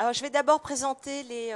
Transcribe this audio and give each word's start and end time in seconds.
Alors, 0.00 0.14
je 0.14 0.22
vais 0.22 0.30
d'abord 0.30 0.60
présenter 0.60 1.24
les, 1.24 1.54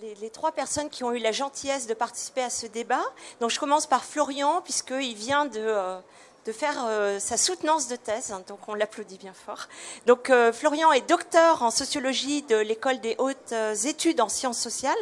les, 0.00 0.30
trois 0.30 0.52
personnes 0.52 0.88
qui 0.88 1.04
ont 1.04 1.12
eu 1.12 1.18
la 1.18 1.30
gentillesse 1.30 1.86
de 1.86 1.92
participer 1.92 2.42
à 2.42 2.48
ce 2.48 2.66
débat. 2.66 3.02
Donc, 3.42 3.50
je 3.50 3.60
commence 3.60 3.86
par 3.86 4.02
Florian, 4.02 4.62
puisqu'il 4.62 5.14
vient 5.14 5.44
de 5.44 6.00
de 6.46 6.52
faire 6.52 6.84
euh, 6.86 7.18
sa 7.18 7.36
soutenance 7.36 7.88
de 7.88 7.96
thèse, 7.96 8.32
hein, 8.32 8.42
donc 8.46 8.58
on 8.68 8.74
l'applaudit 8.74 9.16
bien 9.16 9.32
fort. 9.32 9.68
Donc 10.06 10.28
euh, 10.28 10.52
Florian 10.52 10.92
est 10.92 11.08
docteur 11.08 11.62
en 11.62 11.70
sociologie 11.70 12.42
de 12.42 12.56
l'école 12.56 13.00
des 13.00 13.14
hautes 13.18 13.52
euh, 13.52 13.74
études 13.74 14.20
en 14.20 14.28
sciences 14.28 14.60
sociales, 14.60 14.94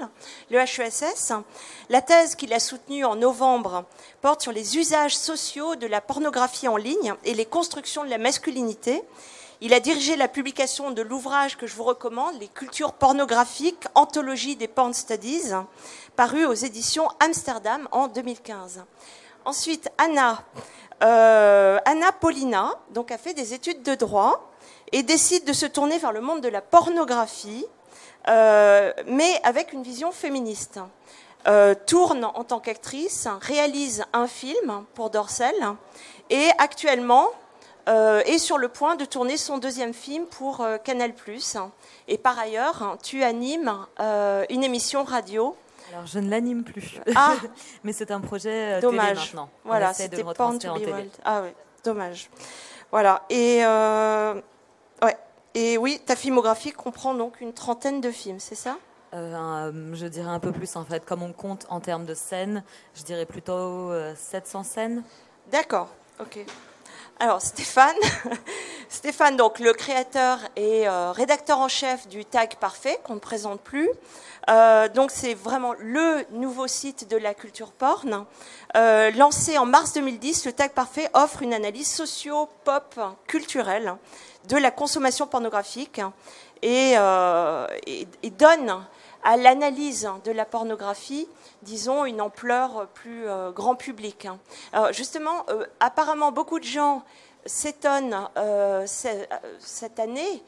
le 0.51 0.59
HESS. 0.59 1.33
La 1.89 2.01
thèse 2.01 2.37
qu'il 2.37 2.53
a 2.53 2.61
soutenue 2.61 3.05
en 3.05 3.17
novembre 3.17 3.85
porte 4.21 4.43
sur 4.43 4.53
les 4.53 4.79
usages 4.79 5.17
sociaux 5.17 5.75
de 5.75 5.87
la 5.87 6.01
pornographie 6.01 6.69
en 6.69 6.77
ligne 6.77 7.15
et 7.25 7.35
les 7.35 7.47
constructions 7.47 8.05
de 8.05 8.11
la 8.11 8.19
masculinité. 8.19 9.03
Il 9.65 9.73
a 9.75 9.79
dirigé 9.79 10.17
la 10.17 10.27
publication 10.27 10.91
de 10.91 11.03
l'ouvrage 11.03 11.57
que 11.57 11.69
je 11.69 11.77
vous 11.77 11.85
recommande, 11.85 12.35
Les 12.41 12.49
cultures 12.49 12.95
pornographiques, 12.95 13.85
anthologie 13.95 14.57
des 14.57 14.67
porn 14.67 14.93
studies, 14.93 15.53
paru 16.17 16.45
aux 16.47 16.53
éditions 16.53 17.07
Amsterdam 17.21 17.87
en 17.93 18.09
2015. 18.09 18.83
Ensuite, 19.45 19.89
Anna, 19.99 20.43
euh, 21.05 21.79
Anna 21.85 22.11
Paulina 22.11 22.73
donc, 22.91 23.13
a 23.13 23.19
fait 23.19 23.35
des 23.35 23.55
études 23.55 23.85
de 23.85 23.95
droit 23.95 24.51
et 24.91 25.05
décide 25.05 25.45
de 25.45 25.53
se 25.53 25.67
tourner 25.67 25.99
vers 25.99 26.11
le 26.11 26.21
monde 26.21 26.41
de 26.41 26.49
la 26.49 26.61
pornographie, 26.61 27.65
euh, 28.27 28.93
mais 29.07 29.41
avec 29.45 29.73
une 29.73 29.85
vision 29.85 30.11
féministe. 30.11 30.81
Euh, 31.47 31.77
tourne 31.87 32.25
en 32.25 32.43
tant 32.43 32.59
qu'actrice, 32.59 33.29
réalise 33.41 34.05
un 34.13 34.27
film 34.27 34.85
pour 34.95 35.11
Dorsel 35.11 35.55
et 36.31 36.49
actuellement 36.59 37.29
est 37.87 38.39
sur 38.39 38.59
le 38.59 38.69
point 38.69 38.97
de 38.97 39.05
tourner 39.05 39.37
son 39.37 39.59
deuxième 39.59 39.95
film 39.95 40.27
pour 40.27 40.67
Canal+. 40.85 41.13
Et 42.09 42.19
par 42.19 42.39
ailleurs, 42.39 42.99
tu 43.03 43.23
animes 43.23 43.73
une 44.51 44.65
émission 44.65 45.05
radio 45.05 45.57
alors 45.93 46.07
je 46.07 46.19
ne 46.19 46.31
l'anime 46.31 46.65
plus. 46.65 46.99
Ah. 47.15 47.35
Mais 47.85 47.93
c'est 47.93 48.11
un 48.11 48.21
projet 48.21 48.75
euh, 48.75 48.81
dommage. 48.81 49.19
maintenant. 49.19 49.51
Voilà, 49.65 49.93
c'était 49.93 50.23
Wild. 50.23 51.11
Ah 51.25 51.43
oui, 51.43 51.51
dommage. 51.85 52.31
Voilà. 52.91 53.23
Et 53.29 53.65
euh, 53.65 54.41
ouais. 55.03 55.17
Et 55.55 55.77
oui, 55.77 56.01
ta 56.05 56.17
filmographie 56.17 56.73
comprend 56.73 57.15
donc 57.15 57.41
une 57.41 57.53
trentaine 57.53 58.01
de 58.01 58.11
films, 58.11 58.41
c'est 58.41 58.55
ça? 58.55 58.79
Euh, 59.13 59.93
Je 59.93 60.07
dirais 60.07 60.31
un 60.31 60.41
peu 60.41 60.53
plus 60.53 60.75
en 60.77 60.85
fait. 60.85 61.05
Comme 61.05 61.23
on 61.23 61.35
compte 61.35 61.67
en 61.69 61.81
termes 61.81 62.07
de 62.07 62.15
scènes, 62.15 62.65
je 62.95 63.03
dirais 63.03 63.27
plutôt 63.27 63.93
700 64.15 64.63
scènes. 64.63 65.03
D'accord. 65.51 65.91
Ok. 66.21 66.47
Alors 67.23 67.41
Stéphane, 67.41 67.95
Stéphane, 68.89 69.37
donc 69.37 69.61
le 69.61 69.73
créateur 69.73 70.41
et 70.57 70.89
euh, 70.89 71.13
rédacteur 71.13 71.61
en 71.61 71.69
chef 71.69 72.09
du 72.09 72.25
Tag 72.25 72.57
Parfait 72.57 72.99
qu'on 73.05 73.15
ne 73.15 73.21
présente 73.21 73.61
plus. 73.61 73.89
Euh, 74.51 74.89
donc 74.89 75.13
c'est 75.13 75.35
vraiment 75.35 75.73
le 75.79 76.25
nouveau 76.33 76.67
site 76.67 77.09
de 77.09 77.17
la 77.17 77.33
culture 77.33 77.71
porn. 77.71 78.27
Euh, 78.77 79.13
lancé 79.13 79.57
en 79.57 79.67
mars 79.67 79.93
2010, 79.93 80.47
le 80.47 80.53
Tag 80.53 80.73
Parfait 80.73 81.09
offre 81.15 81.43
une 81.43 81.55
analyse 81.55 81.89
socio-pop 81.89 82.99
culturelle 83.29 83.95
de 84.49 84.57
la 84.57 84.73
consommation 84.73 85.29
pornographique 85.29 86.01
et, 86.63 86.95
et 86.97 88.31
donne 88.31 88.85
à 89.23 89.37
l'analyse 89.37 90.11
de 90.25 90.33
la 90.33 90.45
pornographie 90.45 91.29
disons, 91.63 92.05
une 92.05 92.21
ampleur 92.21 92.89
plus 92.89 93.29
euh, 93.29 93.51
grand 93.51 93.75
public. 93.75 94.27
Hein. 94.27 94.39
Justement, 94.93 95.47
euh, 95.49 95.67
apparemment, 95.81 96.33
beaucoup 96.33 96.59
de 96.59 96.65
gens 96.65 97.03
s'étonnent 97.47 98.29
euh, 98.37 98.87
cette 98.87 99.99
année, 99.99 100.43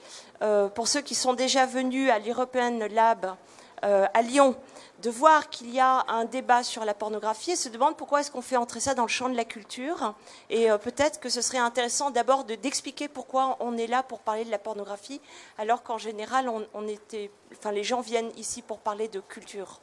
pour 0.75 0.89
ceux 0.89 1.01
qui 1.01 1.15
sont 1.15 1.33
déjà 1.33 1.65
venus 1.65 2.11
à 2.11 2.19
l'European 2.19 2.87
Lab 2.91 3.35
à 3.83 4.23
Lyon, 4.23 4.57
de 5.03 5.11
voir 5.11 5.51
qu'il 5.51 5.71
y 5.75 5.81
a 5.81 6.05
un 6.09 6.25
débat 6.25 6.63
sur 6.63 6.85
la 6.85 6.95
pornographie 6.95 7.53
et 7.53 7.57
se 7.57 7.69
demandent 7.69 7.97
pourquoi 7.97 8.21
est-ce 8.21 8.31
qu'on 8.31 8.43
fait 8.43 8.57
entrer 8.57 8.81
ça 8.81 8.95
dans 8.95 9.03
le 9.03 9.09
champ 9.09 9.29
de 9.29 9.37
la 9.37 9.45
culture. 9.45 10.15
Et 10.51 10.69
peut-être 10.83 11.19
que 11.19 11.29
ce 11.29 11.41
serait 11.41 11.59
intéressant 11.59 12.11
d'abord 12.11 12.45
d'expliquer 12.45 13.09
pourquoi 13.09 13.57
on 13.61 13.77
est 13.77 13.87
là 13.87 14.03
pour 14.03 14.21
parler 14.21 14.45
de 14.45 14.51
la 14.51 14.59
pornographie, 14.59 15.21
alors 15.59 15.83
qu'en 15.83 15.99
général, 15.99 16.51
on 16.75 16.89
était, 16.89 17.31
les 17.71 17.85
gens 17.85 18.01
viennent 18.01 18.33
ici 18.37 18.61
pour 18.61 18.79
parler 18.79 19.09
de 19.09 19.21
culture. 19.21 19.81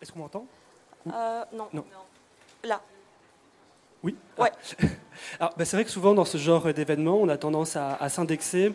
Est-ce 0.00 0.12
qu'on 0.12 0.20
m'entend? 0.20 0.46
Euh, 1.06 1.44
non. 1.52 1.68
Là. 2.64 2.80
Oui. 4.02 4.16
Ouais. 4.38 4.50
Alors, 5.40 5.54
bah, 5.56 5.64
c'est 5.64 5.76
vrai 5.76 5.84
que 5.84 5.90
souvent 5.90 6.14
dans 6.14 6.24
ce 6.24 6.36
genre 6.38 6.72
d'événements, 6.74 7.20
on 7.20 7.28
a 7.28 7.36
tendance 7.36 7.76
à, 7.76 8.08
s'indexer 8.08 8.72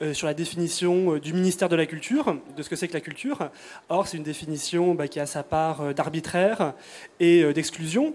euh, 0.00 0.14
sur 0.14 0.26
la 0.26 0.32
définition 0.32 1.14
euh, 1.14 1.20
du 1.20 1.34
ministère 1.34 1.68
de 1.68 1.76
la 1.76 1.84
Culture, 1.84 2.36
de 2.56 2.62
ce 2.62 2.70
que 2.70 2.76
c'est 2.76 2.88
que 2.88 2.94
la 2.94 3.02
culture. 3.02 3.50
Or, 3.90 4.08
c'est 4.08 4.16
une 4.16 4.22
définition 4.22 4.94
bah, 4.94 5.08
qui 5.08 5.20
a 5.20 5.26
sa 5.26 5.42
part 5.42 5.92
d'arbitraire 5.94 6.72
et 7.20 7.52
d'exclusion. 7.52 8.14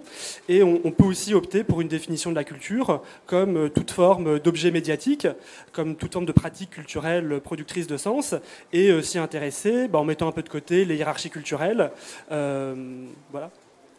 Et 0.49 0.63
on, 0.63 0.91
peut 0.91 1.03
aussi 1.03 1.35
opter 1.35 1.63
pour 1.63 1.81
une 1.81 1.87
définition 1.87 2.31
de 2.31 2.35
la 2.35 2.43
culture 2.43 3.03
comme 3.27 3.69
toute 3.69 3.91
forme 3.91 4.39
d'objet 4.39 4.71
médiatique, 4.71 5.27
comme 5.71 5.95
toute 5.95 6.13
forme 6.13 6.25
de 6.25 6.31
pratique 6.31 6.71
culturelle 6.71 7.39
productrice 7.41 7.85
de 7.85 7.97
sens, 7.97 8.33
et 8.73 9.01
s'y 9.03 9.19
intéresser 9.19 9.87
bah, 9.87 9.99
en 9.99 10.05
mettant 10.05 10.27
un 10.27 10.31
peu 10.31 10.41
de 10.41 10.49
côté 10.49 10.85
les 10.85 10.95
hiérarchies 10.95 11.29
culturelles. 11.29 11.91
voilà. 12.29 13.51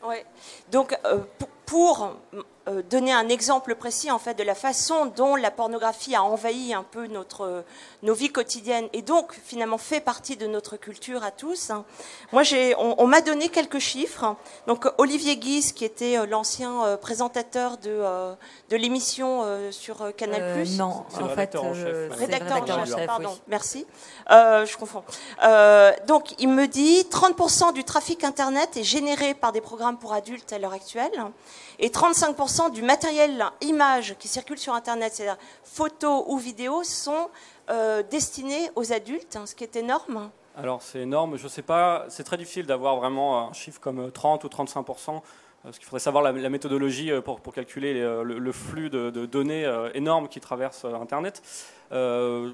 Ouais. 0.02 0.24
Donc, 0.72 0.96
pour 1.38 1.48
euh, 1.72 2.42
donner 2.90 3.12
un 3.12 3.28
exemple 3.28 3.74
précis 3.74 4.10
en 4.10 4.18
fait 4.18 4.34
de 4.34 4.42
la 4.42 4.54
façon 4.54 5.06
dont 5.06 5.36
la 5.36 5.50
pornographie 5.50 6.14
a 6.14 6.22
envahi 6.22 6.74
un 6.74 6.82
peu 6.82 7.06
notre 7.06 7.64
nos 8.02 8.14
vies 8.14 8.30
quotidiennes 8.30 8.88
et 8.92 9.02
donc 9.02 9.32
finalement 9.44 9.78
fait 9.78 10.00
partie 10.00 10.36
de 10.36 10.46
notre 10.46 10.76
culture 10.76 11.24
à 11.24 11.30
tous. 11.30 11.70
Hein. 11.70 11.84
Moi, 12.32 12.42
j'ai, 12.42 12.74
on, 12.76 13.06
m'a 13.06 13.20
donné 13.20 13.48
quelques 13.48 13.78
chiffres. 13.78 14.36
Donc 14.66 14.86
Olivier 14.98 15.36
Guise, 15.36 15.72
qui 15.72 15.84
était 15.84 16.18
euh, 16.18 16.26
l'ancien 16.26 16.84
euh, 16.84 16.96
présentateur 16.96 17.76
de 17.78 17.88
de 18.70 18.76
l'émission 18.76 19.44
sur 19.70 20.14
Canal+. 20.16 20.64
non, 20.76 21.04
en 21.20 21.28
fait, 21.28 21.56
rédacteur, 22.10 22.78
en 22.78 22.84
chef. 22.84 23.06
pardon, 23.06 23.36
merci. 23.48 23.86
je 24.28 24.76
confonds. 24.76 25.02
donc, 26.06 26.34
il 26.38 26.48
me 26.48 26.66
dit 26.66 27.06
30% 27.10 27.72
du 27.72 27.84
trafic 27.84 28.24
internet 28.24 28.76
est 28.76 28.84
généré 28.84 29.34
par 29.34 29.52
des 29.52 29.60
programmes 29.60 29.98
pour 29.98 30.12
adultes 30.12 30.52
à 30.52 30.58
l'heure 30.58 30.72
actuelle 30.72 31.12
et 31.78 31.88
35% 31.88 32.72
du 32.72 32.82
matériel 32.82 33.44
image 33.60 34.16
qui 34.18 34.28
circule 34.28 34.58
sur 34.58 34.74
Internet, 34.74 35.14
c'est-à-dire 35.14 35.38
photos 35.62 36.24
ou 36.26 36.38
vidéos, 36.38 36.82
sont 36.84 37.28
euh, 37.70 38.02
destinés 38.10 38.70
aux 38.76 38.92
adultes, 38.92 39.36
hein, 39.36 39.46
ce 39.46 39.54
qui 39.54 39.64
est 39.64 39.76
énorme. 39.76 40.30
Alors 40.56 40.82
c'est 40.82 41.00
énorme, 41.00 41.36
je 41.36 41.44
ne 41.44 41.48
sais 41.48 41.62
pas, 41.62 42.06
c'est 42.08 42.24
très 42.24 42.36
difficile 42.36 42.66
d'avoir 42.66 42.96
vraiment 42.96 43.48
un 43.48 43.52
chiffre 43.52 43.80
comme 43.80 44.10
30 44.10 44.42
ou 44.44 44.48
35%. 44.48 45.20
Parce 45.62 45.78
qu'il 45.78 45.86
faudrait 45.86 46.00
savoir 46.00 46.22
la, 46.22 46.48
méthodologie 46.48 47.10
euh, 47.10 47.20
pour, 47.20 47.40
calculer 47.52 48.00
euh, 48.00 48.22
le, 48.22 48.52
flux 48.52 48.90
de, 48.90 49.10
données 49.26 49.64
euh, 49.64 49.90
énormes 49.92 50.28
qui 50.28 50.40
traversent 50.40 50.84
Internet. 50.84 51.42
je 51.90 52.52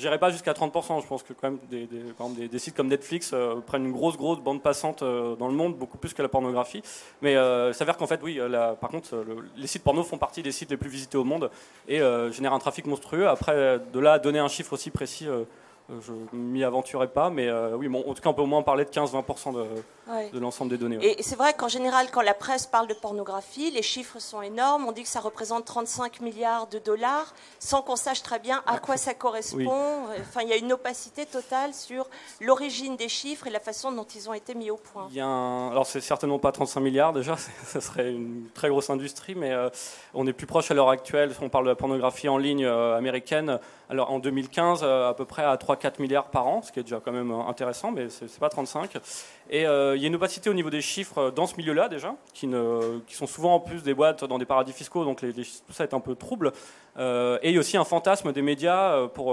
n'irai 0.00 0.18
pas 0.18 0.30
jusqu'à 0.30 0.52
30%. 0.52 1.02
Je 1.02 1.06
pense 1.06 1.22
que 1.22 1.32
quand 1.32 1.50
même 1.50 1.58
des, 1.70 2.58
sites 2.58 2.76
comme 2.76 2.88
Netflix 2.88 3.34
prennent 3.66 3.86
une 3.86 3.92
grosse, 3.92 4.18
grosse 4.18 4.40
bande 4.40 4.62
passante 4.62 5.02
dans 5.02 5.48
le 5.48 5.54
monde, 5.54 5.76
beaucoup 5.76 5.96
plus 5.96 6.12
que 6.12 6.20
la 6.20 6.28
pornographie. 6.28 6.82
Mais 7.22 7.34
ça 7.34 7.72
s'avère 7.72 7.96
qu'en 7.96 8.06
fait, 8.06 8.20
oui, 8.22 8.38
par 8.80 8.90
contre, 8.90 9.24
les 9.56 9.66
sites 9.66 9.82
porno 9.82 10.02
font 10.02 10.18
partie 10.18 10.42
des 10.42 10.52
sites 10.52 10.70
les 10.70 10.76
plus 10.76 10.90
visités 10.90 11.16
au 11.16 11.24
monde 11.24 11.50
et 11.88 12.00
génèrent 12.30 12.54
un 12.54 12.58
trafic 12.58 12.86
monstrueux. 12.86 13.26
Après, 13.26 13.80
de 13.92 14.00
là 14.00 14.14
à 14.14 14.18
donner 14.18 14.38
un 14.38 14.48
chiffre 14.48 14.74
aussi 14.74 14.90
précis 14.90 15.28
je 15.88 16.12
m'y 16.36 16.64
aventurerai 16.64 17.08
pas, 17.08 17.30
mais 17.30 17.48
euh, 17.48 17.74
oui, 17.74 17.88
bon, 17.88 18.04
en 18.06 18.12
tout 18.12 18.20
cas, 18.20 18.28
on 18.28 18.34
peut 18.34 18.42
au 18.42 18.46
moins 18.46 18.62
parler 18.62 18.84
de 18.84 18.90
15-20% 18.90 19.54
de, 19.54 20.30
de 20.30 20.38
l'ensemble 20.38 20.70
des 20.70 20.76
données. 20.76 20.98
Et 21.00 21.22
c'est 21.22 21.36
vrai 21.36 21.54
qu'en 21.54 21.68
général, 21.68 22.10
quand 22.10 22.20
la 22.20 22.34
presse 22.34 22.66
parle 22.66 22.88
de 22.88 22.94
pornographie, 22.94 23.70
les 23.70 23.82
chiffres 23.82 24.18
sont 24.18 24.42
énormes. 24.42 24.84
On 24.86 24.92
dit 24.92 25.02
que 25.02 25.08
ça 25.08 25.20
représente 25.20 25.64
35 25.64 26.20
milliards 26.20 26.66
de 26.66 26.78
dollars, 26.78 27.34
sans 27.58 27.80
qu'on 27.80 27.96
sache 27.96 28.22
très 28.22 28.38
bien 28.38 28.62
à 28.66 28.78
quoi 28.78 28.98
ça 28.98 29.14
correspond. 29.14 30.04
Enfin, 30.20 30.42
il 30.42 30.48
y 30.48 30.52
a 30.52 30.56
une 30.56 30.72
opacité 30.72 31.24
totale 31.24 31.72
sur 31.72 32.06
l'origine 32.40 32.96
des 32.96 33.08
chiffres 33.08 33.46
et 33.46 33.50
la 33.50 33.60
façon 33.60 33.90
dont 33.90 34.06
ils 34.14 34.28
ont 34.28 34.34
été 34.34 34.54
mis 34.54 34.70
au 34.70 34.76
point. 34.76 35.06
Il 35.10 35.16
y 35.16 35.20
a 35.20 35.26
Alors, 35.26 35.86
c'est 35.86 36.02
certainement 36.02 36.38
pas 36.38 36.52
35 36.52 36.80
milliards 36.80 37.12
déjà, 37.14 37.36
ça 37.64 37.80
serait 37.80 38.12
une 38.12 38.44
très 38.52 38.68
grosse 38.68 38.90
industrie, 38.90 39.34
mais 39.34 39.52
euh, 39.52 39.70
on 40.12 40.26
est 40.26 40.34
plus 40.34 40.46
proche 40.46 40.70
à 40.70 40.74
l'heure 40.74 40.90
actuelle. 40.90 41.32
On 41.40 41.48
parle 41.48 41.64
de 41.64 41.70
la 41.70 41.76
pornographie 41.76 42.28
en 42.28 42.36
ligne 42.36 42.66
euh, 42.66 42.96
américaine 42.96 43.58
alors 43.90 44.10
en 44.10 44.18
2015, 44.18 44.80
euh, 44.82 45.08
à 45.08 45.14
peu 45.14 45.24
près 45.24 45.42
à 45.42 45.56
3-4 45.56 46.00
milliards 46.00 46.28
par 46.28 46.46
an, 46.46 46.60
ce 46.62 46.72
qui 46.72 46.80
est 46.80 46.82
déjà 46.82 47.00
quand 47.02 47.12
même 47.12 47.30
euh, 47.30 47.48
intéressant, 47.48 47.90
mais 47.90 48.10
ce 48.10 48.24
n'est 48.24 48.30
pas 48.38 48.50
35. 48.50 48.96
Et 49.50 49.66
euh, 49.66 49.96
il 49.96 50.02
y 50.02 50.04
a 50.04 50.08
une 50.08 50.16
opacité 50.16 50.50
au 50.50 50.54
niveau 50.54 50.68
des 50.68 50.82
chiffres 50.82 51.30
dans 51.30 51.46
ce 51.46 51.56
milieu-là 51.56 51.88
déjà, 51.88 52.14
qui, 52.34 52.50
sont 53.10 53.26
souvent 53.26 53.54
en 53.54 53.60
plus 53.60 53.82
des 53.82 53.94
boîtes 53.94 54.24
dans 54.24 54.38
des 54.38 54.44
paradis 54.44 54.72
fiscaux, 54.72 55.04
donc 55.04 55.20
tout 55.20 55.72
ça 55.72 55.84
est 55.84 55.94
un 55.94 56.00
peu 56.00 56.14
trouble. 56.14 56.52
et 56.98 57.38
il 57.48 57.52
y 57.52 57.56
a 57.56 57.60
aussi 57.60 57.76
un 57.76 57.84
fantasme 57.84 58.32
des 58.32 58.42
médias 58.42 59.08
pour, 59.08 59.28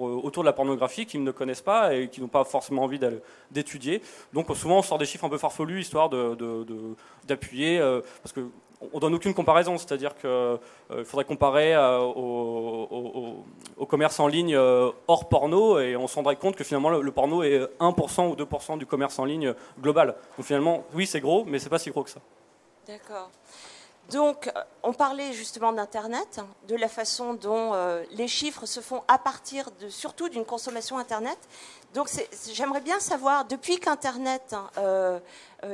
autour 0.00 0.42
de 0.42 0.46
la 0.46 0.52
pornographie 0.52 1.04
qu'ils 1.04 1.22
ne 1.22 1.30
connaissent 1.30 1.60
pas 1.60 1.94
et 1.94 2.08
qui 2.08 2.20
n'ont 2.20 2.28
pas 2.28 2.44
forcément 2.44 2.84
envie 2.84 3.00
d'étudier. 3.50 4.00
Donc 4.32 4.46
souvent 4.56 4.78
on 4.78 4.82
sort 4.82 4.98
des 4.98 5.06
chiffres 5.06 5.24
un 5.24 5.28
peu 5.28 5.38
farfelus, 5.38 5.80
histoire 5.80 6.08
d'appuyer, 7.26 7.78
parce 8.22 8.32
que 8.32 8.48
on 8.92 8.98
donne 8.98 9.14
aucune 9.14 9.34
comparaison, 9.34 9.76
c'est-à-dire 9.78 10.14
qu'il 10.16 11.04
faudrait 11.04 11.24
comparer 11.24 11.76
au, 11.76 13.44
commerce 13.88 14.20
en 14.20 14.26
ligne 14.26 14.56
hors 14.56 15.28
porno 15.28 15.78
et 15.78 15.96
on 15.96 16.06
se 16.06 16.14
rendrait 16.14 16.36
compte 16.36 16.56
que 16.56 16.64
finalement 16.64 16.90
le, 16.90 17.12
porno 17.12 17.42
est 17.42 17.60
1% 17.80 18.30
ou 18.30 18.34
2% 18.34 18.78
du 18.78 18.86
commerce 18.86 19.18
en 19.18 19.24
ligne 19.24 19.54
global. 19.80 20.14
Donc 20.36 20.46
finalement, 20.46 20.84
oui, 20.94 21.06
c'est 21.06 21.20
gros, 21.20 21.44
mais 21.44 21.58
c'est 21.58 21.70
pas 21.70 21.78
si 21.78 21.90
gros 21.90 22.04
que 22.04 22.10
ça. 22.10 22.20
D'accord. 22.86 23.30
Donc, 24.10 24.50
on 24.82 24.94
parlait 24.94 25.34
justement 25.34 25.70
d'Internet, 25.72 26.40
de 26.66 26.76
la 26.76 26.88
façon 26.88 27.34
dont 27.34 27.74
les 28.12 28.28
chiffres 28.28 28.64
se 28.64 28.80
font 28.80 29.02
à 29.06 29.18
partir 29.18 29.68
surtout 29.90 30.30
d'une 30.30 30.46
consommation 30.46 30.96
Internet. 30.96 31.38
Donc, 31.92 32.08
j'aimerais 32.52 32.80
bien 32.80 33.00
savoir, 33.00 33.44
depuis 33.44 33.78
qu'Internet 33.78 34.54
hein, 34.54 35.20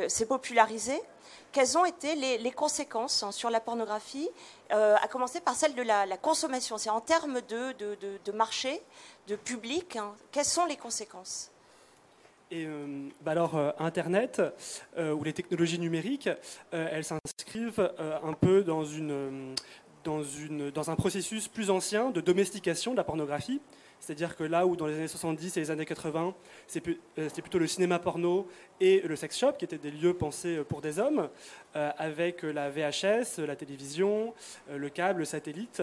s'est 0.08 0.26
popularisé, 0.26 1.00
quelles 1.54 1.78
ont 1.78 1.86
été 1.86 2.16
les, 2.16 2.50
conséquences 2.50 3.22
hein, 3.22 3.30
sur 3.30 3.48
la 3.48 3.60
pornographie, 3.60 4.28
euh, 4.72 4.96
à 5.00 5.06
commencer 5.08 5.40
par 5.40 5.54
celle 5.54 5.74
de 5.74 5.82
la, 5.82 6.04
consommation 6.16 6.76
C'est 6.76 6.90
en 6.90 7.00
termes 7.00 7.40
de, 7.48 8.32
marché, 8.32 8.82
de 9.28 9.36
public, 9.36 9.96
hein, 9.96 10.14
quelles 10.32 10.44
sont 10.44 10.66
les 10.66 10.76
conséquences? 10.76 11.52
Euh, 12.52 13.08
bah 13.22 13.30
alors, 13.30 13.56
euh, 13.56 13.70
Internet 13.78 14.42
ou 14.98 15.24
les 15.24 15.32
technologies 15.32 15.78
numériques, 15.78 16.28
elles 16.72 17.04
s'inscrivent 17.04 17.88
un 17.98 18.32
peu 18.32 18.64
dans 18.64 18.84
un 20.90 20.96
processus 20.96 21.46
plus 21.48 21.70
ancien 21.70 22.10
de 22.10 22.20
domestication 22.20 22.92
de 22.92 22.96
la 22.96 23.04
pornographie. 23.04 23.60
C'est-à-dire 24.04 24.36
que 24.36 24.44
là 24.44 24.66
où 24.66 24.76
dans 24.76 24.86
les 24.86 24.96
années 24.96 25.08
70 25.08 25.56
et 25.56 25.60
les 25.60 25.70
années 25.70 25.86
80, 25.86 26.34
euh, 26.76 26.94
c'était 27.16 27.40
plutôt 27.40 27.58
le 27.58 27.66
cinéma 27.66 27.98
porno 27.98 28.46
et 28.78 29.00
le 29.00 29.16
sex 29.16 29.38
shop 29.38 29.52
qui 29.52 29.64
étaient 29.64 29.78
des 29.78 29.90
lieux 29.90 30.12
pensés 30.12 30.58
euh, 30.58 30.64
pour 30.64 30.82
des 30.82 30.98
hommes, 30.98 31.30
euh, 31.74 31.90
avec 31.96 32.42
la 32.42 32.68
VHS, 32.68 33.38
la 33.46 33.56
télévision, 33.56 34.34
le 34.70 34.88
câble, 34.90 35.20
le 35.20 35.24
satellite, 35.24 35.82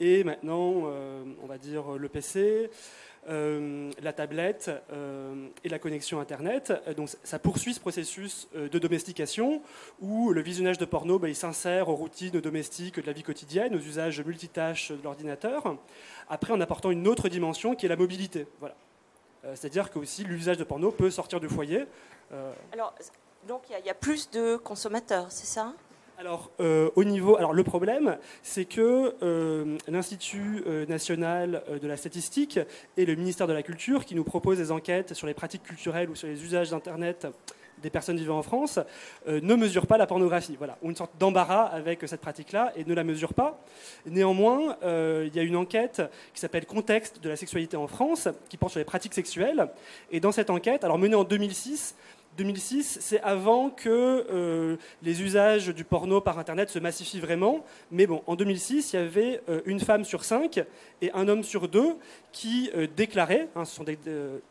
et 0.00 0.24
maintenant, 0.24 0.90
on 1.42 1.46
va 1.46 1.58
dire 1.58 1.92
le 1.92 2.08
PC. 2.08 2.70
Euh, 3.28 3.90
la 4.00 4.14
tablette 4.14 4.70
euh, 4.90 5.48
et 5.62 5.68
la 5.68 5.78
connexion 5.78 6.18
Internet. 6.18 6.72
Euh, 6.86 6.94
donc 6.94 7.10
ça 7.24 7.38
poursuit 7.38 7.74
ce 7.74 7.80
processus 7.80 8.48
de 8.54 8.78
domestication 8.78 9.60
où 10.00 10.32
le 10.32 10.40
visionnage 10.40 10.78
de 10.78 10.86
porno 10.86 11.18
bah, 11.18 11.28
il 11.28 11.36
s'insère 11.36 11.90
aux 11.90 11.94
routines 11.94 12.40
domestiques 12.40 13.00
de 13.00 13.06
la 13.06 13.12
vie 13.12 13.22
quotidienne, 13.22 13.74
aux 13.74 13.80
usages 13.80 14.22
multitâches 14.22 14.92
de 14.92 15.02
l'ordinateur, 15.02 15.76
après 16.30 16.54
en 16.54 16.60
apportant 16.60 16.90
une 16.90 17.06
autre 17.06 17.28
dimension 17.28 17.74
qui 17.74 17.84
est 17.84 17.88
la 17.90 17.96
mobilité. 17.96 18.46
Voilà. 18.60 18.76
C'est-à-dire 19.54 19.90
que 19.90 19.98
aussi 19.98 20.24
l'usage 20.24 20.56
de 20.56 20.64
porno 20.64 20.90
peut 20.90 21.10
sortir 21.10 21.38
du 21.38 21.48
foyer. 21.48 21.84
Alors, 22.72 22.94
donc 23.46 23.62
il 23.70 23.86
y, 23.86 23.90
a 23.90 23.94
plus 23.94 24.30
de 24.30 24.56
consommateurs, 24.56 25.26
c'est 25.30 25.46
ça? 25.46 25.74
Alors, 26.18 26.50
euh, 26.58 26.90
au 26.96 27.04
niveau, 27.04 27.36
alors 27.36 27.52
le 27.52 27.62
problème, 27.62 28.18
c'est 28.42 28.64
que 28.64 29.14
euh, 29.22 29.78
l'Institut 29.86 30.64
euh, 30.66 30.84
national 30.86 31.62
de 31.80 31.86
la 31.86 31.96
statistique 31.96 32.58
et 32.96 33.06
le 33.06 33.14
ministère 33.14 33.46
de 33.46 33.52
la 33.52 33.62
Culture, 33.62 34.04
qui 34.04 34.16
nous 34.16 34.24
proposent 34.24 34.58
des 34.58 34.72
enquêtes 34.72 35.14
sur 35.14 35.28
les 35.28 35.34
pratiques 35.34 35.62
culturelles 35.62 36.10
ou 36.10 36.16
sur 36.16 36.26
les 36.26 36.42
usages 36.42 36.70
d'Internet 36.70 37.28
des 37.84 37.90
personnes 37.90 38.16
vivant 38.16 38.36
en 38.36 38.42
France, 38.42 38.80
ne 39.28 39.54
mesurent 39.54 39.86
pas 39.86 39.98
la 39.98 40.08
pornographie. 40.08 40.56
Voilà, 40.56 40.76
ont 40.82 40.88
une 40.88 40.96
sorte 40.96 41.12
d'embarras 41.20 41.66
avec 41.66 42.00
cette 42.08 42.20
pratique-là 42.20 42.72
et 42.74 42.84
ne 42.84 42.92
la 42.92 43.04
mesurent 43.04 43.34
pas. 43.34 43.62
Néanmoins, 44.04 44.76
il 44.82 45.32
y 45.32 45.38
a 45.38 45.42
une 45.42 45.54
enquête 45.54 46.02
qui 46.34 46.40
s'appelle 46.40 46.66
Contexte 46.66 47.22
de 47.22 47.28
la 47.28 47.36
sexualité 47.36 47.76
en 47.76 47.86
France, 47.86 48.26
qui 48.48 48.56
porte 48.56 48.72
sur 48.72 48.80
les 48.80 48.84
pratiques 48.84 49.14
sexuelles. 49.14 49.68
Et 50.10 50.18
dans 50.18 50.32
cette 50.32 50.50
enquête, 50.50 50.82
alors 50.82 50.98
menée 50.98 51.14
en 51.14 51.22
2006, 51.22 51.94
2006, 52.38 52.98
c'est 53.00 53.20
avant 53.22 53.68
que 53.68 54.24
euh, 54.30 54.76
les 55.02 55.22
usages 55.22 55.68
du 55.68 55.82
porno 55.82 56.20
par 56.20 56.38
Internet 56.38 56.70
se 56.70 56.78
massifient 56.78 57.18
vraiment. 57.18 57.64
Mais 57.90 58.06
bon, 58.06 58.22
en 58.28 58.36
2006, 58.36 58.92
il 58.92 58.96
y 58.96 58.98
avait 59.00 59.40
euh, 59.48 59.60
une 59.66 59.80
femme 59.80 60.04
sur 60.04 60.24
cinq 60.24 60.60
et 61.02 61.10
un 61.14 61.26
homme 61.26 61.42
sur 61.42 61.66
deux 61.66 61.96
qui 62.30 62.70
euh, 62.76 62.86
déclaraient, 62.96 63.48
hein, 63.56 63.64
ce 63.64 63.74
sont 63.74 63.84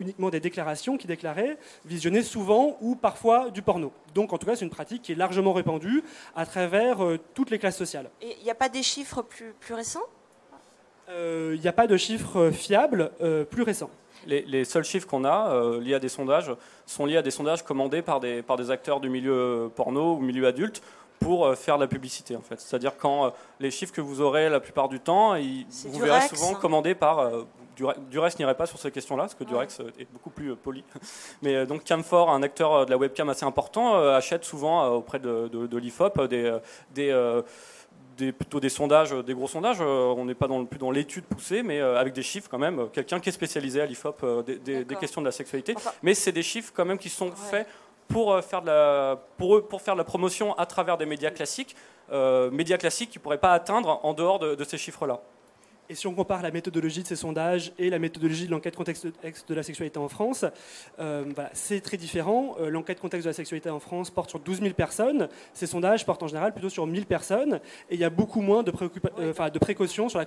uniquement 0.02 0.30
des 0.30 0.42
déclarations 0.42 0.98
qui 0.98 1.08
déclaraient, 1.08 1.58
visionner 1.86 2.24
souvent 2.24 2.78
ou 2.82 2.96
parfois 2.96 3.50
du 3.52 3.62
porno. 3.62 3.94
Donc 4.14 4.34
en 4.34 4.38
tout 4.38 4.46
cas, 4.46 4.58
c'est 4.58 4.66
une 4.66 4.72
pratique 4.72 5.04
qui 5.04 5.14
est 5.14 5.16
largement 5.16 5.54
répandue 5.54 6.04
à 6.36 6.46
travers 6.46 6.98
toutes 7.34 7.52
les 7.52 7.60
classes 7.60 7.78
sociales. 7.78 8.10
Et 8.22 8.36
il 8.40 8.44
n'y 8.44 8.52
a 8.52 8.56
pas 8.56 8.70
des 8.70 8.84
chiffres 8.84 9.22
plus, 9.22 9.54
plus 9.60 9.74
récents? 9.74 10.04
Il 11.10 11.62
n'y 11.62 11.70
a 11.70 11.74
pas 11.74 11.88
de 11.88 11.96
chiffres 11.96 12.52
fiables 12.52 13.12
plus 13.50 13.64
récents 13.64 13.90
les, 14.28 14.66
seuls 14.66 14.84
chiffres 14.84 15.08
qu'on 15.08 15.26
a 15.26 15.52
euh, 15.52 15.80
liés 15.82 15.96
à 15.96 16.00
des 16.00 16.10
sondages 16.10 16.52
sont 16.86 17.06
liés 17.06 17.18
à 17.18 17.22
des 17.22 17.32
sondages 17.32 17.64
commandés 17.64 18.02
par 18.02 18.20
des, 18.20 18.42
par 18.42 18.58
des 18.58 18.72
acteurs 18.72 19.00
du 19.00 19.10
milieu 19.10 19.72
porno 19.76 20.16
ou 20.16 20.20
milieu 20.20 20.48
adulte 20.48 20.82
pour 21.20 21.46
euh, 21.46 21.56
faire 21.56 21.78
de 21.78 21.84
la 21.84 21.88
publicité 21.88 22.36
en 22.36 22.42
fait. 22.42 22.60
C'est-à-dire 22.60 22.98
quand 22.98 23.26
euh, 23.26 23.30
les 23.60 23.72
chiffres 23.72 23.94
que 23.94 24.02
vous 24.02 24.22
aurez 24.22 24.50
la 24.50 24.60
plupart 24.60 24.90
du 24.90 25.00
temps, 25.00 25.36
vous 25.36 26.00
verrez 26.00 26.28
souvent 26.28 26.54
commandés 26.54 26.96
par 26.96 27.32
Durex 28.10 28.40
n'irait 28.40 28.58
pas 28.58 28.66
sur 28.66 28.80
ces 28.80 28.90
questions-là, 28.90 29.24
parce 29.24 29.36
que 29.36 29.44
Durex 29.44 29.82
est 30.00 30.08
beaucoup 30.12 30.32
plus 30.32 30.56
poli. 30.56 30.84
Mais 31.44 31.66
donc 31.68 31.84
Camfor, 31.84 32.32
un 32.32 32.42
acteur 32.42 32.86
de 32.88 32.92
la 32.92 32.98
webcam 32.98 33.30
assez 33.30 33.46
important, 33.46 33.96
achète 33.96 34.44
souvent 34.44 34.88
auprès 34.88 35.20
de, 35.20 35.48
de, 35.48 35.78
l'IFOP 35.78 36.28
des, 36.28 36.58
des 36.96 37.12
des, 38.18 38.32
plutôt 38.32 38.60
des 38.60 38.70
sondages, 38.70 39.12
des 39.12 39.34
gros 39.34 39.48
sondages. 39.48 39.78
Euh, 39.80 40.14
on 40.18 40.26
n'est 40.26 40.36
pas 40.36 40.48
dans, 40.48 40.66
plus 40.66 40.80
dans 40.80 40.92
l'étude 40.92 41.26
poussée, 41.26 41.64
mais 41.64 41.80
euh, 41.80 42.00
avec 42.00 42.14
des 42.14 42.24
chiffres 42.24 42.50
quand 42.50 42.58
même. 42.58 42.90
Quelqu'un 42.92 43.20
qui 43.20 43.30
est 43.30 43.34
spécialisé 43.34 43.82
à 43.82 43.86
l'IFOP 43.86 44.24
euh, 44.24 44.44
des, 44.44 44.86
questions 45.00 45.22
de 45.22 45.26
la 45.26 45.32
sexualité. 45.32 45.76
mais 46.02 46.14
c'est 46.14 46.32
des 46.32 46.44
chiffres 46.44 46.74
quand 46.76 46.86
même 46.86 46.98
qui 46.98 47.10
sont 47.10 47.32
faits 47.32 47.68
pour 48.08 48.42
faire, 48.42 48.62
de 48.62 48.68
la, 48.68 49.20
pour, 49.38 49.58
eux, 49.58 49.62
pour 49.62 49.82
faire 49.82 49.94
de 49.94 50.00
la 50.00 50.06
promotion 50.06 50.54
à 50.58 50.66
travers 50.66 50.98
des 50.98 51.06
médias 51.06 51.30
classiques, 51.30 51.76
médias 52.52 52.78
classiques 52.78 53.10
qui 53.10 53.18
ne 53.18 53.22
pourraient 53.22 53.38
pas 53.38 53.54
atteindre 53.54 54.00
en 54.02 54.14
dehors 54.14 54.40
de 54.40 54.64
ces 54.64 54.78
chiffres-là. 54.78 55.22
Et 55.90 55.96
si 55.96 56.08
on 56.08 56.14
compare 56.14 56.42
la 56.42 56.52
méthodologie 56.52 57.02
de 57.02 57.08
ces 57.08 57.16
sondages 57.16 57.72
et 57.80 57.90
la 57.90 58.00
méthodologie 58.00 58.46
de 58.46 58.52
l'enquête 58.52 58.76
contexte 58.76 59.08
de 59.48 59.54
la 59.54 59.64
sexualité 59.64 60.00
en 60.00 60.10
France, 60.10 60.46
euh, 61.00 61.26
c'est 61.54 61.82
très 61.82 61.98
différent. 61.98 62.56
Euh, 62.60 62.70
l'enquête 62.70 63.00
contexte 63.00 63.26
de 63.26 63.30
la 63.30 63.34
sexualité 63.34 63.70
en 63.70 63.80
France 63.80 64.10
porte 64.10 64.30
sur 64.30 64.40
12 64.40 64.62
000 64.62 64.74
personnes. 64.74 65.30
Ces 65.54 65.68
sondages 65.68 66.06
portent 66.06 66.24
en 66.24 66.28
général 66.28 66.52
plutôt 66.52 66.70
sur 66.70 66.86
1000 66.86 67.06
personnes. 67.06 67.60
Et 67.90 67.96
il 67.96 68.00
y 68.00 68.04
a 68.04 68.10
beaucoup 68.10 68.42
moins 68.42 68.64
de, 68.64 68.74
euh, 69.20 69.50
de 69.50 69.60
précautions 69.60 70.10
sur 70.10 70.20
la, 70.20 70.26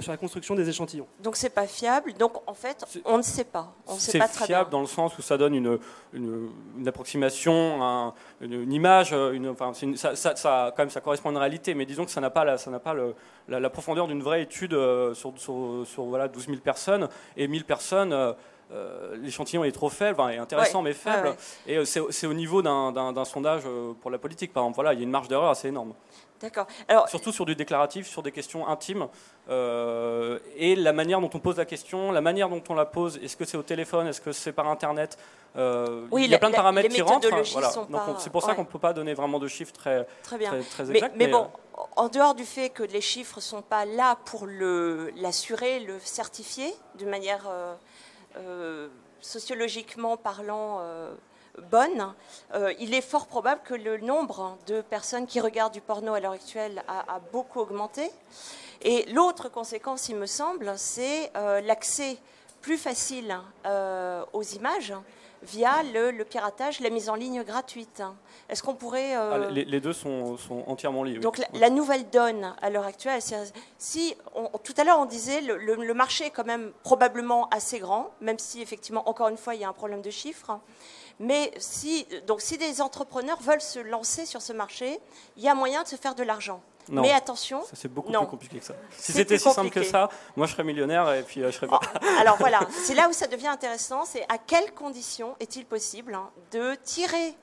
sur 0.00 0.12
la, 0.12 0.16
construction 0.16 0.54
des 0.54 0.68
échantillons. 0.68 1.06
Donc 1.22 1.36
c'est 1.36 1.50
pas 1.50 1.66
fiable. 1.66 2.14
Donc 2.14 2.36
en 2.46 2.54
fait, 2.54 2.84
on 3.04 3.18
ne 3.18 3.22
sait 3.22 3.44
pas. 3.44 3.74
C'est 3.98 4.22
fiable 4.28 4.70
dans 4.70 4.80
le 4.80 4.86
sens 4.86 5.16
où 5.18 5.22
ça 5.22 5.36
donne 5.36 5.54
une, 5.54 5.78
une, 6.14 6.88
approximation, 6.88 8.12
une, 8.40 8.72
image. 8.72 9.12
Une, 9.12 9.54
ça, 9.96 10.14
ça, 10.14 10.72
quand 10.76 10.82
même, 10.82 10.90
ça 10.90 11.00
correspond 11.00 11.30
à 11.30 11.32
une 11.32 11.38
réalité. 11.38 11.74
Mais 11.74 11.86
disons 11.86 12.04
que 12.04 12.10
ça 12.10 12.20
n'a 12.20 12.30
pas, 12.30 12.44
la, 12.44 12.58
ça 12.58 12.70
n'a 12.70 12.78
pas 12.78 12.94
le, 12.94 13.14
la, 13.48 13.70
profondeur 13.70 14.06
d'une 14.06 14.22
vraie 14.22 14.42
étude 14.42 14.74
euh, 14.74 15.14
sur, 15.14 15.32
sur, 15.38 16.04
voilà, 16.04 16.28
12 16.28 16.46
000 16.46 16.58
personnes, 16.58 17.08
et 17.36 17.48
1000 17.48 17.64
personnes, 17.64 18.12
euh, 18.12 18.32
euh, 18.72 19.16
l'échantillon 19.16 19.64
est 19.64 19.72
trop 19.72 19.88
faible, 19.88 20.20
enfin, 20.20 20.30
est 20.30 20.38
intéressant 20.38 20.82
mais 20.82 20.92
faible, 20.92 21.36
et 21.66 21.84
c'est 21.84 22.26
au 22.26 22.34
niveau 22.34 22.62
d'un 22.62 23.24
sondage 23.24 23.62
pour 24.00 24.10
la 24.10 24.18
politique, 24.18 24.52
par 24.52 24.64
exemple. 24.64 24.76
Voilà, 24.76 24.92
il 24.92 24.98
y 24.98 25.02
a 25.02 25.04
une 25.04 25.10
marge 25.10 25.28
d'erreur 25.28 25.50
assez 25.50 25.68
énorme. 25.68 25.94
D'accord. 26.40 26.66
Surtout 27.08 27.32
sur 27.32 27.46
du 27.46 27.54
déclaratif, 27.54 28.06
sur 28.06 28.22
des 28.22 28.32
questions 28.32 28.66
intimes, 28.68 29.08
et 29.48 30.76
la 30.76 30.92
manière 30.92 31.20
dont 31.20 31.30
on 31.32 31.38
pose 31.38 31.56
la 31.56 31.64
question, 31.64 32.12
la 32.12 32.20
manière 32.20 32.48
dont 32.48 32.62
on 32.68 32.74
la 32.74 32.86
pose, 32.86 33.18
est-ce 33.22 33.36
que 33.36 33.44
c'est 33.44 33.56
au 33.56 33.62
téléphone, 33.62 34.06
est-ce 34.06 34.20
que 34.20 34.32
c'est 34.32 34.52
par 34.52 34.68
Internet 34.68 35.18
Oui, 36.10 36.24
il 36.24 36.30
y 36.30 36.34
a 36.34 36.38
plein 36.38 36.50
de 36.50 36.56
paramètres 36.56 36.88
qui 36.88 37.02
rentrent. 37.02 37.28
Voilà. 37.52 37.72
c'est 38.18 38.30
pour 38.30 38.42
ça 38.42 38.54
qu'on 38.54 38.62
ne 38.62 38.66
peut 38.66 38.78
pas 38.78 38.92
donner 38.92 39.14
vraiment 39.14 39.38
de 39.38 39.48
chiffres 39.48 39.72
très, 39.72 40.06
très, 40.22 40.38
bien. 40.38 40.50
très, 40.70 40.90
exacts. 40.90 41.14
Mais, 41.16 41.26
mais 41.26 41.32
bon, 41.32 41.48
en 41.96 42.08
dehors 42.08 42.34
du 42.34 42.44
fait 42.44 42.70
que 42.70 42.82
les 42.82 43.00
chiffres 43.00 43.36
ne 43.36 43.42
sont 43.42 43.62
pas 43.62 43.84
là 43.84 44.16
pour 44.24 44.46
l'assurer, 44.46 45.80
le, 45.80 45.98
certifier 46.00 46.74
de 46.98 47.04
manière 47.06 47.46
euh, 47.48 47.74
euh, 48.36 48.88
sociologiquement 49.20 50.16
parlant 50.16 50.80
euh, 51.58 51.62
bonne, 51.70 52.14
il 52.78 52.94
est 52.94 53.00
fort 53.00 53.26
probable 53.26 53.60
que 53.64 53.74
le 53.74 53.98
nombre 53.98 54.56
de 54.66 54.80
personnes 54.80 55.26
qui 55.26 55.40
regardent 55.40 55.74
du 55.74 55.80
porno 55.80 56.14
à 56.14 56.20
l'heure 56.20 56.32
actuelle 56.32 56.82
a, 56.88 57.20
beaucoup 57.32 57.60
augmenté. 57.60 58.10
Et 58.82 59.04
l'autre 59.12 59.48
conséquence, 59.48 60.08
il 60.08 60.16
me 60.16 60.26
semble, 60.26 60.72
c'est 60.76 61.32
l'accès 61.34 62.18
plus 62.60 62.76
facile 62.76 63.38
aux 64.32 64.42
images 64.42 64.94
via 65.42 65.82
le, 65.82 66.24
piratage, 66.24 66.80
la 66.80 66.90
mise 66.90 67.08
en 67.08 67.14
ligne 67.14 67.42
gratuite. 67.42 68.02
Est-ce 68.48 68.62
qu'on 68.62 68.74
pourrait... 68.74 69.16
Euh, 69.16 69.46
ah, 69.48 69.50
les, 69.50 69.80
deux 69.80 69.92
sont, 69.92 70.36
entièrement 70.66 71.04
liés. 71.04 71.18
Donc 71.18 71.40
la, 71.52 71.70
nouvelle 71.70 72.08
donne 72.10 72.54
à 72.60 72.70
l'heure 72.70 72.86
actuelle, 72.86 73.20
si 73.78 74.16
tout 74.64 74.74
à 74.76 74.84
l'heure 74.84 74.98
on 74.98 75.06
disait 75.06 75.40
le, 75.40 75.56
le, 75.56 75.94
marché 75.94 76.26
est 76.26 76.30
quand 76.30 76.44
même 76.44 76.72
probablement 76.82 77.48
assez 77.50 77.78
grand, 77.78 78.10
même 78.20 78.38
si 78.38 78.60
effectivement 78.60 79.08
encore 79.08 79.28
une 79.28 79.36
fois 79.36 79.54
il 79.54 79.60
y 79.60 79.64
a 79.64 79.68
un 79.68 79.72
problème 79.72 80.02
de 80.02 80.10
chiffres. 80.10 80.58
Mais 81.18 81.50
si, 81.58 82.06
donc, 82.26 82.40
si 82.42 82.58
des 82.58 82.80
entrepreneurs 82.80 83.40
veulent 83.40 83.60
se 83.60 83.78
lancer 83.78 84.26
sur 84.26 84.42
ce 84.42 84.52
marché, 84.52 85.00
il 85.36 85.42
y 85.42 85.48
a 85.48 85.54
moyen 85.54 85.82
de 85.82 85.88
se 85.88 85.96
faire 85.96 86.14
de 86.14 86.22
l'argent. 86.22 86.60
Mais 86.88 87.10
attention. 87.10 87.62
Ça, 87.64 87.70
c'est 87.74 87.88
beaucoup 87.88 88.12
plus 88.12 88.26
compliqué 88.28 88.58
que 88.60 88.64
ça. 88.64 88.74
Si 88.96 89.10
c'était 89.12 89.38
si 89.38 89.50
simple 89.50 89.70
que 89.70 89.82
ça, 89.82 90.08
moi, 90.36 90.46
je 90.46 90.52
serais 90.52 90.62
millionnaire 90.62 91.12
et 91.14 91.22
puis 91.24 91.42
euh, 91.42 91.50
je 91.50 91.56
serais 91.56 91.66
pas. 91.66 91.80
Oh, 91.82 91.98
alors 92.20 92.36
voilà, 92.36 92.60
c'est 92.84 92.94
là 92.94 93.08
où 93.08 93.12
ça 93.12 93.26
devient 93.26 93.48
intéressant 93.48 94.04
c'est 94.04 94.24
à 94.28 94.38
quelles 94.38 94.72
conditions 94.72 95.34
est-il 95.40 95.64
possible 95.66 96.14
hein, 96.14 96.30
de 96.52 96.76
tirer 96.84 97.34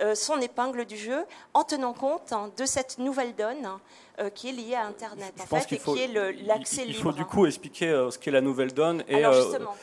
euh, 0.00 0.16
son 0.16 0.40
épingle 0.40 0.84
du 0.84 0.96
jeu 0.96 1.24
en 1.54 1.62
tenant 1.62 1.92
compte 1.92 2.32
hein, 2.32 2.50
de 2.56 2.64
cette 2.66 2.98
nouvelle 2.98 3.36
donne 3.36 3.68
euh, 4.18 4.30
qui 4.30 4.48
est 4.48 4.52
liée 4.52 4.74
à 4.74 4.86
Internet 4.86 5.32
Je 5.36 5.42
en 5.44 5.46
pense 5.46 5.60
fait, 5.60 5.66
qu'il 5.68 5.76
et 5.76 5.80
faut- 5.80 5.94
qui 5.94 6.00
est 6.02 6.08
le- 6.08 6.30
l'accès 6.32 6.82
Il 6.82 6.88
libre. 6.88 7.02
faut 7.04 7.12
du 7.12 7.24
coup 7.24 7.46
expliquer 7.46 7.90
euh, 7.90 8.10
ce 8.10 8.18
qu'est 8.18 8.32
la 8.32 8.40
nouvelle 8.40 8.72
donne. 8.74 9.04
Et, 9.06 9.22
Alors 9.22 9.32
justement, 9.32 9.76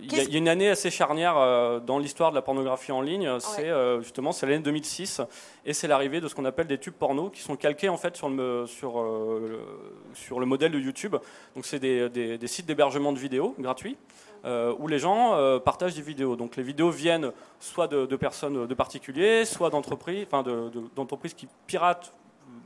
il, 0.00 0.04
y 0.04 0.06
a, 0.06 0.08
Qu'est-ce- 0.18 0.28
il 0.28 0.32
y 0.32 0.36
a 0.36 0.38
une 0.38 0.48
année 0.48 0.68
assez 0.70 0.90
charnière 0.90 1.36
euh, 1.36 1.80
dans 1.80 1.98
l'histoire 1.98 2.30
de 2.30 2.34
la 2.36 2.42
pornographie 2.42 2.92
en 2.92 3.00
ligne. 3.00 3.28
C'est 3.40 3.68
euh, 3.68 4.00
justement 4.00 4.32
c'est 4.32 4.46
l'année 4.46 4.62
2006 4.62 5.20
et 5.66 5.72
c'est 5.72 5.88
l'arrivée 5.88 6.20
de 6.20 6.28
ce 6.28 6.34
qu'on 6.34 6.44
appelle 6.44 6.66
des 6.66 6.78
tubes 6.78 6.94
porno 6.94 7.30
qui 7.30 7.40
sont 7.42 7.56
calqués 7.56 7.88
en 7.88 7.96
fait 7.96 8.16
sur 8.16 8.28
le 8.28 8.66
sur 8.66 9.00
euh, 9.00 9.46
le- 9.50 10.14
sur 10.14 10.40
le 10.40 10.46
modèle 10.46 10.72
de 10.72 10.78
YouTube. 10.78 11.16
Donc 11.54 11.66
c'est 11.66 11.78
des, 11.80 12.08
des- 12.08 12.38
des 12.38 12.46
sites 12.46 12.66
d'hébergement 12.66 13.12
de 13.12 13.18
vidéos 13.18 13.54
gratuits. 13.58 13.96
euh, 14.46 14.74
où 14.78 14.88
les 14.88 14.98
gens 14.98 15.34
euh, 15.36 15.58
partagent 15.58 15.94
des 15.94 16.02
vidéos. 16.02 16.36
Donc 16.36 16.56
les 16.56 16.62
vidéos 16.62 16.90
viennent 16.90 17.32
soit 17.60 17.86
de, 17.88 18.04
de 18.04 18.16
personnes, 18.16 18.66
de 18.66 18.74
particuliers, 18.74 19.46
soit 19.46 19.70
d'entreprises, 19.70 20.26
enfin 20.26 20.42
de- 20.42 20.68
de- 20.68 20.82
d'entreprises 20.94 21.32
qui 21.32 21.48
piratent 21.66 22.12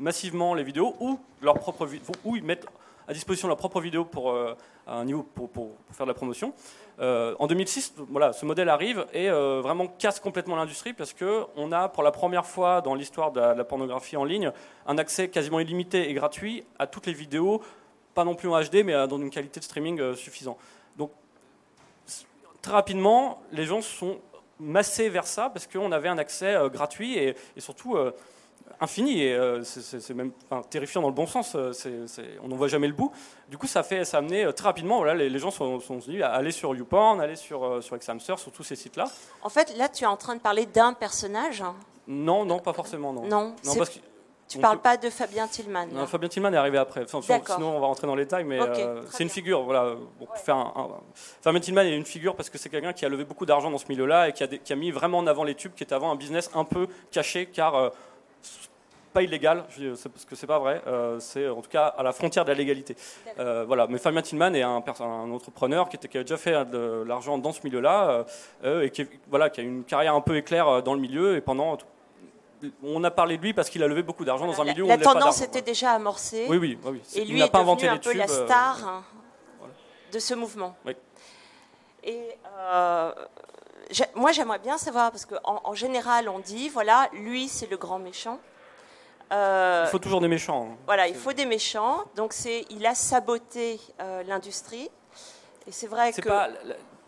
massivement 0.01 0.55
les 0.55 0.65
vidéos 0.65 0.97
ou 1.01 1.19
leur 1.41 1.55
propre 1.55 1.87
vi- 1.87 2.01
ou 2.25 2.35
ils 2.37 2.43
mettent 2.43 2.67
à 3.09 3.15
disposition 3.15 3.49
leur 3.49 3.57
propre 3.57 3.81
vidéo 3.81 4.05
pour 4.05 4.31
euh, 4.31 4.55
un 4.87 5.05
niveau 5.05 5.23
pour, 5.23 5.51
faire 5.93 6.05
de 6.05 6.11
la 6.11 6.15
promotion. 6.15 6.53
Euh, 7.01 7.35
en 7.39 7.47
2006, 7.47 7.95
voilà, 8.11 8.35
ce 8.35 8.45
modèle 8.45 8.69
arrive 8.69 9.07
et 9.15 9.31
euh, 9.31 9.61
vraiment 9.63 9.87
casse 9.87 10.21
complètement 10.21 10.57
l'industrie 10.57 10.93
parce 10.93 11.15
que 11.15 11.45
on 11.57 11.73
a 11.73 11.89
pour 11.89 12.03
la 12.03 12.11
première 12.11 12.45
fois 12.45 12.83
dans 12.83 12.95
l'histoire 12.95 13.33
de, 13.33 13.41
la- 13.41 13.65
pornographie 13.65 14.17
en 14.17 14.25
ligne 14.25 14.53
un 14.87 14.99
accès 14.99 15.29
quasiment 15.29 15.59
illimité 15.59 16.11
et 16.11 16.15
gratuit 16.15 16.65
à 16.79 16.87
toutes 16.87 17.07
les 17.07 17.15
vidéos, 17.15 17.63
pas 18.15 18.25
non 18.25 18.35
plus 18.35 18.49
en 18.49 18.61
HD 18.61 18.85
mais 18.85 18.93
dans 19.09 19.19
une 19.19 19.31
qualité 19.31 19.59
de 19.59 19.65
streaming 19.65 20.15
suffisante. 20.15 20.59
Donc 20.99 21.11
très 22.61 22.73
rapidement, 22.73 23.41
les 23.53 23.65
gens 23.65 23.81
sont 23.81 24.19
massés 24.61 25.09
vers 25.09 25.27
ça 25.27 25.49
parce 25.49 25.67
qu'on 25.67 25.93
avait 25.93 26.09
un 26.09 26.19
accès 26.19 26.57
gratuit 26.71 27.17
et, 27.17 27.35
surtout 27.57 27.97
infini 28.81 29.23
et 29.23 29.35
euh, 29.35 29.63
c'est- 29.65 30.11
même 30.15 30.33
enfin, 30.51 30.63
terrifiant 30.69 31.01
dans 31.03 31.09
le 31.09 31.15
bon 31.15 31.27
sens. 31.27 31.55
euh, 31.57 31.73
on 32.43 32.49
n'en 32.49 32.57
voit 32.57 32.69
jamais 32.69 32.87
le 32.89 32.93
bout. 32.93 33.13
Du 33.49 33.59
coup, 33.59 33.67
ça, 33.67 33.83
fait, 33.83 34.05
ça 34.05 34.19
a 34.19 34.21
amené 34.21 34.45
euh, 34.45 34.53
très 34.53 34.65
rapidement, 34.67 34.99
voilà, 34.99 35.15
les, 35.15 35.29
les 35.31 35.39
gens 35.39 35.51
sont, 35.51 35.81
sont 35.81 35.97
dit 35.97 36.23
à 36.23 36.33
aller 36.33 36.51
sur 36.53 36.75
YouPorn, 36.75 37.21
aller 37.21 37.37
sur, 37.37 37.65
euh, 37.65 37.81
sur 37.81 37.97
Xhamster, 37.97 38.39
sur 38.39 38.53
tous 38.53 38.63
ces 38.63 38.77
sites-là. 38.77 39.05
en 39.43 39.49
fait, 39.49 39.77
là, 39.77 39.89
tu 39.89 40.05
es 40.05 40.07
en 40.07 40.17
train 40.17 40.35
de 40.37 40.41
parler 40.41 40.67
d'un 40.67 40.93
personnage. 40.93 41.63
hein. 41.63 41.75
Non, 42.07 42.45
non, 42.45 42.59
pas 42.59 42.73
forcément, 42.73 43.13
non. 43.13 43.25
Non, 43.27 43.55
c'est- 43.63 43.79
parce 43.79 43.91
que 43.91 43.99
tu 44.49 44.59
parles 44.61 44.77
peut- 44.79 44.83
pas 44.83 44.97
de 44.97 45.11
Fabien 45.11 45.47
Tillman. 45.47 45.89
non, 45.93 46.07
Fabien 46.07 46.27
Tillman 46.31 46.51
est 46.55 46.57
arrivé 46.57 46.79
après. 46.79 47.03
Enfin, 47.13 47.21
sinon, 47.45 47.77
on 47.77 47.81
va 47.81 47.87
rentrer 47.87 48.07
dans 48.07 48.15
les 48.15 48.25
détails, 48.25 48.45
mais 48.45 48.59
euh, 48.59 49.03
c'est 49.11 49.23
une 49.25 49.29
figure. 49.29 49.63
Voilà, 49.65 49.95
Bon, 50.19 50.25
pour 50.25 50.39
faire 50.39 50.57
un- 50.57 50.73
un- 50.75 50.89
Fabien 51.43 51.61
Tillman 51.61 51.83
est 51.83 51.95
une 51.95 52.07
figure 52.07 52.35
parce 52.35 52.49
que 52.49 52.57
c'est 52.57 52.71
quelqu'un 52.71 52.95
qui 52.95 53.05
a 53.05 53.11
levé 53.11 53.25
beaucoup 53.25 53.45
d'argent 53.45 53.71
dans 53.71 53.77
ce 53.77 53.85
milieu-là 53.91 54.31
et 54.31 54.33
qui 54.33 54.43
a, 54.43 54.47
des- 54.47 54.59
qui 54.59 54.73
a 54.73 54.77
mis 54.77 54.91
vraiment 54.91 55.19
en 55.19 55.27
avant 55.27 55.45
les 55.45 55.55
tubes, 55.55 55.75
qui 55.75 55.83
était 55.83 55.95
avant 55.95 56.11
un 56.11 56.17
business 56.17 56.49
un 56.55 56.65
peu 56.65 56.87
caché, 57.11 57.45
car 57.45 57.75
euh, 57.75 57.91
pas 59.13 59.23
illégal, 59.23 59.65
parce 60.13 60.25
que 60.25 60.37
c'est 60.37 60.47
pas 60.47 60.59
vrai, 60.59 60.83
euh, 60.87 61.19
c'est 61.21 61.49
en 61.49 61.61
tout 61.61 61.71
cas 61.71 61.87
à 61.87 62.03
la 62.03 62.13
frontière 62.13 62.45
de 62.45 62.51
la 62.51 62.57
légalité. 62.57 62.97
Euh, 63.39 63.65
voilà, 63.67 63.87
mais 63.89 63.99
Fabien 63.99 64.23
Tillman 64.23 64.55
est 64.55 64.63
un, 64.63 64.83
entrepreneur 65.31 65.89
qui, 65.89 65.97
était, 65.97 66.09
qui 66.09 66.19
a 66.19 66.23
déjà 66.23 66.37
fait 66.37 66.65
de 66.67 67.05
l'argent 67.07 67.39
dans 67.39 67.53
ce 67.53 67.61
milieu-là 67.65 68.25
euh, 68.65 68.83
et 68.83 68.91
qui, 68.91 69.03
est- 69.03 69.11
voilà, 69.29 69.51
qui 69.51 69.61
a 69.61 69.63
une 69.65 69.85
carrière 69.85 70.15
un 70.15 70.21
peu 70.21 70.37
éclair 70.37 70.83
dans 70.83 70.95
le 70.95 71.01
milieu 71.01 71.37
et 71.37 71.41
pendant. 71.41 71.77
On 72.83 73.05
a 73.05 73.11
parlé 73.13 73.37
de 73.37 73.43
lui 73.43 73.55
parce 73.55 73.71
qu'il 73.71 73.83
a 73.85 73.87
levé 73.87 74.03
beaucoup 74.03 74.25
d'argent 74.25 74.47
dans 74.47 74.61
un 74.61 74.65
la, 74.65 74.73
milieu 74.73 74.85
où 74.85 74.89
la 74.89 74.95
on 74.95 74.99
pas 74.99 75.05
tendance 75.05 75.39
d'argent. 75.39 75.45
était 75.45 75.63
déjà 75.63 75.93
amorcée. 75.93 76.47
Oui, 76.49 76.57
oui, 76.57 76.77
oui. 76.85 77.01
Et 77.15 77.23
Il 77.23 77.31
lui 77.31 77.39
n'a 77.39 77.47
est 77.47 77.51
pas 77.51 77.59
devenu 77.59 77.71
inventé 77.71 77.89
un 77.89 77.97
peu 77.99 78.11
tubes, 78.11 78.19
la 78.19 78.27
star 78.27 78.89
hein, 78.89 79.05
voilà. 79.59 79.75
de 80.13 80.19
ce 80.19 80.35
mouvement. 80.35 80.75
Oui. 80.85 80.97
Et 82.03 82.21
j'ai- 83.91 84.05
moi, 84.15 84.33
j'aimerais 84.33 84.59
bien 84.59 84.79
savoir, 84.79 85.11
parce 85.11 85.25
qu'en 85.27 85.61
en, 85.65 85.75
général, 85.75 86.29
on 86.29 86.39
dit, 86.39 86.69
voilà, 86.69 87.09
lui, 87.13 87.49
c'est 87.49 87.71
le 87.71 87.77
grand 87.77 87.99
méchant. 87.99 88.39
Euh, 89.33 89.85
Il 89.87 89.91
faut 89.91 89.99
toujours 89.99 90.21
des 90.21 90.29
méchants. 90.29 90.71
hein. 90.73 90.77
voilà, 90.87 91.07
il 91.09 91.15
faut 91.15 91.33
des 91.33 91.47
méchants. 91.47 92.05
Donc, 92.17 92.33
c'est, 92.33 92.65
il 92.71 92.87
a 92.87 92.95
saboté 92.95 93.81
euh, 94.01 94.23
l'industrie. 94.25 94.89
Et 95.67 95.73
c'est 95.73 95.87
vrai 95.87 96.13
que... 96.13 96.27
pas 96.27 96.49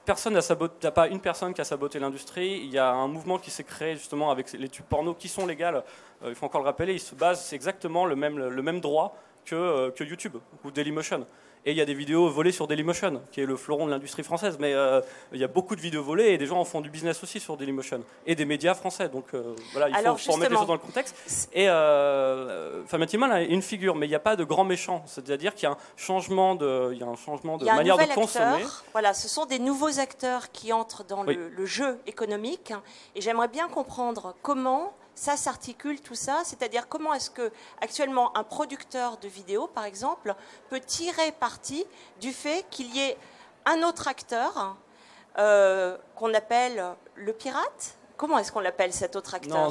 personne 0.04 0.34
n'a 0.34 0.42
saboté, 0.42 0.74
il 0.80 0.84
n'y 0.84 0.88
a 0.88 0.92
pas 0.92 1.06
une 1.08 1.20
personne 1.20 1.54
qui 1.54 1.60
a 1.60 1.64
saboté 1.64 1.98
l'industrie. 1.98 2.62
Il 2.64 2.70
y 2.70 2.78
a 2.78 2.90
un 2.90 3.06
mouvement 3.06 3.38
qui 3.38 3.50
s'est 3.50 3.64
créé 3.64 3.94
justement 3.94 4.30
avec 4.30 4.52
les 4.52 4.68
tubes 4.68 4.84
porno 4.86 5.14
qui 5.14 5.28
sont 5.28 5.46
légales. 5.46 5.84
Euh, 6.24 6.30
il 6.30 6.34
faut 6.34 6.46
encore 6.46 6.62
le 6.62 6.66
rappeler. 6.66 6.94
Il 6.94 7.00
se 7.00 7.14
base, 7.14 7.44
c'est 7.44 7.54
exactement 7.54 8.06
le 8.06 8.16
même 8.16 8.38
le 8.38 8.62
même 8.62 8.80
droit 8.80 9.14
que 9.44 9.90
que 9.90 10.02
YouTube 10.02 10.36
ou 10.64 10.70
Dailymotion. 10.70 11.26
Et 11.67 11.73
il 11.73 11.76
y 11.76 11.81
a 11.83 11.85
des 11.85 11.95
vidéos 11.95 12.31
volées 12.31 12.52
sur 12.52 12.67
Dailymotion, 12.67 13.21
qui 13.31 13.43
est 13.43 13.47
le 13.47 13.57
fleuron 13.57 13.85
de 13.85 13.90
l'industrie 13.90 14.23
française. 14.23 14.57
Mais 14.59 14.73
euh, 14.73 15.02
il 15.33 15.38
y 15.38 15.45
a 15.45 15.49
beaucoup 15.49 15.76
de 15.76 15.81
vidéos 15.81 16.02
volées 16.02 16.29
et 16.29 16.38
des 16.38 16.47
gens 16.47 16.59
en 16.59 16.64
font 16.64 16.81
du 16.81 16.88
business 16.88 17.23
aussi 17.23 17.38
sur 17.38 17.57
Dailymotion 17.59 18.02
et 18.26 18.35
des 18.35 18.47
médias 18.47 18.73
français. 18.73 19.11
Donc 19.11 19.26
euh, 19.35 19.55
voilà, 19.73 19.90
il 19.90 19.95
Alors, 19.95 20.19
faut, 20.19 20.33
remettre 20.33 20.52
les 20.52 20.57
choses 20.57 20.67
dans 20.67 20.73
le 20.73 20.79
contexte. 20.79 21.50
Et 21.52 21.69
euh, 21.69 22.83
Fabien 22.87 23.07
Tillman 23.07 23.31
a 23.31 23.43
une 23.43 23.61
figure, 23.61 23.95
mais 23.95 24.07
il 24.07 24.09
n'y 24.09 24.14
a 24.14 24.21
pas 24.21 24.37
de 24.37 24.45
grand 24.45 24.64
méchant. 24.64 25.02
C'est-à-dire 25.07 25.55
qu'il 25.55 25.64
y 25.64 25.67
a 25.67 25.73
un 25.73 25.79
changement 25.97 26.55
de, 26.55 26.90
il 26.93 26.99
y 26.99 27.02
a 27.02 27.07
un 27.07 27.17
changement 27.17 27.59
de 27.59 27.67
manière 27.67 27.99
de 27.99 28.05
consommer. 28.14 28.62
acteur. 28.62 28.85
Voilà, 28.93 29.12
ce 29.12 29.29
sont 29.29 29.45
des 29.45 29.59
nouveaux 29.59 30.00
acteurs 30.00 30.50
qui 30.52 30.73
entrent 30.73 31.05
dans 31.05 31.26
Oui. 31.26 31.35
le, 31.35 31.50
le 31.50 31.67
jeu 31.67 31.99
économique. 32.07 32.73
Et 33.14 33.21
j'aimerais 33.21 33.49
bien 33.49 33.69
comprendre 33.69 34.35
comment 34.43 34.95
ça 35.20 35.36
s'articule 35.36 36.00
tout 36.00 36.14
ça. 36.14 36.40
C'est-à-dire 36.44 36.88
comment 36.88 37.12
est-ce 37.12 37.30
que 37.30 37.52
actuellement 37.82 38.34
un 38.38 38.42
producteur 38.42 39.18
de 39.18 39.28
vidéos, 39.28 39.66
par 39.66 39.84
exemple, 39.84 40.34
peut 40.70 40.80
tirer 40.80 41.30
parti 41.32 41.84
du 42.22 42.32
fait 42.32 42.64
qu'il 42.70 42.96
y 42.96 43.00
ait 43.00 43.18
un 43.66 43.82
autre 43.82 44.08
acteur 44.08 44.76
euh, 45.36 45.98
qu'on 46.16 46.32
appelle 46.32 46.82
le 47.16 47.34
pirate? 47.34 47.98
Comment 48.16 48.38
est-ce 48.38 48.50
qu'on 48.50 48.60
l'appelle 48.60 48.94
cet 48.94 49.14
autre 49.14 49.34
acteur? 49.34 49.70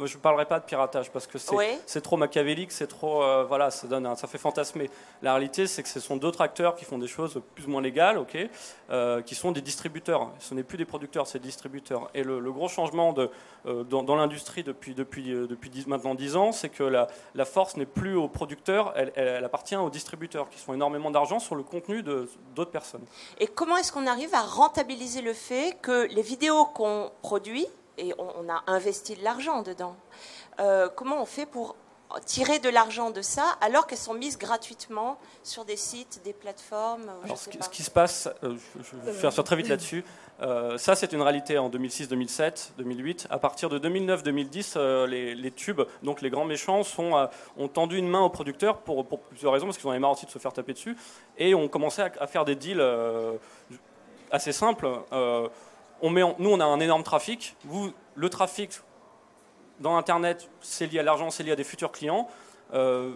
Moi, 0.00 0.06
je 0.08 0.16
ne 0.16 0.20
parlerai 0.20 0.46
pas 0.46 0.58
de 0.58 0.64
piratage 0.64 1.10
parce 1.10 1.26
que 1.26 1.38
c'est 1.38 1.54
Oui. 1.54 1.66
trop 2.02 2.16
machiavélique, 2.16 2.72
c'est 2.72 2.86
trop 2.86 3.22
euh, 3.22 3.44
voilà, 3.44 3.70
ça 3.70 3.86
donne, 3.86 4.06
un- 4.06 4.16
ça 4.16 4.26
fait 4.26 4.38
fantasmer. 4.38 4.90
La 5.22 5.32
réalité, 5.34 5.66
c'est 5.66 5.82
que 5.82 5.88
ce 5.88 6.00
sont 6.00 6.16
d'autres 6.16 6.40
acteurs 6.40 6.74
qui 6.74 6.84
font 6.84 6.98
des 6.98 7.06
choses 7.06 7.40
plus 7.54 7.66
ou 7.66 7.70
moins 7.70 7.82
légales, 7.82 8.18
ok, 8.18 8.36
euh, 8.90 9.22
qui 9.22 9.34
sont 9.34 9.52
des 9.52 9.60
distributeurs. 9.60 10.30
Ce 10.40 10.54
n'est 10.54 10.62
plus 10.64 10.78
des 10.78 10.84
producteurs, 10.84 11.26
c'est 11.26 11.38
des 11.38 11.46
distributeurs. 11.48 12.10
Et 12.14 12.22
le, 12.24 12.40
le 12.40 12.52
gros 12.52 12.68
changement 12.68 13.12
de, 13.12 13.30
euh, 13.66 13.84
dans, 13.84 14.02
dans 14.02 14.16
l'industrie 14.16 14.62
depuis 14.62 14.94
depuis 14.94 15.30
depuis 15.30 15.70
dix- 15.70 15.86
maintenant 15.86 16.14
10 16.14 16.36
ans, 16.36 16.52
c'est 16.52 16.70
que 16.70 16.82
la, 16.82 17.06
la 17.34 17.44
force 17.44 17.76
n'est 17.76 17.86
plus 17.86 18.16
aux 18.16 18.28
producteurs, 18.28 18.92
elle, 18.96 19.12
elle- 19.16 19.28
elle 19.28 19.44
appartient 19.44 19.76
aux 19.76 19.90
distributeurs 19.90 20.48
qui 20.48 20.58
font 20.58 20.74
énormément 20.74 21.10
d'argent 21.10 21.38
sur 21.38 21.54
le 21.54 21.62
contenu 21.62 22.02
de 22.02 22.28
d'autres 22.56 22.70
personnes. 22.70 23.04
Et 23.38 23.46
comment 23.46 23.76
est-ce 23.76 23.92
qu'on 23.92 24.06
arrive 24.06 24.34
à 24.34 24.40
rentabiliser 24.42 25.20
le 25.20 25.34
fait 25.34 25.76
que 25.82 26.06
les 26.08 26.22
vidéos 26.22 26.64
qu'on 26.64 27.10
produit, 27.22 27.66
et 28.00 28.14
on, 28.18 28.28
on 28.40 28.48
a 28.48 28.62
investi 28.66 29.14
de 29.14 29.22
l'argent 29.22 29.62
dedans, 29.62 29.96
euh, 30.58 30.88
comment 30.94 31.22
on 31.22 31.26
fait 31.26 31.46
pour 31.46 31.76
tirer 32.26 32.58
de 32.58 32.68
l'argent 32.68 33.10
de 33.10 33.22
ça 33.22 33.56
alors 33.60 33.86
qu'elles 33.86 33.98
sont 33.98 34.14
mises 34.14 34.36
gratuitement 34.36 35.16
sur 35.44 35.64
des 35.64 35.76
sites, 35.76 36.20
des 36.24 36.32
plateformes 36.32 37.04
je 37.20 37.24
Alors, 37.26 37.38
sais 37.38 37.44
ce, 37.44 37.50
qui, 37.50 37.58
pas. 37.58 37.64
ce 37.64 37.70
qui 37.70 37.82
se 37.84 37.90
passe, 37.90 38.28
euh, 38.42 38.56
je, 38.82 38.96
vais 38.96 39.12
faire 39.12 39.32
sur 39.32 39.44
très 39.44 39.54
vite 39.56 39.68
là-dessus. 39.68 40.04
Euh, 40.42 40.78
ça, 40.78 40.96
c'est 40.96 41.12
une 41.12 41.20
réalité 41.20 41.58
en 41.58 41.68
2006, 41.68 42.08
2007, 42.08 42.72
2008. 42.78 43.26
À 43.30 43.38
partir 43.38 43.68
de 43.68 43.78
2009, 43.78 44.22
2010, 44.22 44.74
euh, 44.76 45.06
les, 45.06 45.34
les 45.34 45.50
tubes, 45.50 45.82
donc 46.02 46.22
les 46.22 46.30
grands 46.30 46.46
méchants, 46.46 46.82
sont, 46.82 47.16
euh, 47.16 47.26
ont 47.58 47.68
tendu 47.68 47.98
une 47.98 48.08
main 48.08 48.20
aux 48.20 48.30
producteurs 48.30 48.78
pour, 48.78 49.06
pour 49.06 49.20
plusieurs 49.20 49.52
raisons, 49.52 49.66
parce 49.66 49.76
qu'ils 49.76 49.86
en 49.86 49.90
avaient 49.90 50.00
marre 50.00 50.12
aussi 50.12 50.26
de 50.26 50.30
se 50.30 50.38
faire 50.38 50.52
taper 50.52 50.72
dessus, 50.72 50.96
et 51.36 51.54
ont 51.54 51.68
commencé 51.68 52.00
à, 52.00 52.10
à 52.20 52.26
faire 52.26 52.44
des 52.46 52.54
deals 52.56 52.80
euh, 52.80 53.34
assez 54.30 54.52
simples. 54.52 54.88
Nous, 56.02 56.50
on 56.50 56.60
a 56.60 56.64
un 56.64 56.80
énorme 56.80 57.02
trafic. 57.02 57.56
Vous, 57.64 57.92
le 58.14 58.28
trafic 58.30 58.80
dans 59.80 59.96
Internet, 59.96 60.50
c'est 60.60 60.86
lié 60.86 61.00
à 61.00 61.02
l'argent, 61.02 61.30
c'est 61.30 61.42
lié 61.42 61.52
à 61.52 61.56
des 61.56 61.64
futurs 61.64 61.92
clients. 61.92 62.28
Euh, 62.72 63.12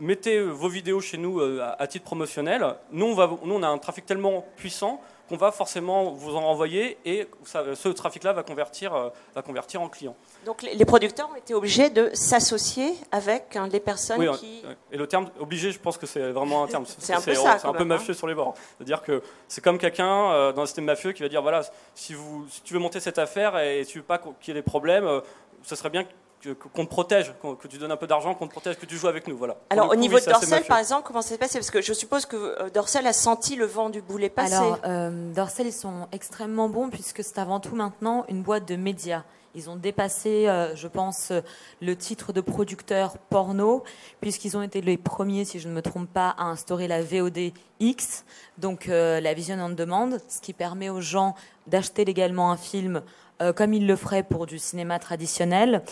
mettez 0.00 0.40
vos 0.42 0.68
vidéos 0.68 1.00
chez 1.00 1.18
nous 1.18 1.40
euh, 1.40 1.74
à, 1.78 1.86
titre 1.86 2.04
promotionnel. 2.04 2.64
Nous, 2.92 3.06
on 3.06 3.62
a 3.62 3.68
un 3.68 3.78
trafic 3.78 4.06
tellement 4.06 4.46
puissant 4.56 5.00
qu'on 5.28 5.36
va 5.36 5.50
forcément 5.50 6.10
vous 6.12 6.36
en 6.36 6.40
renvoyer 6.40 6.98
et 7.04 7.28
ça- 7.44 7.74
ce 7.74 7.88
trafic-là 7.88 8.32
va 8.32 8.42
convertir, 8.42 8.94
euh, 8.94 9.08
va 9.34 9.42
convertir 9.42 9.82
en 9.82 9.88
clients. 9.88 10.16
Donc 10.44 10.62
les 10.62 10.84
producteurs 10.84 11.28
ont 11.32 11.36
été 11.36 11.54
obligés 11.54 11.90
de 11.90 12.10
s'associer 12.14 12.94
avec 13.12 13.56
hein, 13.56 13.68
les 13.72 13.80
personnes 13.80 14.20
Oui, 14.20 14.28
qui... 14.38 14.62
euh, 14.64 14.74
et 14.92 14.96
le 14.96 15.06
terme 15.06 15.28
obligé, 15.40 15.72
je 15.72 15.78
pense 15.78 15.98
que 15.98 16.06
c'est 16.06 16.30
vraiment 16.32 16.64
un 16.64 16.66
terme. 16.68 16.84
C'est 16.98 17.12
un 17.14 17.20
peu 17.20 17.34
ça, 17.34 17.58
C'est 17.58 17.66
un 17.66 17.72
peu 17.72 17.78
même, 17.80 17.92
hein. 17.92 17.96
mafieux 17.96 18.14
sur 18.14 18.26
les 18.26 18.34
bords. 18.34 18.54
C'est-à-dire 18.76 19.02
que 19.02 19.22
c'est 19.48 19.62
comme 19.62 19.78
quelqu'un 19.78 20.30
euh, 20.32 20.52
dans 20.52 20.62
un 20.62 20.66
système 20.66 20.84
mafieux 20.84 21.12
qui 21.12 21.22
va 21.22 21.28
dire 21.28 21.42
voilà, 21.42 21.62
si, 21.94 22.14
vous, 22.14 22.46
si 22.50 22.60
tu 22.62 22.74
veux 22.74 22.80
monter 22.80 23.00
cette 23.00 23.18
affaire 23.18 23.58
et 23.58 23.84
tu 23.84 23.98
veux 23.98 24.04
pas 24.04 24.18
qu'il 24.18 24.32
y 24.48 24.50
ait 24.50 24.54
des 24.54 24.62
problèmes, 24.62 25.06
euh, 25.06 25.20
ce 25.62 25.74
serait 25.76 25.90
bien 25.90 26.04
que- 26.40 26.52
qu'on 26.52 26.84
te 26.84 26.90
protège, 26.90 27.32
que 27.60 27.68
tu 27.68 27.78
donnes 27.78 27.92
un 27.92 27.96
peu 27.96 28.06
d'argent, 28.06 28.34
qu'on 28.34 28.46
te 28.46 28.52
protège, 28.52 28.76
que 28.78 28.86
tu 28.86 28.96
joues 28.96 29.08
avec 29.08 29.26
nous. 29.26 29.36
Voilà. 29.36 29.56
Alors 29.70 29.90
au 29.90 29.96
niveau 29.96 30.16
oui, 30.16 30.24
de 30.24 30.30
Dorsel, 30.30 30.64
par 30.64 30.78
exemple, 30.78 31.02
comment 31.06 31.22
ça 31.22 31.30
s'est 31.30 31.38
passé? 31.38 31.58
Parce 31.58 31.70
que 31.70 31.80
je 31.82 31.92
suppose 31.92 32.26
que 32.26 32.36
euh, 32.36 32.70
Dorsel 32.70 33.06
a 33.06 33.12
senti 33.12 33.56
le 33.56 33.66
vent 33.66 33.90
du 33.90 34.02
boulet 34.02 34.28
passer. 34.28 34.54
Alors, 34.54 34.78
euh, 34.84 35.32
Dorsel, 35.32 35.66
ils 35.66 35.72
sont 35.72 36.08
extrêmement 36.12 36.68
bons 36.68 36.88
puisque 36.90 37.22
c'est 37.24 37.38
avant 37.38 37.60
tout 37.60 37.74
maintenant 37.74 38.24
une 38.28 38.42
boîte 38.42 38.66
de 38.68 38.76
médias. 38.76 39.24
Ils 39.58 39.70
ont 39.70 39.76
dépassé, 39.76 40.46
euh, 40.48 40.76
je 40.76 40.86
pense, 40.86 41.32
le 41.80 41.96
titre 41.96 42.34
de 42.34 42.42
producteur 42.42 43.16
porno, 43.30 43.84
puisqu'ils 44.20 44.54
ont 44.54 44.60
été 44.60 44.82
les 44.82 44.98
premiers, 44.98 45.46
si 45.46 45.60
je 45.60 45.68
ne 45.68 45.72
me 45.72 45.80
trompe 45.80 46.10
pas, 46.10 46.34
à 46.36 46.44
instaurer 46.44 46.86
la 46.86 47.00
VOD 47.02 47.52
X, 47.80 48.26
donc 48.58 48.90
euh, 48.90 49.18
la 49.18 49.32
vision 49.32 49.56
on 49.58 49.70
demand, 49.70 50.10
ce 50.28 50.42
qui 50.42 50.52
permet 50.52 50.90
aux 50.90 51.00
gens 51.00 51.34
d'acheter 51.66 52.04
légalement 52.04 52.52
un 52.52 52.58
film 52.58 53.00
euh, 53.42 53.52
comme 53.52 53.74
ils 53.74 53.86
le 53.86 53.96
feraient 53.96 54.22
pour 54.22 54.46
du 54.46 54.58
cinéma 54.58 54.98
traditionnel. 54.98 55.82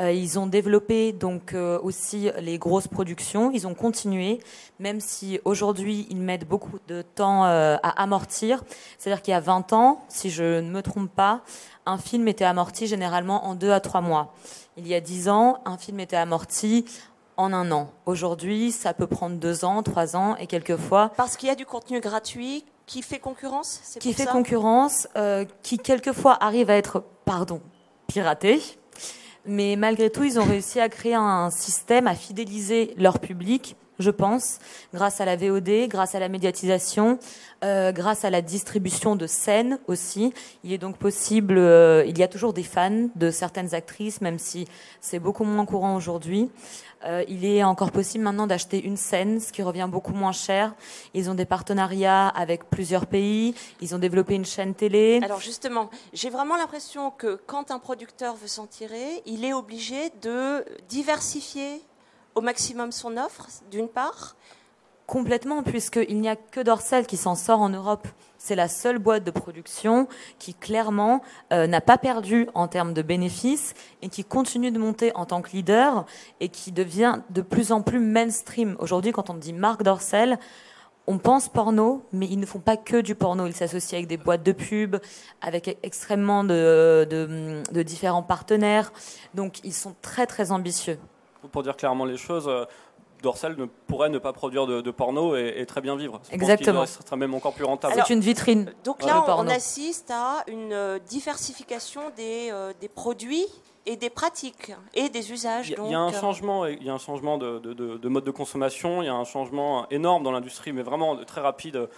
Euh, 0.00 0.10
ils 0.10 0.38
ont 0.38 0.46
développé 0.46 1.12
donc 1.12 1.52
euh, 1.52 1.78
aussi 1.82 2.30
les 2.40 2.56
grosses 2.56 2.88
productions. 2.88 3.50
Ils 3.52 3.66
ont 3.66 3.74
continué, 3.74 4.40
même 4.78 5.00
si 5.00 5.38
aujourd'hui 5.44 6.06
ils 6.08 6.20
mettent 6.20 6.48
beaucoup 6.48 6.78
de 6.88 7.02
temps 7.02 7.44
à 7.44 8.02
amortir. 8.02 8.62
C'est-à-dire 8.98 9.22
qu'il 9.22 9.32
y 9.32 9.36
a 9.36 9.40
20 9.40 9.72
ans, 9.74 10.04
si 10.08 10.30
je 10.30 10.60
ne 10.60 10.70
me 10.70 10.80
trompe 10.80 11.10
pas, 11.10 11.42
un 11.84 11.98
film 11.98 12.26
était 12.28 12.44
amorti 12.44 12.86
généralement 12.86 13.46
en 13.46 13.54
deux 13.54 13.70
à 13.70 13.80
trois 13.80 14.00
mois. 14.00 14.34
Il 14.76 14.88
y 14.88 14.94
a 14.94 15.00
10 15.00 15.28
ans, 15.28 15.60
un 15.66 15.76
film 15.76 16.00
était 16.00 16.16
amorti 16.16 16.86
en 17.36 17.52
un 17.52 17.70
an. 17.70 17.90
Aujourd'hui, 18.06 18.72
ça 18.72 18.94
peut 18.94 19.06
prendre 19.06 19.36
deux 19.36 19.64
ans, 19.64 19.82
trois 19.82 20.16
ans 20.16 20.36
et 20.36 20.46
quelquefois. 20.46 21.12
Parce 21.16 21.36
qu'il 21.36 21.48
y 21.48 21.52
a 21.52 21.56
du 21.56 21.66
contenu 21.66 22.00
gratuit 22.00 22.64
qui 22.86 23.02
fait 23.02 23.18
concurrence 23.18 23.80
Qui 24.00 24.12
fait 24.12 24.26
concurrence, 24.26 25.08
euh, 25.16 25.44
qui 25.62 25.78
quelquefois 25.78 26.36
arrive 26.42 26.70
à 26.70 26.76
être, 26.76 27.04
pardon, 27.24 27.60
piraté. 28.06 28.60
Mais 29.46 29.76
malgré 29.76 30.10
tout, 30.10 30.24
ils 30.24 30.38
ont 30.38 30.44
réussi 30.44 30.80
à 30.80 30.88
créer 30.88 31.14
un 31.14 31.50
système, 31.50 32.06
à 32.06 32.14
fidéliser 32.14 32.94
leur 32.96 33.18
public, 33.18 33.76
je 33.98 34.10
pense, 34.10 34.58
grâce 34.92 35.20
à 35.20 35.24
la 35.24 35.36
VOD, 35.36 35.88
grâce 35.88 36.14
à 36.14 36.20
la 36.20 36.28
médiatisation, 36.28 37.18
euh, 37.64 37.92
grâce 37.92 38.24
à 38.24 38.30
la 38.30 38.42
distribution 38.42 39.16
de 39.16 39.26
scènes 39.26 39.78
aussi. 39.86 40.32
Il 40.64 40.72
est 40.72 40.78
donc 40.78 40.98
possible, 40.98 41.56
euh, 41.56 42.04
il 42.06 42.18
y 42.18 42.22
a 42.22 42.28
toujours 42.28 42.52
des 42.52 42.62
fans 42.62 43.08
de 43.14 43.30
certaines 43.30 43.74
actrices, 43.74 44.20
même 44.20 44.38
si 44.38 44.66
c'est 45.00 45.18
beaucoup 45.18 45.44
moins 45.44 45.66
courant 45.66 45.96
aujourd'hui. 45.96 46.50
Euh, 47.04 47.22
il 47.28 47.44
est 47.44 47.62
encore 47.62 47.92
possible 47.92 48.24
maintenant 48.24 48.46
d'acheter 48.46 48.82
une 48.82 48.96
scène, 48.96 49.38
ce 49.38 49.52
qui 49.52 49.62
revient 49.62 49.88
beaucoup 49.90 50.12
moins 50.12 50.32
cher. 50.32 50.74
Ils 51.12 51.30
ont 51.30 51.34
des 51.34 51.44
partenariats 51.44 52.28
avec 52.28 52.70
plusieurs 52.70 53.06
pays. 53.06 53.54
Ils 53.80 53.94
ont 53.94 53.98
développé 53.98 54.34
une 54.34 54.44
chaîne 54.44 54.74
télé. 54.74 55.20
Alors 55.22 55.40
justement, 55.40 55.90
j'ai 56.12 56.30
vraiment 56.30 56.56
l'impression 56.56 57.10
que 57.10 57.38
quand 57.46 57.70
un 57.70 57.78
producteur 57.78 58.34
veut 58.36 58.48
s'en 58.48 58.66
tirer, 58.66 59.22
il 59.26 59.44
est 59.44 59.52
obligé 59.52 60.10
de 60.22 60.64
diversifier 60.88 61.82
au 62.34 62.40
maximum 62.40 62.92
son 62.92 63.16
offre, 63.16 63.48
d'une 63.70 63.88
part. 63.88 64.36
Complètement, 65.06 65.62
puisqu'il 65.62 66.18
n'y 66.20 66.30
a 66.30 66.36
que 66.36 66.60
Dorsel 66.60 67.06
qui 67.06 67.18
s'en 67.18 67.34
sort 67.34 67.60
en 67.60 67.68
Europe. 67.68 68.08
C'est 68.38 68.56
la 68.56 68.68
seule 68.68 68.98
boîte 68.98 69.22
de 69.22 69.30
production 69.30 70.08
qui 70.38 70.54
clairement 70.54 71.20
euh, 71.52 71.66
n'a 71.66 71.82
pas 71.82 71.98
perdu 71.98 72.48
en 72.54 72.68
termes 72.68 72.94
de 72.94 73.02
bénéfices 73.02 73.74
et 74.00 74.08
qui 74.08 74.24
continue 74.24 74.70
de 74.70 74.78
monter 74.78 75.12
en 75.14 75.26
tant 75.26 75.42
que 75.42 75.50
leader 75.50 76.06
et 76.40 76.48
qui 76.48 76.72
devient 76.72 77.20
de 77.28 77.42
plus 77.42 77.70
en 77.70 77.82
plus 77.82 78.00
mainstream. 78.00 78.76
Aujourd'hui, 78.78 79.12
quand 79.12 79.28
on 79.28 79.34
dit 79.34 79.52
Marc 79.52 79.82
Dorcel, 79.82 80.38
on 81.06 81.18
pense 81.18 81.48
porno, 81.48 82.06
mais 82.12 82.26
ils 82.26 82.40
ne 82.40 82.46
font 82.46 82.60
pas 82.60 82.78
que 82.78 83.00
du 83.00 83.14
porno. 83.14 83.46
Ils 83.46 83.54
s'associent 83.54 83.98
avec 83.98 84.08
des 84.08 84.16
boîtes 84.16 84.42
de 84.42 84.52
pub, 84.52 84.96
avec 85.42 85.78
extrêmement 85.82 86.44
de, 86.44 87.06
de, 87.10 87.82
différents 87.82 88.22
partenaires. 88.22 88.90
Donc, 89.34 89.60
ils 89.64 89.74
sont 89.74 89.94
très, 90.00 90.26
très 90.26 90.50
ambitieux. 90.50 90.98
Pour 91.52 91.62
dire 91.62 91.76
clairement 91.76 92.04
les 92.04 92.16
choses, 92.16 92.48
euh, 92.48 92.64
Dorsal 93.24 93.56
ne 93.56 93.64
pourrait 93.64 94.10
ne 94.10 94.18
pas 94.18 94.32
produire 94.32 94.66
de, 94.66 94.90
porno 94.90 95.34
et, 95.34 95.64
très 95.66 95.80
bien 95.80 95.96
vivre. 95.96 96.20
Exactement. 96.30 96.84
Ce 96.86 97.02
serait 97.02 97.16
même 97.16 97.34
encore 97.34 97.54
plus 97.54 97.64
rentable. 97.64 97.94
C'est 97.96 98.12
une 98.12 98.20
vitrine. 98.20 98.72
Donc 98.84 99.02
là, 99.02 99.24
on, 99.38 99.48
assiste 99.48 100.10
à 100.10 100.44
une 100.46 100.72
euh, 100.72 100.98
diversification 100.98 102.02
des, 102.16 102.50
euh, 102.52 102.72
des, 102.80 102.88
produits 102.88 103.46
et 103.86 103.96
des 103.96 104.10
pratiques 104.10 104.72
et 104.92 105.08
des 105.08 105.32
usages. 105.32 105.70
Il 105.70 105.90
y, 105.90 105.94
a 105.94 105.98
un 105.98 106.10
euh, 106.10 106.20
changement, 106.20 106.66
il 106.66 106.82
y 106.82 106.90
a 106.90 106.92
un 106.92 106.98
changement 106.98 107.38
de, 107.38 107.58
de, 107.58 108.08
mode 108.08 108.24
de 108.24 108.30
consommation, 108.30 109.02
il 109.02 109.06
y 109.06 109.08
a 109.08 109.14
un 109.14 109.24
changement 109.24 109.88
énorme 109.88 110.22
dans 110.22 110.32
l'industrie, 110.32 110.72
mais 110.72 110.82
vraiment 110.82 111.16
très 111.24 111.40
rapide. 111.40 111.88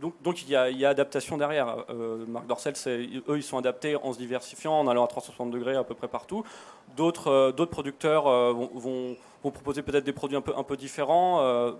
Donc, 0.00 0.14
donc 0.22 0.42
il, 0.42 0.48
y 0.48 0.56
a, 0.56 0.88
adaptation 0.88 1.36
derrière. 1.36 1.84
Marc 2.26 2.46
Dorcel, 2.46 2.74
eux, 2.86 3.36
ils 3.36 3.42
sont 3.42 3.58
adaptés 3.58 3.96
en 3.96 4.12
se 4.12 4.18
diversifiant, 4.18 4.72
en 4.72 4.88
allant 4.88 5.04
à 5.04 5.08
360 5.08 5.50
degrés 5.50 5.76
à 5.76 5.84
peu 5.84 5.94
près 5.94 6.08
partout. 6.08 6.42
D'autres 6.96 7.52
producteurs 7.70 8.24
vont 9.42 9.50
proposer 9.50 9.82
peut-être 9.82 10.04
des 10.04 10.12
produits 10.12 10.36
un 10.36 10.62
peu, 10.62 10.76
différents. 10.76 11.40
Euh, 11.42 11.72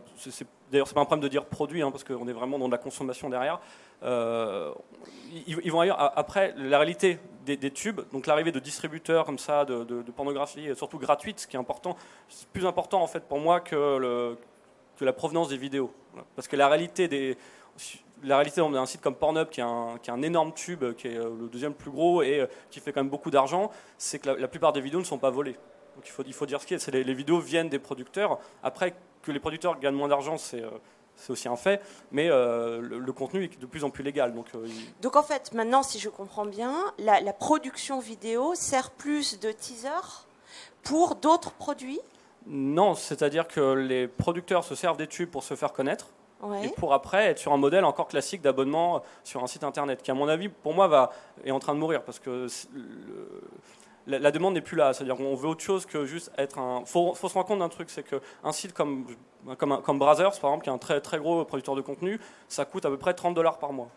D'ailleurs, 0.71 0.87
ce 0.87 0.92
n'est 0.92 0.95
pas 0.95 1.00
un 1.00 1.04
problème 1.04 1.23
de 1.23 1.28
dire 1.28 1.45
produit, 1.45 1.83
hein, 1.83 1.90
parce 1.90 2.04
qu'on 2.04 2.28
est 2.28 2.33
vraiment 2.33 2.59
dans 2.59 2.66
de 2.66 2.73
la 2.73 2.78
consommation 2.78 3.28
derrière. 3.28 3.61
Euh, 4.02 4.73
ils, 5.47 5.73
vont 5.73 5.80
ailleurs. 5.80 5.99
Après, 6.16 6.54
la 6.57 6.78
réalité 6.78 7.18
des, 7.47 7.71
tubes, 7.71 8.00
donc 8.13 8.26
l'arrivée 8.26 8.52
de 8.52 8.60
distributeurs 8.60 9.25
comme 9.25 9.39
ça, 9.39 9.65
de, 9.65 9.84
de, 9.84 10.10
pornographie, 10.13 10.69
surtout 10.76 10.99
gratuite, 10.99 11.41
ce 11.41 11.47
qui 11.47 11.56
est 11.56 11.58
important, 11.58 11.97
c'est 12.28 12.49
plus 12.49 12.67
important 12.67 13.02
en 13.02 13.06
fait 13.06 13.21
pour 13.21 13.39
moi 13.39 13.60
que, 13.60 13.97
le, 13.97 14.36
que 14.99 15.04
la 15.04 15.13
provenance 15.13 15.49
des 15.49 15.56
vidéos. 15.56 15.93
Parce 16.34 16.49
que 16.49 16.56
la 16.56 16.69
réalité 16.69 17.08
des 17.08 17.37
la 18.25 18.37
réalité 18.37 18.61
d'un 18.61 18.87
site 18.87 19.00
comme 19.00 19.15
Pornhub, 19.15 19.49
qui 19.49 19.61
est, 19.61 19.65
un, 19.65 19.99
qui 20.02 20.11
est, 20.11 20.13
un, 20.13 20.23
énorme 20.23 20.52
tube, 20.52 20.84
qui 20.95 21.08
est 21.08 21.17
euh, 21.17 21.30
le 21.41 21.49
deuxième 21.49 21.75
plus 21.75 21.91
gros 21.91 22.23
et 22.23 22.41
euh, 22.41 22.47
qui 22.71 22.80
fait 22.80 22.93
quand 22.93 23.00
même 23.00 23.11
beaucoup 23.11 23.30
d'argent, 23.30 23.71
c'est 23.97 24.19
que 24.19 24.30
la, 24.30 24.49
plupart 24.49 24.73
des 24.73 24.80
vidéos 24.80 24.99
ne 24.99 25.04
sont 25.04 25.19
pas 25.19 25.30
volées. 25.30 25.56
Donc 25.95 26.06
il 26.06 26.11
faut, 26.11 26.23
il 26.26 26.32
faut 26.32 26.47
dire 26.47 26.61
ce 26.61 26.67
qui 26.67 26.75
est. 26.75 26.89
les, 26.89 27.04
les, 27.04 27.15
vidéos 27.15 27.39
viennent 27.39 27.69
des 27.69 27.78
producteurs. 27.78 28.39
Après, 28.63 28.95
que 29.23 29.30
les 29.30 29.41
producteurs 29.41 29.78
gagnent 29.78 29.95
moins 29.95 30.08
d'argent, 30.08 30.37
c'est 30.37 30.63
euh, 30.63 30.71
c'est 31.15 31.32
aussi 31.32 31.49
un 31.49 31.56
fait, 31.56 31.82
mais 32.13 32.28
le, 32.28 33.13
contenu 33.13 33.43
est 33.43 33.61
de 33.61 33.67
plus 33.67 33.82
en 33.82 33.91
plus 33.91 34.04
légal. 34.04 34.32
Donc, 34.32 34.47
donc 35.02 35.17
en 35.17 35.25
fait, 35.25 35.52
maintenant, 35.52 35.82
si 35.82 35.99
je 35.99 36.08
comprends 36.08 36.47
bien, 36.47 36.73
la, 36.97 37.32
production 37.32 37.99
vidéo 37.99 38.54
sert 38.54 38.93
plus 38.93 39.41
de 39.41 39.50
teaser 39.50 39.89
pour 40.84 41.17
d'autres 41.17 41.50
produits 41.50 41.99
Non, 42.47 42.95
c'est-à-dire 42.95 43.47
que 43.47 43.75
les 43.75 44.09
producteurs 44.09 44.65
se 44.65 44.75
servent 44.75 44.97
des 44.97 45.07
tubes 45.07 45.31
pour 45.31 45.43
se 45.43 45.55
faire 45.55 45.73
connaître. 45.73 46.09
Et 46.63 46.69
pour 46.69 46.95
après 46.95 47.27
être 47.27 47.39
sur 47.39 47.53
un 47.53 47.57
modèle 47.57 47.85
encore 47.85 48.07
classique 48.07 48.43
d'abonnement 48.43 49.03
sur 49.25 49.43
un 49.43 49.49
site 49.49 49.65
internet, 49.65 50.03
qui 50.03 50.13
à 50.13 50.15
mon 50.15 50.29
avis, 50.29 50.49
pour 50.49 50.73
moi, 50.73 50.87
va, 50.87 51.11
est 51.45 51.51
en 51.51 51.59
train 51.59 51.75
de 51.75 51.81
mourir 51.81 52.03
parce 52.03 52.21
que 52.21 52.47
la, 54.07 54.31
demande 54.31 54.55
n'est 54.55 54.61
plus 54.61 54.77
là. 54.77 54.93
C'est-à-dire 54.93 55.17
qu'on 55.17 55.35
veut 55.35 55.49
autre 55.49 55.63
chose 55.63 55.85
que 55.85 56.05
juste 56.05 56.31
être 56.39 56.59
un. 56.59 56.81
Il 56.81 56.87
faut, 56.87 57.15
se 57.15 57.27
rendre 57.27 57.47
compte 57.47 57.59
d'un 57.59 57.69
truc, 57.69 57.91
c'est 57.91 58.05
qu'un 58.05 58.53
site 58.53 58.73
comme, 58.73 59.07
comme, 59.57 59.83
comme 59.83 59.99
Brazzers, 59.99 60.39
par 60.41 60.51
exemple, 60.51 60.65
qui 60.65 60.71
est 60.71 60.73
un 60.73 60.79
très, 60.79 61.01
très 61.01 61.19
gros 61.19 61.45
producteur 61.45 61.75
de 61.75 61.81
contenu, 61.81 62.21
ça 62.49 62.65
coûte 62.65 62.87
à 62.87 62.89
peu 62.89 62.99
près 62.99 63.15
30 63.15 63.35
dollars 63.35 63.59
par 63.59 63.73
mois. 63.73 63.89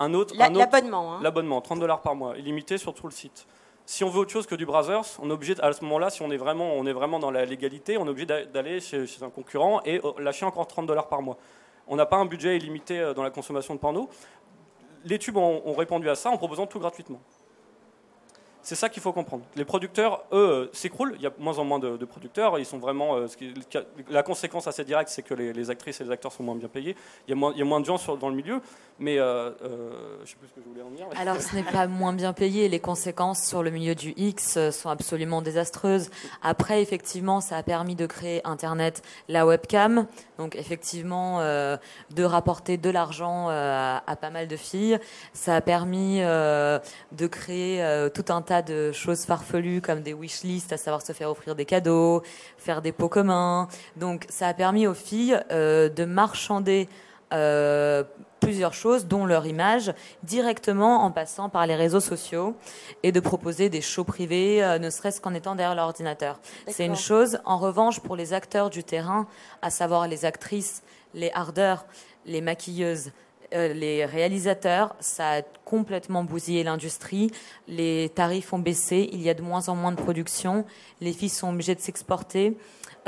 Un 0.00 0.14
autre. 0.14 0.34
L'abonnement. 0.36 1.14
Hein. 1.14 1.20
L'abonnement, 1.22 1.60
30 1.60 1.78
dollars 1.78 2.00
par 2.00 2.16
mois, 2.16 2.36
illimité 2.36 2.76
sur 2.76 2.92
tout 2.92 3.06
le 3.06 3.12
site. 3.12 3.46
Si 3.92 4.04
on 4.04 4.08
veut 4.08 4.20
autre 4.20 4.30
chose 4.30 4.46
que 4.46 4.54
du 4.54 4.64
Brazzers, 4.64 5.20
on 5.20 5.28
est 5.28 5.34
obligé, 5.34 5.54
à 5.60 5.70
ce 5.70 5.84
moment-là, 5.84 6.08
si 6.08 6.22
on 6.22 6.30
est, 6.30 6.38
vraiment, 6.38 6.72
on 6.72 6.86
est 6.86 6.94
vraiment 6.94 7.18
dans 7.18 7.30
la 7.30 7.44
légalité, 7.44 7.98
on 7.98 8.06
est 8.06 8.08
obligé 8.08 8.24
d'aller 8.24 8.80
chez, 8.80 9.04
un 9.20 9.28
concurrent 9.28 9.82
et 9.84 10.00
euh, 10.02 10.12
lâcher 10.18 10.46
encore 10.46 10.66
30 10.66 10.86
dollars 10.86 11.10
par 11.10 11.20
mois. 11.20 11.36
On 11.86 11.96
n'a 11.96 12.06
pas 12.06 12.16
un 12.16 12.24
budget 12.24 12.56
illimité 12.56 12.98
euh, 12.98 13.12
dans 13.12 13.22
la 13.22 13.28
consommation 13.28 13.74
de 13.74 13.78
porno. 13.78 14.08
Les 15.04 15.18
tubes 15.18 15.36
ont 15.36 15.74
répondu 15.74 16.08
à 16.08 16.14
ça 16.14 16.30
en 16.30 16.38
proposant 16.38 16.66
tout 16.66 16.78
gratuitement. 16.78 17.20
C'est 18.62 18.76
ça 18.76 18.88
qu'il 18.88 19.02
faut 19.02 19.12
comprendre. 19.12 19.42
Les 19.56 19.64
producteurs, 19.64 20.22
eux, 20.30 20.70
s'écroulent. 20.72 21.14
Il 21.16 21.22
y 21.22 21.26
a 21.26 21.32
moins 21.38 21.58
en 21.58 21.64
moins 21.64 21.80
de, 21.80 22.04
producteurs. 22.04 22.58
Ils 22.60 22.64
sont 22.64 22.78
vraiment. 22.78 23.16
Euh, 23.16 23.26
la 24.08 24.22
conséquence 24.22 24.68
assez 24.68 24.84
directe, 24.84 25.10
c'est 25.10 25.22
que 25.22 25.34
les, 25.34 25.70
actrices 25.70 26.00
et 26.00 26.04
les 26.04 26.10
acteurs 26.10 26.32
sont 26.32 26.44
moins 26.44 26.54
bien 26.54 26.68
payés. 26.68 26.94
Il 27.26 27.30
y 27.30 27.32
a 27.32 27.36
moins, 27.36 27.52
il 27.52 27.58
y 27.58 27.62
a 27.62 27.64
moins 27.64 27.80
de 27.80 27.86
gens 27.86 27.98
dans 28.16 28.28
le 28.28 28.36
milieu. 28.36 28.60
Mais 29.00 29.18
euh, 29.18 29.50
euh, 29.64 30.18
je 30.24 30.30
sais 30.30 30.36
plus 30.36 30.48
ce 30.48 30.54
que 30.54 30.60
je 30.64 30.68
voulais 30.68 30.82
en 30.82 30.90
dire. 30.90 31.06
Alors, 31.18 31.40
ce 31.40 31.56
n'est 31.56 31.64
pas 31.64 31.88
moins 31.88 32.12
bien 32.12 32.32
payé. 32.32 32.68
Les 32.68 32.78
conséquences 32.78 33.44
sur 33.44 33.64
le 33.64 33.70
milieu 33.70 33.96
du 33.96 34.14
X 34.16 34.70
sont 34.70 34.90
absolument 34.90 35.42
désastreuses. 35.42 36.10
Après, 36.42 36.82
effectivement, 36.82 37.40
ça 37.40 37.56
a 37.56 37.62
permis 37.64 37.96
de 37.96 38.06
créer 38.06 38.46
Internet, 38.46 39.02
la 39.28 39.44
webcam. 39.44 40.06
Donc, 40.38 40.54
effectivement, 40.54 41.40
de 41.40 42.24
rapporter 42.24 42.76
de 42.76 42.90
l'argent 42.90 43.48
à, 43.48 44.02
à, 44.06 44.16
pas 44.16 44.30
mal 44.30 44.46
de 44.46 44.56
filles. 44.56 44.98
Ça 45.32 45.56
a 45.56 45.60
permis 45.60 46.20
de 46.20 47.26
créer 47.26 48.08
tout 48.14 48.32
un 48.32 48.42
tas 48.42 48.51
de 48.60 48.92
choses 48.92 49.24
farfelues 49.24 49.80
comme 49.80 50.02
des 50.02 50.12
wish 50.12 50.42
lists, 50.42 50.72
à 50.72 50.76
savoir 50.76 51.00
se 51.00 51.12
faire 51.12 51.30
offrir 51.30 51.54
des 51.54 51.64
cadeaux, 51.64 52.22
faire 52.58 52.82
des 52.82 52.92
pots 52.92 53.08
communs. 53.08 53.68
Donc 53.96 54.26
ça 54.28 54.48
a 54.48 54.54
permis 54.54 54.86
aux 54.86 54.94
filles 54.94 55.40
euh, 55.50 55.88
de 55.88 56.04
marchander 56.04 56.88
euh, 57.32 58.04
plusieurs 58.40 58.74
choses, 58.74 59.06
dont 59.06 59.24
leur 59.24 59.46
image, 59.46 59.94
directement 60.24 61.04
en 61.04 61.12
passant 61.12 61.48
par 61.48 61.66
les 61.66 61.76
réseaux 61.76 62.00
sociaux 62.00 62.56
et 63.04 63.12
de 63.12 63.20
proposer 63.20 63.68
des 63.68 63.80
shows 63.80 64.04
privés, 64.04 64.62
euh, 64.62 64.78
ne 64.80 64.90
serait-ce 64.90 65.20
qu'en 65.20 65.32
étant 65.32 65.54
derrière 65.54 65.76
l'ordinateur. 65.76 66.40
C'est 66.66 66.84
une 66.84 66.96
chose. 66.96 67.38
En 67.44 67.56
revanche, 67.56 68.00
pour 68.00 68.16
les 68.16 68.32
acteurs 68.32 68.68
du 68.68 68.82
terrain, 68.82 69.28
à 69.62 69.70
savoir 69.70 70.08
les 70.08 70.24
actrices, 70.24 70.82
les 71.14 71.30
hardeurs, 71.32 71.86
les 72.26 72.40
maquilleuses, 72.40 73.12
euh, 73.54 73.72
les 73.72 74.04
réalisateurs, 74.04 74.94
ça 75.00 75.30
a 75.30 75.42
complètement 75.64 76.24
bousillé 76.24 76.64
l'industrie. 76.64 77.30
Les 77.68 78.10
tarifs 78.14 78.52
ont 78.52 78.58
baissé, 78.58 79.08
il 79.12 79.22
y 79.22 79.30
a 79.30 79.34
de 79.34 79.42
moins 79.42 79.68
en 79.68 79.76
moins 79.76 79.92
de 79.92 80.00
production. 80.00 80.64
Les 81.00 81.12
filles 81.12 81.28
sont 81.28 81.50
obligées 81.50 81.74
de 81.74 81.80
s'exporter. 81.80 82.56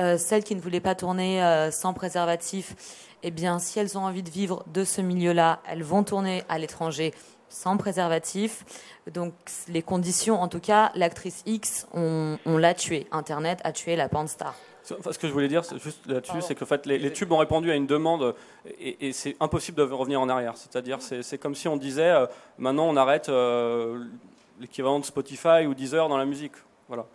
Euh, 0.01 0.19
celles 0.19 0.43
qui 0.43 0.57
ne 0.57 0.61
voulaient 0.61 0.81
pas 0.81 0.95
tourner 0.95 1.43
euh, 1.43 1.71
sans 1.71 1.93
préservatif, 1.93 2.75
eh 3.23 3.31
bien, 3.31 3.59
si 3.59 3.79
elles 3.79 3.97
ont 3.97 4.05
envie 4.05 4.23
de 4.23 4.31
vivre 4.31 4.65
de 4.73 4.85
ce 4.85 5.01
milieu-là, 5.01 5.61
elles 5.69 5.85
vont 5.85 6.03
tourner 6.03 6.43
à 6.49 6.59
l'étranger 6.59 7.15
sans 7.49 7.77
préservatif. 7.77 8.65
Donc, 9.13 9.35
les 9.69 9.83
conditions, 9.83 10.41
en 10.41 10.49
tout 10.49 10.61
cas, 10.61 10.91
l'actrice 10.95 11.43
X, 11.47 11.87
on, 11.95 12.39
l'a 12.47 12.75
tuée. 12.75 13.07
Internet 13.13 13.61
a 13.65 13.73
tué 13.73 13.97
la 13.97 14.09
star 14.27 14.55
ce 14.85 15.19
que 15.19 15.27
je 15.27 15.33
voulais 15.33 15.49
dire 15.49 15.63
juste 15.83 16.07
là-dessus, 16.07 16.41
c'est 16.43 16.55
que 16.55 16.65
fait, 16.65 16.87
les, 16.87 17.13
tubes 17.13 17.33
ont 17.33 17.39
répondu 17.39 17.71
à 17.71 17.75
une 17.75 17.87
demande 17.87 18.35
et, 18.79 19.13
c'est 19.13 19.37
impossible 19.41 19.79
de 19.79 19.83
revenir 19.83 20.21
en 20.21 20.29
arrière. 20.29 20.57
C'est-à-dire, 20.57 20.99
c'est 21.01 21.39
comme 21.39 21.55
si 21.55 21.69
on 21.69 21.77
disait 21.77 22.11
euh, 22.11 22.27
maintenant 22.59 22.87
on 22.89 22.97
arrête. 22.97 23.29
Euh, 23.29 24.05
l'équivalent 24.61 25.01
de 25.01 25.05
Spotify 25.05 25.67
ou 25.67 25.75
Deezer 25.75 26.09
dans 26.09 26.17
la 26.17 26.25
musique. 26.25 26.53
Voilà. 26.89 27.07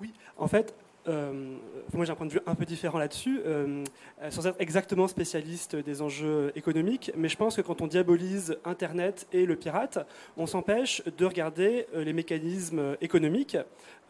Oui, 0.00 0.12
en 0.38 0.48
fait, 0.48 0.74
euh, 1.08 1.56
moi 1.92 2.04
j'ai 2.04 2.12
un 2.12 2.14
point 2.14 2.26
de 2.26 2.32
vue 2.32 2.40
un 2.46 2.54
peu 2.54 2.64
différent 2.64 2.98
là-dessus, 2.98 3.40
euh, 3.44 3.84
sans 4.30 4.46
être 4.46 4.56
exactement 4.58 5.08
spécialiste 5.08 5.76
des 5.76 6.02
enjeux 6.02 6.52
économiques, 6.54 7.12
mais 7.16 7.28
je 7.28 7.36
pense 7.36 7.56
que 7.56 7.62
quand 7.62 7.82
on 7.82 7.86
diabolise 7.86 8.58
Internet 8.64 9.26
et 9.32 9.44
le 9.44 9.56
pirate, 9.56 9.98
on 10.36 10.46
s'empêche 10.46 11.02
de 11.04 11.26
regarder 11.26 11.86
les 11.94 12.12
mécanismes 12.12 12.96
économiques 13.00 13.56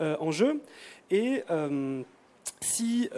en 0.00 0.30
jeu. 0.30 0.60
Et 1.10 1.42
si, 2.60 3.08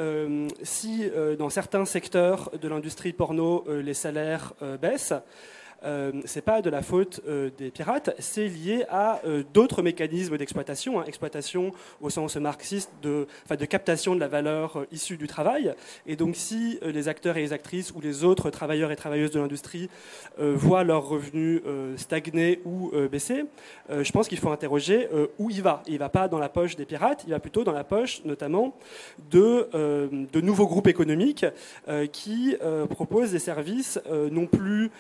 si 0.63 1.11
dans 1.39 1.51
certains 1.51 1.85
secteurs 1.85 2.51
de 2.61 2.69
l'industrie 2.69 3.13
porno 3.13 3.65
les 3.69 3.95
salaires 3.95 4.53
baissent, 4.81 5.15
euh, 5.85 6.13
c'est 6.25 6.43
pas 6.43 6.63
de 6.63 6.71
la 6.71 6.83
faute 6.83 7.21
euh, 7.27 7.51
des 7.59 7.71
pirates, 7.71 8.11
c'est 8.19 8.49
lié 8.49 8.85
à 8.89 9.21
euh, 9.25 9.43
d'autres 9.53 9.83
mécanismes 9.83 10.37
d'exploitation, 10.37 11.01
hein. 11.01 11.05
exploitation 11.07 11.73
au 12.01 12.11
sens 12.11 12.37
marxiste 12.37 12.91
de, 13.03 13.27
de 13.51 13.65
captation 13.65 14.15
de 14.15 14.21
la 14.21 14.29
valeur 14.29 14.77
euh, 14.77 14.87
issue 14.93 15.17
du 15.17 15.27
travail. 15.27 15.75
Et 16.07 16.17
donc 16.17 16.37
si 16.37 16.79
les 16.83 17.09
acteurs 17.09 17.37
et 17.37 17.41
les 17.41 17.53
actrices 17.53 17.93
ou 17.93 18.01
les 18.01 18.25
autres 18.25 18.51
travailleurs 18.51 18.91
et 18.91 18.97
travailleuses 18.97 19.31
de 19.31 19.41
l'industrie 19.41 19.89
voient 20.39 20.85
leurs 20.85 21.09
revenus 21.09 21.63
stagner 21.97 22.61
ou 22.65 22.91
baisser, 23.11 23.45
je 23.91 24.11
pense 24.13 24.29
qu'il 24.29 24.39
faut 24.39 24.51
interroger 24.51 25.09
où 25.39 25.51
il 25.51 25.63
va. 25.63 25.83
il 25.87 25.99
va 25.99 26.09
pas 26.09 26.29
dans 26.29 26.39
la 26.39 26.49
poche 26.49 26.77
des 26.77 26.85
pirates, 26.85 27.25
il 27.27 27.31
va 27.31 27.41
plutôt 27.41 27.65
dans 27.65 27.73
la 27.73 27.85
poche 27.85 28.23
notamment 28.25 28.75
de, 29.31 29.69
de 29.73 30.41
nouveaux 30.41 30.67
groupes 30.67 30.89
économiques 30.89 31.47
qui 32.13 32.57
proposent 32.91 33.33
des 33.33 33.39
services 33.39 34.01
non 34.31 34.47
plus 34.47 34.91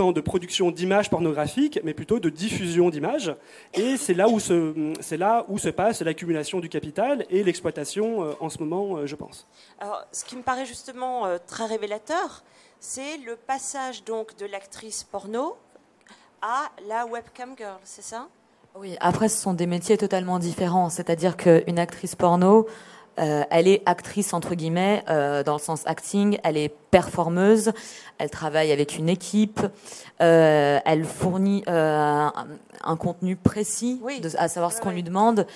tant 0.00 0.12
de 0.12 0.22
production 0.22 0.70
d'images 0.70 1.10
pornographiques, 1.10 1.78
mais 1.84 1.92
plutôt 1.92 2.20
de 2.20 2.30
diffusion 2.30 2.88
d'images. 2.88 3.36
Et 3.74 3.98
c'est 3.98 4.14
là, 4.14 4.30
où 4.30 4.40
se, 4.40 4.94
c'est 5.00 5.18
là 5.18 5.44
où 5.48 5.58
se 5.58 5.68
passe 5.68 6.00
l'accumulation 6.00 6.60
du 6.60 6.70
capital 6.70 7.26
et 7.28 7.44
l'exploitation 7.44 8.24
euh, 8.24 8.32
en 8.40 8.48
ce 8.48 8.60
moment, 8.60 8.96
euh, 8.96 9.06
je 9.06 9.14
pense. 9.14 9.46
Alors, 9.78 10.02
ce 10.10 10.24
qui 10.24 10.36
me 10.36 10.42
paraît 10.42 10.64
justement 10.64 11.26
euh, 11.26 11.36
très 11.46 11.66
révélateur, 11.66 12.44
c'est 12.78 13.18
le 13.26 13.36
passage 13.36 14.02
donc 14.04 14.34
de 14.38 14.46
l'actrice 14.46 15.04
porno 15.04 15.58
à 16.40 16.70
la 16.88 17.04
webcam 17.04 17.54
girl, 17.58 17.76
c'est 17.84 18.00
ça? 18.00 18.28
Oui, 18.76 18.96
après, 19.00 19.28
ce 19.28 19.36
sont 19.36 19.52
des 19.52 19.66
métiers 19.66 19.98
totalement 19.98 20.38
différents. 20.38 20.88
C'est-à-dire 20.88 21.36
qu'une 21.36 21.78
actrice 21.78 22.14
porno, 22.14 22.66
euh, 23.20 23.42
elle 23.50 23.68
est 23.68 23.82
actrice 23.86 24.32
entre 24.32 24.54
guillemets 24.54 25.02
euh, 25.08 25.42
dans 25.42 25.54
le 25.54 25.60
sens 25.60 25.82
acting. 25.86 26.38
Elle 26.42 26.56
est 26.56 26.74
performeuse. 26.90 27.72
Elle 28.18 28.30
travaille 28.30 28.72
avec 28.72 28.98
une 28.98 29.08
équipe. 29.08 29.60
Euh, 30.20 30.78
elle 30.84 31.04
fournit 31.04 31.62
un, 31.66 32.32
contenu 32.98 33.36
précis, 33.36 34.00
à 34.36 34.48
savoir 34.48 34.72
ce 34.72 34.80
qu'on 34.80 34.90
lui 34.90 35.02
demande. 35.02 35.46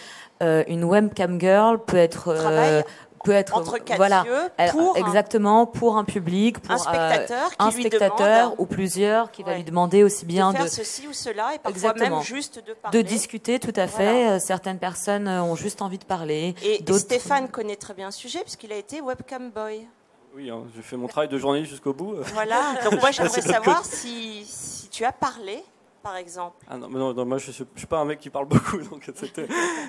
une 0.41 0.85
webcam 0.85 1.41
girl 1.41 1.79
peut 1.85 1.97
être 1.97 2.85
peut 3.25 3.33
être 3.33 3.57
entre 3.57 3.79
voilà 3.97 4.25
pour 4.71 4.97
exactement 4.97 5.67
pour 5.67 5.97
un 5.97 6.05
public, 6.05 6.61
pour 6.61 6.73
un 6.73 6.79
spectateur, 6.79 7.51
un 7.59 7.71
spectateur 7.71 8.55
ou 8.59 8.67
plusieurs 8.67 9.31
qui 9.31 9.43
va 9.43 9.57
lui 9.57 9.65
demander 9.65 10.03
aussi 10.03 10.25
bien 10.27 10.53
de 10.53 10.59
faire 10.59 10.69
ceci 10.69 11.09
ou 11.09 11.13
cela 11.13 11.55
et 11.55 11.59
parfois 11.59 11.95
même 11.95 12.23
juste 12.23 12.65
de 12.65 12.75
parler. 12.75 13.03
De 13.03 13.07
discuter, 13.07 13.59
tout 13.59 13.73
à 13.77 13.87
fait. 13.87 14.29
Euh, 14.29 14.39
certaines 14.39 14.79
personnes 14.79 15.27
euh, 15.29 15.43
ont 15.43 15.57
juste 15.57 15.83
envie 15.83 15.99
de 15.99 16.05
parler. 16.05 16.55
Et 16.63 16.85
Stéphane 16.93 17.49
connaît 17.49 17.77
très 17.77 17.95
bien 17.95 18.07
le 18.07 18.13
sujet 18.13 18.41
puisqu'il 18.41 18.73
a 18.73 18.77
été 18.77 19.01
webcam 19.01 19.51
boy. 19.51 19.87
Oui, 20.35 20.51
hein, 20.51 20.65
j'ai 20.75 20.83
fait 20.83 20.97
mon 20.97 21.07
travail 21.07 21.29
de 21.29 21.39
journaliste 21.39 21.71
jusqu'au 21.71 21.95
bout. 21.95 22.17
Voilà. 22.35 22.75
Donc 22.85 23.01
moi 23.01 23.11
j'aimerais 23.13 23.41
savoir 23.41 23.85
si, 23.85 24.45
si 24.45 24.89
tu 24.89 25.05
as 25.05 25.13
parlé 25.13 25.63
par 26.05 26.17
exemple 26.19 26.57
ah 26.69 26.77
non, 26.77 26.89
mais 26.91 26.99
non, 26.99 27.25
moi 27.25 27.39
je 27.39 27.51
suis, 27.51 27.65
suis 27.77 27.87
pas 27.87 27.99
un 27.99 28.05
mec 28.05 28.21
qui 28.21 28.29
parle 28.29 28.45
beaucoup, 28.55 28.77
donc 28.77 29.11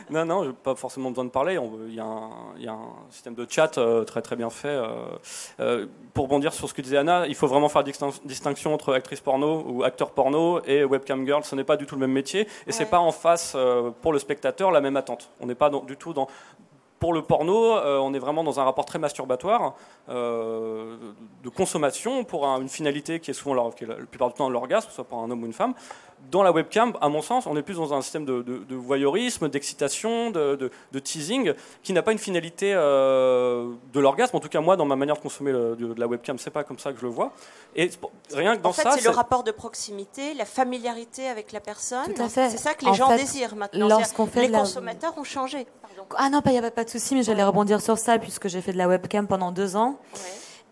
non, 0.10 0.26
non, 0.26 0.54
pas 0.54 0.74
forcément 0.74 1.10
besoin 1.10 1.26
de 1.26 1.30
parler. 1.30 1.60
Il 1.88 1.94
y, 1.94 2.00
a 2.00 2.72
un 2.72 2.80
système 3.12 3.36
de 3.36 3.46
chat 3.50 3.78
euh, 3.78 4.06
très 4.06 4.22
très 4.22 4.38
bien 4.38 4.50
fait. 4.50 4.70
Euh, 4.70 4.88
euh, 5.60 5.88
pour 6.14 6.30
bondir 6.30 6.54
sur 6.54 6.70
ce 6.70 6.74
que 6.74 6.82
disait 6.82 6.98
Anna, 6.98 7.28
il 7.28 7.36
faut 7.36 7.48
vraiment 7.48 7.68
faire 7.68 7.84
distinction 7.84 8.74
entre 8.74 8.94
actrice 8.94 9.20
porno 9.20 9.66
ou 9.68 9.84
acteur 9.84 10.12
porno 10.12 10.62
et 10.66 10.86
webcam 10.86 11.26
girl. 11.26 11.44
Ce 11.44 11.54
n'est 11.56 11.66
pas 11.66 11.76
du 11.76 11.86
tout 11.86 11.96
le 11.96 12.02
même 12.02 12.14
métier 12.14 12.48
et 12.66 12.72
c'est 12.72 12.86
pas 12.86 13.00
en 13.00 13.12
face 13.12 13.58
pour 14.02 14.14
le 14.14 14.20
spectateur 14.20 14.72
la 14.72 14.80
même 14.80 14.96
attente. 14.96 15.30
On 15.42 15.46
n'est 15.46 15.56
pas 15.56 15.70
du 15.70 15.98
tout 15.98 16.14
dans 16.14 16.28
pour 17.06 17.14
le 17.14 17.22
porno, 17.22 17.74
on 17.76 18.16
est 18.16 18.20
vraiment 18.20 18.44
dans 18.44 18.60
un 18.60 18.64
rapport 18.64 18.86
très 18.86 18.98
masturbatoire 18.98 19.76
de 20.08 21.50
consommation 21.56 22.24
pour 22.24 22.48
une 22.48 22.68
finalité 22.68 23.20
qui 23.20 23.30
est 23.30 23.36
souvent, 23.36 23.70
qui 23.70 23.84
est 23.84 23.88
la, 23.88 23.94
plupart 23.94 24.30
du 24.30 24.34
temps 24.34 24.50
l'orgasme, 24.50 24.90
soit 24.90 25.04
pour 25.04 25.20
un 25.20 25.30
homme 25.30 25.44
ou 25.44 25.46
une 25.46 25.54
femme 25.54 25.76
dans 26.32 26.44
la 26.44 26.52
webcam, 26.52 26.94
à 27.02 27.10
mon 27.10 27.22
sens, 27.22 27.46
on 27.46 27.56
est 27.56 27.62
plus 27.62 27.76
dans 27.76 27.94
un 27.94 28.02
système 28.02 28.26
de, 28.26 28.76
voyeurisme, 28.76 29.50
d'excitation, 29.50 30.32
de, 30.32 31.00
teasing, 31.04 31.54
qui 31.84 31.94
n'a 31.94 32.02
pas 32.02 32.12
une 32.12 32.18
finalité 32.18 32.74
euh, 32.74 33.72
de 33.94 34.00
l'orgasme. 34.00 34.36
En 34.36 34.40
tout 34.40 34.50
cas, 34.50 34.62
moi, 34.62 34.76
dans 34.76 34.86
ma 34.86 34.96
manière 34.96 35.16
de 35.16 35.22
consommer 35.22 35.52
de, 35.52 35.94
la 35.98 36.08
webcam, 36.08 36.38
c'est 36.38 36.50
pas 36.50 36.64
comme 36.64 36.80
ça 36.80 36.92
que 36.92 37.00
je 37.00 37.06
le 37.06 37.12
vois. 37.12 37.32
Et 37.76 37.90
rien 38.34 38.56
que 38.56 38.62
dans 38.62 38.70
en 38.70 38.74
fait, 38.74 38.84
ça, 38.84 38.92
c'est 38.92 39.04
le 39.04 39.10
rapport 39.10 39.44
de 39.44 39.52
proximité, 39.52 40.34
la 40.34 40.46
familiarité 40.46 41.28
avec 41.28 41.52
la 41.52 41.60
personne. 41.60 42.14
C'est 42.28 42.58
ça 42.58 42.74
que 42.74 42.86
les 42.86 42.94
gens 42.94 43.16
désirent 43.16 43.56
maintenant. 43.56 43.88
Lorsqu'on 43.88 44.28
fait 44.28 44.48
les 44.48 44.52
consommateurs 44.52 45.18
ont 45.18 45.24
changé. 45.24 45.68
Ah 46.18 46.30
non, 46.30 46.42
il 46.46 46.52
n'y 46.52 46.58
avait 46.58 46.72
pas 46.72 46.84
de 46.84 46.90
souci, 47.00 47.16
mais 47.16 47.24
j'allais 47.24 47.44
rebondir 47.44 47.82
sur 47.82 47.98
ça 47.98 48.18
puisque 48.18 48.48
j'ai 48.48 48.62
fait 48.62 48.72
de 48.72 48.78
la 48.78 48.88
webcam 48.88 49.28
pendant 49.28 49.52
deux 49.52 49.76
ans. 49.76 50.00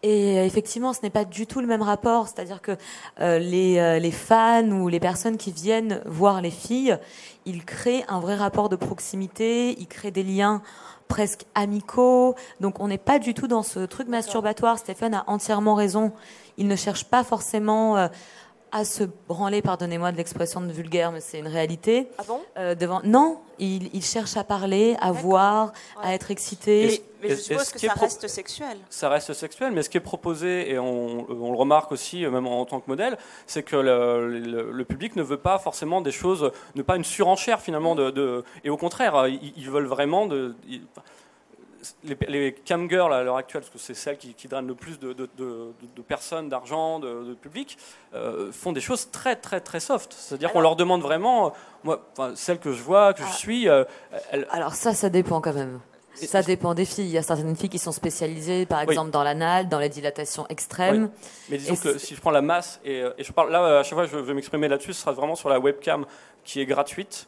Et 0.03 0.37
euh, 0.37 0.45
effectivement, 0.45 0.93
ce 0.93 0.99
n'est 1.03 1.09
pas 1.09 1.25
du 1.25 1.47
tout 1.47 1.59
le 1.59 1.67
même 1.67 1.81
rapport. 1.81 2.27
C'est-à-dire 2.27 2.61
que 2.61 2.77
euh, 3.19 3.39
les, 3.39 3.77
euh, 3.79 3.99
les, 3.99 4.11
fans 4.11 4.69
ou 4.69 4.87
les 4.87 4.99
personnes 4.99 5.37
qui 5.37 5.51
viennent 5.51 6.01
voir 6.05 6.41
les 6.41 6.51
filles, 6.51 6.97
ils 7.45 7.65
créent 7.65 8.05
un 8.07 8.19
vrai 8.19 8.35
rapport 8.35 8.69
de 8.69 8.75
proximité, 8.75 9.77
ils 9.79 9.87
créent 9.87 10.11
des 10.11 10.23
liens 10.23 10.61
presque 11.07 11.45
amicaux. 11.55 12.35
Donc 12.59 12.79
on 12.79 12.87
n'est 12.87 12.97
pas 12.97 13.19
du 13.19 13.33
tout 13.33 13.47
dans 13.47 13.63
ce 13.63 13.79
truc 13.81 14.07
masturbatoire. 14.07 14.77
Stéphane 14.77 15.13
a 15.13 15.23
entièrement 15.27 15.75
raison. 15.75 16.11
Il 16.57 16.67
ne 16.67 16.75
cherche 16.75 17.05
pas 17.05 17.23
forcément 17.23 18.09
à 18.73 18.85
se 18.85 19.03
branler, 19.27 19.61
pardonnez-moi 19.61 20.11
de 20.11 20.17
l'expression 20.17 20.59
de 20.59 20.71
vulgaire, 20.71 21.11
mais 21.11 21.21
c'est 21.21 21.37
une 21.37 21.47
réalité. 21.47 22.07
Ah 22.17 22.23
bon? 22.27 22.41
Euh, 22.57 22.73
devant... 22.73 23.01
Non, 23.03 23.37
il, 23.59 23.91
il, 23.93 24.03
cherche 24.03 24.35
à 24.35 24.43
parler, 24.43 24.97
à 24.99 25.11
voir, 25.11 25.73
à 26.01 26.15
être 26.15 26.31
excité. 26.31 27.03
Mais, 27.21 27.29
je 27.29 27.35
suppose 27.35 27.69
que 27.69 27.79
ça 27.79 27.93
reste 27.93 28.27
sexuel. 28.27 28.77
Ça 28.89 29.09
reste 29.09 29.31
sexuel, 29.33 29.73
mais 29.73 29.83
ce 29.83 29.91
qui 29.91 29.97
est 29.97 30.01
proposé, 30.01 30.71
et 30.71 30.79
on, 30.79 31.29
on 31.29 31.51
le 31.51 31.57
remarque 31.57 31.91
aussi, 31.91 32.25
même 32.25 32.47
en, 32.47 32.65
tant 32.65 32.79
que 32.79 32.89
modèle, 32.89 33.17
c'est 33.45 33.61
que 33.61 33.75
le, 33.75 34.71
le, 34.71 34.85
public 34.85 35.15
ne 35.15 35.23
veut 35.23 35.37
pas 35.37 35.59
forcément 35.59 36.01
des 36.01 36.11
choses, 36.11 36.51
ne 36.73 36.81
pas 36.81 36.95
une 36.95 37.05
surenchère 37.05 37.61
finalement, 37.61 37.93
de, 37.93 38.09
de 38.09 38.43
et 38.63 38.71
au 38.71 38.77
contraire, 38.77 39.27
ils, 39.27 39.69
veulent 39.69 39.85
vraiment 39.85 40.25
de 40.25 40.55
les, 42.03 42.17
les 42.27 42.53
cam 42.53 42.89
girls 42.89 43.13
à 43.13 43.23
l'heure 43.23 43.37
actuelle, 43.37 43.61
parce 43.61 43.71
que 43.71 43.79
c'est 43.79 43.93
celles 43.93 44.17
qui, 44.17 44.33
qui 44.33 44.47
drainent 44.47 44.67
le 44.67 44.75
plus 44.75 44.99
de, 44.99 45.13
personnes, 46.07 46.49
d'argent, 46.49 46.99
de, 46.99 47.33
public, 47.33 47.77
euh, 48.13 48.51
font 48.51 48.71
des 48.71 48.81
choses 48.81 49.09
très 49.11 49.35
très 49.35 49.59
très 49.59 49.79
soft. 49.79 50.13
C'est-à-dire 50.13 50.51
qu'on 50.51 50.61
leur 50.61 50.75
demande 50.75 51.01
vraiment, 51.01 51.47
euh, 51.47 51.49
moi, 51.83 52.31
celles 52.35 52.59
que 52.59 52.73
je 52.73 52.81
vois, 52.81 53.13
que 53.13 53.21
je 53.21 53.27
ah. 53.27 53.33
suis. 53.33 53.69
Euh, 53.69 53.83
Alors 54.49 54.75
ça, 54.75 54.93
ça 54.93 55.09
dépend 55.09 55.41
quand 55.41 55.53
même. 55.53 55.79
Ça 56.15 56.43
dépend 56.43 56.75
des 56.75 56.85
filles. 56.85 57.05
Il 57.05 57.11
y 57.11 57.17
a 57.17 57.23
certaines 57.23 57.55
filles 57.55 57.69
qui 57.69 57.79
sont 57.79 57.91
spécialisées, 57.91 58.67
par 58.67 58.81
exemple, 58.81 59.09
dans 59.09 59.23
l'anal, 59.23 59.67
dans 59.67 59.79
la 59.79 59.89
dilatation 59.89 60.45
extrême. 60.47 61.09
Mais 61.49 61.57
disons 61.57 61.75
que 61.75 61.97
si 61.97 62.15
je 62.15 62.21
prends 62.21 62.29
la 62.29 62.43
masse, 62.43 62.79
et, 62.85 63.03
et, 63.17 63.23
je 63.23 63.31
parle 63.31 63.51
là, 63.51 63.79
à 63.79 63.83
chaque 63.83 63.95
fois, 63.95 64.05
je 64.05 64.17
vais 64.17 64.33
m'exprimer 64.35 64.67
là-dessus, 64.67 64.93
ce 64.93 65.01
sera 65.01 65.11
vraiment 65.11 65.35
sur 65.35 65.49
la 65.49 65.59
webcam 65.59 66.05
qui 66.43 66.61
est 66.61 66.67
gratuite 66.67 67.27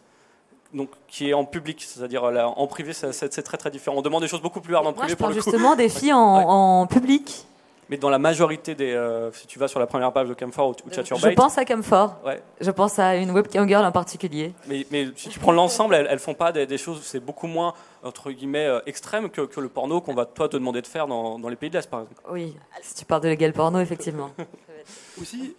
donc, 0.74 0.90
qui 1.08 1.30
est 1.30 1.34
en 1.34 1.46
public, 1.46 1.82
c'est-à-dire 1.82 2.24
en 2.24 2.68
privé, 2.68 2.94
c'est 2.94 3.44
très 3.44 3.58
très 3.58 3.72
différent. 3.72 3.98
On 3.98 4.02
demande 4.02 4.22
des 4.22 4.28
choses 4.28 4.42
beaucoup 4.42 4.62
plus 4.62 4.76
hardes 4.76 4.88
en 4.88 4.94
privé. 4.94 5.08
Moi, 5.08 5.10
je 5.10 5.16
parle 5.16 5.34
justement 5.34 5.76
des 5.76 5.90
filles 5.90 6.14
en, 6.14 6.88
public. 6.88 7.46
Mais 7.88 7.98
dans 7.98 8.10
la 8.10 8.18
majorité 8.18 8.74
des, 8.74 8.94
euh, 8.94 9.32
si 9.32 9.46
tu 9.46 9.60
vas 9.60 9.68
sur 9.68 9.80
la 9.80 9.86
première 9.86 10.12
page 10.12 10.28
de 10.28 10.34
Camphor 10.34 10.70
ou, 10.70 10.92
Chaturbate, 10.92 11.30
je 11.30 11.36
pense 11.36 11.60
à 11.60 11.66
Camphor. 11.66 12.16
Ouais. 12.26 12.42
Je 12.60 12.72
pense 12.72 12.98
à 12.98 13.16
une 13.16 13.30
webcam 13.30 13.68
girl 13.68 13.86
en 13.86 13.92
particulier. 13.92 14.54
Mais, 14.68 14.88
mais 14.90 15.10
si 15.16 15.30
tu 15.30 15.38
prends 15.38 15.52
l'ensemble, 15.52 15.94
elles, 15.94 16.08
elles 16.10 16.18
font 16.18 16.34
pas 16.34 16.52
des, 16.52 16.66
des 16.66 16.80
choses, 16.80 17.02
c'est 17.04 17.20
beaucoup 17.20 17.46
moins 17.46 17.76
entre 18.02 18.32
guillemets 18.32 18.66
euh, 18.66 18.80
extrême 18.88 19.30
que, 19.30 19.42
que 19.42 19.60
le 19.60 19.70
porno 19.70 20.02
qu'on 20.02 20.16
va 20.16 20.26
toi 20.26 20.50
te 20.50 20.58
demander 20.58 20.82
de 20.82 20.88
faire 20.88 21.06
dans, 21.06 21.38
dans 21.38 21.48
les 21.48 21.56
pays 21.56 21.70
de 21.70 21.78
l'Est, 21.78 21.88
par 21.88 22.02
exemple. 22.02 22.22
Oui, 22.32 22.56
si 22.82 22.96
tu 22.96 23.06
parles 23.06 23.22
de 23.22 23.30
légal 23.30 23.54
porno, 23.54 23.80
effectivement. 23.80 24.32
Aussi, 25.22 25.56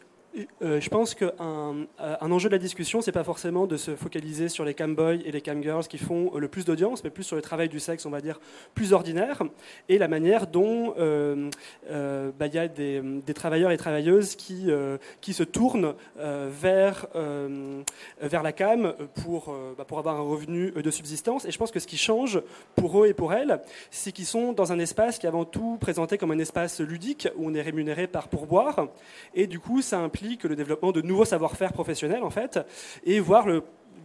euh, 0.62 0.81
je 0.81 0.88
pense 0.90 1.14
qu'un 1.14 1.33
euh, 1.38 2.16
enjeu 2.20 2.49
de 2.49 2.55
la 2.55 2.59
discussion, 2.59 3.01
c'est 3.01 3.12
pas 3.12 3.25
forcément 3.25 3.66
de 3.66 3.77
se 3.77 3.96
focaliser 3.96 4.49
sur 4.49 4.64
les 4.64 4.75
camboys 4.75 5.20
et 5.25 5.33
les 5.33 5.40
camgirls 5.40 5.87
qui 5.87 5.99
font 5.99 6.33
euh, 6.35 6.38
le 6.38 6.49
plus 6.49 6.64
d'audience, 6.64 7.05
mais 7.05 7.11
plus 7.11 7.25
sur 7.25 7.37
le 7.37 7.42
travail 7.42 7.68
du 7.68 7.81
sexe, 7.81 8.05
on 8.07 8.11
va 8.11 8.20
dire, 8.20 8.38
plus 8.75 8.92
ordinaire, 8.92 9.42
et 9.88 9.99
la 9.99 10.09
manière 10.09 10.46
dont 10.46 10.94
bah, 10.96 12.46
il 12.46 12.55
y 12.55 12.59
a 12.59 12.68
des, 12.68 13.03
travailleurs 13.35 13.70
et 13.70 13.77
travailleuses 13.77 14.37
qui, 14.37 14.68
qui 15.20 15.33
se 15.33 15.42
tournent 15.42 15.94
vers, 16.16 17.07
vers 18.20 18.42
la 18.42 18.53
cam 18.53 18.94
pour, 19.22 19.55
bah, 19.77 19.85
pour 19.85 19.99
avoir 19.99 20.16
un 20.16 20.22
revenu 20.22 20.70
de 20.70 20.90
subsistance. 20.90 21.44
Et 21.44 21.51
je 21.51 21.59
pense 21.59 21.70
que 21.70 21.81
ce 21.81 21.87
qui 21.87 21.96
change 21.96 22.40
pour 22.75 23.03
eux 23.03 23.09
et 23.09 23.14
pour 23.14 23.33
elles, 23.33 23.61
c'est 23.90 24.12
qu'ils 24.12 24.27
sont 24.27 24.53
dans 24.53 24.72
un 24.72 24.79
espace 24.79 25.18
qui 25.18 25.27
est 25.27 25.29
avant 25.29 25.44
tout 25.44 25.79
présenté 25.81 26.18
comme 26.18 26.31
un 26.31 26.38
espace 26.38 26.81
ludique, 26.81 27.29
où 27.37 27.49
on 27.49 27.55
est 27.55 27.62
rémunéré 27.62 28.07
par 28.07 28.29
pourboire, 28.29 28.88
et 29.35 29.46
du 29.46 29.61
coup, 29.61 29.83
ça 29.83 29.99
implique 29.99 30.26
que 30.37 30.49
le 30.49 30.57
développement 30.57 30.93
de 30.93 31.03
nouveaux 31.03 31.25
savoir-faire 31.25 31.73
professionnels, 31.73 32.23
en 32.23 32.31
fait, 32.31 32.59
et 33.05 33.21
voir 33.21 33.47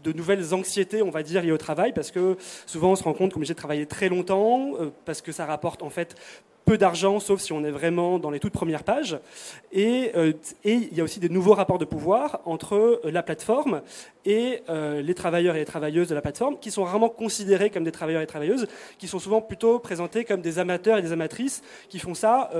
de 0.03 0.13
nouvelles 0.13 0.53
anxiétés, 0.53 1.01
on 1.01 1.09
va 1.09 1.23
dire, 1.23 1.41
liées 1.41 1.51
au 1.51 1.57
travail, 1.57 1.93
parce 1.93 2.11
que 2.11 2.37
souvent 2.65 2.91
on 2.91 2.95
se 2.95 3.03
rend 3.03 3.13
compte 3.13 3.33
qu'on 3.33 3.39
est 3.39 3.43
obligé 3.43 3.53
de 3.53 3.59
travailler 3.59 3.85
très 3.85 4.09
longtemps, 4.09 4.71
euh, 4.79 4.89
parce 5.05 5.21
que 5.21 5.31
ça 5.31 5.45
rapporte 5.45 5.83
en 5.83 5.89
fait 5.89 6.15
peu 6.63 6.77
d'argent, 6.77 7.19
sauf 7.19 7.41
si 7.41 7.53
on 7.53 7.63
est 7.63 7.71
vraiment 7.71 8.19
dans 8.19 8.29
les 8.29 8.39
toutes 8.39 8.53
premières 8.53 8.83
pages. 8.83 9.17
Et, 9.71 10.11
euh, 10.15 10.33
et, 10.63 10.73
il 10.73 10.95
y 10.95 11.01
a 11.01 11.03
aussi 11.03 11.19
des 11.19 11.29
nouveaux 11.29 11.55
rapports 11.55 11.79
de 11.79 11.85
pouvoir 11.85 12.39
entre 12.45 12.75
euh, 12.75 12.99
la 13.05 13.23
plateforme 13.23 13.81
et 14.25 14.61
les 14.69 15.15
travailleurs 15.15 15.55
et 15.55 15.59
les 15.59 15.65
travailleuses 15.65 16.07
de 16.07 16.13
la 16.13 16.21
plateforme, 16.21 16.59
qui 16.59 16.69
sont 16.69 16.83
rarement 16.83 17.09
considérés 17.09 17.71
comme 17.71 17.83
des 17.83 17.91
travailleurs 17.91 18.21
et 18.21 18.27
travailleuses, 18.27 18.67
qui 18.99 19.07
sont 19.07 19.17
souvent 19.17 19.41
plutôt 19.41 19.79
présentés 19.79 20.25
comme 20.25 20.41
des 20.41 20.59
amateurs 20.59 20.99
et 20.99 21.01
des 21.01 21.11
amatrices 21.11 21.63
qui 21.89 21.97
font 21.97 22.13
ça 22.13 22.51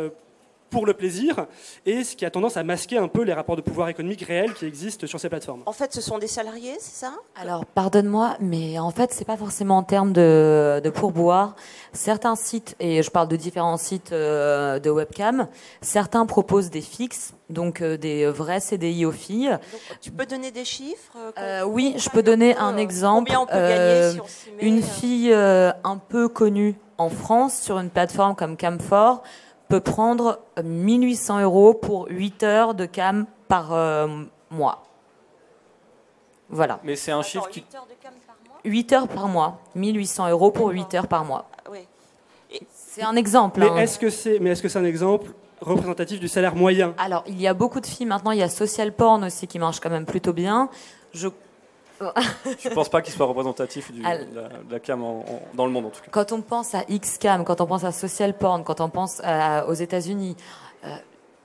pour 0.72 0.86
le 0.86 0.94
plaisir, 0.94 1.48
et 1.86 2.04
ce 2.04 2.16
qui 2.16 2.26
a 2.26 2.32
tendance 2.32 2.56
à 2.56 2.64
masquer 2.64 2.98
un 2.98 3.10
peu 3.10 3.24
les 3.24 3.34
rapports 3.34 3.58
de 3.58 3.62
pouvoir 3.62 3.90
économique 3.90 4.24
réels 4.24 4.54
qui 4.54 4.66
existent 4.66 5.06
sur 5.06 5.20
ces 5.20 5.28
plateformes. 5.28 5.64
En 5.66 5.74
fait, 5.74 5.94
ce 5.94 6.00
sont 6.00 6.18
des 6.18 6.28
salariés, 6.28 6.76
c'est 6.80 7.06
ça? 7.06 7.14
Alors, 7.36 7.66
pardonne-moi, 7.66 8.38
mais 8.40 8.80
en 8.80 8.90
fait, 8.90 9.12
c'est 9.12 9.26
pas 9.26 9.36
forcément 9.36 9.78
en 9.78 9.84
termes 9.84 10.14
de, 10.14 10.82
de, 10.82 10.90
pourboire. 10.90 11.56
Certains 11.92 12.38
sites, 12.38 12.76
et 12.80 13.04
je 13.04 13.12
parle 13.12 13.28
de 13.28 13.36
différents 13.36 13.76
sites 13.76 14.14
euh, 14.14 14.80
de 14.80 14.90
webcam, 14.90 15.48
certains 15.82 16.26
proposent 16.26 16.70
des 16.70 16.82
fixes, 16.82 17.34
donc 17.50 17.82
euh, 17.82 17.98
des 17.98 18.28
vrais 18.28 18.62
CDI 18.62 19.06
aux 19.06 19.12
filles. 19.12 19.58
tu 20.00 20.10
peux 20.10 20.26
donner 20.26 20.52
des 20.52 20.64
chiffres 20.64 21.18
euh, 21.38 21.64
Oui, 21.64 21.96
je 21.98 22.10
peux 22.10 22.24
donner 22.24 22.56
un 22.56 22.78
exemple. 22.78 23.30
Combien 23.30 23.42
on 23.42 23.46
peut 23.46 23.68
gagner 23.68 24.12
si 24.14 24.22
on 24.22 24.28
s'y 24.28 24.52
met 24.52 24.68
Une 24.68 24.82
fille 24.82 25.34
un 25.34 25.98
peu 25.98 26.30
connue 26.30 26.76
en 26.98 27.10
France 27.10 27.60
sur 27.60 27.78
une 27.78 27.90
plateforme 27.90 28.36
comme 28.36 28.56
Camfort 28.56 29.24
peut 29.72 29.80
prendre 29.80 30.40
1800 30.62 31.44
euros 31.44 31.74
pour 31.74 32.08
8 32.10 32.44
heures 32.44 32.74
de 32.74 32.86
cam 32.86 33.26
par 33.48 33.72
euh, 33.72 34.26
mois. 34.50 34.84
Voilà. 36.50 36.82
Mais 36.84 36.98
c'est 36.98 37.14
un 37.14 37.22
chiffre 37.22 37.48
qui. 37.48 37.62
8 37.62 37.76
heures 37.76 37.88
de 37.88 37.94
cam 38.04 38.12
par 38.28 38.36
mois 38.46 38.60
8 38.66 38.94
heures 38.94 39.08
par 39.08 39.28
mois. 39.30 39.60
1800 39.76 40.30
euros 40.30 40.52
pour 40.52 40.72
8 40.72 40.94
heures 40.96 41.08
par 41.08 41.24
mois. 41.24 41.46
Ah, 41.58 41.70
oui. 41.72 41.88
C'est 42.74 43.04
un 43.04 43.16
exemple. 43.16 43.62
Mais 43.62 43.70
hein. 43.70 43.78
est-ce 43.78 43.98
que 43.98 44.10
c'est 44.10 44.40
mais 44.40 44.50
est-ce 44.50 44.62
que 44.62 44.68
c'est 44.68 44.80
un 44.80 44.84
exemple 44.84 45.32
représentatif 45.62 46.20
du 46.20 46.28
salaire 46.28 46.54
moyen? 46.54 46.94
Alors, 46.98 47.24
il 47.26 47.40
y 47.40 47.48
a 47.48 47.54
beaucoup 47.54 47.80
de 47.80 47.88
filles 47.88 48.08
maintenant. 48.08 48.32
Il 48.32 48.40
y 48.40 48.44
a 48.44 48.50
Social 48.50 48.92
Porn 48.92 49.24
aussi 49.24 49.48
qui 49.48 49.58
marche 49.58 49.80
quand 49.80 49.90
même 49.90 50.06
plutôt 50.06 50.34
bien. 50.34 50.70
Je 51.14 51.30
je 52.60 52.70
ne 52.70 52.74
pense 52.74 52.90
pas 52.90 53.02
qu'il 53.02 53.14
soit 53.14 53.26
représentatif 53.26 53.92
du, 53.92 54.02
de, 54.02 54.72
la, 54.72 54.80
cam 54.80 55.02
dans 55.54 55.66
le 55.66 55.72
monde 55.72 55.86
en 55.86 55.90
tout 55.90 56.02
cas. 56.02 56.08
Quand 56.12 56.32
on 56.32 56.42
pense 56.42 56.74
à 56.76 56.84
X-Cam, 56.90 57.44
quand 57.44 57.62
on 57.62 57.68
pense 57.68 57.84
à 57.84 57.92
Social 57.92 58.36
Porn, 58.38 58.64
quand 58.64 58.82
on 58.82 58.90
pense 58.90 59.22
aux 59.68 59.74
États-Unis, 59.74 60.36
euh, 60.40 60.71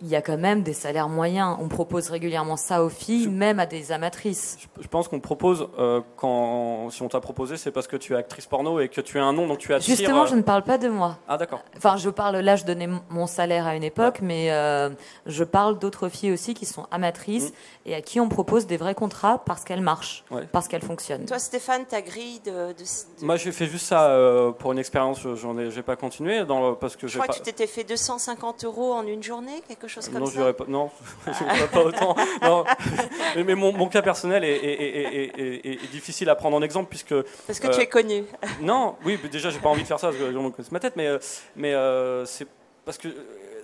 il 0.03 0.09
y 0.09 0.17
a 0.17 0.21
quand 0.21 0.37
même 0.37 0.63
des 0.63 0.75
salaires 0.75 1.09
moyens. 1.09 1.57
On 1.59 1.69
propose 1.69 2.11
régulièrement 2.11 2.57
ça 2.57 2.85
aux 2.85 2.91
filles, 2.91 3.29
même 3.29 3.59
à 3.59 3.65
des 3.65 3.93
amatrices. 3.93 4.59
Je, 4.79 4.89
pense 4.89 5.09
qu'on 5.09 5.21
propose, 5.21 5.69
euh, 5.79 6.03
quand, 6.17 6.91
si 6.91 7.03
on 7.03 7.09
t'a 7.09 7.21
proposé, 7.21 7.57
c'est 7.57 7.71
parce 7.71 7.87
que 7.87 7.97
tu 7.97 8.13
es 8.13 8.17
actrice 8.17 8.47
porno 8.47 8.79
et 8.81 8.89
que 8.89 9.01
tu 9.01 9.19
as 9.19 9.25
un 9.25 9.33
nom 9.33 9.47
dont 9.47 9.57
tu 9.57 9.73
attires. 9.73 9.97
Justement, 9.97 10.25
euh, 10.25 10.27
je 10.27 10.35
ne 10.35 10.43
parle 10.43 10.65
pas 10.65 10.77
de 10.77 10.89
moi. 10.89 11.17
Ah, 11.29 11.39
d'accord. 11.39 11.63
Enfin, 11.79 11.97
je 11.97 12.11
parle, 12.11 12.37
là, 12.37 12.57
je 12.57 12.65
donnais 12.65 12.89
mon 13.09 13.27
salaire 13.27 13.67
à 13.67 13.75
une 13.75 13.85
époque, 13.85 14.19
mais 14.21 14.53
euh, 14.53 14.91
je 15.25 15.45
parle 15.45 15.79
d'autres 15.79 16.11
filles 16.11 16.33
aussi 16.33 16.53
qui 16.53 16.67
sont 16.67 16.87
amatrices 16.91 17.51
mm. 17.51 17.55
et 17.87 17.95
à 17.95 18.03
qui 18.03 18.21
on 18.21 18.29
propose 18.29 18.67
des 18.67 18.77
vrais 18.77 18.95
contrats 18.95 19.43
parce 19.47 19.65
qu'elles 19.65 19.81
marchent, 19.81 20.25
parce 20.53 20.69
qu'elles 20.69 20.85
fonctionnent. 20.85 21.25
Toi, 21.25 21.39
Stéphane, 21.39 21.87
ta 21.87 22.03
grille 22.03 22.41
de. 22.45 22.75
Moi, 23.23 23.37
j'ai 23.37 23.53
fait 23.53 23.67
juste 23.67 23.87
ça 23.87 24.15
pour 24.59 24.73
une 24.73 24.79
expérience, 24.79 25.27
j'en 25.37 25.57
ai, 25.57 25.71
j'ai 25.71 25.83
pas 25.83 25.97
continué. 25.97 26.45
Dans, 26.45 26.75
parce 26.75 26.97
que 26.97 27.07
je 27.07 27.15
crois 27.15 27.29
pas... 27.29 27.33
que 27.33 27.39
tu 27.39 27.45
t'étais 27.45 27.67
fait 27.67 27.85
250 27.85 28.65
euros 28.65 28.93
en 28.93 29.07
une 29.07 29.23
journée, 29.23 29.63
quelque 29.67 29.86
chose 29.89 30.09
comme 30.09 30.21
non, 30.21 30.27
ça 30.27 30.53
pas, 30.53 30.65
Non, 30.69 30.91
je 31.27 31.67
pas 31.73 31.83
autant. 31.83 32.17
Non. 32.43 32.65
Mais, 33.37 33.55
mon, 33.55 33.73
mon, 33.73 33.89
cas 33.89 34.03
personnel 34.03 34.45
est, 34.45 34.57
est, 34.57 35.33
est, 35.39 35.67
est, 35.67 35.91
difficile 35.91 36.29
à 36.29 36.35
prendre 36.35 36.57
en 36.57 36.63
exemple 36.63 36.89
puisque. 36.89 37.15
Parce 37.47 37.61
que 37.61 37.69
tu 37.69 37.81
es 37.81 37.87
connu. 37.87 38.25
Non, 38.61 38.97
oui, 39.05 39.19
déjà, 39.31 39.51
j'ai 39.51 39.59
pas 39.59 39.69
envie 39.69 39.83
de 39.83 39.87
faire 39.87 40.01
ça 40.01 40.09
parce 40.09 40.19
que 40.19 40.25
les 40.25 40.33
gens 40.33 40.43
me 40.43 40.51
connaissent 40.51 40.73
ma 40.73 40.81
tête, 40.81 40.95
mais, 40.97 41.09
mais 41.55 41.75
euh, 41.75 42.25
c'est 42.25 42.47
parce 42.85 42.99
que 42.99 43.09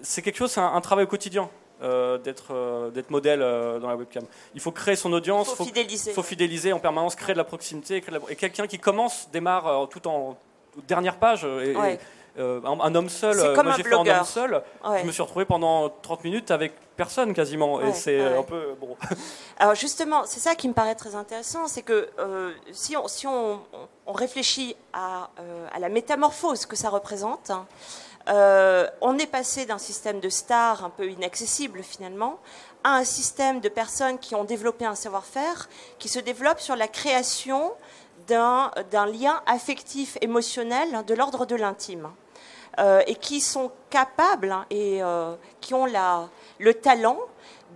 c'est 0.02 0.22
quelque 0.22 0.36
chose, 0.36 0.50
c'est 0.50 0.60
un, 0.60 0.80
travail 0.80 1.04
au 1.04 1.08
quotidien. 1.08 1.48
Euh, 1.82 2.16
d'être 2.16 2.92
d'être 2.94 3.10
modèle 3.10 3.40
dans 3.40 3.88
la 3.88 3.96
webcam. 3.96 4.22
Il 4.54 4.60
faut 4.60 4.70
créer 4.70 4.94
son 4.94 5.12
audience, 5.12 5.50
il 5.50 5.56
faut, 5.56 5.64
fidéliser. 5.64 6.12
faut 6.12 6.22
fidéliser 6.22 6.72
en 6.72 6.78
permanence, 6.78 7.16
créer 7.16 7.32
de 7.32 7.38
la 7.38 7.44
proximité. 7.44 8.04
Et 8.28 8.36
quelqu'un 8.36 8.68
qui 8.68 8.78
commence 8.78 9.28
démarre 9.32 9.88
tout 9.88 10.06
en 10.06 10.38
dernière 10.86 11.16
page. 11.16 11.44
Et, 11.44 11.74
euh, 12.38 12.60
un, 12.64 12.94
homme 12.94 13.10
seul, 13.10 13.38
euh, 13.38 13.62
moi 13.62 13.74
j'ai 13.76 13.82
fait 13.82 13.92
un 13.92 13.98
homme 13.98 14.24
seul, 14.24 14.62
je 14.98 15.04
me 15.04 15.12
suis 15.12 15.20
retrouvé 15.20 15.44
pendant 15.44 15.90
30 15.90 16.24
minutes 16.24 16.50
avec 16.50 16.72
personne 16.96 17.34
quasiment, 17.34 17.82
et 17.82 17.92
c'est 17.92 18.20
un 18.20 18.42
peu 18.42 18.74
bon. 18.80 18.96
Alors 19.58 19.74
justement, 19.74 20.22
c'est 20.24 20.40
ça 20.40 20.54
qui 20.54 20.66
me 20.68 20.72
paraît 20.72 20.94
très 20.94 21.14
intéressant, 21.14 21.66
c'est 21.66 21.82
que 21.82 22.08
euh, 22.18 22.52
si, 22.72 22.96
on, 22.96 23.06
si 23.06 23.26
on, 23.26 23.60
on 24.06 24.12
réfléchit 24.12 24.76
à, 24.94 25.28
à, 25.74 25.78
la 25.78 25.90
métamorphose 25.90 26.64
que 26.64 26.74
ça 26.76 26.88
représente, 26.88 27.50
hein, 27.50 27.66
on 29.02 29.18
est 29.18 29.30
passé 29.30 29.66
d'un 29.66 29.78
système 29.78 30.20
de 30.20 30.30
stars 30.30 30.84
un 30.84 30.90
peu 30.90 31.10
inaccessible 31.10 31.82
finalement 31.82 32.38
à 32.84 32.96
un 32.96 33.04
système 33.04 33.60
de 33.60 33.68
personnes 33.68 34.18
qui 34.18 34.34
ont 34.34 34.44
développé 34.44 34.86
un 34.86 34.94
savoir-faire 34.94 35.68
qui 35.98 36.08
se 36.08 36.18
développe 36.18 36.60
sur 36.60 36.76
la 36.76 36.88
création 36.88 37.72
d'un 38.28 38.70
lien 39.06 39.42
affectif, 39.46 40.16
émotionnel 40.20 41.04
de 41.06 41.14
l'ordre 41.14 41.44
de 41.46 41.56
l'intime. 41.56 42.08
Euh, 42.78 43.02
et 43.06 43.16
qui 43.16 43.42
sont 43.42 43.70
capables 43.90 44.50
hein, 44.50 44.64
et 44.70 45.02
euh, 45.02 45.34
qui 45.60 45.74
ont 45.74 45.84
la, 45.84 46.30
le 46.58 46.72
talent 46.72 47.18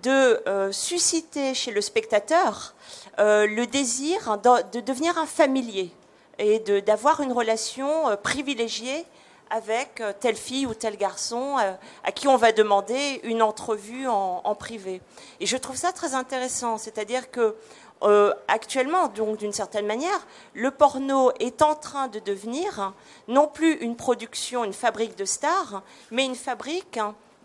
de 0.02 0.42
euh, 0.48 0.72
susciter 0.72 1.52
chez 1.52 1.70
le 1.70 1.82
spectateur 1.82 2.74
le 3.18 3.64
désir 3.64 4.38
de, 4.38 4.80
devenir 4.80 5.16
un 5.18 5.26
familier 5.26 5.90
et 6.38 6.58
d'avoir 6.80 7.20
une 7.20 7.32
relation 7.32 8.14
privilégiée 8.22 9.06
avec 9.48 10.02
telle 10.20 10.36
fille 10.36 10.66
ou 10.66 10.74
tel 10.74 10.98
garçon 10.98 11.56
à 12.04 12.12
qui 12.12 12.28
on 12.28 12.36
va 12.36 12.52
demander 12.52 13.22
une 13.24 13.40
entrevue 13.40 14.06
en, 14.06 14.42
en 14.44 14.54
privé. 14.54 15.00
Et 15.40 15.46
je 15.46 15.56
trouve 15.56 15.76
ça 15.76 15.92
très 15.92 16.14
intéressant, 16.14 16.76
c'est-à-dire 16.76 17.30
que 17.30 17.56
euh, 18.02 18.34
actuellement, 18.48 19.08
donc 19.08 19.38
d'une 19.38 19.52
certaine 19.52 19.86
manière, 19.86 20.26
le 20.54 20.70
porno 20.70 21.32
est 21.40 21.62
en 21.62 21.74
train 21.74 22.08
de 22.08 22.18
devenir 22.18 22.92
non 23.26 23.48
plus 23.48 23.74
une 23.76 23.96
production, 23.96 24.64
une 24.64 24.74
fabrique 24.74 25.16
de 25.16 25.24
stars, 25.24 25.82
mais 26.10 26.24
une 26.24 26.34
fabrique 26.34 26.98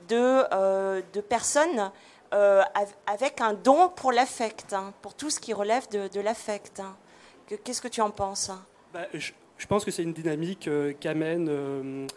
de, 0.09 0.43
euh, 0.53 1.01
de 1.13 1.21
personnes 1.21 1.91
euh, 2.33 2.63
avec 3.07 3.39
un 3.39 3.53
don 3.53 3.89
pour 3.89 4.11
l'affect, 4.11 4.73
hein, 4.73 4.93
pour 5.01 5.13
tout 5.13 5.29
ce 5.29 5.39
qui 5.39 5.53
relève 5.53 5.87
de, 5.89 6.19
l'affect. 6.19 6.81
Qu'est-ce 7.63 7.81
que 7.81 7.87
tu 7.87 8.01
en 8.01 8.11
penses? 8.11 8.51
Bah, 8.93 9.07
pense 9.67 9.85
que 9.85 9.91
c'est 9.91 10.03
une 10.03 10.13
dynamique 10.13 10.67
euh, 10.67 10.93
qu'amène 10.99 11.47
euh, 11.49 12.07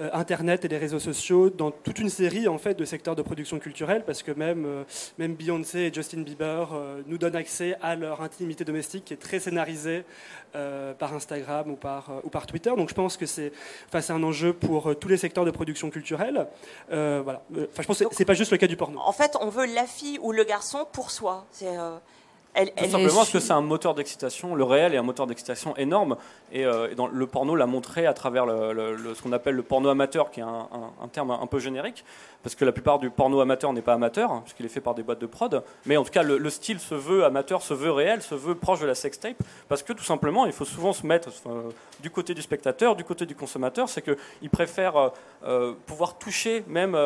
euh, 0.00 0.10
Internet 0.12 0.64
et 0.64 0.68
les 0.68 0.76
réseaux 0.76 0.98
sociaux 0.98 1.50
dans 1.50 1.70
toute 1.70 1.98
une 1.98 2.10
série 2.10 2.48
en 2.48 2.58
fait 2.58 2.74
de 2.74 2.84
secteurs 2.84 3.16
de 3.16 3.22
production 3.22 3.58
culturelle, 3.58 4.04
parce 4.04 4.22
que 4.22 4.32
même 4.32 4.84
même 5.18 5.34
Beyoncé 5.34 5.78
et 5.80 5.92
Justin 5.92 6.22
Bieber 6.22 6.68
nous 7.06 7.18
donnent 7.18 7.36
accès 7.36 7.76
à 7.82 7.96
leur 7.96 8.20
intimité 8.22 8.64
domestique 8.64 9.04
qui 9.06 9.14
est 9.14 9.16
très 9.16 9.40
scénarisée 9.40 10.04
par 10.52 11.14
Instagram 11.14 11.70
ou 11.70 11.76
par 11.76 12.10
ou 12.24 12.28
par 12.28 12.46
Twitter. 12.46 12.70
Donc 12.76 12.88
je 12.88 12.94
pense 12.94 13.16
que 13.16 13.26
c'est 13.26 13.52
enfin, 13.92 14.14
un 14.14 14.22
enjeu 14.22 14.52
pour 14.52 14.96
tous 14.96 15.08
les 15.08 15.16
secteurs 15.16 15.44
de 15.44 15.50
production 15.50 15.90
culturelle. 15.90 16.46
voilà. 16.88 17.42
Enfin, 17.52 17.82
je 17.82 17.86
pense 17.86 17.98
que 17.98 18.04
c'est 18.12 18.24
pas 18.24 18.34
juste 18.34 18.52
le 18.52 18.58
cas 18.58 18.66
du 18.66 18.76
porno. 18.76 19.00
En 19.00 19.12
fait, 19.12 19.36
on 19.40 19.48
veut 19.48 19.66
la 19.66 19.86
fille 19.86 20.18
ou 20.20 20.32
le 20.32 20.44
garçon 20.44 20.86
pour 20.92 21.10
soi. 21.10 21.46
C'est 21.50 21.76
tout 22.54 22.90
simplement 22.90 23.16
parce 23.16 23.30
que 23.30 23.38
c'est 23.38 23.52
un 23.52 23.60
moteur 23.60 23.94
d'excitation, 23.94 24.54
le 24.54 24.64
réel 24.64 24.94
est 24.94 24.96
un 24.96 25.02
moteur 25.02 25.26
d'excitation 25.26 25.76
énorme, 25.76 26.16
et, 26.52 26.64
euh, 26.64 26.94
dans, 26.94 27.06
le 27.06 27.26
porno 27.26 27.54
l'a 27.54 27.66
montré 27.66 28.06
à 28.06 28.12
travers 28.12 28.44
le, 28.44 29.14
ce 29.14 29.22
qu'on 29.22 29.32
appelle 29.32 29.54
le 29.54 29.62
porno 29.62 29.88
amateur, 29.88 30.30
qui 30.30 30.40
est 30.40 30.44
un, 30.44 31.08
terme 31.12 31.30
un 31.30 31.46
peu 31.46 31.58
générique, 31.58 32.04
parce 32.42 32.54
que 32.54 32.64
la 32.64 32.72
plupart 32.72 32.98
du 32.98 33.10
porno 33.10 33.40
amateur 33.40 33.72
n'est 33.72 33.82
pas 33.82 33.94
amateur, 33.94 34.32
hein, 34.32 34.40
puisqu'il 34.44 34.66
est 34.66 34.70
fait 34.70 34.80
par 34.80 34.94
des 34.94 35.02
boîtes 35.02 35.20
de 35.20 35.26
prod, 35.26 35.62
mais 35.86 35.96
en 35.96 36.04
tout 36.04 36.10
cas 36.10 36.22
le, 36.22 36.50
style 36.50 36.80
se 36.80 36.94
veut 36.94 37.24
amateur, 37.24 37.62
se 37.62 37.74
veut 37.74 37.92
réel, 37.92 38.20
se 38.22 38.34
veut 38.34 38.54
proche 38.54 38.80
de 38.80 38.86
la 38.86 38.94
sextape, 38.94 39.36
parce 39.68 39.82
que 39.82 39.92
tout 39.92 40.04
simplement 40.04 40.46
il 40.46 40.52
faut 40.52 40.64
souvent 40.64 40.92
se 40.92 41.06
mettre 41.06 41.30
du 42.00 42.10
côté 42.10 42.34
du 42.34 42.42
spectateur, 42.42 42.96
du 42.96 43.04
côté 43.04 43.26
du 43.26 43.36
consommateur, 43.36 43.88
c'est 43.88 44.02
qu'il 44.02 44.50
préfère 44.50 44.96
euh, 44.96 45.08
euh, 45.44 45.72
pouvoir 45.86 46.18
toucher 46.18 46.64
même... 46.66 46.96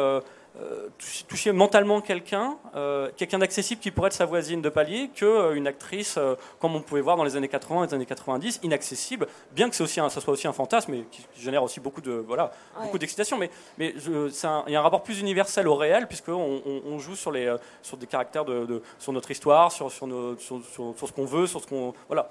Euh, 0.60 0.88
toucher 1.26 1.50
mentalement 1.50 2.00
quelqu'un, 2.00 2.56
euh, 2.76 3.10
quelqu'un 3.16 3.40
d'accessible 3.40 3.80
qui 3.80 3.90
pourrait 3.90 4.06
être 4.06 4.12
sa 4.12 4.24
voisine 4.24 4.62
de 4.62 4.68
palier, 4.68 5.10
qu'une 5.12 5.26
euh, 5.26 5.66
actrice, 5.66 6.16
comme 6.60 6.76
on 6.76 6.80
pouvait 6.80 7.00
voir 7.00 7.16
dans 7.16 7.24
les 7.24 7.34
années 7.34 7.48
80 7.48 7.82
et 7.82 7.86
les 7.88 7.94
années 7.94 8.06
90, 8.06 8.60
inaccessible, 8.62 9.26
bien 9.50 9.68
que 9.68 9.82
aussi 9.82 9.94
ça 9.94 10.08
soit 10.08 10.32
aussi 10.32 10.46
un 10.46 10.52
fantasme 10.52 10.94
et 10.94 11.06
qui, 11.10 11.26
génère 11.40 11.64
aussi 11.64 11.80
beaucoup 11.80 12.00
de 12.00 12.12
voilà 12.12 12.52
beaucoup 12.80 12.98
d'excitation. 12.98 13.36
Mais, 13.36 13.50
mais 13.78 13.94
il 13.96 14.72
y 14.72 14.76
a 14.76 14.78
un 14.78 14.82
rapport 14.82 15.02
plus 15.02 15.18
universel 15.18 15.66
au 15.66 15.74
réel 15.74 16.06
puisqu'on 16.06 16.62
on, 16.86 16.98
joue 17.00 17.16
sur, 17.16 17.32
les, 17.32 17.52
sur 17.82 17.96
des 17.96 18.06
caractères 18.06 18.44
de, 18.44 18.80
sur 19.00 19.12
notre 19.12 19.32
histoire, 19.32 19.72
sur, 19.72 19.90
sur, 19.90 20.06
sur, 20.38 20.62
sur 20.96 21.08
ce 21.08 21.12
qu'on 21.12 21.24
veut, 21.24 21.48
sur 21.48 21.60
ce 21.60 21.66
qu'on 21.66 21.94
voilà. 22.06 22.30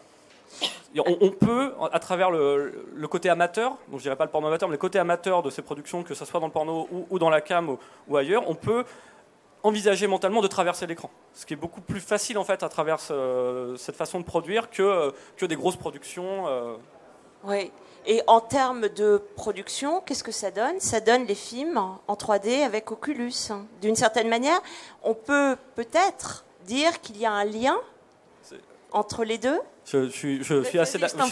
On, 0.96 1.32
peut, 1.32 1.74
à 1.92 2.00
travers 2.00 2.30
le, 2.30 3.08
côté 3.10 3.30
amateur, 3.30 3.72
donc 3.88 4.00
je 4.00 4.04
dirais 4.04 4.16
pas 4.16 4.26
le 4.26 4.32
porno 4.32 4.48
amateur, 4.48 4.70
mais 4.70 4.74
le 4.74 4.80
côté 4.80 5.00
amateur 5.00 5.42
de 5.42 5.50
ces 5.50 5.62
productions, 5.62 6.04
que 6.04 6.14
ce 6.14 6.24
soit 6.26 6.40
dans 6.40 6.48
le 6.48 6.52
porno 6.52 6.88
ou, 7.10 7.20
dans 7.20 7.30
la 7.30 7.42
cam 7.42 7.78
ou, 8.08 8.18
ailleurs, 8.18 8.48
on 8.48 8.56
peut 8.56 8.86
envisager 9.64 10.08
mentalement 10.08 10.42
de 10.42 10.48
traverser 10.48 10.86
l'écran. 10.86 11.10
Ce 11.34 11.46
qui 11.46 11.54
est 11.54 11.58
beaucoup 11.58 11.82
plus 11.82 12.02
facile 12.02 12.38
en 12.38 12.44
fait 12.44 12.64
à 12.64 12.70
travers 12.70 13.00
cette 13.00 13.96
façon 13.96 14.20
de 14.20 14.26
produire 14.26 14.70
que, 14.70 15.14
que 15.38 15.46
des 15.46 15.56
grosses 15.56 15.78
productions. 15.78 16.46
Oui. 17.44 17.72
Et 18.06 18.22
en 18.28 18.42
termes 18.42 18.90
de 18.90 19.22
production, 19.36 20.02
qu'est-ce 20.02 20.24
que 20.24 20.34
ça 20.34 20.52
donne? 20.52 20.80
Ça 20.80 21.00
donne 21.00 21.26
les 21.26 21.36
films 21.36 21.78
en 21.78 22.14
3D 22.14 22.64
avec 22.64 22.92
Oculus. 22.92 23.34
D'une 23.82 23.96
certaine 23.96 24.28
manière, 24.28 24.62
on 25.04 25.14
peut 25.14 25.56
peut-être 25.76 26.44
dire 26.66 27.00
qu'il 27.02 27.18
y 27.18 27.26
a 27.26 27.32
un 27.32 27.46
lien 27.46 27.78
entre 28.94 29.24
les 29.24 29.38
deux? 29.38 29.60
Je, 29.86 30.08
suis, 30.08 30.44
je 30.44 30.64
suis 30.64 30.80
assez 30.80 30.98
d'accord. 30.98 31.28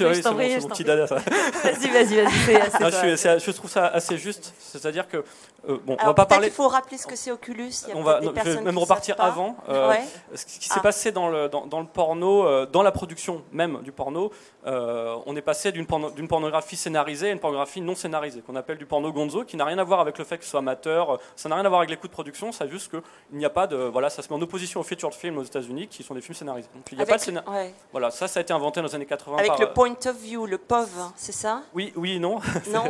Vas-y, 1.63 1.89
vas-y, 1.89 2.15
vas-y. 2.15 3.39
Je 3.39 3.51
trouve 3.51 3.69
ça 3.69 3.87
assez 3.87 4.17
juste. 4.17 4.53
C'est-à-dire 4.59 5.07
que. 5.07 5.23
Euh, 5.69 5.77
bon, 5.85 5.95
on 6.01 6.05
va 6.05 6.13
pas 6.13 6.25
parler. 6.25 6.47
Il 6.47 6.53
faut 6.53 6.67
rappeler 6.67 6.97
ce 6.97 7.05
que 7.05 7.15
c'est 7.15 7.31
Oculus. 7.31 7.71
Il 7.87 7.89
y 7.89 7.91
a 7.91 7.95
on 7.95 8.01
va, 8.01 8.19
je 8.21 8.29
vais 8.29 8.61
même 8.61 8.77
repartir 8.77 9.15
avant. 9.19 9.55
Euh, 9.69 9.93
Ce 10.33 10.45
qui 10.45 10.67
s'est 10.67 10.73
ah. 10.77 10.81
passé 10.81 11.11
dans 11.11 11.29
le, 11.29 11.49
dans, 11.49 11.67
dans 11.67 11.79
le 11.79 11.85
porno, 11.85 12.45
euh, 12.45 12.65
dans 12.65 12.81
la 12.81 12.91
production 12.91 13.43
même 13.51 13.81
du 13.83 13.91
porno, 13.91 14.31
on 14.65 15.35
est 15.35 15.41
passé 15.41 15.71
d'une 15.71 15.85
pornographie 15.85 16.75
scénarisée 16.75 17.29
à 17.29 17.31
une 17.31 17.39
pornographie 17.39 17.81
non 17.81 17.95
scénarisée, 17.95 18.41
qu'on 18.41 18.55
appelle 18.55 18.77
du 18.77 18.85
porno 18.85 19.11
gonzo, 19.13 19.43
qui 19.43 19.55
n'a 19.55 19.65
rien 19.65 19.77
à 19.77 19.83
voir 19.83 19.99
avec 19.99 20.17
le 20.17 20.25
fait 20.25 20.37
que 20.37 20.43
ce 20.43 20.49
soit 20.49 20.59
amateur. 20.59 21.19
Ça 21.35 21.47
n'a 21.47 21.55
rien 21.55 21.65
à 21.65 21.69
voir 21.69 21.81
avec 21.81 21.91
les 21.91 21.97
coûts 21.97 22.07
de 22.07 22.13
production. 22.13 22.51
C'est 22.51 22.69
juste 22.69 22.89
qu'il 22.89 23.37
n'y 23.37 23.45
a 23.45 23.49
pas 23.49 23.67
de. 23.67 23.75
Voilà, 23.75 24.09
ça 24.09 24.21
se 24.21 24.29
met 24.29 24.35
en 24.35 24.41
opposition 24.41 24.79
aux 24.79 24.83
featured 24.83 25.13
films 25.13 25.37
aux 25.37 25.43
États-unis, 25.43 25.87
qui 25.87 26.03
sont 26.03 26.15
des 26.15 26.21
films 26.21 26.35
scénarisés. 26.35 26.69
Donc 26.73 26.83
il 26.91 26.97
n'y 26.97 27.03
a 27.03 27.05
pas 27.05 27.17
de 27.17 27.21
scénario. 27.21 27.49
Voilà, 27.91 28.11
ça, 28.11 28.27
ça 28.27 28.40
a 28.41 28.43
été 28.43 28.53
inventé 28.53 28.81
dans 28.81 28.87
les 28.87 28.95
années 28.95 29.05
80. 29.05 29.37
Avec 29.37 29.59
le 29.59 29.73
point 29.73 29.95
of 30.05 30.17
view, 30.17 30.45
le 30.45 30.57
POV, 30.57 31.11
c'est 31.15 31.31
ça? 31.31 31.61
Oui, 31.73 31.93
oui, 31.95 32.19
non. 32.19 32.39
non. 32.73 32.83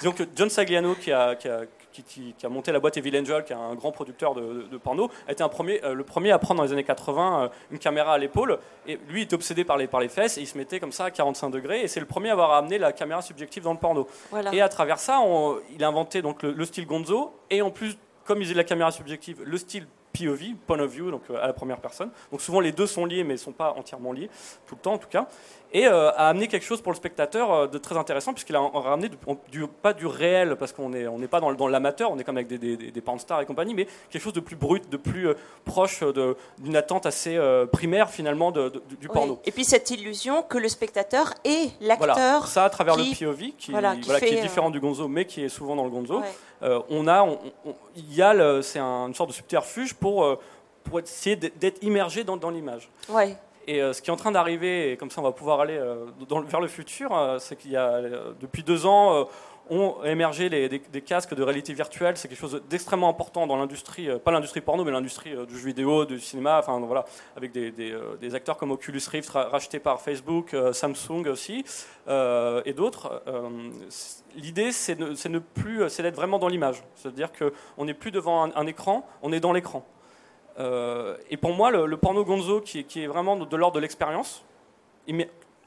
Disons 0.00 0.12
que 0.12 0.24
John 0.36 0.48
Sagliano, 0.50 0.94
qui 0.94 1.10
a, 1.12 1.34
qui, 1.34 1.48
a, 1.48 1.62
qui, 1.92 2.34
a, 2.42 2.48
monté 2.48 2.72
la 2.72 2.80
boîte 2.80 2.96
Evil 2.96 3.18
Angel, 3.18 3.44
qui 3.44 3.52
est 3.52 3.56
un 3.56 3.74
grand 3.74 3.92
producteur 3.92 4.34
de, 4.34 4.76
porno, 4.82 5.10
a 5.26 5.32
été 5.32 5.42
un 5.42 5.48
premier, 5.48 5.82
euh, 5.84 5.94
le 5.94 6.04
premier 6.04 6.30
à 6.30 6.38
prendre 6.38 6.58
dans 6.58 6.66
les 6.66 6.72
années 6.72 6.84
80 6.84 7.44
euh, 7.44 7.48
une 7.70 7.78
caméra 7.78 8.14
à 8.14 8.18
l'épaule. 8.18 8.58
Et 8.86 8.98
lui, 9.08 9.20
il 9.20 9.24
était 9.24 9.34
obsédé 9.34 9.64
par 9.64 9.76
les, 9.76 9.86
par 9.86 10.00
les 10.00 10.08
fesses 10.08 10.38
et 10.38 10.40
il 10.40 10.46
se 10.46 10.58
mettait 10.58 10.80
comme 10.80 10.92
ça 10.92 11.06
à 11.06 11.10
45 11.10 11.50
degrés. 11.50 11.82
Et 11.82 11.88
c'est 11.88 12.00
le 12.00 12.06
premier 12.06 12.30
à 12.30 12.32
avoir 12.32 12.52
amené 12.52 12.78
la 12.78 12.92
caméra 12.92 13.22
subjective 13.22 13.62
dans 13.62 13.72
le 13.72 13.78
porno. 13.78 14.06
Et 14.52 14.60
à 14.60 14.68
travers 14.68 14.98
ça, 14.98 15.20
il 15.74 15.82
a 15.82 15.88
inventé 15.88 16.22
donc 16.22 16.42
le, 16.42 16.64
style 16.64 16.86
Gonzo. 16.86 17.32
Et 17.50 17.62
en 17.62 17.70
plus, 17.70 17.96
comme 18.24 18.40
il 18.40 18.44
faisait 18.44 18.54
la 18.54 18.64
caméra 18.64 18.90
subjective, 18.90 19.42
le 19.44 19.56
style 19.56 19.86
POV, 20.16 20.54
point 20.66 20.78
of 20.78 20.90
view, 20.90 21.10
donc 21.10 21.22
euh, 21.30 21.42
à 21.42 21.46
la 21.46 21.52
première 21.52 21.80
personne. 21.80 22.10
Donc 22.30 22.40
souvent 22.40 22.60
les 22.60 22.72
deux 22.72 22.86
sont 22.86 23.04
liés, 23.04 23.24
mais 23.24 23.34
ne 23.34 23.38
sont 23.38 23.52
pas 23.52 23.72
entièrement 23.72 24.12
liés, 24.12 24.30
tout 24.66 24.76
le 24.76 24.80
temps 24.80 24.94
en 24.94 24.98
tout 24.98 25.08
cas 25.08 25.28
et 25.74 25.88
euh, 25.88 26.10
a 26.12 26.28
amené 26.28 26.46
quelque 26.46 26.64
chose 26.64 26.80
pour 26.80 26.92
le 26.92 26.96
spectateur 26.96 27.52
euh, 27.52 27.66
de 27.66 27.78
très 27.78 27.96
intéressant, 27.96 28.32
puisqu'il 28.32 28.54
a 28.54 28.60
ramené 28.60 29.10
du, 29.50 29.66
pas 29.66 29.92
du 29.92 30.06
réel, 30.06 30.54
parce 30.56 30.72
qu'on 30.72 30.90
n'est 30.90 31.08
on 31.08 31.18
pas 31.26 31.40
dans, 31.40 31.52
dans 31.52 31.66
l'amateur, 31.66 32.12
on 32.12 32.18
est 32.18 32.22
comme 32.24 32.36
avec 32.36 32.46
des, 32.46 32.58
des, 32.58 32.76
des 32.76 33.02
stars 33.18 33.40
et 33.40 33.46
compagnie, 33.46 33.74
mais 33.74 33.88
quelque 34.08 34.22
chose 34.22 34.32
de 34.32 34.40
plus 34.40 34.54
brut, 34.54 34.88
de 34.88 34.96
plus 34.96 35.28
euh, 35.28 35.34
proche 35.64 36.04
d'une 36.58 36.76
attente 36.76 37.06
assez 37.06 37.38
primaire 37.72 38.08
finalement 38.10 38.52
de, 38.52 38.72
du 39.00 39.08
porno. 39.08 39.40
Et 39.44 39.50
puis 39.50 39.64
cette 39.64 39.90
illusion 39.90 40.42
que 40.42 40.58
le 40.58 40.68
spectateur 40.68 41.34
est 41.44 41.70
l'acteur. 41.80 42.14
Voilà. 42.14 42.46
Ça 42.46 42.64
à 42.64 42.70
travers 42.70 42.96
le 42.96 43.04
POV, 43.18 43.52
qui, 43.58 43.72
voilà, 43.72 43.96
qui, 43.96 44.10
est 44.12 44.42
différent 44.42 44.70
du 44.70 44.78
gonzo, 44.78 45.08
mais 45.08 45.24
qui 45.24 45.42
est 45.42 45.48
souvent 45.48 45.74
dans 45.74 45.84
le 45.84 45.90
gonzo. 45.90 46.22
on 46.62 47.08
a, 47.08 47.26
il 47.96 48.14
y 48.14 48.22
a, 48.22 48.62
c'est 48.62 48.78
un, 48.78 49.08
une 49.08 49.14
sorte 49.14 49.30
de 49.30 49.34
subterfuge 49.34 49.94
pour 49.94 50.38
pour 50.84 51.00
essayer 51.00 51.34
d'être 51.34 51.82
immergé 51.82 52.22
dans, 52.24 52.36
dans 52.36 52.50
l'image. 52.50 52.90
Ouais. 53.08 53.36
Et 53.66 53.80
euh, 53.80 53.92
ce 53.92 54.02
qui 54.02 54.10
est 54.10 54.12
en 54.12 54.16
train 54.16 54.32
d'arriver, 54.32 54.92
et 54.92 54.96
comme 54.96 55.10
ça 55.10 55.20
on 55.20 55.24
va 55.24 55.32
pouvoir 55.32 55.60
aller 55.60 55.76
euh, 55.76 56.06
vers 56.46 56.60
le 56.60 56.68
futur, 56.68 57.16
euh, 57.16 57.38
c'est 57.38 57.56
qu'il 57.56 57.70
y 57.70 57.76
a 57.76 58.00
depuis 58.40 58.62
deux 58.62 58.86
ans 58.86 59.26
ont 59.70 60.04
émergé 60.04 60.50
des, 60.50 61.00
casques 61.00 61.32
de 61.32 61.42
réalité 61.42 61.72
virtuelle. 61.72 62.18
C'est 62.18 62.28
quelque 62.28 62.38
chose 62.38 62.60
d'extrêmement 62.68 63.08
important 63.08 63.46
dans 63.46 63.56
l'industrie, 63.56 64.10
pas 64.22 64.30
l'industrie 64.30 64.60
porno, 64.60 64.84
mais 64.84 64.90
l'industrie 64.90 65.34
du 65.46 65.56
jeu 65.58 65.64
vidéo, 65.68 66.04
du 66.04 66.20
cinéma, 66.20 66.58
enfin 66.58 66.78
voilà, 66.80 67.06
avec 67.34 67.52
des, 67.52 68.34
acteurs 68.34 68.58
comme 68.58 68.72
Oculus 68.72 69.00
Rift 69.10 69.30
rachetés 69.30 69.78
par 69.78 70.02
Facebook, 70.02 70.54
Samsung 70.72 71.28
aussi, 71.28 71.64
et 72.06 72.72
d'autres. 72.74 73.22
L'idée, 74.36 74.70
c'est 74.72 74.98
plus, 75.54 75.88
c'est 75.88 76.02
d'être 76.02 76.16
vraiment 76.16 76.38
dans 76.38 76.48
l'image. 76.48 76.82
C'est-à-dire 76.96 77.30
qu'on 77.32 77.86
n'est 77.86 77.94
plus 77.94 78.10
devant 78.10 78.54
un 78.54 78.66
écran, 78.66 79.06
on 79.22 79.32
est 79.32 79.40
dans 79.40 79.54
l'écran. 79.54 79.82
Euh, 80.58 81.16
et 81.30 81.36
pour 81.36 81.52
moi, 81.52 81.70
le, 81.70 81.96
porno 81.96 82.24
gonzo, 82.24 82.60
qui, 82.60 82.80
est 82.80 83.06
vraiment 83.06 83.36
de, 83.36 83.56
l'ordre 83.56 83.76
de 83.76 83.80
l'expérience, 83.80 84.44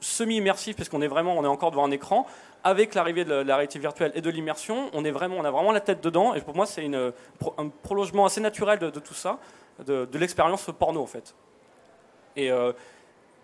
semi-immersif, 0.00 0.76
parce 0.76 0.88
qu'on 0.88 1.02
est 1.02 1.08
vraiment, 1.08 1.36
on 1.36 1.44
est 1.44 1.48
encore 1.48 1.70
devant 1.70 1.84
un 1.84 1.90
écran, 1.90 2.26
avec 2.64 2.94
l'arrivée 2.94 3.24
de 3.24 3.34
la 3.34 3.56
réalité 3.56 3.78
virtuelle 3.78 4.12
et 4.14 4.20
de 4.20 4.30
l'immersion, 4.30 4.90
on 4.92 5.04
est 5.04 5.10
vraiment, 5.10 5.36
on 5.38 5.44
a 5.44 5.50
vraiment 5.50 5.72
la 5.72 5.80
tête 5.80 6.02
dedans. 6.02 6.34
Et 6.34 6.40
pour 6.40 6.54
moi, 6.54 6.66
c'est 6.66 6.84
un 6.86 7.68
prolongement 7.82 8.26
assez 8.26 8.40
naturel 8.40 8.78
de, 8.78 8.90
tout 8.90 9.14
ça, 9.14 9.38
de, 9.84 10.06
l'expérience 10.18 10.68
porno 10.78 11.02
en 11.02 11.06
fait. 11.06 11.34
Et, 12.36 12.50
euh, 12.50 12.72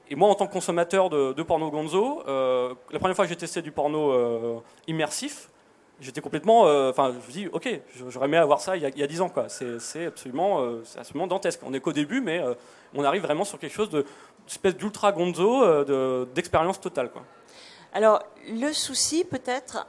et, 0.08 0.16
moi, 0.16 0.28
en 0.28 0.34
tant 0.34 0.46
que 0.46 0.52
consommateur 0.52 1.10
de, 1.10 1.42
porno 1.42 1.70
gonzo, 1.70 2.22
euh, 2.26 2.74
la 2.90 2.98
première 2.98 3.16
fois 3.16 3.24
que 3.24 3.28
j'ai 3.28 3.36
testé 3.36 3.62
du 3.62 3.72
porno 3.72 4.62
immersif, 4.88 5.48
j'étais 6.00 6.20
complètement. 6.20 6.66
Euh, 6.66 6.90
enfin, 6.90 7.12
je 7.12 7.26
me 7.26 7.32
dis, 7.32 7.48
ok, 7.52 7.68
j'aurais 8.08 8.26
aimé 8.26 8.36
avoir 8.36 8.60
ça 8.60 8.76
il 8.76 8.82
y 8.82 8.86
a, 8.86 8.90
il 8.94 9.06
10 9.06 9.20
ans, 9.20 9.28
quoi. 9.28 9.46
C'est 9.48 10.06
absolument, 10.06 10.62
euh, 10.62 10.82
absolument 10.98 11.26
dantesque. 11.26 11.60
On 11.64 11.72
est 11.72 11.80
qu'au 11.80 11.92
début, 11.92 12.20
mais 12.20 12.40
euh, 12.40 12.54
on 12.94 13.04
arrive 13.04 13.22
vraiment 13.22 13.44
sur 13.44 13.58
quelque 13.58 13.74
chose 13.74 13.90
de 13.90 14.04
espèce 14.46 14.76
d'ultra 14.76 15.12
gonzo, 15.12 15.84
d'expérience 16.34 16.80
totale, 16.80 17.10
quoi. 17.10 17.22
Alors, 17.96 18.24
le 18.50 18.72
souci, 18.72 19.24
peut-être, 19.24 19.86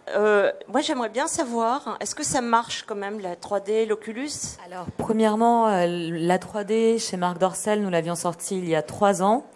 moi 0.67 0.81
j'aimerais 0.81 1.09
bien 1.09 1.25
savoir, 1.25 1.97
est-ce 1.99 2.13
que 2.13 2.23
ça 2.23 2.39
marche 2.39 2.83
quand 2.83 2.95
même, 2.95 3.19
la 3.19 3.35
3D, 3.35 3.87
l'Oculus? 3.87 4.29
Alors, 4.63 4.85
premièrement, 4.99 5.67
la 5.67 6.37
3D, 6.37 6.99
chez 6.99 7.17
Marc 7.17 7.39
Dorcel, 7.39 7.81
nous 7.81 7.89
l'avions 7.89 8.13
sorti 8.13 8.59
il 8.59 8.69
y 8.69 8.75
a 8.75 8.83
trois 8.83 9.23
ans 9.23 9.47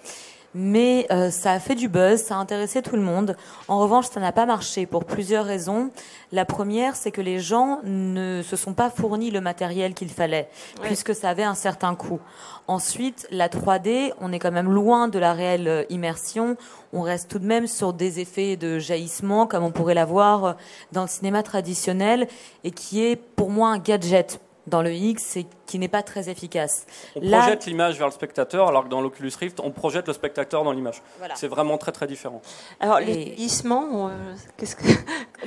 mais 0.56 1.08
euh, 1.12 1.30
ça 1.30 1.52
a 1.52 1.60
fait 1.60 1.76
du 1.76 1.90
buzz, 1.90 2.22
ça 2.22 2.36
a 2.36 2.40
intéressé 2.40 2.82
tout 2.82 2.96
le 2.96 3.02
monde. 3.02 3.36
En 3.68 3.80
revanche, 3.80 4.08
ça 4.12 4.20
n'a 4.20 4.32
pas 4.32 4.46
marché 4.46 4.86
pour 4.86 5.06
plusieurs 5.06 5.46
raisons. 5.46 5.92
La 6.32 6.46
première, 6.46 6.96
c'est 6.96 7.12
que 7.12 7.22
les 7.22 7.40
gens 7.40 7.80
ne 7.84 8.42
se 8.44 8.56
sont 8.56 8.74
pas 8.74 8.90
fournis 8.90 9.32
le 9.32 9.42
matériel 9.42 9.94
qu'il 9.94 10.10
fallait, 10.10 10.50
puisque 10.82 11.14
ça 11.14 11.30
avait 11.30 11.44
un 11.44 11.56
certain 11.56 11.96
coût. 11.96 12.20
Ensuite, 12.68 13.28
la 13.32 13.50
3D, 13.50 14.14
on 14.22 14.32
est 14.32 14.40
quand 14.40 14.52
même 14.52 14.72
loin 14.72 15.08
de 15.08 15.20
la 15.20 15.34
réelle 15.34 15.68
euh, 15.68 15.84
immersion. 15.90 16.56
On 16.94 17.02
reste 17.02 17.30
tout 17.30 17.40
de 17.40 17.46
même 17.46 17.68
sur 17.68 17.94
des 17.94 18.20
effets 18.20 18.58
de 18.58 18.80
jaillissement, 18.80 19.48
comme 19.48 19.64
on 19.64 19.72
pourrait 19.72 19.94
l'avoir 19.94 20.46
euh, 20.46 20.54
dans 20.92 21.04
le 21.04 21.08
cinéma 21.08 21.44
traditionnel, 21.44 22.28
et 22.64 22.72
qui 22.72 23.04
est 23.04 23.16
pour 23.16 23.50
moi 23.50 23.70
un 23.70 23.80
gadget 23.80 24.40
dans 24.70 24.82
le 24.82 24.94
X 24.94 25.38
et 25.38 25.46
qui 25.66 25.78
n'est 25.78 25.88
pas 25.88 26.02
très 26.02 26.30
efficace. 26.30 26.86
On 27.16 27.30
projette 27.30 27.66
l'image 27.66 27.98
vers 27.98 28.08
le 28.08 28.14
spectateur, 28.14 28.68
alors 28.68 28.86
que 28.86 28.90
dans 28.90 29.02
l'Oculus 29.02 29.32
Rift, 29.40 29.60
on 29.60 29.72
projette 29.72 30.08
le 30.08 30.14
spectateur 30.14 30.64
dans 30.64 30.72
l'image. 30.72 31.02
C'est 31.36 31.48
vraiment 31.48 31.78
très 31.78 31.92
très 31.92 32.08
différent. 32.08 32.42
Alors, 32.80 33.00
les 33.00 33.14
jaillissements, 33.14 34.08
euh, 34.08 34.12
qu'est-ce 34.58 34.76
que. 34.76 34.84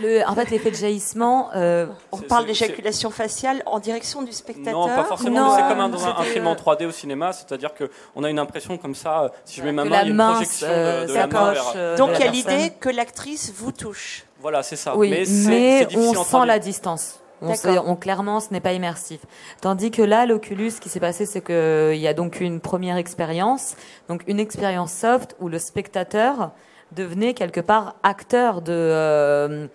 Le, 0.01 0.27
en 0.27 0.35
fait, 0.35 0.49
l'effet 0.49 0.71
de 0.71 0.77
jaillissement. 0.77 1.51
Euh, 1.55 1.87
on 2.13 2.17
parle 2.17 2.47
d'éjaculation 2.47 3.11
faciale 3.11 3.63
en 3.67 3.79
direction 3.79 4.23
du 4.23 4.33
spectateur. 4.33 4.73
Non, 4.73 4.87
pas 4.87 5.05
forcément. 5.05 5.55
C'est 5.55 5.69
comme 5.69 5.81
un, 5.81 5.91
dans 5.91 6.07
un, 6.07 6.23
film 6.23 6.47
en 6.47 6.55
3D 6.55 6.87
au 6.87 6.91
cinéma, 6.91 7.35
c'est-à-dire 7.35 7.73
qu'on 7.75 8.25
a 8.25 8.31
une 8.31 8.39
impression 8.39 8.79
comme 8.79 8.95
ça, 8.95 9.31
si 9.45 9.61
je 9.61 9.67
mets 9.67 9.73
ma 9.73 9.85
main, 9.85 10.03
il 10.03 10.09
y 10.09 10.11
a 10.11 10.13
une 10.13 10.17
projection 10.17 10.67
de, 10.67 10.73
euh, 10.73 11.07
la 11.09 11.27
main 11.27 11.53
vers, 11.53 11.97
Donc 11.97 12.13
il 12.15 12.25
y 12.25 12.29
a 12.29 12.31
l'idée 12.31 12.73
que 12.81 12.89
l'actrice 12.89 13.53
vous 13.55 13.73
touche. 13.73 14.25
Voilà, 14.41 14.63
c'est 14.63 14.77
ça. 14.77 14.97
Oui, 14.97 15.11
mais, 15.11 15.25
mais 15.47 15.97
on 15.97 16.25
sent 16.25 16.47
la 16.47 16.59
distance. 16.59 17.22
On, 17.43 17.97
clairement, 17.97 18.41
ce 18.41 18.53
n'est 18.53 18.61
pas 18.61 18.73
immersif. 18.73 19.21
Tandis 19.61 19.91
que 19.91 20.03
là, 20.03 20.27
l'Oculus, 20.27 20.71
ce 20.71 20.81
qui 20.81 20.89
s'est 20.89 21.01
passé, 21.01 21.27
c'est 21.27 21.45
qu'il 21.45 22.01
y 22.01 22.07
a 22.07 22.15
donc 22.15 22.41
une 22.41 22.61
première 22.61 22.97
expérience, 22.97 23.77
donc 24.09 24.23
une 24.27 24.39
expérience 24.41 24.93
soft 24.93 25.37
où 25.41 25.49
le 25.49 25.59
spectateur 25.59 26.53
devenait 26.93 27.35
quelque 27.35 27.61
part 27.61 27.97
acteur 28.03 28.63
de 28.63 28.73
euh, 28.73 29.67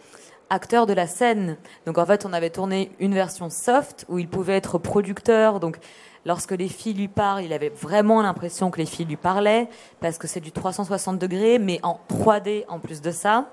acteur 0.50 0.86
de 0.86 0.94
la 0.94 1.08
scène. 1.08 1.58
Donc 1.86 1.98
en 1.98 2.06
fait, 2.06 2.26
on 2.26 2.34
avait 2.34 2.50
tourné 2.50 2.92
une 3.00 3.14
version 3.14 3.50
soft 3.50 4.06
où 4.08 4.20
il 4.20 4.30
pouvait 4.30 4.56
être 4.56 4.78
producteur. 4.78 5.60
Donc 5.60 5.78
lorsque 6.26 6.52
les 6.52 6.68
filles 6.68 6.94
lui 6.94 7.08
parlent, 7.08 7.44
il 7.44 7.54
avait 7.54 7.70
vraiment 7.70 8.22
l'impression 8.22 8.72
que 8.72 8.78
les 8.78 8.86
filles 8.86 9.06
lui 9.06 9.18
parlaient 9.18 9.68
parce 10.00 10.18
que 10.18 10.28
c'est 10.28 10.40
du 10.40 10.52
360 10.52 11.20
degrés, 11.20 11.60
mais 11.60 11.80
en 11.84 12.00
3D 12.10 12.66
en 12.70 12.80
plus 12.80 13.02
de 13.02 13.12
ça, 13.12 13.50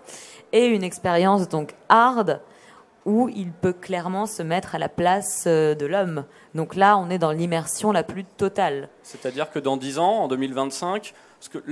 et 0.52 0.66
une 0.66 0.84
expérience 0.84 1.48
donc 1.48 1.74
hard 1.88 2.40
où 3.06 3.28
il 3.28 3.52
peut 3.52 3.72
clairement 3.72 4.26
se 4.26 4.42
mettre 4.42 4.74
à 4.74 4.78
la 4.78 4.88
place 4.88 5.44
euh, 5.46 5.74
de 5.74 5.86
l'homme. 5.86 6.24
Donc 6.54 6.74
là, 6.74 6.96
on 6.96 7.10
est 7.10 7.18
dans 7.18 7.32
l'immersion 7.32 7.92
la 7.92 8.02
plus 8.02 8.24
totale. 8.24 8.88
C'est-à-dire 9.02 9.50
que 9.50 9.58
dans 9.58 9.76
10 9.76 9.98
ans, 9.98 10.22
en 10.22 10.28
2025, 10.28 11.14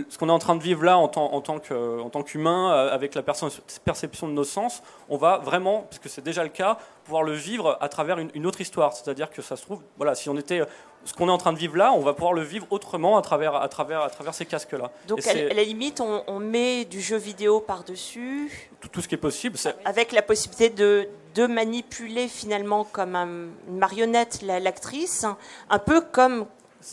ce 0.09 0.19
qu'on 0.19 0.29
est 0.29 0.33
en 0.33 0.39
train 0.39 0.57
de 0.57 0.63
vivre 0.63 0.85
là 0.85 0.99
en 0.99 1.09
tant, 1.09 1.33
en 1.33 1.41
tant 1.41 2.23
qu'humain, 2.23 2.73
euh, 2.73 2.95
avec 2.95 3.15
la 3.15 3.23
perception 3.23 4.29
de 4.29 4.33
nos 4.33 4.45
sens, 4.45 4.83
on 5.09 5.17
va 5.17 5.39
vraiment, 5.39 5.87
puisque 5.89 6.09
c'est 6.09 6.23
déjà 6.23 6.43
le 6.43 6.51
cas, 6.51 6.79
pouvoir 7.05 7.23
le 7.23 7.33
vivre 7.33 7.79
à 7.81 7.89
travers 7.89 8.19
une, 8.19 8.47
autre 8.47 8.61
histoire. 8.61 8.93
C'est-à-dire 8.93 9.31
que 9.31 9.43
ça 9.43 9.57
se 9.57 9.63
trouve, 9.63 9.81
voilà, 9.97 10.15
si 10.15 10.29
on 10.29 10.37
était 10.37 10.63
ce 11.05 11.15
qu'on 11.15 11.29
est 11.29 11.33
en 11.33 11.39
train 11.39 11.53
de 11.53 11.59
vivre 11.59 11.77
là, 11.77 11.93
on 11.93 12.01
va 12.01 12.13
pouvoir 12.13 12.33
le 12.33 12.43
vivre 12.43 12.67
autrement 12.71 13.19
à 13.19 13.23
travers, 13.23 13.57
à 13.57 13.69
travers, 13.69 14.03
à 14.03 14.11
travers 14.11 14.35
ces 14.35 14.47
casques-là. 14.47 14.91
Donc, 15.09 15.27
à 15.27 15.35
la 15.35 15.65
limite, 15.65 16.01
on, 16.01 16.39
met 16.39 16.85
du 16.85 17.01
jeu 17.01 17.17
vidéo 17.17 17.61
par-dessus. 17.61 18.71
Tout, 18.93 19.01
ce 19.01 19.09
qui 19.09 19.15
est 19.15 19.19
possible. 19.19 19.57
Avec 19.85 20.13
la 20.13 20.23
possibilité 20.23 20.71
de, 20.71 21.09
de 21.35 21.47
manipuler 21.47 22.29
finalement 22.29 22.85
comme 22.85 23.17
une 23.17 23.79
marionnette 23.79 24.43
l'actrice, 24.43 25.27
un 25.71 25.79
peu 25.79 26.01
comme 26.01 26.47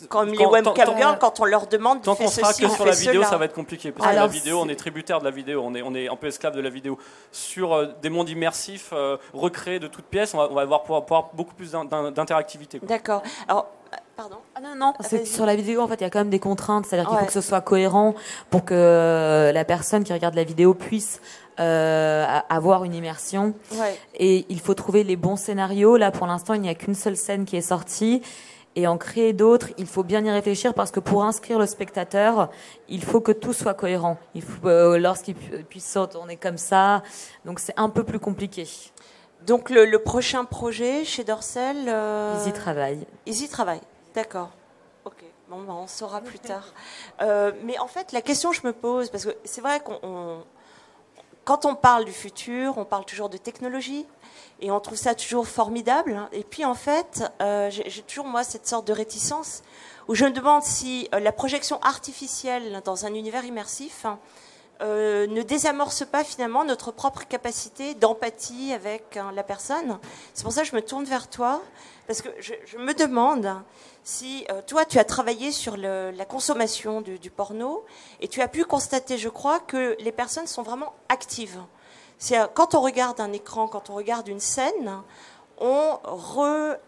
comme 0.07 0.29
les 0.29 0.45
webcam 0.45 0.97
girls, 0.97 1.17
quand 1.19 1.39
on 1.39 1.45
leur 1.45 1.67
demande 1.67 2.01
de 2.01 2.13
faire 2.13 2.29
ceci, 2.29 2.39
sera 2.39 2.53
que 2.53 2.75
sur 2.75 2.85
la 2.85 2.91
vidéo, 2.91 3.23
ça 3.23 3.37
va 3.37 3.45
être 3.45 3.53
compliqué. 3.53 3.91
Parce 3.91 4.09
que 4.09 4.15
la 4.15 4.27
vidéo, 4.27 4.59
on 4.61 4.69
est 4.69 4.75
tributaire 4.75 5.19
de 5.19 5.25
la 5.25 5.31
vidéo, 5.31 5.61
on 5.65 5.73
est, 5.75 5.81
on 5.81 5.93
est 5.95 6.09
un 6.09 6.15
peu 6.15 6.27
esclave 6.27 6.55
de 6.55 6.61
la 6.61 6.69
vidéo. 6.69 6.97
Sur 7.31 7.73
euh, 7.73 7.87
des 8.01 8.09
mondes 8.09 8.29
immersifs 8.29 8.91
euh, 8.93 9.17
recréés 9.33 9.79
de 9.79 9.87
toutes 9.87 10.05
pièces, 10.05 10.33
on 10.33 10.37
va, 10.37 10.47
on 10.51 10.55
va 10.55 10.61
avoir, 10.61 10.83
pouvoir, 10.83 11.29
beaucoup 11.33 11.53
plus 11.53 11.71
d'interactivité. 11.71 12.79
D'accord. 12.83 13.23
Alors, 13.47 13.67
euh, 13.93 13.97
Pardon 14.15 14.37
ah 14.53 14.59
non, 14.59 14.75
non, 14.75 14.93
c'est 14.99 15.25
sur 15.25 15.45
la 15.45 15.55
vidéo, 15.55 15.81
en 15.81 15.87
fait, 15.87 15.95
il 15.95 16.01
y 16.01 16.05
a 16.05 16.09
quand 16.09 16.19
même 16.19 16.29
des 16.29 16.39
contraintes. 16.39 16.85
C'est-à-dire 16.85 17.09
qu'il 17.09 17.17
faut 17.19 17.25
que 17.25 17.31
ce 17.31 17.41
soit 17.41 17.61
cohérent 17.61 18.15
pour 18.49 18.65
que 18.65 19.51
la 19.53 19.65
personne 19.65 20.03
qui 20.03 20.11
regarde 20.11 20.35
la 20.35 20.43
vidéo 20.43 20.73
puisse 20.73 21.21
avoir 21.57 22.83
une 22.83 22.93
immersion. 22.93 23.53
Ouais. 23.71 23.97
Et 24.15 24.45
il 24.49 24.59
faut 24.59 24.73
trouver 24.73 25.05
les 25.05 25.15
bons 25.15 25.37
scénarios. 25.37 25.95
Là, 25.95 26.11
pour 26.11 26.27
l'instant, 26.27 26.53
il 26.53 26.61
n'y 26.61 26.69
a 26.69 26.75
qu'une 26.75 26.95
seule 26.95 27.15
scène 27.15 27.45
qui 27.45 27.55
est 27.55 27.61
sortie 27.61 28.21
et 28.75 28.87
en 28.87 28.97
créer 28.97 29.33
d'autres, 29.33 29.69
il 29.77 29.87
faut 29.87 30.03
bien 30.03 30.23
y 30.23 30.29
réfléchir 30.29 30.73
parce 30.73 30.91
que 30.91 30.99
pour 30.99 31.23
inscrire 31.23 31.59
le 31.59 31.65
spectateur, 31.65 32.49
il 32.87 33.03
faut 33.03 33.19
que 33.19 33.31
tout 33.31 33.53
soit 33.53 33.73
cohérent. 33.73 34.17
Il 34.35 34.41
faut, 34.41 34.67
euh, 34.67 34.97
lorsqu'il 34.97 35.35
puisse 35.35 35.91
se 35.91 35.99
retourner 35.99 36.37
comme 36.37 36.57
ça, 36.57 37.03
donc 37.45 37.59
c'est 37.59 37.73
un 37.77 37.89
peu 37.89 38.03
plus 38.03 38.19
compliqué. 38.19 38.67
Donc 39.45 39.69
le, 39.69 39.97
prochain 39.97 40.45
projet 40.45 41.05
chez 41.05 41.23
Dorsel 41.23 41.87
euh, 41.87 42.35
Ils 42.43 42.49
y 42.49 42.53
travaillent. 42.53 43.07
Ils 43.25 43.41
y 43.43 43.49
travaillent, 43.49 43.81
d'accord. 44.13 44.49
Ok, 45.05 45.23
bon, 45.49 45.61
ben, 45.63 45.73
on 45.73 45.87
saura 45.87 46.21
plus 46.21 46.39
tard. 46.39 46.73
Euh, 47.21 47.51
mais 47.63 47.79
en 47.79 47.87
fait, 47.87 48.11
la 48.11 48.21
question 48.21 48.51
que 48.51 48.57
je 48.57 48.67
me 48.67 48.73
pose, 48.73 49.09
parce 49.09 49.25
que 49.25 49.35
c'est 49.45 49.61
vrai 49.61 49.79
qu'on 49.79 50.43
quand 51.49 51.65
on 51.65 51.73
parle 51.73 52.05
du 52.05 52.11
futur, 52.11 52.77
on 52.77 52.85
parle 52.85 53.05
toujours 53.05 53.27
de 53.27 53.37
technologie, 53.37 54.05
et 54.61 54.71
on 54.71 54.79
trouve 54.79 54.97
ça 54.97 55.15
toujours 55.15 55.47
formidable. 55.47 56.27
Et 56.31 56.43
puis 56.43 56.65
en 56.65 56.75
fait, 56.75 57.23
euh, 57.41 57.69
j'ai 57.69 58.01
toujours 58.03 58.25
moi 58.25 58.43
cette 58.43 58.67
sorte 58.67 58.87
de 58.87 58.93
réticence 58.93 59.63
où 60.07 60.15
je 60.15 60.25
me 60.25 60.31
demande 60.31 60.63
si 60.63 61.07
euh, 61.13 61.19
la 61.19 61.31
projection 61.31 61.79
artificielle 61.81 62.81
dans 62.83 63.05
un 63.05 63.13
univers 63.13 63.45
immersif 63.45 64.05
euh, 64.81 65.27
ne 65.27 65.41
désamorce 65.41 66.05
pas 66.05 66.23
finalement 66.23 66.63
notre 66.63 66.91
propre 66.91 67.27
capacité 67.27 67.95
d'empathie 67.95 68.73
avec 68.73 69.17
hein, 69.17 69.31
la 69.35 69.43
personne. 69.43 69.99
C'est 70.33 70.43
pour 70.43 70.53
ça 70.53 70.61
que 70.61 70.67
je 70.67 70.75
me 70.75 70.81
tourne 70.81 71.03
vers 71.03 71.29
toi, 71.29 71.61
parce 72.07 72.21
que 72.21 72.29
je, 72.39 72.77
me 72.77 72.93
demande 72.93 73.53
si 74.03 74.47
toi, 74.65 74.85
tu 74.85 74.97
as 74.97 75.03
travaillé 75.03 75.51
sur 75.51 75.77
la 75.77 76.25
consommation 76.25 77.01
du, 77.01 77.29
porno, 77.29 77.85
et 78.21 78.27
tu 78.27 78.41
as 78.41 78.47
pu 78.47 78.63
constater, 78.65 79.17
je 79.19 79.29
crois, 79.29 79.59
que 79.59 79.95
les 79.99 80.11
personnes 80.11 80.47
sont 80.47 80.63
vraiment 80.63 80.93
actives. 81.09 81.59
Quand 82.53 82.75
on 82.75 82.81
regarde 82.81 83.21
un 83.21 83.31
écran, 83.31 83.67
quand 83.67 83.89
on 83.89 83.95
regarde 83.95 84.27
une 84.27 84.39
scène, 84.39 85.01
on, 85.59 85.99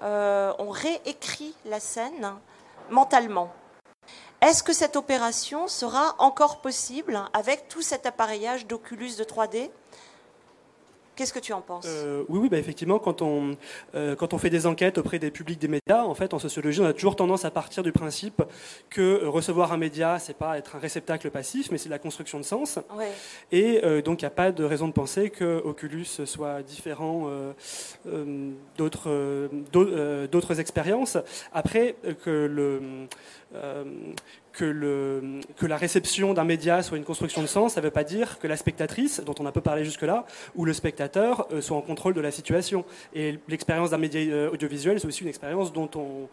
euh, 0.02 0.54
on 0.60 0.70
réécrit 0.70 1.56
la 1.66 1.80
scène 1.80 2.34
mentalement. 2.90 3.52
Est-ce 4.42 4.64
que 4.64 4.74
cette 4.74 4.96
opération 4.96 5.68
sera 5.68 6.16
encore 6.18 6.62
possible 6.62 7.22
avec 7.34 7.68
tout 7.68 7.82
cet 7.82 8.06
appareillage 8.06 8.66
d'Oculus 8.66 9.16
de 9.18 9.24
3D 9.24 9.70
Qu'est-ce 11.22 11.34
que 11.34 11.38
tu 11.38 11.54
en 11.54 11.62
penses 11.62 11.86
euh, 11.88 12.24
Oui, 12.30 12.40
oui 12.40 12.50
bah 12.50 12.58
effectivement, 12.58 12.98
quand 12.98 13.22
on, 13.22 13.56
euh, 13.94 14.16
quand 14.16 14.34
on 14.34 14.40
fait 14.40 14.50
des 14.50 14.66
enquêtes 14.66 14.98
auprès 14.98 15.20
des 15.20 15.30
publics 15.30 15.60
des 15.60 15.68
médias, 15.68 16.04
en 16.04 16.16
fait, 16.16 16.34
en 16.34 16.40
sociologie, 16.40 16.82
on 16.82 16.86
a 16.86 16.94
toujours 16.94 17.16
tendance 17.16 17.46
à 17.46 17.52
partir 17.52 17.84
du 17.84 17.92
principe 17.92 18.42
que 18.90 19.24
recevoir 19.26 19.72
un 19.72 19.78
média, 19.78 20.18
c'est 20.18 20.36
pas 20.36 20.58
être 20.58 20.78
un 20.78 20.80
réceptacle 20.80 21.30
passif, 21.30 21.70
mais 21.70 21.78
c'est 21.78 21.90
la 21.90 22.00
construction 22.00 22.40
de 22.40 22.44
sens. 22.44 22.80
Et 23.52 23.82
euh, 23.84 24.02
donc, 24.02 24.24
il 24.24 24.26
n'y 24.26 24.30
a 24.30 24.32
pas 24.32 24.52
de 24.52 24.64
raison 24.64 24.88
de 24.88 24.94
penser 24.94 25.30
que 25.30 25.62
Oculus 25.64 26.08
soit 26.26 26.64
différent 26.64 27.30
d'autres, 28.80 29.50
d'autres 30.26 30.60
expériences. 30.60 31.20
Après, 31.54 31.98
que 32.24 32.48
le 32.52 33.08
que, 34.54 34.66
le, 34.66 35.40
que 35.58 35.66
la 35.66 35.78
réception 35.78 36.34
d'un 36.34 36.44
média 36.44 36.84
soit 36.84 36.98
une 36.98 37.04
construction 37.04 37.42
de 37.42 37.48
sens, 37.48 37.74
ça 37.74 37.82
ne 37.82 37.86
veut 37.86 37.92
pas 37.92 38.04
dire 38.04 38.40
que 38.40 38.48
la 38.48 38.58
spectatrice, 38.58 39.22
dont 39.22 39.36
on 39.40 39.46
a 39.46 39.52
peu 39.52 39.62
parlé 39.62 39.86
jusque-là, 39.86 40.26
ou 40.56 40.66
le 40.66 40.74
spectateur 40.74 41.48
euh, 41.52 41.62
soit 41.62 41.78
en 41.78 41.82
contrôle 41.82 42.14
de 42.14 42.22
la 42.22 42.32
situation. 42.32 42.86
Et 43.14 43.40
l'expérience 43.48 43.92
d'un 43.92 43.98
média 43.98 44.22
euh, 44.22 44.52
audiovisuel, 44.52 45.00
c'est 45.00 45.08
aussi 45.08 45.24
une 45.24 45.30
expérience 45.30 45.72
dont 45.74 45.90
on, 45.96 46.28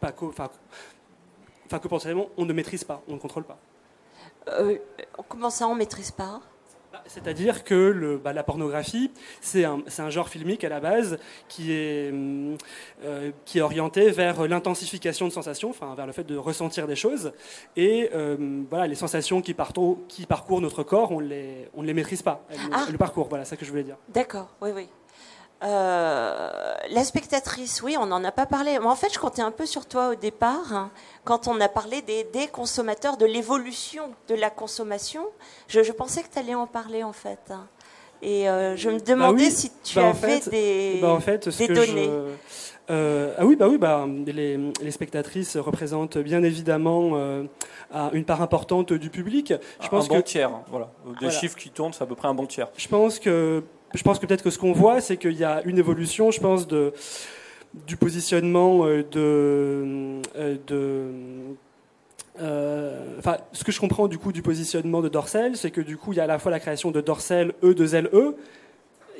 pas 0.00 0.12
enfin, 0.22 0.48
que 1.70 1.88
potentiellement 1.88 2.28
on 2.36 2.44
ne 2.44 2.52
maîtrise 2.52 2.84
pas, 2.84 3.02
on 3.08 3.14
ne 3.14 3.18
contrôle 3.18 3.44
pas. 3.44 3.58
Euh, 4.48 4.78
comment 5.28 5.50
ça, 5.50 5.68
on 5.68 5.74
ne 5.74 5.78
maîtrise 5.78 6.10
pas? 6.10 6.40
C'est-à-dire 7.06 7.64
que 7.64 7.74
le, 7.74 8.18
bah, 8.18 8.32
la 8.32 8.42
pornographie, 8.42 9.10
c'est 9.40 9.64
un, 9.64 9.82
un, 9.98 10.10
genre 10.10 10.28
filmique 10.28 10.64
à 10.64 10.68
la 10.68 10.80
base 10.80 11.18
qui 11.48 11.72
est, 11.72 12.12
euh, 12.12 13.30
qui 13.44 13.58
est 13.58 13.62
orienté 13.62 14.10
vers 14.10 14.46
l'intensification 14.46 15.26
de 15.26 15.32
sensations, 15.32 15.70
enfin 15.70 15.94
vers 15.94 16.06
le 16.06 16.12
fait 16.12 16.24
de 16.24 16.36
ressentir 16.36 16.86
des 16.86 16.96
choses. 16.96 17.32
Et 17.76 18.10
euh, 18.14 18.62
voilà, 18.68 18.86
les 18.86 18.94
sensations 18.94 19.40
qui, 19.40 19.54
qui 20.08 20.26
parcourent 20.26 20.60
notre 20.60 20.82
corps, 20.82 21.12
on, 21.12 21.20
les, 21.20 21.68
on 21.74 21.82
ne 21.82 21.86
les 21.86 21.94
maîtrise 21.94 22.22
pas. 22.22 22.44
Ah. 22.72 22.86
Le 22.90 22.98
parcours, 22.98 23.28
voilà, 23.28 23.44
c'est 23.44 23.50
ça 23.50 23.56
que 23.56 23.64
je 23.64 23.70
voulais 23.70 23.84
dire. 23.84 23.96
D'accord, 24.08 24.54
oui, 24.60 24.70
oui. 24.74 24.88
Euh, 25.64 26.74
la 26.90 27.04
spectatrice, 27.04 27.82
oui, 27.82 27.96
on 27.98 28.06
n'en 28.06 28.24
a 28.24 28.32
pas 28.32 28.46
parlé. 28.46 28.78
Mais 28.80 28.86
en 28.86 28.96
fait, 28.96 29.12
je 29.12 29.18
comptais 29.18 29.42
un 29.42 29.50
peu 29.50 29.66
sur 29.66 29.86
toi 29.86 30.10
au 30.10 30.14
départ, 30.14 30.72
hein, 30.72 30.90
quand 31.24 31.46
on 31.46 31.60
a 31.60 31.68
parlé 31.68 32.02
des, 32.02 32.48
consommateurs, 32.48 33.16
de 33.16 33.26
l'évolution 33.26 34.10
de 34.28 34.34
la 34.34 34.50
consommation. 34.50 35.24
Je, 35.68 35.92
pensais 35.92 36.22
que 36.22 36.32
tu 36.32 36.38
allais 36.38 36.54
en 36.54 36.66
parler, 36.66 37.04
en 37.04 37.12
fait. 37.12 37.38
Hein. 37.50 37.66
Et 38.22 38.48
euh, 38.48 38.76
je 38.76 38.88
me 38.88 38.98
bah 38.98 39.04
demandais 39.06 39.50
si 39.50 39.70
tu 39.82 39.96
bah 39.96 40.10
avais 40.10 40.40
des, 40.40 40.98
bah 41.00 41.08
en 41.08 41.20
fait, 41.20 41.48
des 41.48 41.68
données. 41.68 42.10
Euh, 42.90 43.34
ah 43.38 43.46
oui, 43.46 43.56
bah 43.56 43.66
oui, 43.68 43.78
bah, 43.78 44.06
les, 44.26 44.90
spectatrices 44.90 45.56
représentent 45.56 46.18
bien 46.18 46.42
évidemment 46.42 47.16
une 48.12 48.24
part 48.24 48.42
importante 48.42 48.92
du 48.92 49.10
public. 49.10 49.54
Je 49.80 49.88
pense 49.88 50.06
un 50.06 50.14
bon 50.14 50.22
tiers, 50.22 50.50
hein, 50.50 50.62
voilà. 50.70 50.90
Des 51.20 51.30
chiffres 51.30 51.56
qui 51.56 51.70
tournent, 51.70 51.92
c'est 51.92 52.02
à 52.02 52.06
peu 52.06 52.16
près 52.16 52.28
un 52.28 52.34
bon 52.34 52.46
tiers. 52.46 52.68
Je 52.76 52.88
pense 52.88 53.18
que 53.18 53.64
je 53.94 54.02
pense 54.02 54.18
que 54.18 54.26
peut-être 54.26 54.42
que 54.42 54.50
ce 54.50 54.58
qu'on 54.58 54.72
voit, 54.72 55.00
c'est 55.00 55.16
qu'il 55.16 55.32
y 55.32 55.44
a 55.44 55.62
une 55.64 55.78
évolution, 55.78 56.30
je 56.30 56.40
pense, 56.40 56.66
du 57.86 57.96
positionnement 57.96 58.86
euh, 58.86 59.02
de, 59.10 60.20
euh, 60.36 60.56
euh, 62.40 63.18
enfin, 63.18 63.38
ce 63.52 63.64
que 63.64 63.72
je 63.72 63.80
comprends 63.80 64.08
du 64.08 64.18
coup 64.18 64.32
du 64.32 64.42
positionnement 64.42 65.00
de 65.00 65.08
Dorsel, 65.08 65.56
c'est 65.56 65.70
que 65.70 65.80
du 65.80 65.96
coup 65.96 66.12
il 66.12 66.16
y 66.16 66.20
a 66.20 66.24
à 66.24 66.26
la 66.26 66.38
fois 66.38 66.50
la 66.50 66.60
création 66.60 66.90
de 66.90 67.00
Dorsel 67.00 67.52
E 67.62 67.74
de 67.74 67.86
Zel 67.86 68.10
E, 68.12 68.36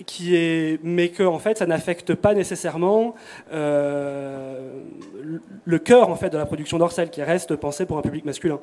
qui 0.07 0.35
est, 0.35 0.81
mais 0.83 1.11
que 1.11 1.23
en 1.23 1.39
fait 1.39 1.59
ça 1.59 1.67
n'affecte 1.67 2.15
pas 2.15 2.35
nécessairement 2.35 3.15
le 3.51 4.81
cœur 5.79 6.09
en 6.09 6.17
fait 6.17 6.31
de 6.31 6.39
la 6.39 6.47
production 6.47 6.79
Dorsel, 6.79 7.11
qui 7.11 7.23
reste 7.23 7.55
pensée 7.57 7.87
pour 7.87 7.99
un 7.99 8.03
public 8.03 8.25
masculin. 8.25 8.59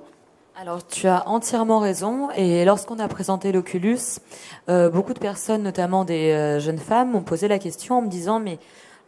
Alors 0.55 0.85
tu 0.85 1.07
as 1.07 1.27
entièrement 1.27 1.79
raison. 1.79 2.29
Et 2.31 2.65
lorsqu'on 2.65 2.99
a 2.99 3.07
présenté 3.07 3.51
l'Oculus, 3.51 4.19
euh, 4.67 4.89
beaucoup 4.89 5.13
de 5.13 5.19
personnes, 5.19 5.63
notamment 5.63 6.03
des 6.03 6.31
euh, 6.31 6.59
jeunes 6.59 6.79
femmes, 6.79 7.11
m'ont 7.11 7.23
posé 7.23 7.47
la 7.47 7.59
question 7.59 7.99
en 7.99 8.01
me 8.01 8.09
disant 8.09 8.39
mais 8.39 8.59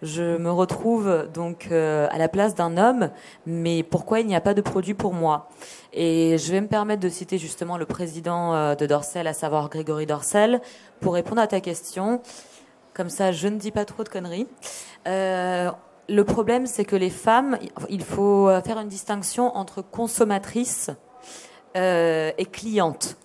je 0.01 0.37
me 0.37 0.49
retrouve 0.49 1.27
donc 1.33 1.67
euh, 1.71 2.07
à 2.09 2.17
la 2.17 2.27
place 2.27 2.55
d'un 2.55 2.77
homme, 2.77 3.09
mais 3.45 3.83
pourquoi 3.83 4.21
il 4.21 4.27
n'y 4.27 4.35
a 4.35 4.41
pas 4.41 4.53
de 4.53 4.61
produit 4.61 4.93
pour 4.93 5.13
moi? 5.13 5.49
Et 5.93 6.37
je 6.37 6.51
vais 6.51 6.61
me 6.61 6.67
permettre 6.67 7.01
de 7.01 7.09
citer 7.09 7.37
justement 7.37 7.77
le 7.77 7.85
président 7.85 8.73
de 8.73 8.85
Dorsel, 8.85 9.27
à 9.27 9.33
savoir 9.33 9.69
Grégory 9.69 10.05
Dorsel, 10.05 10.61
pour 11.01 11.13
répondre 11.13 11.41
à 11.41 11.47
ta 11.47 11.59
question. 11.59 12.21
Comme 12.93 13.09
ça, 13.09 13.31
je 13.31 13.47
ne 13.47 13.57
dis 13.57 13.71
pas 13.71 13.85
trop 13.85 14.03
de 14.03 14.09
conneries. 14.09 14.47
le 15.05 16.21
problème, 16.23 16.65
c'est 16.65 16.85
que 16.85 16.95
les 16.95 17.11
femmes, 17.11 17.59
il 17.89 18.03
faut 18.03 18.49
faire 18.65 18.79
une 18.79 18.87
distinction 18.87 19.55
entre 19.55 19.81
consommatrices 19.81 20.89
euh, 21.75 22.31
et 22.37 22.45
cliente. 22.45 23.17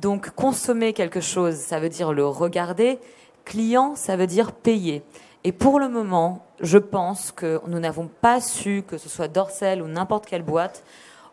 Donc 0.00 0.30
consommer 0.30 0.92
quelque 0.92 1.20
chose, 1.20 1.54
ça 1.54 1.78
veut 1.78 1.88
dire 1.88 2.12
le 2.12 2.26
regarder. 2.26 2.98
Client, 3.44 3.94
ça 3.94 4.16
veut 4.16 4.26
dire 4.26 4.52
payer. 4.52 5.02
Et 5.44 5.52
pour 5.52 5.78
le 5.78 5.88
moment, 5.88 6.46
je 6.60 6.78
pense 6.78 7.30
que 7.30 7.60
nous 7.66 7.78
n'avons 7.78 8.08
pas 8.08 8.40
su, 8.40 8.82
que 8.86 8.96
ce 8.96 9.08
soit 9.08 9.28
Dorsel 9.28 9.82
ou 9.82 9.86
n'importe 9.86 10.26
quelle 10.26 10.42
boîte, 10.42 10.84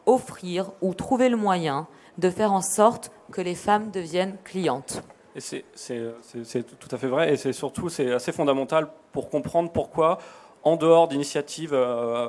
offrir 0.05 0.71
ou 0.81 0.93
trouver 0.93 1.29
le 1.29 1.37
moyen 1.37 1.87
de 2.17 2.29
faire 2.29 2.51
en 2.51 2.61
sorte 2.61 3.11
que 3.31 3.41
les 3.41 3.55
femmes 3.55 3.91
deviennent 3.91 4.37
clientes. 4.43 5.01
C'est 5.37 5.63
tout 5.73 6.89
à 6.95 6.97
fait 6.97 7.07
vrai, 7.07 7.33
et 7.33 7.37
c'est 7.37 7.53
surtout 7.53 7.87
assez 7.87 8.31
fondamental 8.33 8.89
pour 9.13 9.29
comprendre 9.29 9.71
pourquoi, 9.71 10.17
en 10.63 10.75
dehors 10.75 11.07
d'initiatives 11.07 11.73
euh, 11.73 12.27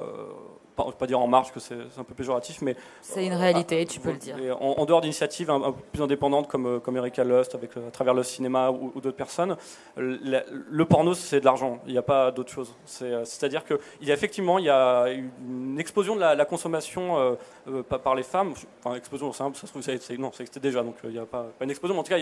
pas, 0.84 0.92
pas 0.92 1.06
dire 1.06 1.20
en 1.20 1.26
marge 1.26 1.52
que 1.52 1.60
c'est 1.60 1.74
un 1.98 2.04
peu 2.04 2.14
péjoratif, 2.14 2.62
mais 2.62 2.76
c'est 3.00 3.26
une 3.26 3.34
réalité, 3.34 3.84
tu 3.86 4.00
peux 4.00 4.12
le 4.12 4.18
dire. 4.18 4.36
En, 4.60 4.84
dehors 4.84 5.00
d'initiatives 5.00 5.50
un, 5.50 5.72
peu 5.72 5.82
plus 5.92 6.02
indépendantes 6.02 6.48
comme, 6.48 6.80
comme 6.80 6.96
Erika 6.96 7.24
Lust, 7.24 7.54
avec, 7.54 7.76
à 7.76 7.90
travers 7.90 8.14
le 8.14 8.22
cinéma 8.22 8.70
ou, 8.70 9.00
d'autres 9.00 9.16
personnes, 9.16 9.56
le, 9.96 10.84
porno 10.84 11.14
c'est 11.14 11.40
de 11.40 11.44
l'argent, 11.44 11.78
il 11.86 11.92
n'y 11.92 11.98
a 11.98 12.02
pas 12.02 12.30
d'autre 12.30 12.50
chose. 12.50 12.74
C'est-à-dire 12.84 13.64
qu'il 13.64 13.78
y 14.02 14.10
a 14.10 14.14
effectivement 14.14 14.58
il 14.58 14.66
y 14.66 14.70
a 14.70 15.06
une 15.08 15.78
explosion 15.78 16.14
de 16.16 16.20
la, 16.20 16.44
consommation 16.44 17.36
par 17.88 18.14
les 18.14 18.22
femmes, 18.22 18.54
enfin 18.84 18.96
explosion, 18.96 19.32
ça 19.32 19.50
se 19.54 19.66
trouve, 19.66 19.82
non, 20.18 20.32
ça 20.32 20.42
existait 20.42 20.60
déjà, 20.60 20.82
donc 20.82 20.96
il 21.04 21.10
n'y 21.10 21.18
a 21.18 21.26
pas, 21.26 21.46
une 21.60 21.70
explosion, 21.70 21.94
mais 21.94 22.00
en 22.00 22.04
tout 22.04 22.12
cas 22.12 22.18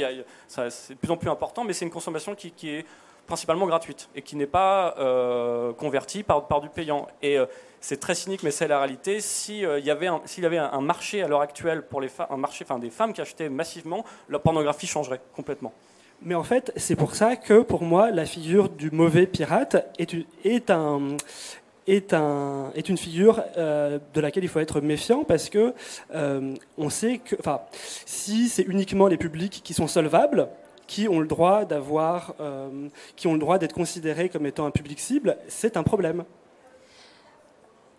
c'est 0.48 0.94
de 0.94 0.98
plus 0.98 1.10
en 1.10 1.16
plus 1.16 1.30
important, 1.30 1.64
mais 1.64 1.72
c'est 1.72 1.84
une 1.84 1.90
consommation 1.90 2.34
qui, 2.34 2.50
qui 2.50 2.70
est 2.70 2.84
principalement 3.30 3.66
gratuite 3.66 4.08
et 4.16 4.22
qui 4.22 4.34
n'est 4.34 4.46
pas 4.46 4.96
euh, 4.98 5.72
convertie 5.72 6.24
par, 6.24 6.60
du 6.60 6.68
payant. 6.68 7.06
Et 7.22 7.38
euh, 7.38 7.46
c'est 7.80 8.00
très 8.00 8.16
cynique, 8.16 8.42
mais 8.42 8.50
c'est 8.50 8.66
la 8.66 8.78
réalité. 8.78 9.20
S'il 9.20 9.64
euh, 9.64 9.78
y 9.78 9.90
avait 9.90 10.08
un, 10.08 10.20
s'il 10.24 10.42
y 10.42 10.46
avait 10.46 10.58
un 10.58 10.80
marché 10.80 11.22
à 11.22 11.28
l'heure 11.28 11.40
actuelle 11.40 11.82
pour 11.82 12.00
les 12.00 12.08
femmes, 12.08 12.26
un 12.28 12.36
marché, 12.36 12.64
enfin 12.68 12.80
des 12.80 12.90
femmes 12.90 13.12
qui 13.12 13.20
achetaient 13.20 13.48
massivement, 13.48 14.04
la 14.28 14.40
pornographie 14.40 14.88
changerait 14.88 15.20
complètement. 15.36 15.72
Mais 16.22 16.34
en 16.34 16.42
fait, 16.42 16.72
c'est 16.76 16.96
pour 16.96 17.14
ça 17.14 17.36
que 17.36 17.62
pour 17.62 17.82
moi, 17.82 18.10
la 18.10 18.26
figure 18.26 18.68
du 18.68 18.90
mauvais 18.90 19.26
pirate 19.26 19.76
est, 19.96 20.12
un, 20.70 21.16
est, 21.86 22.12
un, 22.12 22.72
est, 22.74 22.88
une 22.88 22.98
figure 22.98 23.42
de 23.56 24.20
laquelle 24.20 24.44
il 24.44 24.50
faut 24.50 24.58
être 24.58 24.82
méfiant 24.82 25.24
parce 25.24 25.48
que 25.48 25.72
on 26.12 26.90
sait 26.90 27.18
que, 27.24 27.36
enfin, 27.38 27.62
si 28.04 28.50
c'est 28.50 28.64
uniquement 28.64 29.06
les 29.06 29.16
publics 29.16 29.62
qui 29.64 29.72
sont 29.72 29.86
solvables, 29.86 30.48
qui 30.90 31.08
ont 31.08 31.20
le 31.20 31.28
droit 31.28 31.64
d'avoir, 31.64 32.34
euh, 32.40 32.88
qui 33.14 33.28
ont 33.28 33.32
le 33.34 33.38
droit 33.38 33.58
d'être 33.58 33.72
considérés 33.72 34.28
comme 34.28 34.44
étant 34.44 34.66
un 34.66 34.72
public 34.72 34.98
cible, 34.98 35.36
c'est 35.46 35.76
un 35.76 35.84
problème. 35.84 36.24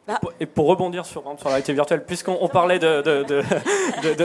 Bah. 0.05 0.19
Et 0.41 0.45
pour 0.45 0.65
rebondir 0.65 1.05
sur, 1.05 1.21
sur 1.21 1.45
la 1.45 1.51
réalité 1.51 1.71
virtuelle, 1.71 2.03
puisqu'on 2.03 2.49
parlait 2.49 2.79
de, 2.79 3.01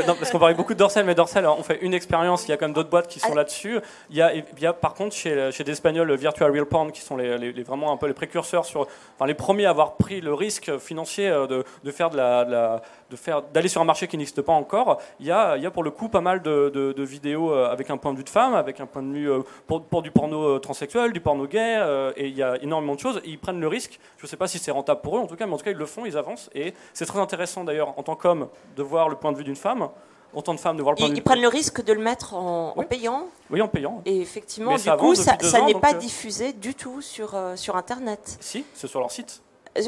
non, 0.04 0.16
parce 0.18 0.32
qu'on 0.32 0.40
parlait 0.40 0.56
beaucoup 0.56 0.74
de 0.74 0.78
Dorsel, 0.78 1.06
mais 1.06 1.14
Dorsel, 1.14 1.46
on 1.46 1.62
fait 1.62 1.78
une 1.80 1.94
expérience. 1.94 2.48
Il 2.48 2.50
y 2.50 2.54
a 2.54 2.56
quand 2.56 2.64
même 2.64 2.74
d'autres 2.74 2.90
boîtes 2.90 3.06
qui 3.06 3.20
sont 3.20 3.32
ah. 3.32 3.36
là-dessus. 3.36 3.78
Il, 4.10 4.44
il, 4.56 4.62
y 4.62 4.66
a 4.66 4.72
par 4.72 4.94
contre 4.94 5.14
chez, 5.14 5.52
chez 5.52 5.62
des 5.62 5.70
Espagnols 5.70 6.12
Virtual 6.16 6.50
Real 6.50 6.66
Porn, 6.66 6.90
qui 6.90 7.02
sont 7.02 7.16
les, 7.16 7.38
les, 7.38 7.62
vraiment 7.62 7.92
un 7.92 7.96
peu 7.96 8.08
les 8.08 8.14
précurseurs 8.14 8.64
sur, 8.64 8.88
enfin 9.14 9.26
les 9.26 9.34
premiers 9.34 9.66
à 9.66 9.70
avoir 9.70 9.96
pris 9.96 10.20
le 10.20 10.34
risque 10.34 10.76
financier 10.78 11.28
euh, 11.28 11.46
de, 11.46 11.64
de 11.84 11.90
faire 11.92 12.10
de 12.10 12.16
la 12.16 12.82
de 13.10 13.16
faire 13.16 13.42
d'aller 13.42 13.68
sur 13.68 13.80
un 13.80 13.84
marché 13.84 14.08
qui 14.08 14.16
n'existe 14.16 14.42
pas 14.42 14.52
encore, 14.52 15.00
il 15.20 15.26
y, 15.26 15.30
a, 15.30 15.56
y 15.56 15.66
a 15.66 15.70
pour 15.70 15.82
le 15.82 15.90
coup 15.90 16.08
pas 16.08 16.20
mal 16.20 16.42
de, 16.42 16.70
de, 16.70 17.02
vidéos 17.02 17.52
euh, 17.52 17.70
avec 17.70 17.90
un 17.90 17.96
point 17.96 18.12
de 18.12 18.18
vue 18.18 18.24
de 18.24 18.30
femme, 18.30 18.54
avec 18.54 18.80
un 18.80 18.86
point 18.86 19.02
de 19.02 19.12
vue 19.12 19.30
euh, 19.30 19.42
pour, 19.66 19.82
pour 19.84 20.02
du 20.02 20.10
porno 20.10 20.56
euh, 20.56 20.58
transsexuel, 20.58 21.12
du 21.12 21.20
porno 21.20 21.46
gay, 21.46 21.76
et 22.16 22.26
il 22.26 22.34
y 22.34 22.42
a 22.42 22.60
énormément 22.62 22.94
de 22.94 23.00
choses. 23.00 23.20
ils 23.24 23.38
prennent 23.38 23.60
le 23.60 23.68
risque. 23.68 23.98
Je 24.18 24.24
ne 24.24 24.28
sais 24.28 24.36
pas 24.36 24.48
si 24.48 24.58
c'est 24.58 24.70
rentable 24.70 25.00
pour 25.02 25.16
eux, 25.16 25.20
en 25.20 25.26
tout 25.26 25.36
cas, 25.36 25.46
mais 25.46 25.54
en 25.54 25.56
tout 25.56 25.64
cas 25.64 25.70
ils 25.70 25.76
le 25.76 25.86
font, 25.86 26.04
ils 26.04 26.16
avancent. 26.16 26.50
Et 26.54 26.74
c'est 26.92 27.06
très 27.06 27.20
intéressant 27.20 27.64
d'ailleurs 27.64 27.98
en 27.98 28.02
tant 28.02 28.16
qu'homme 28.16 28.48
de 28.76 28.82
voir 28.82 29.08
le 29.08 29.16
point 29.16 29.32
de 29.32 29.38
vue 29.38 29.44
d'une 29.44 29.56
femme. 29.56 29.88
En 30.34 30.42
tant 30.42 30.54
que 30.54 30.60
femme, 30.60 30.76
de 30.76 30.82
voir 30.82 30.92
le 30.92 30.98
point 30.98 31.06
de 31.06 31.12
vue. 31.12 31.18
Ils 31.18 31.22
prennent 31.22 31.40
le 31.40 31.48
risque 31.48 31.82
de 31.82 31.94
le 31.94 32.00
mettre 32.00 32.34
en, 32.34 32.74
payant. 32.82 33.28
Oui, 33.48 33.62
en 33.62 33.68
payant. 33.68 34.02
Et 34.04 34.20
effectivement, 34.20 34.74
du 34.74 34.90
coup, 34.98 35.14
ça, 35.14 35.38
ça 35.40 35.62
n'est 35.62 35.72
pas 35.72 35.94
diffusé 35.94 36.52
du 36.52 36.74
tout 36.74 37.00
sur, 37.00 37.34
sur 37.54 37.76
Internet. 37.76 38.36
Si, 38.40 38.66
c'est 38.74 38.88
sur 38.88 39.00
leur 39.00 39.10
site. 39.10 39.40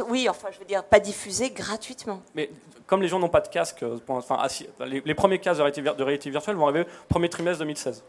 Oui, 0.08 0.28
enfin, 0.28 0.48
je 0.52 0.58
veux 0.58 0.64
dire, 0.64 0.84
pas 0.84 1.00
diffusé 1.00 1.50
gratuitement. 1.50 2.20
Mais 2.34 2.50
comme 2.86 3.02
les 3.02 3.08
gens 3.08 3.18
n'ont 3.18 3.28
pas 3.28 3.40
de 3.40 3.48
casque, 3.48 3.82
euh, 3.82 3.98
enfin, 4.08 4.38
les, 4.86 5.14
premiers 5.14 5.38
casques 5.38 5.58
de 5.58 6.02
réalité, 6.02 6.30
virtuelle 6.30 6.56
vont 6.56 6.66
arriver 6.66 6.82
au 6.82 7.08
premier 7.08 7.28
trimestre 7.28 7.60
2016. 7.60 8.02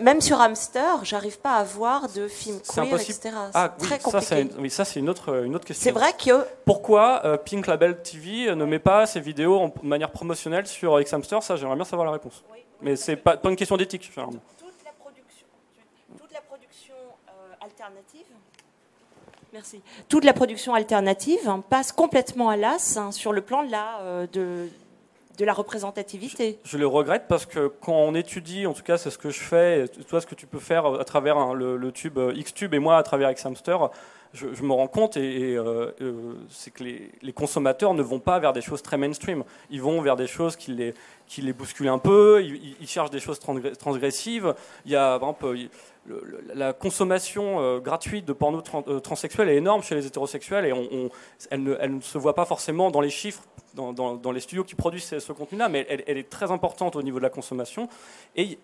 Même 0.00 0.20
sur 0.20 0.40
Hamster, 0.40 1.04
j'arrive 1.04 1.38
pas 1.38 1.54
à 1.54 1.64
voir 1.64 2.08
de 2.12 2.26
films 2.26 2.60
queer, 2.60 2.94
etc. 2.94 3.30
Ah, 3.54 3.68
très 3.68 3.98
compliqué. 3.98 4.26
Ça, 4.26 4.36
oui, 4.58 4.68
ça 4.68 4.84
c'est 4.84 5.00
une 5.00 5.08
autre, 5.08 5.44
une 5.44 5.54
autre 5.54 5.64
question. 5.64 5.84
C'est 5.84 5.92
vrai 5.92 6.12
que... 6.12 6.44
Pourquoi 6.64 7.22
euh, 7.24 7.36
Pink 7.36 7.66
Label 7.68 8.02
TV 8.02 8.54
ne 8.54 8.64
met 8.64 8.80
pas 8.80 9.06
ses 9.06 9.20
vidéos 9.20 9.58
en, 9.60 9.68
de 9.68 9.86
manière 9.86 10.10
promotionnelle 10.10 10.66
sur 10.66 11.00
X-Hamster 11.00 11.42
Ça, 11.42 11.54
j'aimerais 11.56 11.76
bien 11.76 11.84
savoir 11.84 12.06
la 12.06 12.12
réponse. 12.12 12.42
Mais 12.82 12.96
c'est 12.96 13.16
pas, 13.16 13.36
pas 13.36 13.48
une 13.48 13.56
question 13.56 13.76
d'éthique, 13.76 14.10
Toute 14.12 14.16
la 14.84 14.92
production, 14.92 15.46
toute 16.18 16.32
la 16.32 16.40
production 16.40 16.94
euh, 17.28 17.64
alternative 17.64 18.15
Merci. 19.56 19.80
Toute 20.10 20.24
la 20.24 20.34
production 20.34 20.74
alternative 20.74 21.48
hein, 21.48 21.64
passe 21.66 21.90
complètement 21.90 22.50
à 22.50 22.58
l'as 22.58 22.98
hein, 22.98 23.10
sur 23.10 23.32
le 23.32 23.40
plan 23.40 23.64
de 23.64 23.70
la, 23.70 24.00
euh, 24.00 24.26
de, 24.30 24.68
la 25.42 25.54
représentativité. 25.54 26.58
Je, 26.62 26.76
le 26.76 26.86
regrette 26.86 27.22
parce 27.26 27.46
que 27.46 27.68
quand 27.80 27.94
on 27.94 28.14
étudie, 28.14 28.66
en 28.66 28.74
tout 28.74 28.82
cas 28.82 28.98
c'est 28.98 29.08
ce 29.08 29.16
que 29.16 29.30
je 29.30 29.40
fais, 29.40 29.88
toi 30.08 30.20
ce 30.20 30.26
que 30.26 30.34
tu 30.34 30.46
peux 30.46 30.58
faire 30.58 30.84
à 30.84 31.04
travers 31.04 31.38
hein, 31.38 31.54
le, 31.54 31.90
tube 31.90 32.18
euh, 32.18 32.34
Xtube 32.34 32.74
et 32.74 32.78
moi 32.78 32.98
à 32.98 33.02
travers 33.02 33.32
Xhamster, 33.32 33.88
je, 34.32 34.62
me 34.62 34.72
rends 34.72 34.88
compte 34.88 35.16
et, 35.16 35.56
euh, 35.56 35.92
c'est 36.50 36.70
que 36.72 36.84
les, 36.84 37.32
consommateurs 37.32 37.94
ne 37.94 38.02
vont 38.02 38.20
pas 38.20 38.38
vers 38.38 38.52
des 38.52 38.60
choses 38.60 38.82
très 38.82 38.96
mainstream. 38.96 39.44
Ils 39.70 39.82
vont 39.82 40.00
vers 40.00 40.16
des 40.16 40.26
choses 40.26 40.56
qui 40.56 40.72
les, 40.72 40.94
qui 41.26 41.42
les 41.42 41.52
bousculent 41.52 41.88
un 41.88 41.98
peu, 41.98 42.42
ils, 42.42 42.76
ils 42.80 42.88
cherchent 42.88 43.10
des 43.10 43.20
choses 43.20 43.38
transgressives. 43.78 44.54
Il 44.84 44.92
y 44.92 44.96
a, 44.96 45.16
exemple, 45.16 45.56
la 46.54 46.72
consommation 46.72 47.60
euh, 47.60 47.78
gratuite 47.80 48.24
de 48.24 48.32
porno 48.32 48.62
euh, 48.88 49.00
transsexuel 49.00 49.48
est 49.48 49.56
énorme 49.56 49.82
chez 49.82 49.94
les 49.94 50.06
hétérosexuels 50.06 50.64
et 50.64 50.72
elle, 51.50 51.62
ne, 51.62 52.00
se 52.00 52.18
voit 52.18 52.34
pas 52.34 52.44
forcément 52.44 52.90
dans 52.90 53.00
les 53.00 53.10
chiffres, 53.10 53.42
dans, 53.74 54.32
les 54.32 54.40
studios 54.40 54.64
qui 54.64 54.74
produisent 54.74 55.18
ce, 55.18 55.32
contenu-là, 55.32 55.68
mais 55.68 55.86
elle, 55.88 56.18
est 56.18 56.30
très 56.30 56.50
importante 56.50 56.96
au 56.96 57.02
niveau 57.02 57.18
de 57.18 57.22
la 57.22 57.30
consommation. 57.30 57.88
Et 58.34 58.58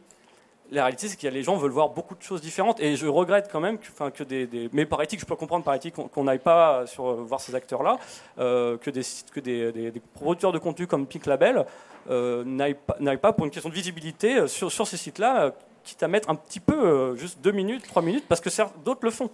la 0.73 0.83
réalité, 0.85 1.09
c'est 1.09 1.21
que 1.21 1.29
les 1.29 1.43
gens 1.43 1.57
veulent 1.57 1.71
voir 1.71 1.91
beaucoup 1.91 2.15
de 2.15 2.23
choses 2.23 2.41
différentes. 2.41 2.81
Et 2.81 2.97
je 2.97 3.07
regrette 3.07 3.49
quand 3.51 3.61
même 3.61 3.79
que, 3.79 3.87
enfin, 3.93 4.11
que 4.11 4.25
des, 4.25 4.69
Mais 4.73 4.87
par 4.87 5.03
éthique, 5.03 5.21
je 5.21 5.27
peux 5.27 5.37
comprendre 5.37 5.65
par 5.65 5.75
éthique 5.75 5.95
qu'on 5.95 6.25
n'aille 6.25 6.39
pas 6.39 6.87
sur, 6.87 7.07
euh, 7.07 7.23
voir 7.23 7.41
ces 7.41 7.55
acteurs-là, 7.55 7.99
que, 8.37 8.91
des, 8.91 9.03
que 9.33 9.41
des, 9.41 9.93
producteurs 10.15 10.53
de 10.53 10.59
contenu 10.59 10.87
comme 10.87 11.07
Pink 11.07 11.27
Label 11.27 11.65
n'aillent 12.09 12.75
pas, 12.75 12.97
pas, 13.17 13.33
pour 13.33 13.45
une 13.45 13.51
question 13.53 13.71
de 13.71 13.75
visibilité 13.75 14.49
sur, 14.49 14.87
ces 14.87 14.97
sites-là 14.97 15.53
quitte 15.83 16.03
à 16.03 16.09
mettre 16.09 16.31
un 16.31 16.35
petit 16.35 16.61
peu, 16.61 16.75
euh, 16.75 17.17
juste 17.17 17.41
deux 17.41 17.53
minutes, 17.53 17.85
trois 17.87 18.03
minutes, 18.03 18.25
parce 18.29 18.41
que 18.41 18.51
d'autres 18.85 19.05
le 19.05 19.11
font. 19.11 19.31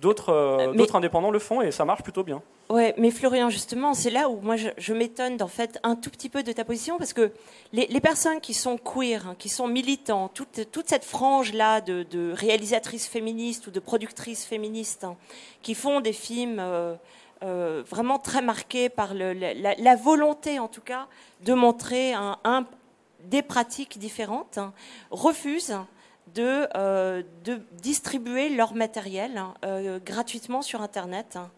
D'autres 0.00 0.30
euh, 0.30 0.72
d'autres 0.72 0.96
indépendants 0.96 1.30
le 1.30 1.38
font 1.38 1.60
et 1.60 1.70
ça 1.70 1.84
marche 1.84 2.02
plutôt 2.02 2.22
bien. 2.22 2.42
Ouais, 2.70 2.94
mais 2.96 3.10
Florian, 3.10 3.50
justement, 3.50 3.94
c'est 3.94 4.10
là 4.10 4.28
où 4.28 4.40
moi 4.40 4.54
je, 4.56 4.92
m'étonne 4.92 5.42
en 5.42 5.48
fait 5.48 5.78
un 5.82 5.96
tout 5.96 6.08
petit 6.08 6.28
peu 6.28 6.42
de 6.42 6.52
ta 6.52 6.64
position 6.64 6.98
parce 6.98 7.12
que 7.12 7.32
les, 7.72 8.00
personnes 8.00 8.40
qui 8.40 8.54
sont 8.54 8.78
queer, 8.78 9.26
hein, 9.26 9.34
qui 9.36 9.48
sont 9.48 9.66
militants, 9.66 10.28
toute, 10.28 10.70
toute 10.70 10.88
cette 10.88 11.04
frange-là 11.04 11.80
de, 11.80 12.32
réalisatrices 12.32 13.08
féministes 13.08 13.66
ou 13.66 13.70
de 13.72 13.80
productrices 13.80 14.44
féministes 14.44 15.04
hein, 15.04 15.16
qui 15.62 15.74
font 15.74 16.00
des 16.00 16.12
films 16.12 16.60
euh, 16.60 17.82
vraiment 17.88 18.18
très 18.18 18.42
marqués 18.42 18.88
par 18.88 19.14
le, 19.14 19.32
la, 19.32 19.96
volonté, 19.96 20.60
en 20.60 20.68
tout 20.68 20.82
cas, 20.82 21.08
de 21.42 21.54
montrer 21.54 22.12
un, 22.12 22.38
un, 22.44 22.66
des 23.24 23.42
pratiques 23.42 23.98
différentes 23.98 24.58
hein, 24.58 24.72
refusent 25.10 25.76
de, 26.34 26.68
euh, 26.76 27.22
de, 27.44 27.60
distribuer 27.80 28.48
leur 28.50 28.74
matériel 28.74 29.36
hein, 29.38 29.54
euh, 29.64 29.98
gratuitement 30.04 30.62
sur 30.62 30.82
Internet 30.82 31.36
hein, 31.36 31.50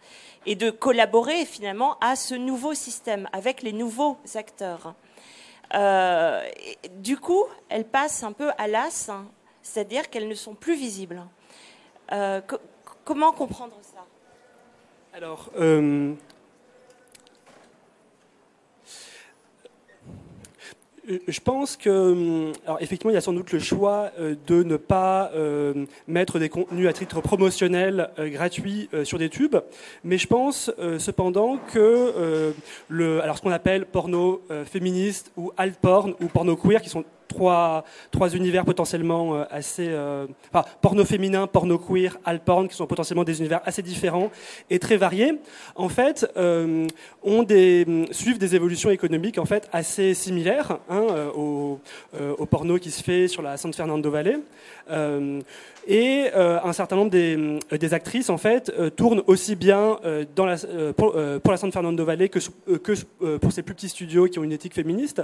et 0.47 0.55
de 0.55 0.71
collaborer 0.71 1.45
finalement 1.45 1.97
à 2.01 2.17
ce 2.17 2.35
nouveau 2.35 2.75
système 2.75 3.29
avec 3.33 3.63
les 3.63 3.73
nouveaux 3.73 4.19
acteurs. 4.35 4.95
Euh, 5.75 6.43
du 6.99 7.17
coup, 7.17 7.45
elles 7.69 7.87
passent 7.87 8.23
un 8.23 8.33
peu 8.33 8.51
à 8.59 8.69
l'as, 8.69 9.11
c'est-à-dire 9.63 10.11
qu'elles 10.11 10.29
ne 10.29 10.35
sont 10.35 10.55
plus 10.55 10.75
visibles. 10.75 11.23
comment 13.05 13.33
comprendre 13.33 13.77
ça? 13.83 14.05
Alors, 15.15 15.51
je 21.07 21.41
pense 21.41 21.77
que, 21.77 21.91
hum, 21.91 22.53
alors 22.65 22.81
effectivement, 22.81 23.11
il 23.11 23.15
y 23.15 23.19
a 23.19 23.21
sans 23.21 23.33
doute 23.33 23.53
le 23.53 23.59
choix 23.59 24.11
euh, 24.19 24.35
de 24.47 24.63
ne 24.63 24.77
pas 24.77 25.31
euh, 25.35 25.87
mettre 26.07 26.39
des 26.39 26.49
contenus 26.49 26.89
à 26.89 26.93
titre 26.93 27.21
promotionnel 27.21 28.11
gratuit 28.19 28.89
sur 29.05 29.19
des 29.19 29.29
tubes, 29.29 29.57
mais 30.05 30.19
je 30.19 30.27
pense 30.27 30.71
cependant 30.99 31.59
que 31.73 32.53
le, 32.89 33.23
alors 33.23 33.37
ce 33.37 33.43
qu'on 33.43 33.51
appelle 33.51 33.87
porno 33.87 34.43
féministe 34.65 35.33
ou 35.37 35.53
alt 35.57 35.77
porn 35.77 36.15
ou 36.21 36.27
porno 36.27 36.57
queer, 36.57 36.83
qui 36.83 36.89
sont 36.89 37.05
trois, 37.33 37.85
univers 38.35 38.65
potentiellement 38.65 39.35
euh, 39.35 39.45
assez. 39.51 39.89
Euh, 39.89 40.27
enfin, 40.53 40.65
porno 40.81 41.05
féminin, 41.05 41.47
porno 41.47 41.79
queer, 41.79 42.19
alt-porn, 42.25 42.69
qui 42.69 42.77
sont 42.77 42.87
potentiellement 42.87 43.25
des 43.25 43.41
univers 43.41 43.61
assez 43.65 43.83
différents 43.83 44.31
et 44.71 44.79
très 44.79 44.97
variés, 44.97 45.39
en 45.75 45.89
fait, 45.89 46.31
euh, 46.37 46.87
ont 47.23 47.43
des, 47.43 48.07
suivent 48.11 48.39
des 48.39 48.55
évolutions 48.55 48.91
économiques 48.91 49.39
en 49.39 49.45
fait, 49.45 49.69
assez 49.73 50.15
similaires 50.15 50.79
hein, 50.89 51.07
au, 51.37 51.81
au, 52.39 52.47
porno 52.47 52.79
qui 52.79 52.91
se 52.91 53.03
fait 53.03 53.29
sur 53.29 53.43
la 53.43 53.57
San 53.57 53.73
Fernando 53.73 54.11
Valley. 54.11 54.39
Et 55.87 56.27
euh, 56.35 56.59
un 56.63 56.73
certain 56.73 56.97
nombre 56.97 57.11
des, 57.11 57.59
euh, 57.73 57.79
des 57.79 57.95
actrices, 57.95 58.31
en 58.31 58.39
fait, 58.39 58.73
euh, 58.79 58.91
tournent 58.91 59.23
aussi 59.27 59.57
bien 59.57 59.99
dans 60.37 60.47
la, 60.47 60.57
pour, 60.97 61.15
pour, 61.43 61.53
la 61.53 61.57
San 61.57 61.73
Fernando 61.73 62.05
Valley 62.05 62.29
que, 62.29 62.39
que 62.79 63.37
pour 63.39 63.53
ces 63.53 63.63
plus 63.63 63.75
petits 63.75 63.89
studios 63.89 64.27
qui 64.27 64.39
ont 64.39 64.45
une 64.45 64.53
éthique 64.53 64.75
féministe. 64.75 65.23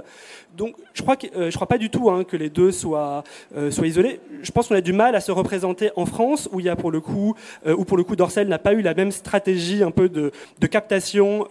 Donc, 0.55 0.75
je 0.93 1.01
crois, 1.01 1.15
que, 1.15 1.27
je 1.49 1.55
crois 1.55 1.67
pas 1.67 1.77
du 1.77 1.89
tout 1.89 2.09
hein, 2.09 2.23
que 2.23 2.37
les 2.37 2.49
deux 2.49 2.71
soient, 2.71 3.23
soient 3.69 3.87
isolés. 3.87 4.19
Je 4.41 4.51
pense 4.51 4.67
qu'on 4.67 4.75
a 4.75 4.81
du 4.81 4.93
mal 4.93 5.15
à 5.15 5.21
se 5.21 5.31
représenter 5.31 5.91
en 5.95 6.05
France, 6.05 6.49
où 6.51 6.59
il 6.59 6.65
y 6.65 6.69
a 6.69 6.75
pour 6.75 6.91
le 6.91 7.01
coup, 7.01 7.35
où 7.65 7.85
pour 7.85 7.97
le 7.97 8.03
coup 8.03 8.15
Dorsel 8.15 8.47
n'a 8.47 8.59
pas 8.59 8.73
eu 8.73 8.81
la 8.81 8.93
même 8.93 9.11
stratégie 9.11 9.83
un 9.83 9.91
peu 9.91 10.09
de, 10.09 10.31
de 10.59 10.67
captation 10.67 11.47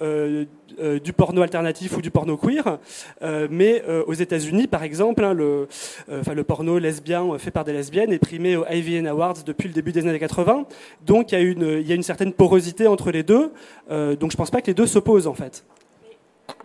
euh, 0.79 0.99
du 0.99 1.13
porno 1.13 1.43
alternatif 1.43 1.97
ou 1.97 2.03
du 2.03 2.11
porno 2.11 2.37
queer. 2.37 2.79
Euh, 3.23 3.49
mais 3.51 3.83
euh, 3.89 4.05
aux 4.07 4.15
États-Unis, 4.15 4.67
par 4.67 4.83
exemple, 4.83 5.25
hein, 5.25 5.33
le, 5.33 5.69
le 6.09 6.45
porno 6.45 6.79
lesbien 6.79 7.39
fait 7.39 7.51
par 7.51 7.65
des 7.65 7.73
lesbiennes 7.73 8.13
est 8.13 8.19
primé 8.19 8.57
aux 8.57 8.67
IVN 8.67 9.07
Awards 9.07 9.43
depuis 9.45 9.69
le 9.69 9.75
début 9.75 9.93
des 9.93 10.07
années 10.07 10.19
80. 10.19 10.67
Donc 11.05 11.33
il 11.33 11.35
y 11.35 11.39
a 11.39 11.41
une, 11.41 11.79
il 11.81 11.87
y 11.87 11.93
a 11.93 11.95
une 11.95 12.03
certaine 12.03 12.33
porosité 12.33 12.87
entre 12.87 13.11
les 13.11 13.23
deux. 13.23 13.53
donc 13.89 14.31
je 14.31 14.37
ne 14.37 14.37
pense 14.37 14.51
pas 14.51 14.61
que 14.61 14.67
les 14.67 14.75
deux 14.75 14.87
s'opposent 14.87 15.27
en 15.27 15.35
fait. 15.35 15.65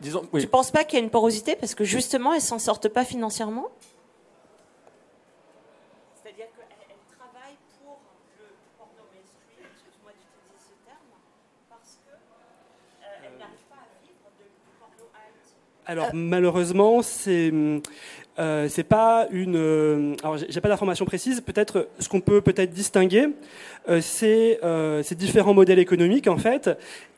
Disons, 0.02 0.24
Tu 0.32 0.38
ne 0.38 0.46
penses 0.46 0.72
pas 0.72 0.84
qu'il 0.84 1.00
y 1.00 1.02
a 1.02 1.04
une 1.04 1.12
porosité 1.12 1.56
parce 1.56 1.76
que 1.76 1.84
justement 1.84 2.34
elles 2.34 2.42
s'en 2.42 2.60
sortent 2.60 2.90
pas 2.90 3.06
financièrement? 3.06 3.68
Alors 15.86 16.10
malheureusement, 16.14 17.02
c'est 17.02 17.52
euh, 18.40 18.68
c'est 18.68 18.84
pas 18.84 19.28
une. 19.32 19.56
Euh, 19.56 20.16
alors 20.24 20.38
j'ai 20.38 20.62
pas 20.62 20.70
d'informations 20.70 21.06
précises. 21.06 21.42
Peut-être 21.42 21.88
ce 22.00 22.10
qu'on 22.10 22.22
peut 22.22 22.42
peut-être 22.42 22.72
distinguer, 22.72 23.28
euh, 23.90 24.02
c'est 24.02 24.60
euh, 24.64 25.04
ces 25.04 25.14
différents 25.14 25.54
modèles 25.54 25.78
économiques. 25.78 26.28
En 26.28 26.38
fait, 26.38 26.70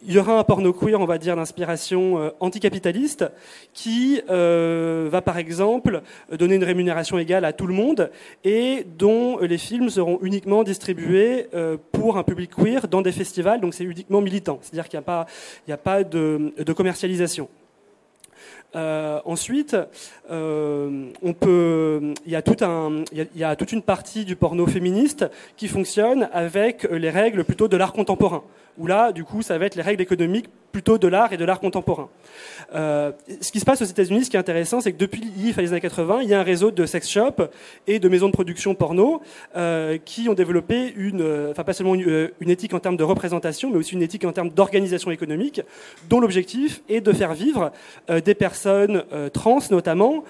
il 0.05 0.13
y 0.13 0.19
aura 0.19 0.37
un 0.37 0.43
porno 0.43 0.73
queer, 0.73 0.99
on 0.99 1.05
va 1.05 1.17
dire, 1.17 1.35
d'inspiration 1.35 2.19
euh, 2.19 2.29
anticapitaliste, 2.41 3.25
qui 3.73 4.21
va 4.27 5.21
par 5.21 5.37
exemple 5.37 6.01
donner 6.31 6.55
une 6.55 6.63
rémunération 6.63 7.17
égale 7.17 7.45
à 7.45 7.53
tout 7.53 7.67
le 7.67 7.73
monde 7.73 8.11
et 8.43 8.85
dont 8.97 9.37
les 9.39 9.57
films 9.57 9.89
seront 9.89 10.19
uniquement 10.21 10.63
distribués 10.63 11.47
pour 11.91 12.17
un 12.17 12.23
public 12.23 12.51
queer 12.55 12.87
dans 12.87 13.01
des 13.01 13.11
festivals. 13.11 13.61
Donc 13.61 13.73
c'est 13.73 13.83
uniquement 13.83 14.21
militant, 14.21 14.59
c'est-à-dire 14.61 14.89
qu'il 14.89 14.97
n'y 14.97 15.03
a 15.03 15.05
pas, 15.05 15.25
il 15.67 15.73
a 15.73 15.77
pas 15.77 16.03
de, 16.03 16.53
de 16.57 16.73
commercialisation. 16.73 17.47
Ensuite, 18.75 19.77
il, 20.29 21.13
y 22.27 22.35
a, 22.35 23.55
toute 23.55 23.71
une 23.71 23.81
partie 23.81 24.25
du 24.25 24.35
porno 24.35 24.67
féministe 24.67 25.25
qui 25.57 25.67
fonctionne 25.67 26.29
avec 26.33 26.83
les 26.91 27.09
règles 27.09 27.43
plutôt 27.43 27.67
de 27.67 27.77
l'art 27.77 27.93
contemporain, 27.93 28.43
où 28.77 28.87
là, 28.87 29.11
du 29.11 29.23
coup, 29.23 29.41
ça 29.41 29.57
va 29.57 29.65
être 29.65 29.75
les 29.75 29.81
règles 29.81 30.01
économiques 30.01 30.49
plutôt 30.71 30.97
de 30.97 31.07
l'art 31.07 31.31
et 31.31 31.37
de 31.37 31.45
l'art 31.45 31.61
contemporain. 31.61 32.09
Euh, 32.73 33.13
ce 33.39 33.49
qui 33.49 33.61
se 33.61 33.65
passe 33.65 33.81
aux 33.81 33.85
États-Unis, 33.85 34.25
ce 34.25 34.29
qui 34.29 34.35
est 34.35 34.39
intéressant, 34.39 34.81
c'est 34.81 34.91
que 34.91 34.97
depuis 34.97 35.21
l'IF 35.21 35.55
les 35.55 35.71
années 35.71 35.79
80, 35.79 36.23
il 36.23 36.29
y 36.29 36.33
a 36.33 36.39
un 36.41 36.43
réseau 36.43 36.69
de 36.69 36.85
sex 36.85 37.09
shops 37.09 37.43
et 37.87 37.99
de 37.99 38.09
maisons 38.09 38.27
de 38.27 38.33
production 38.33 38.75
porno 38.75 39.21
euh, 39.55 39.97
qui 40.03 40.27
ont 40.27 40.33
développé 40.33 40.93
une, 40.97 41.21
euh, 41.21 41.51
enfin 41.51 41.63
pas 41.63 41.71
seulement 41.71 41.95
une, 41.95 42.29
une, 42.41 42.49
éthique 42.49 42.73
en 42.73 42.79
termes 42.79 42.97
de 42.97 43.05
représentation, 43.05 43.69
mais 43.71 43.77
aussi 43.77 43.93
une 43.93 44.01
éthique 44.01 44.25
en 44.25 44.33
termes 44.33 44.49
d'organisation 44.49 45.11
économique, 45.11 45.61
dont 46.09 46.19
l'objectif 46.19 46.81
est 46.89 46.99
de 46.99 47.13
faire 47.13 47.33
vivre 47.33 47.71
des 48.09 48.35
personnes 48.35 49.05
trans 49.31 49.59
notamment 49.71 50.25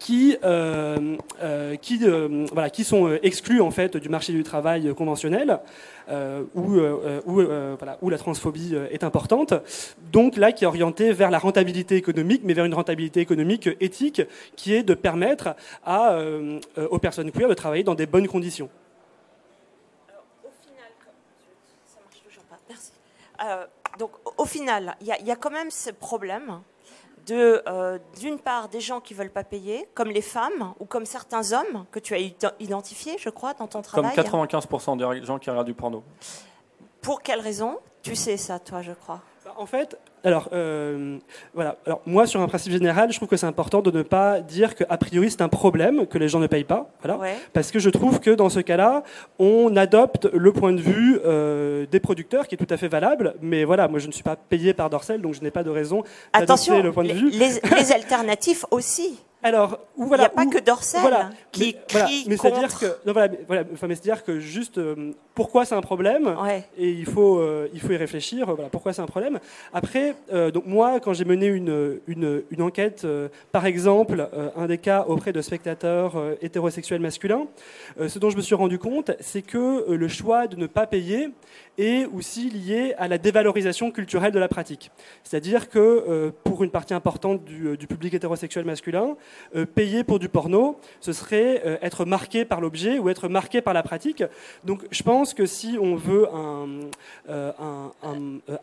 qui, 0.00 0.36
euh, 0.42 1.16
euh, 1.42 1.76
qui, 1.76 2.00
euh, 2.02 2.46
voilà, 2.52 2.70
qui 2.70 2.84
sont 2.84 3.18
exclus 3.22 3.60
en 3.60 3.70
fait 3.70 3.98
du 3.98 4.08
marché 4.08 4.32
du 4.32 4.42
travail 4.42 4.92
conventionnel, 4.94 5.60
où, 6.56 6.80
où, 7.26 7.34
voilà, 7.78 7.98
où 8.02 8.10
la 8.10 8.18
transphobie 8.18 8.74
est 8.90 9.04
importante. 9.04 9.54
Donc 10.10 10.36
là, 10.36 10.50
qui 10.50 10.64
est 10.64 10.66
orienté 10.66 11.12
vers 11.12 11.30
la 11.30 11.38
rentabilité 11.38 11.94
économique, 11.94 12.40
mais 12.42 12.54
vers 12.54 12.64
une 12.64 12.74
rentabilité 12.74 13.20
économique 13.20 13.68
éthique, 13.78 14.22
qui 14.56 14.74
est 14.74 14.82
de 14.82 14.94
permettre 14.94 15.54
à, 15.84 16.18
aux 16.90 16.98
personnes 16.98 17.30
queer 17.30 17.48
de 17.48 17.54
travailler 17.54 17.84
dans 17.84 17.94
des 17.94 18.06
bonnes 18.06 18.26
conditions. 18.26 18.68
donc 23.98 24.10
au 24.36 24.46
final, 24.46 24.96
il 25.00 25.06
y, 25.06 25.26
y, 25.26 25.30
a 25.30 25.36
quand 25.36 25.50
même 25.50 25.70
ce 25.70 25.90
problème 25.90 26.60
de, 27.26 27.62
euh, 27.68 27.98
d'une 28.18 28.38
part, 28.38 28.68
des 28.68 28.80
gens 28.80 29.00
qui 29.00 29.14
ne 29.14 29.18
veulent 29.18 29.30
pas 29.30 29.44
payer, 29.44 29.88
comme 29.94 30.08
les 30.08 30.22
femmes 30.22 30.74
ou 30.78 30.84
comme 30.84 31.06
certains 31.06 31.52
hommes 31.52 31.84
que 31.90 31.98
tu 31.98 32.14
as 32.14 32.18
identifiés, 32.58 33.16
je 33.18 33.30
crois, 33.30 33.54
dans 33.54 33.66
ton 33.66 33.82
travail. 33.82 34.14
Comme 34.14 34.24
95% 34.24 34.96
des 34.96 35.24
gens 35.24 35.38
qui 35.38 35.50
regardent 35.50 35.66
du 35.66 35.74
porno. 35.74 36.02
Pour 37.00 37.22
quelle 37.22 37.40
raison? 37.40 37.78
Tu 38.02 38.14
sais 38.16 38.36
ça, 38.36 38.58
toi, 38.58 38.82
je 38.82 38.92
crois. 38.92 39.20
Bah, 39.50 39.60
en 39.60 39.66
fait, 39.66 39.96
alors, 40.22 40.48
euh, 40.52 41.18
voilà. 41.54 41.76
Alors, 41.86 42.02
moi, 42.06 42.26
sur 42.26 42.40
un 42.40 42.46
principe 42.46 42.72
général, 42.72 43.10
je 43.10 43.16
trouve 43.16 43.28
que 43.28 43.36
c'est 43.36 43.46
important 43.46 43.82
de 43.82 43.90
ne 43.90 44.02
pas 44.02 44.40
dire 44.40 44.74
qu'a 44.74 44.96
priori 44.96 45.30
c'est 45.30 45.42
un 45.42 45.48
problème 45.48 46.06
que 46.06 46.18
les 46.18 46.28
gens 46.28 46.38
ne 46.38 46.46
payent 46.46 46.64
pas. 46.64 46.90
Voilà. 47.02 47.18
Parce 47.52 47.70
que 47.70 47.78
je 47.78 47.90
trouve 47.90 48.20
que 48.20 48.30
dans 48.30 48.48
ce 48.48 48.60
cas-là, 48.60 49.02
on 49.38 49.74
adopte 49.76 50.28
le 50.32 50.52
point 50.52 50.72
de 50.72 50.80
vue 50.80 51.18
euh, 51.24 51.86
des 51.86 52.00
producteurs 52.00 52.46
qui 52.46 52.54
est 52.54 52.58
tout 52.58 52.72
à 52.72 52.76
fait 52.76 52.88
valable. 52.88 53.34
Mais 53.40 53.64
voilà, 53.64 53.88
moi, 53.88 53.98
je 53.98 54.06
ne 54.06 54.12
suis 54.12 54.22
pas 54.22 54.36
payé 54.36 54.74
par 54.74 54.90
Dorsel, 54.90 55.20
donc 55.20 55.34
je 55.34 55.40
n'ai 55.40 55.50
pas 55.50 55.64
de 55.64 55.70
raison 55.70 56.04
d'adopter 56.32 56.82
le 56.82 56.92
point 56.92 57.04
de 57.04 57.12
vue. 57.12 57.30
Les, 57.30 57.60
les 57.76 57.92
alternatifs 57.92 58.64
aussi. 58.70 59.20
Alors, 59.42 59.78
voilà, 59.96 60.24
il 60.24 60.36
n'y 60.36 60.42
a 60.42 60.44
pas 60.44 60.58
que 60.58 60.62
Dorsel 60.62 61.00
qui 61.50 61.74
crie 61.88 62.24
mais 62.28 62.36
contre. 62.36 62.56
C'est-à-dire 62.56 62.78
que, 62.78 63.10
voilà, 63.10 63.32
voilà, 63.46 63.64
enfin, 63.72 63.86
mais 63.86 63.94
c'est-à-dire 63.94 64.22
que 64.22 64.38
juste 64.38 64.76
euh, 64.78 65.12
pourquoi 65.34 65.64
c'est 65.64 65.74
un 65.74 65.80
problème 65.80 66.36
et 66.76 66.90
il 66.90 67.06
faut, 67.06 67.38
euh, 67.38 67.68
il 67.72 67.80
faut 67.80 67.92
y 67.92 67.96
réfléchir. 67.96 68.46
Voilà, 68.54 68.68
pourquoi 68.68 68.92
c'est 68.92 69.00
un 69.00 69.06
problème. 69.06 69.38
Après, 69.72 70.14
euh, 70.32 70.50
donc 70.50 70.66
moi, 70.66 71.00
quand 71.00 71.14
j'ai 71.14 71.24
mené 71.24 71.46
une, 71.46 72.00
une, 72.06 72.42
une 72.50 72.62
enquête, 72.62 73.06
par 73.50 73.64
exemple, 73.64 74.28
un 74.56 74.66
des 74.66 74.78
cas 74.78 75.04
auprès 75.08 75.32
de 75.32 75.40
spectateurs 75.40 76.14
hétérosexuels 76.42 77.00
masculins, 77.00 77.46
ce 78.06 78.18
dont 78.18 78.30
je 78.30 78.36
me 78.36 78.42
suis 78.42 78.54
rendu 78.54 78.78
compte, 78.78 79.12
c'est 79.20 79.42
que 79.42 79.90
le 79.90 80.08
choix 80.08 80.46
de 80.48 80.56
ne 80.56 80.66
pas 80.66 80.86
payer 80.86 81.30
est 81.78 82.04
aussi 82.06 82.50
lié 82.50 82.94
à 82.98 83.08
la 83.08 83.16
dévalorisation 83.16 83.90
culturelle 83.90 84.32
de 84.32 84.38
la 84.38 84.48
pratique. 84.48 84.90
C'est-à-dire 85.24 85.70
que 85.70 86.30
pour 86.44 86.62
une 86.62 86.70
partie 86.70 86.94
importante 86.94 87.44
du, 87.44 87.76
du 87.76 87.86
public 87.86 88.12
hétérosexuel 88.12 88.64
masculin, 88.64 89.16
euh, 89.56 89.66
payer 89.66 90.04
pour 90.04 90.18
du 90.18 90.28
porno, 90.28 90.78
ce 91.00 91.12
serait 91.12 91.62
euh, 91.64 91.76
être 91.82 92.04
marqué 92.04 92.44
par 92.44 92.60
l'objet 92.60 92.98
ou 92.98 93.08
être 93.08 93.28
marqué 93.28 93.60
par 93.60 93.74
la 93.74 93.82
pratique. 93.82 94.22
Donc 94.64 94.86
je 94.90 95.02
pense 95.02 95.34
que 95.34 95.46
si 95.46 95.76
on 95.80 95.96
veut 95.96 96.28
un, 96.32 96.68
euh, 97.28 97.52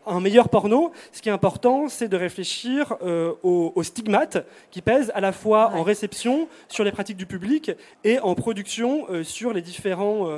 un, 0.06 0.20
meilleur 0.20 0.48
porno, 0.48 0.92
ce 1.12 1.22
qui 1.22 1.28
est 1.28 1.32
important, 1.32 1.88
c'est 1.88 2.08
de 2.08 2.16
réfléchir 2.16 2.96
aux, 3.42 3.82
stigmates 3.82 4.44
qui 4.70 4.82
pèsent 4.82 5.12
à 5.14 5.20
la 5.20 5.32
fois 5.32 5.72
en 5.74 5.82
réception 5.82 6.48
sur 6.68 6.84
les 6.84 6.92
pratiques 6.92 7.16
du 7.16 7.26
public 7.26 7.70
et 8.04 8.18
en 8.20 8.34
production 8.34 9.06
sur 9.22 9.52
les 9.52 9.62
différents 9.62 10.28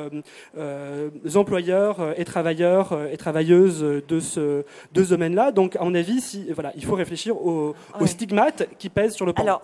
employeurs 1.34 2.14
et 2.18 2.24
travailleurs 2.24 2.98
et 3.10 3.16
travailleuses 3.16 3.80
de 3.80 4.20
ce, 4.20 4.64
de 4.92 5.04
ce 5.04 5.10
domaine-là. 5.10 5.52
Donc, 5.52 5.76
à 5.76 5.84
mon 5.84 5.94
avis, 5.94 6.20
si, 6.20 6.52
voilà, 6.52 6.72
il 6.76 6.84
faut 6.84 6.94
réfléchir 6.94 7.36
aux, 7.36 7.74
stigmates 8.06 8.68
qui 8.78 8.88
pèsent 8.88 9.14
sur 9.14 9.26
le 9.26 9.32
porno. 9.32 9.50
Alors, 9.50 9.62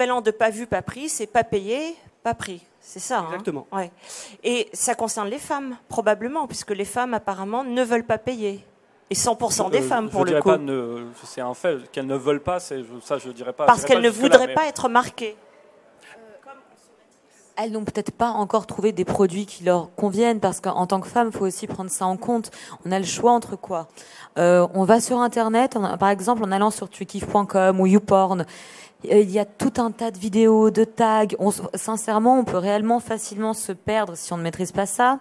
l'équivalent 0.00 0.20
de 0.20 0.30
pas 0.30 0.50
vu, 0.50 0.66
pas 0.66 0.82
pris, 0.82 1.08
c'est 1.08 1.26
pas 1.26 1.44
payé, 1.44 1.96
pas 2.22 2.34
pris. 2.34 2.64
C'est 2.80 2.98
ça. 3.00 3.20
Hein 3.20 3.26
Exactement. 3.32 3.66
ouais. 3.72 3.90
Et 4.42 4.68
ça 4.72 4.94
concerne 4.94 5.28
les 5.28 5.38
femmes, 5.38 5.76
probablement, 5.88 6.46
puisque 6.46 6.70
les 6.70 6.84
femmes, 6.84 7.14
apparemment, 7.14 7.64
ne 7.64 7.82
veulent 7.82 8.06
pas 8.06 8.18
payer. 8.18 8.64
Et 9.10 9.14
100% 9.14 9.70
des 9.70 9.78
euh, 9.78 9.82
femmes, 9.82 10.08
pour 10.08 10.24
le 10.24 10.40
coup. 10.40 10.50
C'est 11.24 11.40
un 11.40 11.54
fait. 11.54 11.90
Qu'elles 11.90 12.06
ne 12.06 12.16
veulent 12.16 12.42
pas, 12.42 12.60
ça, 12.60 12.76
je 12.78 13.30
dirais 13.30 13.52
pas. 13.52 13.66
Parce 13.66 13.84
qu'elles 13.84 14.00
ne 14.00 14.10
voudraient 14.10 14.54
pas 14.54 14.66
être 14.66 14.88
marquées 14.88 15.36
elles 17.62 17.72
n'ont 17.72 17.84
peut-être 17.84 18.12
pas 18.12 18.30
encore 18.30 18.66
trouvé 18.66 18.92
des 18.92 19.04
produits 19.04 19.44
qui 19.44 19.64
leur 19.64 19.94
conviennent 19.94 20.40
parce 20.40 20.60
qu'en 20.60 20.86
tant 20.86 20.98
que 20.98 21.08
femme, 21.08 21.28
il 21.30 21.36
faut 21.36 21.44
aussi 21.44 21.66
prendre 21.66 21.90
ça 21.90 22.06
en 22.06 22.16
compte. 22.16 22.50
On 22.86 22.92
a 22.92 22.98
le 22.98 23.04
choix 23.04 23.32
entre 23.32 23.56
quoi? 23.56 23.88
Euh, 24.38 24.66
On 24.72 24.84
va 24.84 24.98
sur 24.98 25.18
Internet, 25.18 25.76
par 25.98 26.08
exemple 26.08 26.42
en 26.42 26.52
allant 26.52 26.70
sur 26.70 26.88
tukiff.com 26.88 27.80
ou 27.80 27.86
YouPorn, 27.86 28.46
il 29.04 29.30
y 29.30 29.38
a 29.38 29.44
tout 29.44 29.72
un 29.78 29.90
tas 29.90 30.10
de 30.10 30.18
vidéos, 30.18 30.70
de 30.70 30.84
tags. 30.84 31.26
On, 31.38 31.50
sincèrement, 31.74 32.38
on 32.38 32.44
peut 32.44 32.58
réellement 32.58 33.00
facilement 33.00 33.54
se 33.54 33.72
perdre 33.72 34.16
si 34.16 34.32
on 34.32 34.36
ne 34.36 34.42
maîtrise 34.42 34.72
pas 34.72 34.86
ça. 34.86 35.20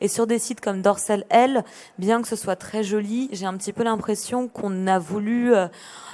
Et 0.00 0.08
sur 0.08 0.26
des 0.26 0.38
sites 0.38 0.60
comme 0.60 0.82
Dorsel 0.82 1.24
L, 1.30 1.64
bien 1.98 2.22
que 2.22 2.28
ce 2.28 2.36
soit 2.36 2.56
très 2.56 2.82
joli, 2.82 3.28
j'ai 3.32 3.46
un 3.46 3.56
petit 3.56 3.72
peu 3.72 3.84
l'impression 3.84 4.48
qu'on 4.48 4.86
a 4.86 4.98
voulu... 4.98 5.54
Euh, 5.54 5.68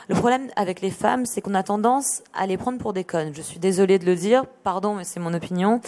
le 0.08 0.14
problème 0.14 0.50
avec 0.54 0.82
les 0.82 0.92
femmes, 0.92 1.26
c'est 1.26 1.40
qu'on 1.40 1.54
a 1.54 1.64
tendance 1.64 2.22
à 2.32 2.46
les 2.46 2.56
prendre 2.56 2.78
pour 2.78 2.92
des 2.92 3.02
connes. 3.02 3.32
Je 3.34 3.42
suis 3.42 3.58
désolée 3.58 3.98
de 3.98 4.06
le 4.06 4.14
dire, 4.14 4.44
pardon, 4.62 4.94
mais 4.94 5.02
c'est 5.02 5.18
mon 5.18 5.34
opinion. 5.34 5.80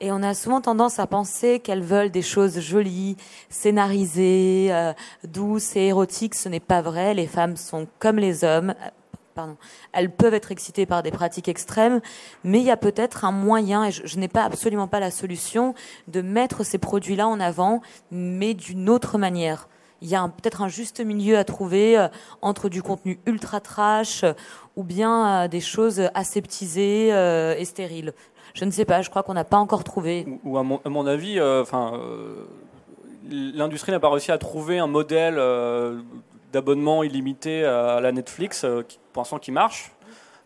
Et 0.00 0.12
on 0.12 0.22
a 0.22 0.32
souvent 0.34 0.60
tendance 0.60 1.00
à 1.00 1.08
penser 1.08 1.58
qu'elles 1.58 1.82
veulent 1.82 2.10
des 2.10 2.22
choses 2.22 2.60
jolies, 2.60 3.16
scénarisées, 3.48 4.68
euh, 4.70 4.92
douces 5.24 5.74
et 5.74 5.86
érotiques. 5.86 6.36
Ce 6.36 6.48
n'est 6.48 6.60
pas 6.60 6.82
vrai. 6.82 7.14
Les 7.14 7.26
femmes 7.26 7.56
sont 7.56 7.88
comme 7.98 8.16
les 8.16 8.44
hommes 8.44 8.74
elles 9.92 10.10
peuvent 10.10 10.34
être 10.34 10.52
excitées 10.52 10.86
par 10.86 11.02
des 11.02 11.10
pratiques 11.10 11.48
extrêmes, 11.48 12.00
mais 12.42 12.60
il 12.60 12.64
y 12.64 12.70
a 12.70 12.76
peut-être 12.76 13.24
un 13.24 13.32
moyen, 13.32 13.84
et 13.84 13.90
je, 13.90 14.18
n'ai 14.18 14.28
pas 14.28 14.44
absolument 14.44 14.88
pas 14.88 15.00
la 15.00 15.10
solution, 15.10 15.74
de 16.08 16.22
mettre 16.22 16.64
ces 16.64 16.78
produits-là 16.78 17.28
en 17.28 17.40
avant, 17.40 17.80
mais 18.10 18.54
d'une 18.54 18.88
autre 18.88 19.18
manière. 19.18 19.68
il 20.00 20.08
y 20.08 20.16
a 20.16 20.28
peut-être 20.28 20.62
un 20.62 20.68
juste 20.68 21.00
milieu 21.00 21.38
à 21.38 21.44
trouver 21.44 21.98
euh, 21.98 22.08
entre 22.42 22.68
du 22.68 22.82
contenu 22.82 23.18
ultra 23.26 23.60
trash 23.60 24.24
ou 24.76 24.82
bien 24.82 25.48
des 25.48 25.60
choses 25.60 26.10
aseptisées 26.14 27.08
et 27.08 27.64
stériles. 27.64 28.12
Je 28.54 28.64
ne 28.64 28.70
sais 28.70 28.84
pas, 28.84 29.02
je 29.02 29.10
crois 29.10 29.22
qu'on 29.22 29.34
n'a 29.34 29.44
pas 29.44 29.56
encore 29.56 29.84
trouvé. 29.84 30.26
Ou, 30.44 30.58
à, 30.58 30.62
mon, 30.62 31.06
avis, 31.06 31.40
enfin, 31.40 32.00
l'industrie 33.30 33.92
n'a 33.92 34.00
pas 34.00 34.10
réussi 34.10 34.32
à 34.32 34.38
trouver 34.38 34.78
un 34.78 34.88
modèle 34.88 35.38
d'abonnement 36.54 37.02
illimité 37.02 37.64
à 37.64 38.00
la 38.00 38.12
Netflix, 38.12 38.64
pensant 39.12 39.38
qu'il 39.38 39.54
marche. 39.54 39.90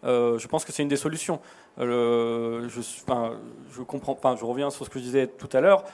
je 0.02 0.46
pense 0.46 0.64
que 0.64 0.72
c'est 0.72 0.82
une 0.82 0.88
des 0.88 0.96
solutions. 0.96 1.38
je, 1.78 2.66
je, 2.68 3.82
comprends, 3.82 4.36
je 4.36 4.44
reviens 4.44 4.70
sur 4.70 4.86
ce 4.86 4.90
que 4.90 4.98
je 4.98 5.04
disais 5.04 5.26
tout 5.26 5.50
à 5.52 5.60
l'heure. 5.60 5.84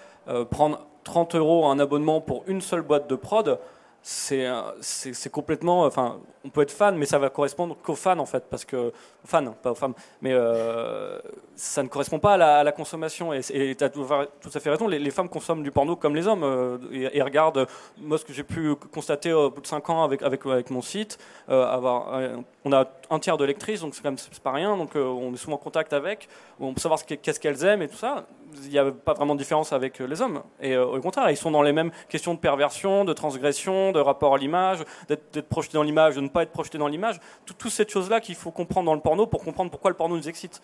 prendre 0.51 0.87
30 1.03 1.35
euros 1.35 1.67
un 1.67 1.79
abonnement 1.79 2.21
pour 2.21 2.45
une 2.47 2.61
seule 2.61 2.83
boîte 2.83 3.09
de 3.09 3.17
prod, 3.17 3.59
c'est 4.07 5.31
complètement. 5.33 5.85
Enfin, 5.87 6.21
on 6.45 6.51
peut 6.51 6.61
être 6.61 6.71
fan, 6.71 6.95
mais 6.97 7.07
ça 7.07 7.19
va 7.19 7.31
correspondre 7.31 7.75
qu'aux 7.83 7.95
fans 7.95 8.19
en 8.19 8.27
fait, 8.27 8.45
parce 8.51 8.67
que 8.67 8.93
fans, 9.25 9.55
pas 9.63 9.73
aux 9.73 9.75
femmes, 9.75 9.95
mais 10.21 10.33
euh, 10.35 11.19
ça 11.57 11.83
ne 11.83 11.89
correspond 11.89 12.19
pas 12.19 12.35
à 12.35 12.63
la, 12.63 12.73
consommation. 12.73 13.33
Et 13.33 13.41
tu 13.75 13.83
as 13.83 13.89
tout, 13.89 14.05
à 14.05 14.61
fait 14.61 14.69
raison. 14.69 14.89
Les, 14.89 15.11
femmes 15.11 15.31
consomment 15.31 15.63
du 15.63 15.71
porno 15.71 15.97
comme 15.97 16.15
les 16.15 16.27
hommes 16.27 16.45
euh, 16.45 16.77
et, 16.93 17.23
regardent. 17.23 17.67
Moi, 17.99 18.19
ce 18.19 18.27
que 18.27 18.35
j'ai 18.35 18.45
pu 18.45 18.75
constater 18.93 19.33
au 19.33 19.51
bout 19.51 19.63
de 19.63 19.67
5 19.67 19.89
ans 19.89 20.05
avec 20.05 20.21
avec, 20.21 20.45
avec 20.45 20.69
mon 20.69 20.83
site, 20.83 21.19
euh, 21.49 21.65
avoir, 21.65 22.21
on 22.65 22.73
a 22.73 22.87
un 23.11 23.19
tiers 23.19 23.37
de 23.37 23.45
lectrices, 23.45 23.81
donc 23.81 23.95
c'est 23.95 24.03
quand 24.03 24.11
même 24.11 24.19
pas 24.43 24.53
rien. 24.53 24.77
Donc 24.77 24.97
on 24.97 25.33
est 25.35 25.37
souvent 25.37 25.57
en 25.57 25.59
contact 25.59 25.93
avec, 25.93 26.29
on 26.59 26.73
peut 26.73 26.81
savoir 26.81 27.05
qu'est-ce 27.05 27.41
qu'elles 27.41 27.65
aiment 27.65 27.83
et 27.83 27.89
tout 27.89 27.97
ça 27.97 28.27
il 28.63 28.71
n'y 28.71 28.79
a 28.79 28.91
pas 28.91 29.15
vraiment 29.15 29.35
de 29.35 29.41
différence 29.41 29.73
avec 29.73 29.99
les 29.99 30.23
hommes. 30.23 30.43
Et 30.61 30.77
au 30.77 31.01
contraire, 31.01 31.31
ils 31.31 31.37
sont 31.37 31.51
dans 31.51 31.63
les 31.63 31.73
mêmes 31.73 31.91
questions 32.09 32.35
de 32.35 32.39
perversion, 32.39 33.05
de 33.05 33.13
transgression, 33.13 33.93
de 33.93 34.01
rapport 34.01 34.35
à 34.35 34.39
l'image, 34.39 34.85
d'être 35.09 35.49
projeté 35.49 35.75
dans 35.75 35.83
l'image, 35.83 36.17
de 36.17 36.21
ne 36.21 36.29
pas 36.29 36.43
être 36.43 36.53
projeté 36.53 36.79
dans 36.79 36.89
l'image. 36.89 37.19
Toutes 37.47 37.69
ces 37.69 37.89
choses-là 37.89 38.21
qu'il 38.21 38.35
faut 38.35 38.51
comprendre 38.51 38.87
dans 38.87 38.95
le 38.95 39.01
porno 39.01 39.27
pour 39.27 39.43
comprendre 39.43 39.71
pourquoi 39.71 39.91
le 39.91 39.97
porno 39.97 40.17
nous 40.17 40.29
excite. 40.29 40.61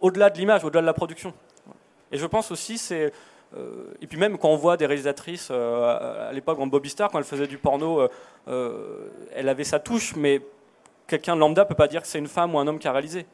Au-delà 0.00 0.30
de 0.30 0.38
l'image, 0.38 0.64
au-delà 0.64 0.80
de 0.80 0.86
la 0.86 0.94
production. 0.94 1.32
Et 2.10 2.18
je 2.18 2.26
pense 2.26 2.50
aussi, 2.50 2.78
c'est. 2.78 3.12
Euh, 3.56 3.92
et 4.00 4.06
puis 4.06 4.18
même 4.18 4.38
quand 4.38 4.48
on 4.48 4.56
voit 4.56 4.76
des 4.76 4.86
réalisatrices, 4.86 5.48
euh, 5.50 6.28
à 6.28 6.32
l'époque 6.32 6.58
en 6.58 6.66
Bobby 6.66 6.88
Star, 6.88 7.10
quand 7.10 7.18
elle 7.18 7.24
faisait 7.24 7.46
du 7.46 7.58
porno, 7.58 8.08
euh, 8.48 9.08
elle 9.34 9.48
avait 9.48 9.64
sa 9.64 9.78
touche, 9.78 10.16
mais 10.16 10.40
quelqu'un 11.12 11.34
de 11.34 11.40
lambda 11.40 11.64
peut 11.64 11.74
pas 11.74 11.88
dire 11.88 12.02
que 12.02 12.08
c'est 12.08 12.18
une 12.18 12.28
femme 12.28 12.54
ou 12.54 12.58
un 12.58 12.66
homme 12.66 12.78
qui 12.78 12.88
a 12.88 12.92
réalisé. 12.92 13.26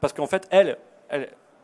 Parce 0.00 0.12
qu'en 0.12 0.26
fait, 0.26 0.46
elle, 0.50 0.78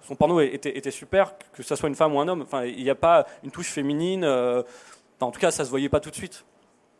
son 0.01 0.17
porno 0.17 0.41
était, 0.41 0.91
super, 0.91 1.35
que 1.53 1.63
ce 1.63 1.77
soit 1.77 1.89
une 1.89 1.95
femme 1.95 2.15
ou 2.15 2.21
un 2.21 2.29
homme. 2.29 2.43
Enfin, 2.43 2.65
il 2.65 2.83
n'y 2.83 2.91
a 2.91 2.95
pas 2.95 3.27
une 3.45 3.51
touche 3.51 3.71
féminine. 3.71 4.25
en 4.25 5.31
tout 5.31 5.41
cas, 5.41 5.51
ça 5.51 5.65
se 5.65 5.71
voyait 5.71 5.89
pas 5.89 6.01
tout 6.01 6.11
de 6.11 6.15
suite. 6.15 6.45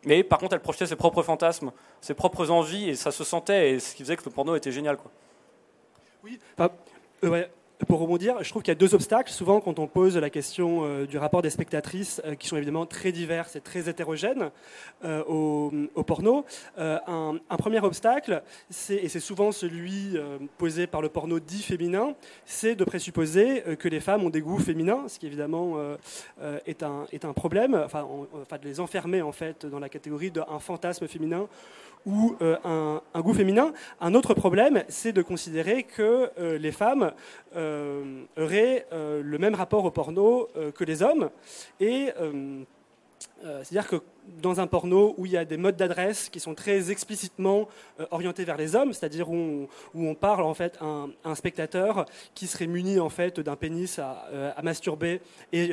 Mais 0.05 0.23
par 0.23 0.39
contre, 0.39 0.53
elle 0.53 0.61
projetait 0.61 0.85
ses 0.85 0.95
propres 0.95 1.23
fantasmes, 1.23 1.71
ses 2.01 2.13
propres 2.13 2.49
envies, 2.51 2.89
et 2.89 2.95
ça 2.95 3.11
se 3.11 3.23
sentait, 3.23 3.71
et 3.71 3.79
ce 3.79 3.95
qui 3.95 4.03
faisait 4.03 4.17
que 4.17 4.25
le 4.25 4.31
porno 4.31 4.55
était 4.55 4.71
génial. 4.71 4.97
Quoi. 4.97 5.11
Oui, 6.23 6.39
enfin, 6.57 6.69
euh, 7.23 7.29
ouais, 7.29 7.51
pour 7.87 7.99
rebondir, 7.99 8.43
je 8.43 8.49
trouve 8.49 8.61
qu'il 8.61 8.71
y 8.71 8.77
a 8.77 8.79
deux 8.79 8.95
obstacles. 8.95 9.31
Souvent, 9.31 9.59
quand 9.59 9.79
on 9.79 9.87
pose 9.87 10.17
la 10.17 10.29
question 10.29 10.81
euh, 10.83 11.05
du 11.05 11.17
rapport 11.17 11.41
des 11.41 11.49
spectatrices, 11.49 12.21
euh, 12.25 12.35
qui 12.35 12.47
sont 12.47 12.57
évidemment 12.57 12.85
très 12.85 13.11
diverses 13.11 13.55
et 13.55 13.61
très 13.61 13.89
hétérogènes 13.89 14.51
euh, 15.03 15.23
au, 15.23 16.03
porno, 16.03 16.45
un, 16.77 17.39
premier 17.57 17.79
obstacle, 17.79 18.43
et 18.89 19.07
c'est 19.09 19.19
souvent 19.19 19.51
celui 19.51 20.17
posé 20.57 20.85
par 20.87 21.01
le 21.01 21.09
porno 21.09 21.39
dit 21.39 21.63
féminin, 21.63 22.13
c'est 22.45 22.75
de 22.75 22.83
présupposer 22.83 23.63
que 23.79 23.87
les 23.87 23.99
femmes 23.99 24.23
ont 24.23 24.29
des 24.29 24.41
goûts 24.41 24.59
féminins, 24.59 25.07
ce 25.07 25.17
qui 25.17 25.27
évidemment 25.27 25.77
est, 26.65 26.83
un, 26.83 27.33
problème, 27.33 27.81
enfin, 27.85 28.05
enfin, 28.41 28.57
de 28.57 28.65
les 28.65 28.79
enfermer 28.79 29.21
en 29.21 29.31
fait 29.31 29.65
dans 29.65 29.79
la 29.79 29.89
catégorie 29.89 30.31
d'un 30.31 30.59
fantasme 30.59 31.07
féminin 31.07 31.47
ou 32.05 32.35
un, 32.41 33.01
un, 33.13 33.21
goût 33.21 33.33
féminin. 33.33 33.73
Un 34.01 34.13
autre 34.13 34.33
problème, 34.33 34.83
c'est 34.89 35.13
de 35.13 35.21
considérer 35.21 35.83
que 35.83 36.31
les 36.57 36.71
femmes 36.71 37.13
euh, 37.55 38.23
auraient 38.35 38.87
euh, 38.93 39.21
le 39.23 39.37
même 39.37 39.53
rapport 39.53 39.85
au 39.85 39.91
porno 39.91 40.47
euh, 40.57 40.71
que 40.71 40.83
les 40.83 41.03
hommes. 41.03 41.29
Et 41.79 42.09
c'est-à-dire 43.41 43.87
que 43.87 44.01
dans 44.41 44.59
un 44.59 44.67
porno 44.67 45.15
où 45.17 45.25
il 45.25 45.33
y 45.33 45.37
a 45.37 45.45
des 45.45 45.57
modes 45.57 45.75
d'adresse 45.75 46.29
qui 46.29 46.39
sont 46.39 46.55
très 46.55 46.91
explicitement 46.91 47.67
orientés 48.11 48.45
vers 48.45 48.57
les 48.57 48.75
hommes, 48.75 48.93
c'est-à-dire 48.93 49.29
où, 49.29 49.67
on 49.93 50.15
parle 50.15 50.43
en 50.43 50.53
fait 50.53 50.77
un, 50.81 51.09
un 51.25 51.35
spectateur 51.35 52.05
qui 52.33 52.47
serait 52.47 52.67
muni 52.67 52.99
en 52.99 53.09
fait 53.09 53.39
d'un 53.39 53.55
pénis 53.55 53.99
à, 53.99 54.55
masturber 54.61 55.21
et, 55.51 55.71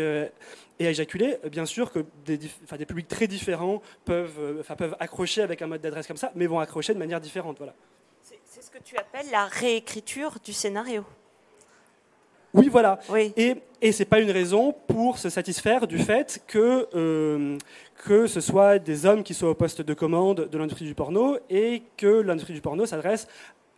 et, 0.80 0.86
à 0.86 0.90
éjaculer, 0.90 1.38
bien 1.50 1.66
sûr 1.66 1.92
que 1.92 2.00
des, 2.24 2.38
des 2.38 2.86
publics 2.86 3.08
très 3.08 3.26
différents 3.26 3.80
peuvent, 4.04 4.64
peuvent 4.76 4.96
accrocher 4.98 5.42
avec 5.42 5.62
un 5.62 5.66
mode 5.66 5.80
d'adresse 5.80 6.06
comme 6.06 6.16
ça, 6.16 6.32
mais 6.34 6.46
vont 6.46 6.58
accrocher 6.58 6.94
de 6.94 6.98
manière 6.98 7.20
différente. 7.20 7.58
Voilà. 7.58 7.74
C'est 8.22 8.62
ce 8.62 8.70
que 8.70 8.82
tu 8.82 8.96
appelles 8.96 9.30
la 9.30 9.46
réécriture 9.46 10.38
du 10.44 10.52
scénario. 10.52 11.04
Oui, 12.52 12.68
voilà. 12.68 12.98
Et, 13.36 13.56
et 13.80 13.92
ce 13.92 14.00
n'est 14.00 14.06
pas 14.06 14.18
une 14.18 14.30
raison 14.30 14.74
pour 14.88 15.18
se 15.18 15.28
satisfaire 15.28 15.86
du 15.86 15.98
fait 15.98 16.42
que, 16.46 16.88
euh, 16.94 17.56
que 18.04 18.26
ce 18.26 18.40
soit 18.40 18.78
des 18.78 19.06
hommes 19.06 19.22
qui 19.22 19.34
soient 19.34 19.50
au 19.50 19.54
poste 19.54 19.82
de 19.82 19.94
commande 19.94 20.48
de 20.48 20.58
l'industrie 20.58 20.84
du 20.84 20.94
porno 20.94 21.38
et 21.48 21.84
que 21.96 22.08
l'industrie 22.22 22.54
du 22.54 22.60
porno 22.60 22.86
s'adresse 22.86 23.28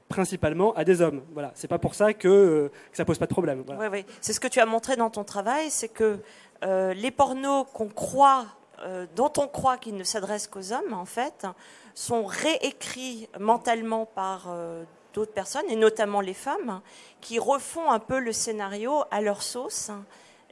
principalement 0.09 0.75
à 0.75 0.85
des 0.85 1.01
hommes. 1.01 1.23
Voilà, 1.33 1.53
c'est 1.55 1.69
pas 1.69 1.79
pour 1.79 1.95
ça 1.95 2.13
que, 2.13 2.29
euh, 2.29 2.69
que 2.91 2.97
ça 2.97 3.05
pose 3.05 3.19
pas 3.19 3.27
de 3.27 3.33
problème. 3.33 3.65
Oui, 3.69 3.87
oui. 3.91 4.05
C'est 4.21 4.33
ce 4.33 4.41
que 4.41 4.49
tu 4.49 4.61
as 4.61 4.67
montré 4.67 4.97
dans 4.97 5.11
ton 5.11 5.25
travail, 5.25 5.71
c'est 5.71 5.89
que 5.89 6.19
euh, 6.63 6.95
les 6.95 7.11
pornos 7.11 7.67
croit, 7.95 8.47
dont 9.15 9.33
on 9.39 9.47
croit 9.47 9.77
qu'ils 9.77 9.95
ne 9.95 10.03
s'adressent 10.03 10.49
qu'aux 10.49 10.73
hommes, 10.73 10.93
en 10.93 11.05
fait, 11.05 11.47
sont 11.95 12.25
réécrits 12.25 13.29
mentalement 13.39 14.07
par 14.07 14.49
d'autres 15.15 15.33
personnes, 15.33 15.67
et 15.69 15.77
notamment 15.77 16.21
les 16.21 16.35
femmes, 16.35 16.81
qui 17.21 17.39
refont 17.39 17.93
un 17.93 18.01
peu 18.01 18.19
le 18.19 18.33
scénario 18.33 19.05
à 19.13 19.21
leur 19.21 19.41
sauce 19.41 19.93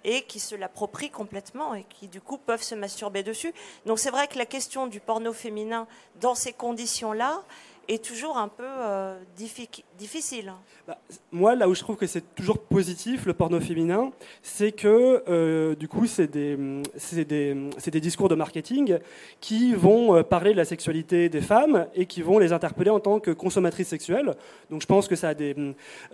et 0.04 0.22
qui 0.22 0.38
se 0.38 0.54
l'approprient 0.54 1.10
complètement 1.10 1.74
et 1.74 1.84
qui 1.84 2.06
du 2.06 2.20
coup 2.20 2.38
peuvent 2.38 2.62
se 2.62 2.76
masturber 2.76 3.24
dessus. 3.24 3.52
Donc 3.84 3.98
c'est 3.98 4.10
vrai 4.10 4.28
que 4.28 4.38
la 4.38 4.46
question 4.46 4.86
du 4.86 5.00
porno 5.00 5.32
féminin 5.32 5.88
dans 6.20 6.36
ces 6.36 6.52
conditions-là, 6.52 7.42
est 7.90 8.04
toujours 8.04 8.38
un 8.38 8.48
peu 8.48 8.64
euh, 8.66 9.18
difficile. 9.36 9.84
Bah, 10.86 10.98
moi, 11.32 11.54
là 11.54 11.68
où 11.68 11.74
je 11.74 11.80
trouve 11.80 11.96
que 11.96 12.06
c'est 12.06 12.34
toujours 12.34 12.58
positif, 12.58 13.26
le 13.26 13.34
porno 13.34 13.60
féminin, 13.60 14.10
c'est 14.42 14.72
que 14.72 15.22
euh, 15.28 15.74
du 15.74 15.88
coup, 15.88 16.06
c'est 16.06 16.26
des, 16.26 16.56
des, 17.12 17.54
des, 17.90 18.00
discours 18.00 18.28
de 18.28 18.34
marketing 18.34 18.98
qui 19.40 19.74
vont 19.74 20.16
euh, 20.16 20.22
parler 20.22 20.52
de 20.52 20.56
la 20.56 20.64
sexualité 20.64 21.28
des 21.28 21.40
femmes 21.40 21.86
et 21.94 22.06
qui 22.06 22.22
vont 22.22 22.38
les 22.38 22.52
interpeller 22.52 22.90
en 22.90 23.00
tant 23.00 23.20
que 23.20 23.30
consommatrices 23.30 23.88
sexuelles. 23.88 24.34
Donc 24.70 24.82
je 24.82 24.86
pense 24.86 25.06
que 25.08 25.16
ça, 25.16 25.34
des, 25.34 25.54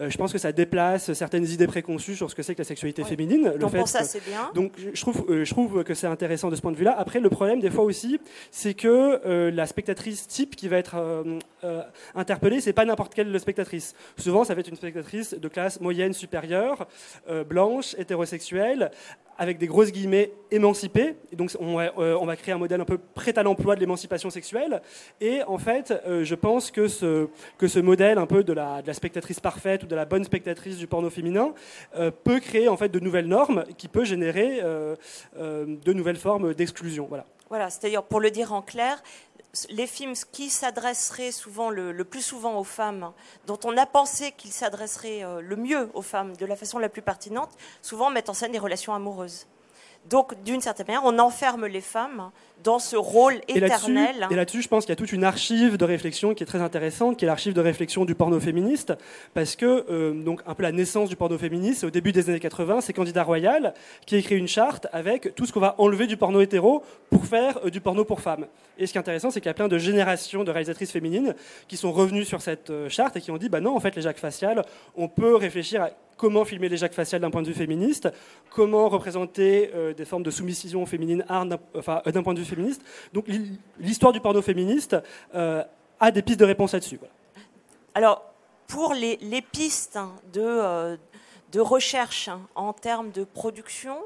je 0.01 0.17
pense 0.17 0.33
que 0.33 0.39
ça 0.39 0.53
déplace 0.53 1.13
certaines 1.13 1.47
idées 1.47 1.67
préconçues 1.67 2.17
sur 2.17 2.31
ce 2.31 2.35
que 2.35 2.43
c'est 2.43 2.55
que 2.55 2.61
la 2.61 2.65
sexualité 2.65 3.05
féminine. 3.05 3.55
Donc 3.59 3.75
pour 3.75 3.89
ça, 3.89 4.03
c'est 4.03 4.25
bien. 4.25 4.51
Donc 4.55 4.73
je 4.79 5.01
trouve, 5.01 5.27
je 5.29 5.51
trouve 5.51 5.85
que 5.85 5.95
c'est 5.95 6.07
intéressant 6.07 6.51
de 6.51 6.57
ce 6.57 6.63
point 6.63 6.73
de 6.73 6.77
vue-là. 6.77 6.95
Après, 6.99 7.21
le 7.21 7.31
problème, 7.31 7.61
des 7.61 7.71
fois 7.71 7.85
aussi, 7.85 8.19
c'est 8.51 8.75
que 8.75 9.51
la 9.51 9.67
spectatrice 9.67 10.27
type 10.27 10.57
qui 10.57 10.69
va 10.69 10.79
être 10.79 10.97
euh, 11.67 11.83
interpeller, 12.15 12.61
c'est 12.61 12.73
pas 12.73 12.85
n'importe 12.85 13.15
quelle 13.15 13.39
spectatrice. 13.41 13.76
Souvent, 14.17 14.45
ça 14.45 14.55
va 14.55 14.61
être 14.61 14.69
une 14.69 14.77
spectatrice 14.77 15.35
de 15.35 15.49
classe 15.49 15.81
moyenne 15.81 16.13
supérieure, 16.13 16.87
euh, 17.29 17.45
blanche, 17.45 17.95
hétérosexuelle, 17.99 18.91
avec 19.39 19.59
des 19.59 19.67
grosses 19.67 19.93
guillemets 19.93 20.33
émancipée. 20.51 21.17
Et 21.31 21.37
donc, 21.37 21.51
on 21.61 21.77
va, 21.77 21.93
euh, 21.99 22.17
on 22.21 22.27
va, 22.27 22.37
créer 22.37 22.55
un 22.55 22.59
modèle 22.59 22.81
un 22.81 22.87
peu 22.87 22.99
prêt 22.99 23.39
à 23.39 23.43
l'emploi 23.43 23.75
de 23.75 23.81
l'émancipation 23.81 24.31
sexuelle. 24.31 24.81
Et 25.21 25.43
en 25.45 25.59
fait, 25.59 25.93
je 26.07 26.35
pense 26.35 26.71
que 26.71 26.89
ce, 26.89 27.79
modèle 27.81 28.19
un 28.19 28.27
peu 28.27 28.43
de 28.43 28.53
la, 28.53 28.81
de 28.81 28.87
la, 28.87 28.95
spectatrice 28.95 29.41
parfaite 29.41 29.83
ou 29.83 29.87
de 29.87 29.95
la 29.95 30.07
bonne 30.07 30.25
spectatrice 30.25 30.79
du 30.79 30.87
porno 30.87 31.11
féminin 31.11 31.53
peut 32.25 32.41
créer 32.41 32.69
en 32.69 32.77
fait 32.79 32.89
de 32.89 32.99
nouvelles 32.99 33.29
normes 33.29 33.65
qui 33.77 33.89
peut 33.89 34.05
générer 34.05 34.63
de 35.39 35.93
nouvelles 35.93 36.17
formes 36.17 36.55
d'exclusion. 36.55 37.07
Voilà. 37.07 37.27
Voilà, 37.49 37.71
c'est-à-dire 37.71 38.03
pour 38.03 38.19
le 38.21 38.31
dire 38.31 38.53
en 38.53 38.61
clair, 38.61 39.01
les 39.71 39.87
films 39.87 40.15
qui 40.33 40.51
s'adresseraient 40.51 41.33
souvent 41.33 41.71
le, 41.71 42.05
plus 42.05 42.23
souvent 42.23 42.59
aux 42.59 42.65
femmes, 42.65 43.13
dont 43.47 43.59
on 43.65 43.77
a 43.77 43.87
pensé 43.87 44.33
qu'ils 44.33 44.53
s'adresseraient 44.53 45.25
euh, 45.25 45.41
le 45.41 45.57
mieux 45.57 45.91
aux 45.95 46.03
femmes 46.03 46.37
de 46.37 46.47
la 46.47 46.57
façon 46.57 46.79
la 46.79 46.89
plus 46.89 47.03
pertinente, 47.03 47.51
souvent 47.83 48.11
mettent 48.11 48.29
en 48.29 48.35
scène 48.35 48.53
des 48.53 48.59
relations 48.59 48.95
amoureuses. 48.95 49.47
Donc, 50.07 50.41
d'une 50.45 50.61
certaine 50.61 50.87
manière, 50.87 51.05
on 51.05 51.19
enferme 51.19 51.67
les 51.67 51.81
femmes 51.81 52.31
dans 52.67 52.81
ce 52.81 52.97
rôle 52.97 53.35
éternel. 53.47 54.27
Et 54.31 54.35
là-dessus, 54.35 54.61
je 54.61 54.69
pense 54.69 54.85
qu'il 54.85 54.91
y 54.91 54.93
a 54.93 54.97
toute 54.97 55.13
une 55.13 55.23
archive 55.23 55.77
de 55.77 55.85
réflexion 55.85 56.35
qui 56.35 56.43
est 56.43 56.47
très 56.47 56.61
intéressante, 56.61 57.17
qui 57.17 57.25
est 57.25 57.29
l'archive 57.29 57.55
de 57.55 57.61
réflexion 57.61 58.05
du 58.05 58.17
porno 58.17 58.41
féministe, 58.41 58.93
parce 59.35 59.55
que 59.55 59.87
euh, 59.89 60.13
donc 60.13 60.41
un 60.47 60.55
peu 60.55 60.65
la 60.65 60.73
naissance 60.73 61.09
du 61.09 61.15
porno 61.15 61.39
féministe, 61.39 61.85
au 61.85 61.91
début 61.91 62.11
des 62.11 62.29
années 62.29 62.41
80, 62.41 62.81
c'est 62.81 62.93
Candidat 62.93 63.23
Royal 63.23 63.73
qui 64.05 64.17
écrit 64.17 64.37
une 64.37 64.49
charte 64.49 64.89
avec 64.93 65.35
tout 65.37 65.47
ce 65.47 65.53
qu'on 65.53 65.61
va 65.61 65.77
enlever 65.79 66.09
du 66.09 66.17
porno 66.17 66.41
hétéro 66.41 66.83
pour 67.09 67.25
faire 67.25 67.61
euh, 67.65 67.71
du 67.71 67.81
porno 67.81 68.05
pour 68.05 68.21
femmes. 68.21 68.47
Et 68.79 68.87
ce 68.87 68.93
qui 68.93 68.99
est 68.99 69.01
intéressant, 69.01 69.31
c'est 69.31 69.41
qu'il 69.41 69.49
y 69.49 69.51
a 69.51 69.55
plein 69.55 69.69
de 69.69 69.79
générations 69.79 70.43
de 70.43 70.51
réalisatrices 70.51 70.91
féminines 70.91 71.37
qui 71.69 71.77
sont 71.77 71.93
revenues 71.93 72.25
sur 72.25 72.43
cette 72.43 72.71
euh, 72.71 72.89
charte 72.89 73.17
et 73.17 73.21
qui 73.21 73.31
ont 73.31 73.39
dit, 73.39 73.49
bah 73.49 73.61
non, 73.61 73.77
en 73.77 73.81
fait, 73.81 73.95
les 73.95 74.03
jacques 74.03 74.19
faciales, 74.19 74.65
on 74.97 75.07
peut 75.07 75.37
réfléchir 75.37 75.83
à 75.83 75.91
comment 76.17 76.47
filmer 76.47 76.69
les 76.69 76.79
jacques 76.79 76.95
faciales 76.95 77.21
d'un 77.21 77.31
point 77.31 77.43
de 77.43 77.47
vue 77.47 77.55
féministe, 77.55 78.09
comment 78.49 78.89
représenter 78.89 79.71
des 79.95 80.05
formes 80.07 80.23
de 80.23 80.31
soumission 80.31 80.87
féminine 80.87 81.23
enfin, 81.75 82.01
d'un 82.07 82.23
point 82.23 82.33
de 82.33 82.41
vue 82.41 82.47
vue 82.47 82.56
Donc 83.13 83.27
l'histoire 83.79 84.13
du 84.13 84.21
porno 84.21 84.43
féministe 84.43 84.97
a 85.33 86.11
des 86.11 86.23
pistes 86.23 86.41
de 86.41 86.45
réponse 86.45 86.73
là-dessus. 86.73 87.01
Alors, 87.95 88.23
pour 88.67 88.95
les, 88.95 89.43
pistes 89.53 89.99
de, 90.33 90.99
de 91.53 91.61
recherche 91.61 92.31
en 92.55 92.73
termes 92.73 93.11
de 93.11 93.25
production, 93.25 93.99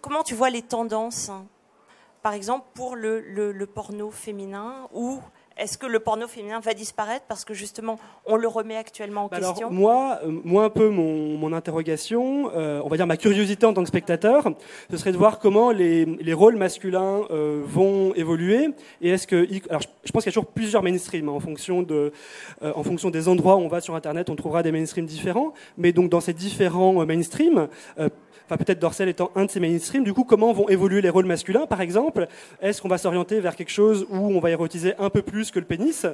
comment 0.00 0.22
tu 0.22 0.34
vois 0.34 0.50
les 0.50 0.62
tendances 0.62 1.30
par 2.22 2.34
exemple 2.34 2.66
pour 2.74 2.96
le, 2.96 3.20
le 3.20 3.66
porno 3.66 4.10
féminin 4.10 4.88
ou 4.92 5.20
est-ce 5.60 5.78
que 5.78 5.86
le 5.86 6.00
porno 6.00 6.26
féminin 6.26 6.60
va 6.60 6.74
disparaître 6.74 7.26
parce 7.28 7.44
que 7.44 7.54
justement 7.54 7.98
on 8.26 8.36
le 8.36 8.48
remet 8.48 8.76
actuellement 8.76 9.24
en 9.24 9.28
bah 9.28 9.38
question 9.38 9.68
alors, 9.68 9.72
Moi, 9.72 10.18
euh, 10.24 10.40
moi 10.44 10.64
un 10.64 10.70
peu 10.70 10.88
mon, 10.88 11.52
interrogation, 11.52 12.50
euh, 12.54 12.80
on 12.84 12.88
va 12.88 12.96
dire 12.96 13.06
ma 13.06 13.16
curiosité 13.16 13.66
en 13.66 13.74
tant 13.74 13.82
que 13.82 13.88
spectateur, 13.88 14.44
ce 14.88 14.96
serait 14.96 15.10
de 15.10 15.16
voir 15.16 15.40
comment 15.40 15.72
les, 15.72 16.04
les 16.04 16.32
rôles 16.32 16.56
masculins 16.56 17.22
euh, 17.30 17.60
vont 17.64 18.14
évoluer 18.14 18.68
et 19.02 19.10
est-ce 19.10 19.26
que 19.26 19.48
alors 19.68 19.82
je 20.04 20.12
pense 20.12 20.22
qu'il 20.22 20.30
y 20.30 20.32
a 20.32 20.34
toujours 20.34 20.50
plusieurs 20.50 20.82
mainstreams 20.82 21.28
hein, 21.28 21.32
en 21.32 21.40
fonction 21.40 21.82
de 21.82 22.12
en 22.62 22.82
fonction 22.82 23.10
des 23.10 23.28
endroits 23.28 23.56
où 23.56 23.60
on 23.60 23.68
va 23.68 23.80
sur 23.80 23.94
internet, 23.94 24.30
on 24.30 24.36
trouvera 24.36 24.62
des 24.62 24.72
mainstreams 24.72 25.06
différents, 25.06 25.52
mais 25.76 25.92
donc 25.92 26.08
dans 26.08 26.20
ces 26.20 26.32
différents 26.32 27.04
mainstreams 27.04 27.68
enfin 28.50 28.64
peut-être 28.64 28.80
Dorsel 28.80 29.08
étant 29.08 29.30
un 29.36 29.44
de 29.44 29.50
ces 29.50 29.60
mainstreams, 29.60 30.02
du 30.02 30.12
coup, 30.12 30.24
comment 30.24 30.52
vont 30.52 30.68
évoluer 30.68 31.00
les 31.00 31.08
rôles 31.08 31.26
masculins, 31.26 31.66
par 31.66 31.80
exemple 31.80 32.26
Est-ce 32.60 32.82
qu'on 32.82 32.88
va 32.88 32.98
s'orienter 32.98 33.38
vers 33.38 33.54
quelque 33.54 33.70
chose 33.70 34.06
où 34.10 34.16
on 34.16 34.40
va 34.40 34.50
érotiser 34.50 34.94
un 34.98 35.08
peu 35.08 35.22
plus 35.22 35.49
que 35.52 35.58
le 35.58 35.64
pénis 35.64 36.06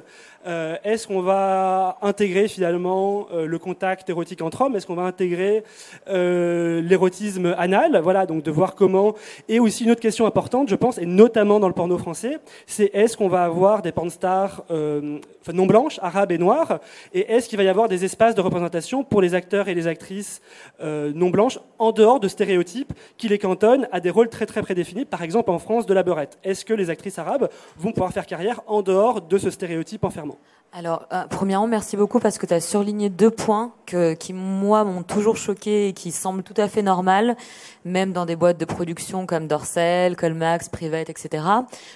euh, 0.45 0.75
Est-ce 0.83 1.07
qu'on 1.07 1.21
va 1.21 1.97
intégrer 2.01 2.47
finalement 2.47 3.27
euh, 3.33 3.45
le 3.45 3.59
contact 3.59 4.09
érotique 4.09 4.41
entre 4.41 4.61
hommes? 4.61 4.75
Est-ce 4.75 4.87
qu'on 4.87 4.95
va 4.95 5.03
intégrer 5.03 5.63
euh, 6.09 6.81
l'érotisme 6.81 7.55
anal? 7.57 7.99
Voilà, 8.01 8.25
donc 8.25 8.43
de 8.43 8.51
voir 8.51 8.75
comment. 8.75 9.15
Et 9.49 9.59
aussi 9.59 9.83
une 9.83 9.91
autre 9.91 10.01
question 10.01 10.25
importante, 10.25 10.69
je 10.69 10.75
pense, 10.75 10.97
et 10.97 11.05
notamment 11.05 11.59
dans 11.59 11.67
le 11.67 11.73
porno 11.73 11.97
français, 11.97 12.39
c'est 12.65 12.91
est-ce 12.93 13.17
qu'on 13.17 13.29
va 13.29 13.43
avoir 13.43 13.81
des 13.81 13.91
pornstars 13.91 14.63
non 14.69 15.65
blanches, 15.65 15.97
arabes 16.01 16.33
et 16.33 16.37
noires 16.37 16.79
Et 17.13 17.31
est-ce 17.31 17.47
qu'il 17.47 17.57
va 17.57 17.63
y 17.63 17.69
avoir 17.69 17.87
des 17.87 18.03
espaces 18.03 18.35
de 18.35 18.41
représentation 18.41 19.05
pour 19.05 19.21
les 19.21 19.33
acteurs 19.33 19.69
et 19.69 19.73
les 19.73 19.87
actrices 19.87 20.41
non 20.81 21.29
blanches 21.29 21.59
en 21.79 21.91
dehors 21.91 22.19
de 22.19 22.27
stéréotypes 22.27 22.93
qui 23.17 23.29
les 23.29 23.39
cantonnent 23.39 23.87
à 23.91 23.99
des 23.99 24.09
rôles 24.09 24.29
très 24.29 24.45
très 24.45 24.61
prédéfinis, 24.61 25.05
par 25.05 25.21
exemple 25.21 25.51
en 25.51 25.59
France 25.59 25.85
de 25.85 25.93
la 25.93 26.03
beurette? 26.03 26.37
Est-ce 26.43 26.65
que 26.65 26.73
les 26.73 26.89
actrices 26.89 27.17
arabes 27.17 27.49
vont 27.77 27.91
pouvoir 27.91 28.11
faire 28.11 28.25
carrière 28.25 28.61
en 28.67 28.81
dehors 28.81 29.16
de 29.19 29.37
ce 29.37 29.49
stéréotype 29.49 30.03
enfermant 30.03 30.37
alors, 30.73 31.07
euh, 31.13 31.23
premièrement, 31.29 31.65
merci 31.65 31.95
beaucoup 31.95 32.19
parce 32.19 32.37
que 32.37 32.45
tu 32.45 32.53
as 32.53 32.59
surligné 32.59 33.09
deux 33.09 33.31
points 33.31 33.73
qui, 34.19 34.33
moi, 34.33 34.83
m'ont 34.83 35.01
toujours 35.01 35.37
choqué 35.37 35.87
et 35.87 35.93
qui 35.93 36.11
semblent 36.11 36.43
tout 36.43 36.53
à 36.57 36.67
fait 36.67 36.81
normales, 36.81 37.37
même 37.85 38.11
dans 38.11 38.25
des 38.25 38.35
boîtes 38.35 38.59
de 38.59 38.65
production 38.65 39.25
comme 39.25 39.47
Dorsel, 39.47 40.17
Colmax, 40.17 40.67
Private, 40.67 41.09
etc. 41.09 41.45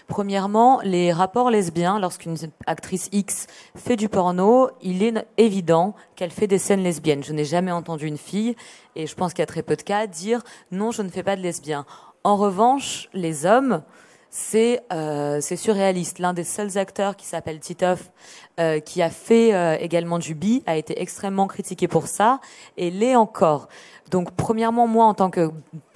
Premièrement, 0.07 0.79
les 0.83 1.11
rapports 1.11 1.51
lesbiens, 1.51 1.99
lorsqu'une 1.99 2.37
actrice 2.65 3.09
X 3.11 3.47
fait 3.75 3.97
du 3.97 4.07
porno, 4.07 4.69
il 4.81 5.03
est 5.03 5.27
évident 5.37 5.93
qu'elle 6.15 6.31
fait 6.31 6.47
des 6.47 6.57
scènes 6.57 6.81
lesbiennes. 6.81 7.23
Je 7.23 7.33
n'ai 7.33 7.45
jamais 7.45 7.71
entendu 7.71 8.07
une 8.07 8.17
fille, 8.17 8.55
et 8.95 9.05
je 9.05 9.15
pense 9.15 9.33
qu'il 9.33 9.41
y 9.41 9.43
a 9.43 9.47
très 9.47 9.63
peu 9.63 9.75
de 9.75 9.83
cas, 9.83 10.07
dire 10.07 10.41
non, 10.71 10.91
je 10.91 11.01
ne 11.01 11.09
fais 11.09 11.23
pas 11.23 11.35
de 11.35 11.41
lesbien. 11.41 11.85
En 12.23 12.37
revanche, 12.37 13.09
les 13.13 13.45
hommes, 13.45 13.83
c'est 14.31 14.81
euh, 14.93 15.41
surréaliste. 15.41 16.17
L'un 16.19 16.33
des 16.33 16.45
seuls 16.45 16.77
acteurs 16.77 17.17
qui 17.17 17.25
s'appelle 17.25 17.59
Titoff, 17.59 18.11
euh, 18.59 18.79
qui 18.79 19.01
a 19.01 19.09
fait 19.09 19.53
euh, 19.53 19.77
également 19.77 20.19
du 20.19 20.33
bi, 20.33 20.63
a 20.65 20.77
été 20.77 21.01
extrêmement 21.01 21.47
critiqué 21.47 21.89
pour 21.89 22.07
ça 22.07 22.39
et 22.77 22.89
l'est 22.89 23.17
encore. 23.17 23.67
Donc, 24.09 24.31
premièrement, 24.31 24.87
moi, 24.87 25.05
en 25.05 25.13
tant 25.13 25.29
que, 25.29 25.51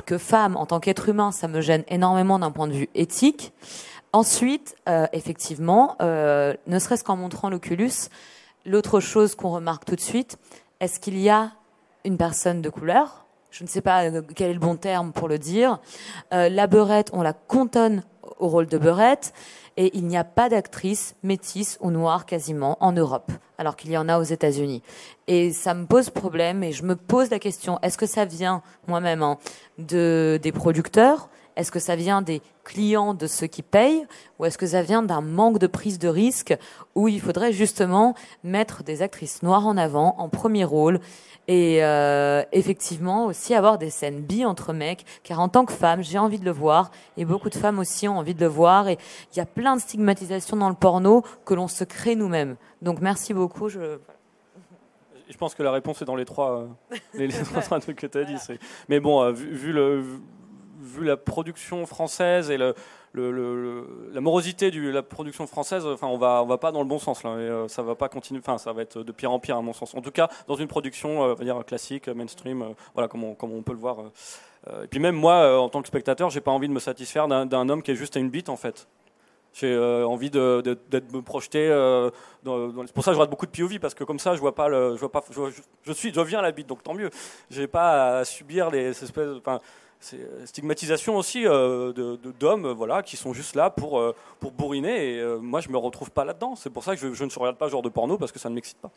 que 0.05 0.17
femme, 0.17 0.57
en 0.57 0.65
tant 0.65 0.81
qu'être 0.81 1.07
humain, 1.07 1.31
ça 1.31 1.47
me 1.47 1.61
gêne 1.61 1.85
énormément 1.87 2.37
d'un 2.37 2.51
point 2.51 2.67
de 2.67 2.73
vue 2.73 2.89
éthique. 2.93 3.53
Ensuite, 4.11 4.75
euh, 4.89 5.07
effectivement, 5.13 5.95
ne 6.01 6.79
serait-ce 6.79 7.03
qu'en 7.03 7.15
montrant 7.15 7.49
l'Oculus, 7.49 7.91
l'autre 8.65 8.99
chose 8.99 9.35
qu'on 9.35 9.49
remarque 9.49 9.85
tout 9.85 9.95
de 9.95 10.01
suite, 10.01 10.37
est-ce 10.81 10.99
qu'il 10.99 11.17
y 11.19 11.29
a 11.29 11.51
une 12.03 12.17
personne 12.17 12.61
de 12.61 12.69
couleur? 12.69 13.24
Je 13.55 13.63
ne 13.63 13.69
sais 13.69 13.79
pas 13.79 14.03
quel 14.35 14.49
est 14.49 14.53
le 14.53 14.59
bon 14.59 14.75
terme 14.75 15.13
pour 15.13 15.29
le 15.29 15.37
dire. 15.37 15.79
la 16.31 16.67
beurette, 16.67 17.09
on 17.13 17.21
la 17.21 17.31
cantonne 17.31 18.03
au 18.39 18.49
rôle 18.49 18.67
de 18.67 18.77
Beurette, 18.77 19.33
et 19.77 19.95
il 19.97 20.05
n'y 20.05 20.17
a 20.17 20.23
pas 20.23 20.49
d'actrice 20.49 21.15
métisse 21.23 21.77
ou 21.79 21.89
noire 21.89 22.25
quasiment 22.25 22.77
en 22.81 22.91
Europe, 22.91 23.31
alors 23.57 23.75
qu'il 23.75 23.91
y 23.91 23.97
en 23.97 24.09
a 24.09 24.19
aux 24.19 24.23
États-Unis. 24.23 24.81
Et 25.27 25.53
ça 25.53 25.73
me 25.73 25.85
pose 25.85 26.09
problème, 26.09 26.63
et 26.63 26.73
je 26.73 26.83
me 26.83 26.95
pose 26.95 27.29
la 27.29 27.39
question 27.39 27.79
est-ce 27.81 27.97
que 27.97 28.05
ça 28.05 28.25
vient 28.25 28.61
moi-même 28.87 29.23
hein, 29.23 29.37
de 29.77 30.37
des 30.41 30.51
producteurs 30.51 31.29
Est-ce 31.55 31.71
que 31.71 31.79
ça 31.79 31.95
vient 31.95 32.21
des 32.21 32.41
clients 32.63 33.13
de 33.13 33.27
ceux 33.27 33.47
qui 33.47 33.61
payent 33.61 34.05
ou 34.39 34.45
est-ce 34.45 34.57
que 34.57 34.67
ça 34.67 34.81
vient 34.81 35.03
d'un 35.03 35.21
manque 35.21 35.57
de 35.57 35.67
prise 35.67 35.99
de 35.99 36.07
risque 36.07 36.57
où 36.95 37.07
il 37.07 37.21
faudrait 37.21 37.53
justement 37.53 38.15
mettre 38.43 38.83
des 38.83 39.01
actrices 39.01 39.43
noires 39.43 39.67
en 39.67 39.77
avant 39.77 40.15
en 40.17 40.29
premier 40.29 40.65
rôle 40.65 40.99
et 41.47 41.83
euh, 41.83 42.43
effectivement 42.51 43.25
aussi 43.25 43.53
avoir 43.53 43.77
des 43.77 43.89
scènes 43.89 44.21
bi 44.21 44.45
entre 44.45 44.73
mecs, 44.73 45.05
car 45.23 45.39
en 45.39 45.49
tant 45.49 45.65
que 45.65 45.73
femme, 45.73 46.03
j'ai 46.03 46.17
envie 46.17 46.39
de 46.39 46.45
le 46.45 46.51
voir, 46.51 46.91
et 47.17 47.25
beaucoup 47.25 47.49
de 47.49 47.55
femmes 47.55 47.79
aussi 47.79 48.07
ont 48.07 48.17
envie 48.17 48.33
de 48.33 48.39
le 48.39 48.47
voir, 48.47 48.87
et 48.87 48.97
il 49.33 49.37
y 49.37 49.41
a 49.41 49.45
plein 49.45 49.75
de 49.75 49.81
stigmatisations 49.81 50.57
dans 50.57 50.69
le 50.69 50.75
porno 50.75 51.23
que 51.45 51.53
l'on 51.53 51.67
se 51.67 51.83
crée 51.83 52.15
nous-mêmes. 52.15 52.55
Donc 52.81 52.99
merci 53.01 53.33
beaucoup. 53.33 53.69
Je... 53.69 53.97
Je 55.29 55.37
pense 55.37 55.55
que 55.55 55.63
la 55.63 55.71
réponse 55.71 56.01
est 56.01 56.05
dans 56.05 56.15
les 56.15 56.25
trois, 56.25 56.61
euh, 56.61 56.97
les, 57.15 57.29
trois 57.63 57.79
trucs 57.79 57.97
que 57.97 58.07
tu 58.07 58.17
as 58.17 58.23
dit. 58.25 58.37
Mais 58.89 58.99
bon, 58.99 59.23
euh, 59.23 59.31
vu, 59.31 59.73
le, 59.73 60.03
vu 60.79 61.03
la 61.03 61.17
production 61.17 61.85
française 61.85 62.51
et 62.51 62.57
le, 62.57 62.75
la 64.13 64.21
morosité 64.21 64.71
de 64.71 64.89
la 64.89 65.03
production 65.03 65.47
française, 65.47 65.85
enfin, 65.85 66.07
on 66.07 66.17
va, 66.17 66.41
on 66.43 66.45
va 66.45 66.57
pas 66.57 66.71
dans 66.71 66.81
le 66.81 66.87
bon 66.87 66.99
sens 66.99 67.23
là. 67.23 67.31
Et, 67.31 67.49
euh, 67.49 67.67
ça 67.67 67.81
va 67.81 67.95
pas 67.95 68.09
continuer. 68.09 68.41
Enfin, 68.45 68.57
ça 68.57 68.73
va 68.73 68.81
être 68.81 69.03
de 69.03 69.11
pire 69.11 69.31
en 69.31 69.39
pire 69.39 69.57
à 69.57 69.61
mon 69.61 69.73
sens. 69.73 69.95
En 69.95 70.01
tout 70.01 70.11
cas, 70.11 70.29
dans 70.47 70.55
une 70.55 70.67
production, 70.67 71.23
euh, 71.23 71.35
dire 71.35 71.63
classique, 71.65 72.07
mainstream, 72.09 72.61
euh, 72.61 72.69
voilà, 72.93 73.07
comme 73.07 73.23
on, 73.23 73.35
comme 73.35 73.53
on 73.53 73.61
peut 73.61 73.73
le 73.73 73.79
voir. 73.79 73.97
et 74.83 74.87
puis 74.87 74.99
même 74.99 75.15
moi, 75.15 75.59
en 75.59 75.69
tant 75.69 75.81
que 75.81 75.87
spectateur, 75.87 76.29
j'ai 76.29 76.41
pas 76.41 76.51
envie 76.51 76.67
de 76.67 76.73
me 76.73 76.79
satisfaire 76.79 77.27
d'un 77.27 77.69
homme 77.69 77.81
qui 77.81 77.91
est 77.91 77.95
juste 77.95 78.17
à 78.17 78.19
une 78.19 78.29
bite 78.29 78.49
en 78.49 78.57
fait. 78.57 78.87
J'ai 79.53 79.77
envie 79.77 80.29
de, 80.29 80.77
me 81.13 81.21
projeter. 81.21 81.67
c'est 82.43 82.93
pour 82.93 83.03
ça 83.03 83.11
que 83.11 83.15
je 83.15 83.19
regarde 83.19 83.29
beaucoup 83.29 83.45
de 83.45 83.51
POV 83.51 83.79
parce 83.79 83.93
que 83.93 84.03
comme 84.03 84.19
ça, 84.19 84.35
je 84.35 84.41
vois 84.41 84.55
pas 84.55 84.69
je 84.69 84.99
vois 84.99 85.11
pas, 85.11 85.23
je, 85.83 85.93
suis, 85.93 86.13
je 86.13 86.21
viens 86.21 86.39
à 86.39 86.41
la 86.41 86.51
bite, 86.51 86.67
donc 86.67 86.83
tant 86.83 86.93
mieux. 86.93 87.09
J'ai 87.49 87.67
pas 87.67 88.19
à 88.19 88.25
subir 88.25 88.69
les 88.69 88.89
espèces. 88.89 89.17
Euh, 89.17 89.59
stigmatisation 90.45 91.17
aussi 91.17 91.45
euh, 91.45 92.17
d'hommes 92.39 92.71
voilà, 92.71 93.03
qui 93.03 93.17
sont 93.17 93.33
juste 93.33 93.55
là 93.55 93.69
pour, 93.69 93.99
euh, 93.99 94.15
pour 94.39 94.51
bourriner. 94.51 95.15
Et 95.15 95.25
moi, 95.41 95.61
je 95.61 95.69
me 95.69 95.77
retrouve 95.77 96.11
pas 96.11 96.25
là-dedans. 96.25 96.55
C'est 96.55 96.69
pour 96.69 96.83
ça 96.83 96.95
que 96.95 97.13
je, 97.13 97.23
ne 97.23 97.39
regarde 97.39 97.57
pas 97.57 97.65
ce 97.67 97.71
genre 97.71 97.81
de 97.81 97.89
porno 97.89 98.17
parce 98.17 98.31
que 98.31 98.39
ça 98.39 98.49
ne 98.49 98.55
m'excite 98.55 98.77
pas. 98.77 98.91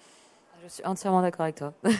Je 0.64 0.68
suis 0.68 0.84
entièrement 0.84 1.22
d'accord 1.22 1.42
avec 1.42 1.56
toi. 1.56 1.72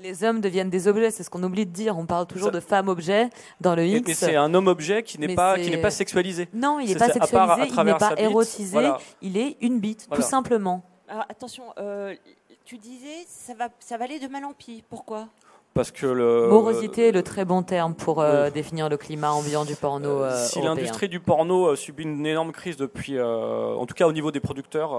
Les 0.00 0.22
hommes 0.22 0.40
deviennent 0.40 0.70
des 0.70 0.86
objets, 0.86 1.10
c'est 1.10 1.24
ce 1.24 1.30
qu'on 1.30 1.42
oublie 1.42 1.66
de 1.66 1.72
dire. 1.72 1.98
On 1.98 2.06
parle 2.06 2.26
toujours 2.26 2.52
de 2.52 2.60
femme-objet 2.60 3.30
dans 3.60 3.74
le 3.74 3.84
X. 3.84 4.06
Mais 4.06 4.14
c'est 4.14 4.36
un 4.36 4.54
homme-objet 4.54 5.02
qui 5.02 5.18
n'est 5.18 5.34
pas, 5.34 5.58
qui 5.58 5.70
n'est 5.70 5.80
pas 5.80 5.90
sexualisé. 5.90 6.48
Non, 6.52 6.78
il 6.78 6.88
n'est 6.88 6.94
pas 6.94 7.08
sexualisé, 7.08 7.68
il 7.68 7.84
n'est 7.84 7.94
pas 7.94 8.14
érotisé, 8.16 8.90
il 9.22 9.36
est 9.36 9.56
une 9.60 9.80
bite, 9.80 10.08
tout 10.12 10.22
simplement. 10.22 10.84
Alors, 11.08 11.24
attention, 11.28 11.64
tu 12.64 12.78
disais, 12.78 13.24
ça 13.26 13.54
va, 13.54 13.70
ça 13.80 13.96
va 13.96 14.04
aller 14.04 14.20
de 14.20 14.28
mal 14.28 14.44
en 14.44 14.52
pis. 14.52 14.84
Pourquoi? 14.88 15.28
Parce 15.78 15.92
que 15.92 16.06
le 16.06 16.48
morosité 16.48 17.06
est 17.06 17.12
le 17.12 17.22
très 17.22 17.44
bon 17.44 17.62
terme 17.62 17.94
pour 17.94 18.20
euh, 18.20 18.50
définir 18.50 18.88
le 18.88 18.96
climat 18.96 19.30
ambiant 19.30 19.64
du 19.64 19.76
porno. 19.76 20.24
Euh, 20.24 20.44
si 20.44 20.60
l'industrie 20.60 21.08
du 21.08 21.20
porno 21.20 21.68
euh, 21.68 21.76
subit 21.76 22.02
une 22.02 22.26
énorme 22.26 22.50
crise 22.50 22.76
depuis, 22.76 23.16
en 23.20 23.86
tout 23.86 23.94
cas 23.94 24.08
au 24.08 24.12
niveau 24.12 24.32
des 24.32 24.40
producteurs 24.40 24.90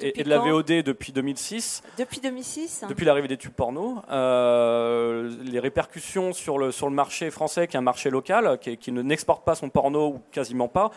et, 0.00 0.22
de 0.22 0.30
la 0.30 0.38
VOD 0.38 0.82
depuis 0.82 1.12
2006. 1.12 1.82
Depuis 1.98 2.20
2006. 2.20 2.86
Depuis 2.88 3.04
l'arrivée 3.04 3.28
des 3.28 3.36
tubes 3.36 3.52
porno, 3.52 3.96
les 4.08 5.60
répercussions 5.60 6.32
sur 6.32 6.56
le 6.56 6.72
sur 6.72 6.88
le 6.88 6.94
marché 6.94 7.30
français, 7.30 7.68
qui 7.68 7.76
est 7.76 7.78
un 7.78 7.82
marché 7.82 8.08
local, 8.08 8.58
qui, 8.62 8.78
qui 8.78 8.92
ne 8.92 9.02
n'exporte 9.02 9.44
pas 9.44 9.54
son 9.54 9.68
porno 9.68 10.06
ou 10.06 10.20
quasiment 10.30 10.68
pas, 10.68 10.90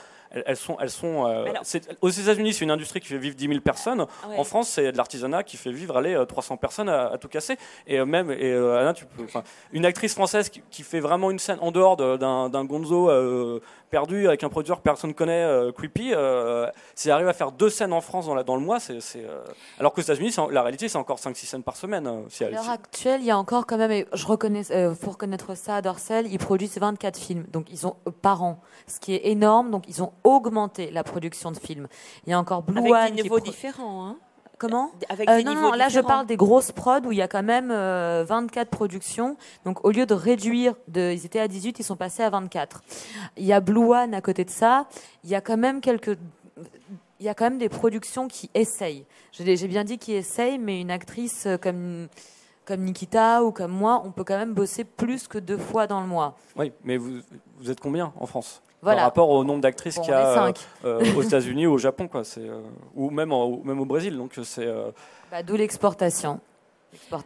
elles 0.46 0.58
sont, 0.58 0.78
elles 0.80 0.90
sont 0.90 1.28
euh, 1.28 1.46
aux 2.02 2.10
États-Unis, 2.10 2.54
c'est 2.54 2.66
une 2.66 2.72
industrie 2.72 3.00
qui 3.00 3.08
fait 3.08 3.18
vivre 3.18 3.36
10 3.36 3.48
000 3.48 3.60
personnes. 3.62 4.06
En 4.24 4.44
France, 4.44 4.70
c'est 4.70 4.92
de 4.92 4.98
l'artisanat 4.98 5.44
qui 5.44 5.58
fait 5.58 5.72
vivre 5.72 5.98
allez, 5.98 6.22
300 6.28 6.58
personnes 6.58 6.90
à, 6.90 7.18
tout 7.20 7.28
casser. 7.28 7.58
Et 7.88 8.00
euh, 8.00 8.06
même, 8.06 8.32
et, 8.32 8.52
euh, 8.52 8.92
tu 8.94 9.06
peux, 9.06 9.26
une 9.72 9.86
actrice 9.86 10.14
française 10.14 10.50
qui, 10.50 10.84
fait 10.84 11.00
vraiment 11.00 11.32
une 11.32 11.40
scène 11.40 11.58
en 11.62 11.72
dehors 11.72 11.98
d'un 11.98 12.66
Gonzo 12.66 13.10
perdu 13.90 14.28
avec 14.28 14.44
un 14.44 14.50
producteur 14.50 14.78
que 14.78 14.84
personne 14.84 15.12
ne 15.12 15.16
connaît, 15.16 15.72
creepy, 15.74 16.14
si 16.96 17.10
elle 17.10 17.14
arrive 17.14 17.28
à 17.28 17.34
faire 17.34 17.52
deux 17.52 17.70
scènes 17.70 17.94
en 17.94 18.02
France 18.02 18.26
dans, 18.26 18.36
la, 18.36 18.44
dans 18.44 18.56
le 18.56 18.62
mois, 18.62 18.80
c'est. 18.80 19.00
Alors 19.80 19.94
qu'aux 19.94 20.02
États-Unis, 20.02 20.36
la 20.52 20.62
réalité, 20.62 20.88
c'est 20.88 20.98
encore 20.98 21.18
5-6 21.18 21.46
scènes 21.46 21.64
par 21.64 21.76
semaine. 21.76 22.10
Si 22.30 22.44
à 22.44 22.50
l'heure 22.50 22.70
actuelle, 22.70 23.22
il 23.22 23.28
y 23.28 23.32
a 23.32 23.38
encore 23.38 23.66
quand 23.66 23.78
même, 23.78 23.92
et 23.92 24.06
je 24.14 24.26
reconnais, 24.26 24.64
faut 24.64 25.12
reconnaître 25.12 25.56
ça 25.56 25.78
à 25.78 25.82
Dorsel, 25.82 26.28
ils 26.28 26.40
produisent 26.40 26.78
24 26.78 27.18
films, 27.18 27.46
donc 27.52 27.68
ils 27.72 27.88
ont 27.88 27.96
par 28.22 28.44
an, 28.44 28.60
ce 28.88 29.00
qui 29.00 29.14
est 29.14 29.28
énorme, 29.28 29.72
donc 29.72 29.86
ils 29.88 30.02
ont 30.04 30.14
augmenter 30.24 30.92
la 30.92 31.04
production 31.04 31.52
de 31.52 31.58
films. 31.58 31.88
Il 32.26 32.32
y 32.32 32.34
a 32.34 32.40
encore 32.40 32.64
Blue 32.64 32.94
Avec 32.94 33.16
des 33.16 33.24
niveaux 33.24 33.40
différents. 33.40 34.08
Hein 34.08 34.18
Comment 34.58 34.92
avec 35.10 35.30
Euh, 35.30 35.38
des 35.38 35.44
non, 35.44 35.56
non, 35.56 35.72
là 35.72 35.90
je 35.90 36.00
parle 36.00 36.26
des 36.26 36.38
grosses 36.38 36.72
prods 36.72 37.02
où 37.06 37.12
il 37.12 37.18
y 37.18 37.22
a 37.22 37.28
quand 37.28 37.44
même 37.44 37.72
euh, 37.72 38.24
24 38.28 38.70
productions. 38.70 39.38
Donc 39.66 39.84
au 39.86 39.92
lieu 39.92 40.06
de 40.06 40.14
réduire, 40.14 40.76
de, 40.88 41.12
ils 41.12 41.26
étaient 41.26 41.40
à 41.40 41.48
18, 41.48 41.80
ils 41.80 41.84
sont 41.84 41.96
passés 41.96 42.24
à 42.24 42.30
24. 42.30 42.84
Il 43.38 43.46
y 43.46 43.54
a 43.54 43.60
Blue 43.60 43.92
One 43.92 44.14
à 44.14 44.22
côté 44.22 44.46
de 44.46 44.50
ça. 44.50 44.88
Il 45.24 45.30
y 45.30 45.36
a 45.36 45.42
quand 45.42 45.58
même 45.58 45.82
quelques, 45.82 46.18
il 47.20 47.26
y 47.26 47.30
a 47.30 47.34
quand 47.34 47.46
même 47.46 47.58
des 47.58 47.70
productions 47.70 48.28
qui 48.28 48.50
essayent. 48.54 49.06
J'ai 49.32 49.58
j'ai 49.58 49.68
bien 49.68 49.84
dit 49.84 49.98
qui 49.98 50.14
essayent, 50.14 50.60
mais 50.60 50.82
une 50.82 50.92
actrice 50.92 51.46
euh, 51.48 51.58
comme 51.58 52.08
comme 52.66 52.82
Nikita 52.82 53.44
ou 53.44 53.52
comme 53.52 53.72
moi, 53.72 54.02
on 54.06 54.12
peut 54.12 54.24
quand 54.24 54.38
même 54.38 54.54
bosser 54.54 54.84
plus 54.84 55.28
que 55.28 55.38
deux 55.38 55.58
fois 55.58 55.88
dans 55.88 56.02
le 56.02 56.08
mois. 56.08 56.36
Oui, 56.56 56.72
mais 56.84 56.98
vous, 56.98 57.20
vous 57.58 57.70
êtes 57.72 57.80
combien 57.80 58.12
en 58.20 58.26
France? 58.26 58.62
Voilà. 58.82 58.98
Par 58.98 59.06
rapport 59.06 59.30
au 59.30 59.44
nombre 59.44 59.62
d'actrices 59.62 59.96
Bon, 59.96 60.02
qu'il 60.04 60.12
y 60.12 60.16
a 60.16 60.44
euh, 60.46 60.52
euh, 60.84 61.02
aux 61.18 61.22
États-Unis 61.24 61.66
ou 61.66 61.74
au 61.74 61.78
Japon, 61.78 62.08
quoi. 62.08 62.24
C'est 62.24 62.48
euh, 62.48 62.62
ou 62.96 63.10
même 63.10 63.32
en- 63.32 63.46
ou 63.48 63.62
même 63.64 63.80
au 63.80 63.86
Brésil. 63.86 64.16
Donc 64.18 64.34
c'est 64.44 64.66
euh, 64.68 64.92
Bah, 65.32 65.42
D'où 65.42 65.56
l'exportation. 65.56 66.40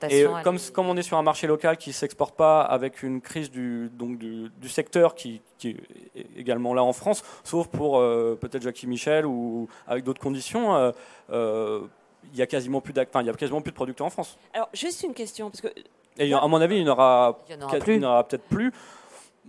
et 0.10 0.26
comme 0.44 0.56
est- 0.56 0.72
comme 0.72 0.88
on 0.88 0.96
est 0.98 1.02
sur 1.04 1.18
un 1.18 1.22
marché 1.22 1.46
local 1.48 1.78
qui 1.78 1.92
s'exporte 1.94 2.36
pas 2.36 2.62
avec 2.62 3.04
une 3.04 3.20
crise 3.22 3.52
du 3.52 3.90
donc 3.94 4.18
du, 4.18 4.50
du 4.58 4.70
secteur 4.70 5.16
qui, 5.16 5.42
qui 5.58 5.78
est 6.16 6.26
également 6.38 6.74
là 6.74 6.84
en 6.84 6.94
France, 6.94 7.24
sauf 7.44 7.68
pour 7.68 7.98
euh, 8.00 8.36
peut-être 8.40 8.64
Jackie 8.64 8.88
Michel 8.88 9.26
ou 9.26 9.68
avec 9.88 10.04
d'autres 10.06 10.22
conditions. 10.22 10.76
euh, 11.30 11.82
il 12.34 12.38
y 12.38 12.42
a 12.42 12.48
quasiment 12.48 12.82
plus 12.82 12.94
enfin, 12.98 13.22
il 13.22 13.28
y 13.28 13.30
a 13.30 13.34
quasiment 13.34 13.62
plus 13.62 13.72
de 13.72 13.76
producteurs 13.76 14.08
en 14.08 14.10
France. 14.10 14.38
Alors, 14.54 14.70
juste 14.74 15.04
une 15.04 15.14
question, 15.14 15.50
parce 15.50 15.62
que 15.62 15.68
Et 16.18 16.34
à 16.34 16.48
mon 16.48 16.62
avis, 16.62 16.78
il 16.78 16.84
n'y 16.84 16.90
en 16.90 16.94
aura, 16.94 17.40
n'y 17.50 17.56
peut-être 17.58 18.44
plus. 18.44 18.72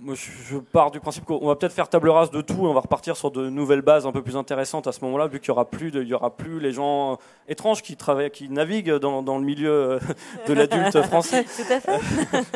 Moi, 0.02 0.14
je, 0.14 0.56
pars 0.56 0.90
du 0.90 0.98
principe 0.98 1.26
qu'on 1.26 1.46
va 1.46 1.56
peut-être 1.56 1.74
faire 1.74 1.86
table 1.86 2.08
rase 2.08 2.30
de 2.30 2.40
tout 2.40 2.54
et 2.54 2.68
on 2.68 2.72
va 2.72 2.80
repartir 2.80 3.18
sur 3.18 3.30
de 3.30 3.50
nouvelles 3.50 3.82
bases 3.82 4.06
un 4.06 4.12
peu 4.12 4.22
plus 4.22 4.34
intéressantes 4.34 4.86
à 4.86 4.92
ce 4.92 5.04
moment-là, 5.04 5.26
vu 5.26 5.40
qu'il 5.40 5.48
y 5.48 5.50
aura 5.50 5.68
plus, 5.68 5.90
de- 5.90 6.00
il 6.00 6.08
y 6.08 6.14
aura 6.14 6.34
plus 6.34 6.58
les 6.58 6.72
gens 6.72 7.18
étranges 7.48 7.82
qui 7.82 7.98
travaillent, 7.98 8.30
qui 8.30 8.48
naviguent 8.48 8.94
dans, 8.94 9.22
dans 9.22 9.36
le 9.36 9.44
milieu 9.44 9.70
euh, 9.70 9.98
de 10.46 10.54
l'adulte 10.54 11.02
français. 11.06 11.44
Tout 11.44 11.70
à 11.70 11.80
fait. 11.80 12.00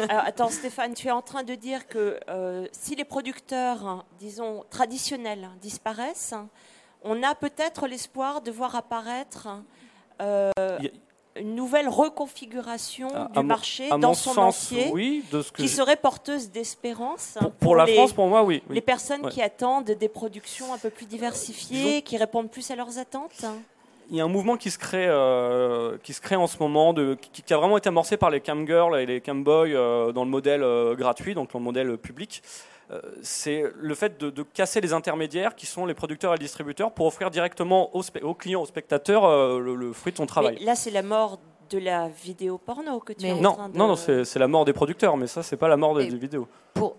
Alors, 0.08 0.24
attends, 0.24 0.48
Stéphane, 0.48 0.94
tu 0.94 1.08
es 1.08 1.10
en 1.10 1.20
train 1.20 1.42
de 1.42 1.54
dire 1.54 1.86
que 1.86 2.18
euh, 2.30 2.66
si 2.72 2.96
les 2.96 3.04
producteurs, 3.04 4.06
disons, 4.18 4.64
traditionnels 4.70 5.50
disparaissent, 5.60 6.34
on 7.02 7.22
a 7.22 7.34
peut-être 7.34 7.86
l'espoir 7.86 8.40
de 8.40 8.50
voir 8.50 8.74
apparaître 8.74 9.48
euh, 10.20 10.50
une 11.36 11.54
nouvelle 11.56 11.88
reconfiguration 11.88 13.08
À- 13.14 13.28
du 13.32 13.38
à 13.38 13.42
marché 13.42 13.90
À 13.90 13.98
dans 13.98 14.14
son 14.14 14.32
sens, 14.34 14.72
entier, 14.72 14.90
oui, 14.92 15.24
de 15.32 15.42
ce 15.42 15.50
que 15.50 15.62
qui 15.62 15.68
serait 15.68 15.96
porteuse 15.96 16.50
d'espérance 16.50 17.36
pour, 17.40 17.50
pour 17.52 17.76
la 17.76 17.86
les, 17.86 17.94
France, 17.94 18.12
pour 18.12 18.26
moi, 18.28 18.42
oui. 18.44 18.62
oui. 18.68 18.74
les 18.74 18.80
personnes 18.80 19.24
Ouais. 19.24 19.30
qui 19.30 19.42
attendent 19.42 19.84
des 19.90 20.08
productions 20.08 20.72
un 20.72 20.78
peu 20.78 20.90
plus 20.90 21.06
diversifiées, 21.06 22.02
qui 22.02 22.16
répondent 22.16 22.50
plus 22.50 22.70
à 22.70 22.76
leurs 22.76 22.98
attentes. 22.98 23.44
Il 24.10 24.16
y 24.16 24.20
a 24.20 24.24
un 24.24 24.28
mouvement 24.28 24.56
qui 24.58 24.70
se 24.70 24.78
crée, 24.78 25.06
euh, 25.08 25.96
qui 26.02 26.12
se 26.12 26.20
crée 26.20 26.36
en 26.36 26.46
ce 26.46 26.58
moment, 26.60 26.92
de, 26.92 27.16
qui, 27.32 27.42
qui 27.42 27.54
a 27.54 27.56
vraiment 27.56 27.78
été 27.78 27.88
amorcé 27.88 28.16
par 28.18 28.30
les 28.30 28.40
camgirls 28.40 29.00
et 29.00 29.06
les 29.06 29.20
camboys 29.22 29.72
euh, 29.74 30.12
dans 30.12 30.24
le 30.24 30.30
modèle 30.30 30.62
euh, 30.62 30.94
gratuit, 30.94 31.34
donc 31.34 31.50
dans 31.52 31.58
le 31.58 31.64
modèle 31.64 31.96
public. 31.96 32.42
Euh, 32.94 33.00
c'est 33.22 33.64
le 33.76 33.94
fait 33.94 34.18
de, 34.20 34.30
de 34.30 34.42
casser 34.42 34.80
les 34.80 34.92
intermédiaires 34.92 35.54
qui 35.56 35.66
sont 35.66 35.84
les 35.86 35.94
producteurs 35.94 36.32
et 36.32 36.36
les 36.36 36.44
distributeurs 36.44 36.92
pour 36.92 37.06
offrir 37.06 37.30
directement 37.30 37.90
aux, 37.96 38.34
clients, 38.34 38.62
aux 38.62 38.66
spectateurs 38.66 39.24
euh, 39.24 39.58
le, 39.58 39.74
le 39.74 39.92
fruit 39.92 40.12
de 40.12 40.18
son 40.18 40.26
travail. 40.26 40.56
Mais 40.60 40.64
là, 40.66 40.74
c'est 40.74 40.90
la 40.90 41.02
mort 41.02 41.38
de 41.70 41.78
la 41.78 42.08
vidéo 42.08 42.58
porno 42.58 43.00
que 43.00 43.12
tu 43.14 43.24
es 43.26 43.32
Mais- 43.32 43.38
en 43.38 43.42
Non, 43.42 43.52
train 43.54 43.68
de... 43.70 43.76
non, 43.76 43.88
non, 43.88 43.96
c'est 43.96 44.24
c'est 44.24 44.38
la 44.38 44.46
mort 44.48 44.64
des 44.64 44.72
producteurs, 44.74 45.16
mais 45.16 45.26
ça, 45.26 45.42
c'est 45.42 45.56
pas 45.56 45.66
la 45.68 45.76
mort 45.76 45.94
de- 45.94 46.02
Et- 46.02 46.06
des 46.10 46.16
vidéos. 46.18 46.46
Pour, 46.74 46.96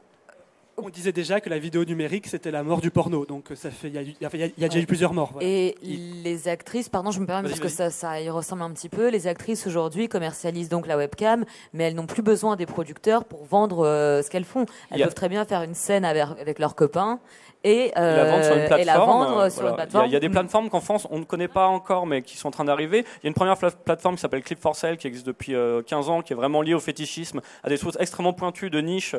On 0.77 0.89
disait 0.89 1.13
déjà 1.13 1.39
que 1.39 1.49
la 1.49 1.57
vidéo 1.57 1.85
numérique, 1.85 2.27
c'était 2.27 2.51
la 2.51 2.61
mort 2.61 2.81
du 2.81 2.91
porno. 2.91 3.25
Donc 3.25 3.45
ça 3.55 3.71
fait, 3.71 3.87
il 3.87 3.93
y 3.93 3.97
a, 3.97 4.01
y 4.01 4.07
a- 4.09 4.29
il 4.45 4.61
y 4.61 4.65
a 4.65 4.67
déjà 4.67 4.79
eu 4.81 4.85
plusieurs 4.85 5.13
morts. 5.13 5.29
voilà. 5.31 5.47
Et 5.47 5.75
Il- 5.81 6.21
les 6.21 6.49
actrices, 6.49 6.89
pardon, 6.89 7.11
je 7.11 7.21
me 7.21 7.25
permets 7.25 7.47
parce 7.47 7.61
que 7.61 7.69
ça, 7.69 7.89
ça 7.89 8.19
y 8.19 8.29
ressemble 8.29 8.61
un 8.61 8.71
petit 8.71 8.89
peu. 8.89 9.07
Les 9.09 9.27
actrices 9.27 9.65
aujourd'hui 9.67 10.09
commercialisent 10.09 10.67
donc 10.67 10.85
la 10.85 10.97
webcam, 10.97 11.45
mais 11.71 11.85
elles 11.85 11.95
n'ont 11.95 12.07
plus 12.07 12.23
besoin 12.23 12.57
des 12.57 12.65
producteurs 12.65 13.23
pour 13.23 13.45
vendre 13.45 13.85
euh, 13.85 14.21
ce 14.21 14.29
qu'elles 14.29 14.43
font. 14.43 14.65
Elles 14.91 15.01
a- 15.01 15.05
peuvent 15.05 15.13
très 15.15 15.29
bien 15.29 15.45
faire 15.45 15.61
une 15.63 15.75
scène 15.75 16.03
avec, 16.03 16.23
avec 16.41 16.59
leurs 16.59 16.75
copains 16.75 17.19
et, 17.63 17.87
Et 17.87 17.91
la 17.95 18.01
euh, 18.01 18.31
vendre 18.31 18.43
sur 18.43 18.53
une 18.55 18.59
et 18.63 18.67
plateforme. 18.67 18.85
la 18.85 18.97
vendre 19.05 19.37
euh, 19.39 19.49
sur 19.49 19.61
voilà. 19.61 19.69
une 19.69 19.71
Il 19.71 19.71
y 19.71 19.71
a- 19.71 19.75
plateforme. 19.85 20.05
Il 20.07 20.11
y, 20.11 20.15
a 20.15 20.19
des 20.19 20.29
plateformes 20.29 20.69
qu'en 20.69 20.81
France 20.81 21.07
on 21.09 21.19
ne 21.19 21.23
connaît 21.23 21.47
pas 21.47 21.67
encore, 21.67 22.05
mais 22.05 22.21
qui 22.21 22.35
sont 22.35 22.49
en 22.49 22.51
train 22.51 22.65
d'arriver. 22.65 22.99
Il 22.99 23.23
y 23.23 23.27
a 23.27 23.29
une 23.29 23.33
première 23.33 23.57
plateforme 23.57 24.15
qui 24.15 24.21
s'appelle 24.21 24.43
Clip 24.43 24.59
for 24.59 24.75
Sale, 24.75 24.97
qui 24.97 25.07
existe 25.07 25.25
depuis 25.25 25.55
euh, 25.55 25.81
15 25.81 26.09
ans, 26.09 26.21
qui 26.21 26.33
est 26.33 26.35
vraiment 26.35 26.61
liée 26.61 26.73
au 26.73 26.79
fétichisme, 26.81 27.39
à 27.63 27.69
des 27.69 27.77
choses 27.77 27.95
extrêmement 27.99 28.33
pointues 28.33 28.69
de 28.69 28.81
niche 28.81 29.15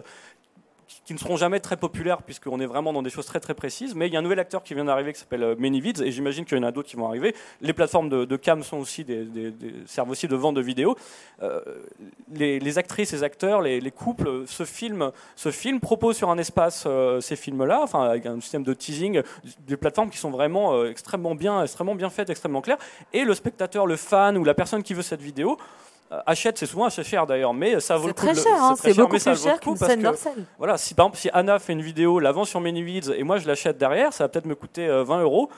qui- 1.07 1.15
ne 1.15 1.19
seront 1.19 1.37
jamais 1.37 1.61
très 1.61 1.77
populaires 1.77 2.23
puisqu'on 2.23 2.61
est 2.61 2.67
vraiment 2.67 2.93
dans 2.93 3.03
des 3.03 3.11
choses 3.11 3.27
très 3.27 3.41
très 3.41 3.55
précises. 3.55 3.95
Mais 3.95 4.09
il 4.09 4.13
y 4.13 4.17
a 4.17 4.19
un 4.19 4.23
nouvel 4.23 4.39
acteur 4.39 4.63
qui 4.63 4.75
vient 4.75 4.85
d'arriver 4.85 5.13
qui 5.13 5.21
s'appelle 5.21 5.43
euh, 5.43 5.57
Manyvids 5.59 6.03
et 6.03 6.11
j'imagine 6.11 6.45
qu'il 6.45 6.59
y 6.59 6.61
en 6.61 6.65
a 6.65 6.73
d'autres 6.73 6.89
qui 6.89 6.97
vont 6.97 7.07
arriver. 7.07 7.35
Les 7.61 7.73
plateformes 7.73 8.09
de, 8.09 8.37
cam 8.37 8.63
servent 8.63 10.11
aussi 10.11 10.29
de 10.29 10.37
vente 10.37 10.55
de 10.57 10.61
vidéos. 10.61 10.97
Euh, 11.43 11.61
les, 12.35 12.79
actrices, 12.79 13.13
les 13.13 13.23
acteurs, 13.23 13.63
les, 13.63 13.81
les 13.81 13.91
couples 13.91 14.47
se 14.47 14.65
filment, 14.65 15.13
se 15.37 15.51
filment, 15.51 15.81
proposent 15.81 16.17
sur 16.17 16.31
un 16.31 16.39
espace 16.39 16.85
euh, 16.87 17.21
ces 17.21 17.37
films-là, 17.37 17.81
enfin 17.83 18.03
avec 18.03 18.27
un 18.27 18.41
système 18.41 18.63
de 18.63 18.75
teasing, 18.75 19.23
des 19.67 19.77
plateformes 19.77 20.11
qui 20.11 20.19
sont 20.19 20.31
vraiment 20.31 20.85
extrêmement 20.85 21.35
bien, 21.35 21.63
extrêmement 21.63 21.95
bien 21.95 22.11
faites, 22.11 22.31
extrêmement 22.31 22.61
claires. 22.61 22.79
Et 23.13 23.25
le 23.25 23.35
spectateur, 23.35 23.87
le 23.87 23.97
fan 23.97 24.37
ou 24.37 24.45
la 24.45 24.55
personne 24.55 24.83
qui 24.83 24.95
veut 24.95 25.03
cette 25.03 25.23
vidéo 25.23 25.57
achète, 26.27 26.59
c'est 26.59 26.67
souvent 26.67 26.85
assez 26.87 27.03
cher 27.05 27.27
d'ailleurs, 27.27 27.55
mais 27.55 27.81
ça 27.81 27.97
vaut 27.97 28.07
le 28.07 28.09
C'est 28.09 28.15
coup. 28.15 28.27
très 28.27 28.33
de 28.33 28.37
le- 28.39 28.43
cher, 28.43 28.63
hein, 28.63 28.75
très 28.77 28.93
c'est 28.93 28.99
beaucoup 29.01 29.13
mais 29.15 29.19
ça 29.19 29.33
plus 29.33 29.43
cher 29.43 29.61
qu'une 29.61 29.79
parce 29.79 29.91
scène 29.91 30.01
que- 30.01 30.05
d'Orcel. 30.07 30.45
voilà, 30.59 30.79
si 30.79 30.95
par 30.95 31.07
exemple 31.07 31.19
si 31.21 31.31
Anna 31.33 31.59
fait 31.59 31.73
une 31.73 31.83
vidéo, 31.83 32.19
la 32.21 32.33
vend 32.33 32.45
sur 32.45 32.61
Manyvids 32.61 33.11
et 33.17 33.23
moi 33.23 33.39
je 33.39 33.47
l'achète 33.47 33.79
derrière, 33.79 34.13
ça 34.13 34.25
va 34.25 34.29
peut-être 34.29 34.47
me 34.47 34.55
coûter 34.55 34.87
euh, 34.87 35.03
20 35.05 35.23
euros. 35.23 35.49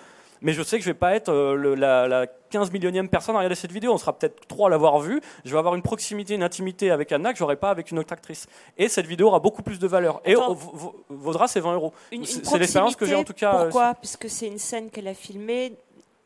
Mais 0.40 0.52
je 0.52 0.62
sais 0.62 0.78
que 0.78 0.84
je 0.84 0.90
vais 0.90 0.94
pas 0.94 1.16
être 1.16 1.30
euh, 1.30 1.56
le- 1.56 1.74
la, 1.74 2.06
la 2.06 2.26
15 2.28 2.70
millionième 2.70 3.08
personne 3.08 3.34
à 3.34 3.38
regarder 3.38 3.56
cette 3.56 3.72
vidéo. 3.72 3.92
On 3.92 3.98
sera 3.98 4.16
peut-être 4.16 4.46
trois 4.46 4.68
à 4.68 4.70
l'avoir 4.70 5.00
vue. 5.00 5.20
Je 5.44 5.50
vais 5.50 5.58
avoir 5.58 5.74
une 5.74 5.82
proximité, 5.82 6.34
une 6.34 6.44
intimité 6.44 6.92
avec 6.92 7.10
Anna 7.10 7.32
que 7.32 7.38
j'aurais 7.40 7.56
pas 7.56 7.70
avec 7.70 7.90
une 7.90 7.98
autre 7.98 8.12
actrice. 8.12 8.46
Et 8.76 8.88
cette 8.88 9.06
vidéo 9.06 9.26
aura 9.26 9.40
beaucoup 9.40 9.62
plus 9.64 9.80
de 9.80 9.86
valeur. 9.88 10.20
Et 10.24 10.34
Attends. 10.34 10.52
euh, 10.52 10.86
vaudra 11.08 11.48
ces 11.48 11.58
20 11.58 11.74
euros. 11.74 11.92
C'est 12.22 12.46
c'est 12.46 12.56
l'expérience 12.58 12.94
que 12.94 13.04
j'ai 13.04 13.16
en 13.16 13.24
tout 13.24 13.32
cas. 13.32 13.52
euh, 13.52 13.62
Pourquoi? 13.64 13.94
Puisque 13.94 14.30
c'est 14.30 14.46
une 14.46 14.58
scène 14.58 14.90
qu'elle 14.90 15.08
a 15.08 15.14
filmée. 15.14 15.72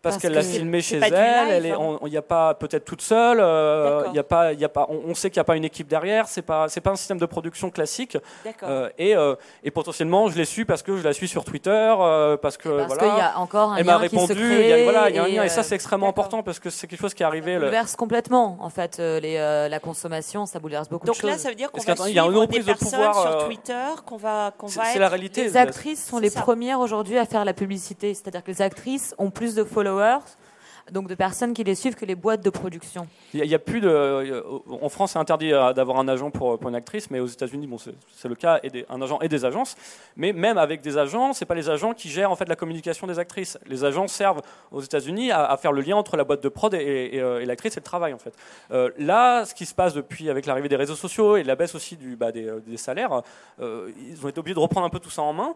Parce 0.03 0.17
Parce 0.17 0.23
qu'elle 0.23 0.33
l'a 0.33 0.43
filmé 0.43 0.81
chez 0.83 0.97
elle, 0.97 1.05
live, 1.13 1.47
elle 1.51 1.67
est, 1.67 1.71
hein. 1.71 1.77
on- 1.81 2.07
il 2.07 2.11
n'y 2.11 2.17
a 2.17 2.23
pas 2.23 2.55
peut-être 2.55 2.85
toute 2.85 3.03
seule, 3.03 3.39
euh, 3.41 4.05
y 4.13 4.19
a 4.19 4.23
pas, 4.25 4.53
il 4.53 4.59
y 4.61 4.65
a 4.65 4.69
pas, 4.69 4.87
on, 4.89 5.01
on 5.11 5.15
sait 5.15 5.31
qu'il 5.31 5.39
n'y 5.39 5.43
a 5.43 5.45
pas 5.45 5.57
une 5.57 5.65
équipe 5.65 5.87
derrière, 5.89 6.27
c'est 6.29 6.43
pas, 6.43 6.69
c'est 6.69 6.81
pas 6.81 6.91
un 6.91 6.97
système 6.97 7.19
de 7.19 7.27
production 7.27 7.71
classique, 7.71 8.19
D'accord. 8.45 8.69
euh, 8.69 8.89
et, 8.99 9.15
euh, 9.17 9.35
et 9.63 9.71
potentiellement 9.71 10.29
je 10.29 10.37
l'ai 10.37 10.45
su 10.45 10.65
parce 10.67 10.83
que 10.83 10.97
je 10.97 11.05
la 11.05 11.13
suis 11.13 11.29
sur 11.29 11.45
Twitter, 11.45 11.71
euh, 11.99 12.37
parce 12.37 12.57
que 12.57 12.69
Parce 12.69 12.95
voilà, 12.95 13.09
qu'il 13.09 13.19
y 13.19 13.21
a 13.21 13.39
encore 13.39 13.73
un 13.73 13.77
elle 13.77 13.85
m'a 13.87 13.97
répondu, 13.97 14.27
se 14.27 14.33
il 14.33 14.39
crée. 14.39 14.69
y 14.69 14.73
a, 14.73 14.83
voilà, 14.85 15.09
il 15.11 15.17
y 15.17 15.19
a 15.19 15.25
un 15.25 15.29
lien, 15.29 15.45
et 15.45 15.49
ça 15.49 15.61
euh, 15.61 15.63
c'est 15.63 15.75
extrêmement 15.77 16.07
d'accord. 16.09 16.25
important 16.25 16.43
parce 16.43 16.59
que 16.59 16.69
c'est 16.69 16.87
quelque 16.89 17.01
chose 17.01 17.15
qui 17.15 17.23
est 17.23 17.25
ça 17.25 17.29
arrivé. 17.29 17.55
le- 17.55 17.61
bouleverse 17.61 17.95
complètement, 17.97 18.57
en 18.61 18.71
fait, 18.71 18.99
euh, 18.99 19.21
les, 19.21 19.37
euh, 19.37 19.69
la 19.69 19.79
consommation, 19.79 20.47
ça 20.47 20.59
bouleverse 20.59 20.89
beaucoup 20.89 21.07
Donc 21.07 21.21
de 21.23 21.27
là, 21.27 21.35
choses. 21.35 21.43
ça 21.43 21.49
veut 21.49 21.55
dire 21.55 21.71
qu'on 21.71 21.79
va 21.81 21.85
qu'attends, 21.87 22.07
il 22.07 22.15
y 22.15 22.19
a 22.19 22.23
une 22.25 22.29
suivre 22.31 22.41
des 22.41 22.47
reprise 22.47 22.67
de 22.67 22.73
personnes 22.73 22.91
pouvoir, 22.91 23.23
sur 23.23 23.47
Twitter, 23.47 23.85
qu'on 24.05 24.17
va, 24.17 24.53
qu'on 24.59 24.67
C'est 24.69 24.79
va 24.81 24.85
c'est 24.87 24.93
être 24.95 24.99
la 25.01 25.09
réalité. 25.09 25.45
Les 25.45 25.57
actrices 25.57 26.05
sont 26.05 26.19
les 26.19 26.31
ça. 26.31 26.41
premières 26.43 26.81
aujourd'hui 26.81 27.19
à 27.19 27.25
faire 27.25 27.45
la 27.45 27.53
publicité, 27.55 28.15
c'est-à-dire 28.15 28.43
que 28.43 28.51
les 28.51 28.63
actrices 28.63 29.15
ont 29.19 29.31
plus 29.31 29.55
de 29.55 29.63
followers, 29.65 29.92
donc 30.91 31.09
de 31.09 31.15
personnes 31.15 31.55
qui 31.55 31.63
les 31.63 31.77
suivent 31.77 31.95
que 31.95 32.05
les 32.05 32.17
boîtes 32.17 32.43
de 32.45 32.51
production. 32.51 33.07
Il 33.33 33.45
y 33.47 33.55
a- 33.55 33.59
plus 33.61 33.81
de. 33.81 33.89
euh, 33.89 34.43
En 34.83 34.89
France, 34.89 35.13
c'est 35.13 35.19
interdit 35.19 35.53
euh, 35.53 35.73
d'avoir 35.73 35.99
un 36.01 36.09
agent 36.09 36.31
pour, 36.31 36.59
pour 36.59 36.69
une 36.69 36.75
actrice, 36.75 37.09
mais 37.11 37.21
aux 37.21 37.27
États-Unis, 37.29 37.69
bon, 37.69 37.79
c'est 37.79 38.29
le 38.29 38.35
cas, 38.35 38.59
et 38.65 38.69
des- 38.69 38.85
un 38.91 39.01
agent 39.01 39.21
et 39.21 39.29
des 39.29 39.45
agences. 39.45 39.77
Mais 40.17 40.33
même 40.33 40.59
avec 40.59 40.81
des 40.81 40.99
agents, 40.99 41.33
c'est 41.33 41.45
pas 41.47 41.55
les 41.55 41.71
agents 41.71 41.95
qui 41.95 42.09
gèrent 42.09 42.33
en 42.33 42.37
fait 42.37 42.49
la 42.49 42.57
communication 42.57 43.07
des 43.07 43.19
actrices. 43.21 43.59
Les 43.67 43.85
agents 43.85 44.09
servent 44.09 44.43
aux 44.73 44.81
États-Unis 44.83 45.31
à, 45.31 45.57
faire 45.57 45.73
le 45.73 45.83
lien 45.83 45.97
entre 45.97 46.17
la 46.17 46.25
boîte 46.25 46.43
de 46.43 46.49
prod 46.49 46.75
et, 46.75 47.11
euh, 47.15 47.45
l'actrice 47.47 47.77
et 47.77 47.81
le 47.81 47.85
travail 47.85 48.13
en 48.13 48.19
fait. 48.19 48.35
Euh, 48.73 48.91
là, 48.99 49.45
ce 49.45 49.55
qui 49.55 49.67
se 49.67 49.75
passe 49.75 49.95
depuis 49.95 50.31
avec 50.31 50.47
l'arrivée 50.47 50.69
des 50.69 50.77
réseaux 50.77 50.97
sociaux 50.97 51.37
et 51.37 51.45
la 51.45 51.55
baisse 51.55 51.75
aussi 51.77 51.97
bah, 52.19 52.33
des, 52.33 52.47
euh, 52.49 52.61
salaires, 52.77 53.23
euh, 53.61 53.91
ils 54.11 54.27
ont 54.27 54.29
été 54.29 54.41
obligés 54.41 54.55
de 54.57 54.61
reprendre 54.61 54.87
un 54.87 54.91
peu 54.91 54.99
tout 54.99 55.11
ça 55.11 55.23
en 55.23 55.33
main. 55.33 55.55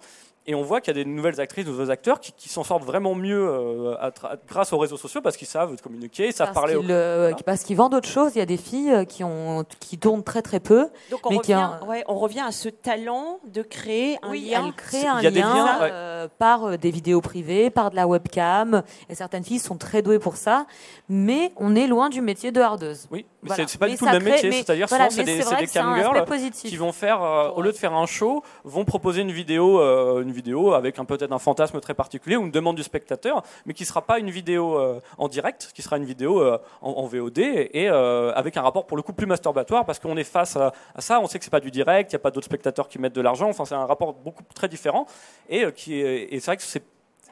Et 0.48 0.54
on 0.54 0.62
voit 0.62 0.80
qu'il 0.80 0.96
y 0.96 1.00
a 1.00 1.04
des 1.04 1.08
nouvelles 1.10 1.40
actrices, 1.40 1.64
de 1.64 1.70
nouveaux 1.70 1.90
acteurs 1.90 2.20
qui, 2.20 2.32
qui 2.32 2.48
s'en 2.48 2.62
sortent 2.62 2.84
vraiment 2.84 3.14
mieux 3.16 3.48
euh, 3.48 3.96
à 4.00 4.10
tra- 4.10 4.36
grâce 4.46 4.72
aux 4.72 4.78
réseaux 4.78 4.96
sociaux 4.96 5.20
parce 5.20 5.36
qu'ils 5.36 5.48
savent 5.48 5.74
communiquer, 5.82 6.26
ils 6.28 6.32
savent 6.32 6.48
Parce 6.48 6.54
parler. 6.60 6.76
aux- 6.76 6.80
qu'ils, 6.82 6.92
euh, 6.92 7.32
parce 7.44 7.64
qu'ils 7.64 7.76
vendent 7.76 7.94
autre 7.94 8.08
chose. 8.08 8.32
Il 8.34 8.38
y 8.38 8.42
a 8.42 8.46
des 8.46 8.56
filles 8.56 8.92
euh, 8.92 9.04
qui, 9.04 9.24
ont, 9.24 9.64
qui 9.80 9.98
tournent 9.98 10.22
très 10.22 10.42
très 10.42 10.60
peu. 10.60 10.88
Donc 11.10 11.26
on 11.26 11.30
Mais 11.30 11.38
qui 11.40 11.52
revient, 11.52 11.68
a- 11.80 11.84
ouais, 11.84 12.04
on 12.06 12.14
revient 12.16 12.44
à 12.46 12.52
ce 12.52 12.68
talent 12.68 13.40
de 13.48 13.62
créer 13.62 14.18
un 14.22 14.30
Oui, 14.30 14.48
lien. 14.50 14.72
C'est- 14.88 15.06
un 15.06 15.18
il 15.18 15.24
y 15.24 15.26
a 15.26 15.30
des 15.32 15.40
lien 15.40 15.80
ouais. 15.80 16.28
par 16.38 16.64
euh, 16.64 16.76
des 16.76 16.90
vidéos 16.92 17.20
privées, 17.20 17.70
par 17.70 17.90
de 17.90 17.96
la 17.96 18.06
webcam. 18.06 18.82
Et 19.08 19.14
certaines 19.16 19.42
filles 19.44 19.58
sont 19.58 19.76
très 19.78 20.00
douées 20.02 20.18
pour 20.20 20.36
ça. 20.36 20.66
Mais 21.08 21.52
on 21.56 21.74
est 21.74 21.86
loin 21.88 22.08
du 22.08 22.20
métier 22.20 22.52
de 22.52 22.60
hardeuse. 22.60 23.08
Oui, 23.10 23.26
mais 23.48 23.54
Voilà. 23.54 23.68
c'est- 23.68 23.78
pas 23.78 23.86
Mais 23.86 23.92
du 23.92 23.98
tout 23.98 24.06
le 24.06 24.12
même 24.12 24.22
crée- 24.22 24.30
métier. 24.32 24.52
C'est-à-dire 24.52 24.86
voilà, 24.88 25.10
souvent 25.10 25.24
c'est 25.24 25.32
des, 25.32 25.38
des 25.38 25.66
camgirls 25.72 26.24
qui 26.52 26.76
vont 26.76 26.92
faire, 26.92 27.22
euh, 27.22 27.50
au 27.50 27.62
lieu 27.62 27.72
de 27.72 27.76
faire 27.76 27.94
un 27.94 28.06
show, 28.06 28.42
vont 28.64 28.84
proposer 28.84 29.22
une 29.22 29.32
vidéo, 29.32 29.80
euh, 29.80 30.22
une 30.22 30.32
vidéo 30.32 30.72
avec 30.72 30.98
un 30.98 31.04
peut-être 31.04 31.32
un 31.32 31.38
fantasme 31.38 31.80
très 31.80 31.94
particulier 31.94 32.36
ou 32.36 32.42
une 32.42 32.50
demande 32.50 32.76
du 32.76 32.82
spectateur, 32.82 33.42
mais 33.66 33.74
qui 33.74 33.84
sera 33.84 34.02
pas 34.02 34.18
une 34.18 34.30
vidéo 34.30 34.78
euh, 34.78 35.00
en 35.18 35.28
direct, 35.28 35.70
qui 35.74 35.82
sera 35.82 35.96
une 35.96 36.04
vidéo 36.04 36.42
en, 36.82 36.90
en 36.90 37.06
VOD 37.06 37.38
et 37.38 37.88
avec 37.88 38.56
un 38.56 38.62
rapport 38.62 38.86
pour 38.86 38.96
le 38.96 39.02
coup 39.02 39.12
plus 39.12 39.26
masturbatoire 39.26 39.84
parce 39.84 39.98
qu'on 39.98 40.16
est 40.16 40.24
face 40.24 40.56
à, 40.56 40.72
à 40.94 41.00
ça. 41.00 41.20
On 41.20 41.26
sait 41.26 41.38
que 41.38 41.44
c'est 41.44 41.50
pas 41.50 41.60
du 41.60 41.70
direct, 41.70 42.12
il 42.12 42.16
n'y 42.16 42.20
a 42.20 42.22
pas 42.22 42.30
d'autres 42.30 42.46
spectateurs 42.46 42.88
qui 42.88 42.98
mettent 42.98 43.14
de 43.14 43.20
l'argent. 43.20 43.48
Enfin, 43.48 43.64
c'est 43.64 43.74
un 43.74 43.86
rapport 43.86 44.12
beaucoup 44.14 44.42
très 44.54 44.68
différent 44.68 45.06
et 45.48 45.70
qui 45.72 46.00
est- 46.00 46.28
et 46.34 46.40
c'est 46.40 46.46
vrai 46.46 46.56
que 46.56 46.62
c'est 46.62 46.82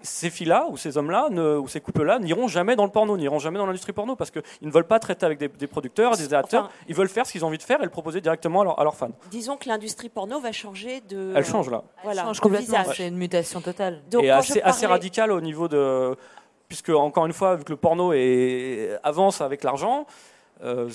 ces 0.05 0.29
filles-là, 0.29 0.67
ou 0.71 0.77
ces 0.77 0.99
hommes-là, 0.99 1.29
ou 1.59 1.67
ces 1.67 1.81
couples-là, 1.81 2.19
n'iront 2.19 2.47
jamais 2.47 2.77
dans 2.77 2.85
le 2.85 2.91
porno, 2.91 3.17
n'iront 3.17 3.39
jamais 3.39 3.59
dans 3.59 3.67
l'industrie 3.67 3.93
porno, 3.93 4.15
parce 4.15 4.31
qu'ils 4.31 4.43
ne 4.63 4.71
veulent 4.71 4.87
pas 4.87 4.99
traiter 4.99 5.25
avec 5.25 5.39
des, 5.39 5.67
producteurs, 5.67 6.17
des 6.17 6.35
acteurs, 6.35 6.71
ils 6.89 6.95
veulent 6.95 7.09
faire 7.09 7.27
ce 7.27 7.33
qu'ils 7.33 7.45
ont 7.45 7.49
envie 7.49 7.59
de 7.59 7.63
faire 7.63 7.81
et 7.81 7.85
le 7.85 7.91
proposer 7.91 8.21
directement 8.21 8.61
à, 8.61 8.85
leurs 8.85 8.95
fans. 8.95 9.11
Disons 9.31 9.57
que 9.57 9.69
l'industrie 9.69 10.11
porno 10.11 10.39
va 10.41 10.53
changer 10.53 11.01
de. 11.01 11.33
Elle 11.35 11.45
change 11.45 11.71
là. 11.71 11.83
Voilà, 12.03 12.21
Elle 12.21 12.27
change 12.29 12.41
complètement, 12.41 12.85
c'est 12.95 13.09
une 13.09 13.17
mutation 13.17 13.61
totale. 13.61 14.03
et 14.21 14.31
assez, 14.31 14.61
assez 14.61 14.87
radicale 14.87 15.33
au 15.33 15.41
niveau 15.41 15.69
de. 15.69 16.15
Puisque, 16.69 16.91
encore 16.91 17.27
une 17.27 17.33
fois, 17.33 17.57
vu 17.57 17.65
que 17.65 17.73
le 17.73 17.77
porno 17.77 18.13
est, 18.13 18.99
avance 19.03 19.41
avec 19.41 19.65
l'argent, 19.65 20.07
euh, 20.63 20.89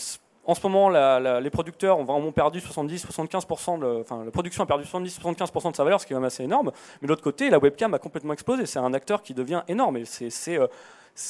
en 0.45 0.55
ce 0.55 0.65
moment, 0.67 0.89
les 0.89 1.49
producteurs 1.49 1.99
ont 1.99 2.31
perdu 2.31 2.59
70-75%, 2.59 3.79
de, 3.79 4.01
enfin, 4.01 4.23
la 4.25 4.31
production 4.31 4.63
a 4.63 4.65
perdu 4.65 4.83
70-75% 4.85 5.71
de 5.71 5.75
sa 5.75 5.83
valeur, 5.83 6.01
ce 6.01 6.07
qui 6.07 6.13
est 6.13 6.15
quand 6.15 6.19
même 6.19 6.27
assez 6.27 6.43
énorme. 6.43 6.71
Mais 7.01 7.05
de 7.05 7.09
l'autre 7.09 7.21
côté, 7.21 7.49
la 7.49 7.59
webcam 7.59 7.93
a 7.93 7.99
complètement 7.99 8.33
explosé. 8.33 8.65
C'est 8.65 8.79
un 8.79 8.93
acteur 8.93 9.21
qui 9.21 9.33
devient 9.33 9.61
énorme. 9.67 9.97
Euh, 9.97 10.67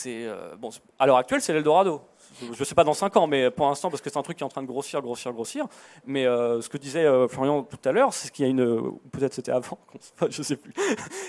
euh, 0.08 0.56
à 1.00 1.06
l'heure 1.06 1.18
actuelle, 1.18 1.42
c'est 1.42 1.52
l'Eldorado. 1.54 2.02
Je 2.42 2.58
ne 2.58 2.64
sais 2.64 2.76
pas 2.76 2.84
dans 2.84 2.94
5 2.94 3.18
ans, 3.18 3.28
mais 3.28 3.50
pour 3.52 3.68
l'instant, 3.68 3.90
parce 3.90 4.02
que 4.02 4.10
c'est 4.10 4.18
un 4.18 4.22
truc 4.22 4.38
qui 4.38 4.44
est 4.44 4.46
en 4.46 4.50
train 4.50 4.62
de 4.62 4.68
grossir, 4.68 5.02
grossir, 5.02 5.34
grossir. 5.34 5.66
Mais 6.06 6.26
euh, 6.26 6.62
ce 6.62 6.70
que 6.70 6.78
disait 6.78 7.06
Florian 7.28 7.64
tout 7.64 7.80
à 7.84 7.92
l'heure, 7.92 8.14
c'est 8.14 8.32
qu'il 8.32 8.46
y 8.46 8.48
a 8.48 8.52
une. 8.52 8.98
Peut-être 9.12 9.34
c'était 9.34 9.52
avant, 9.52 9.80
je 10.30 10.38
ne 10.38 10.44
sais 10.44 10.56
plus. 10.56 10.74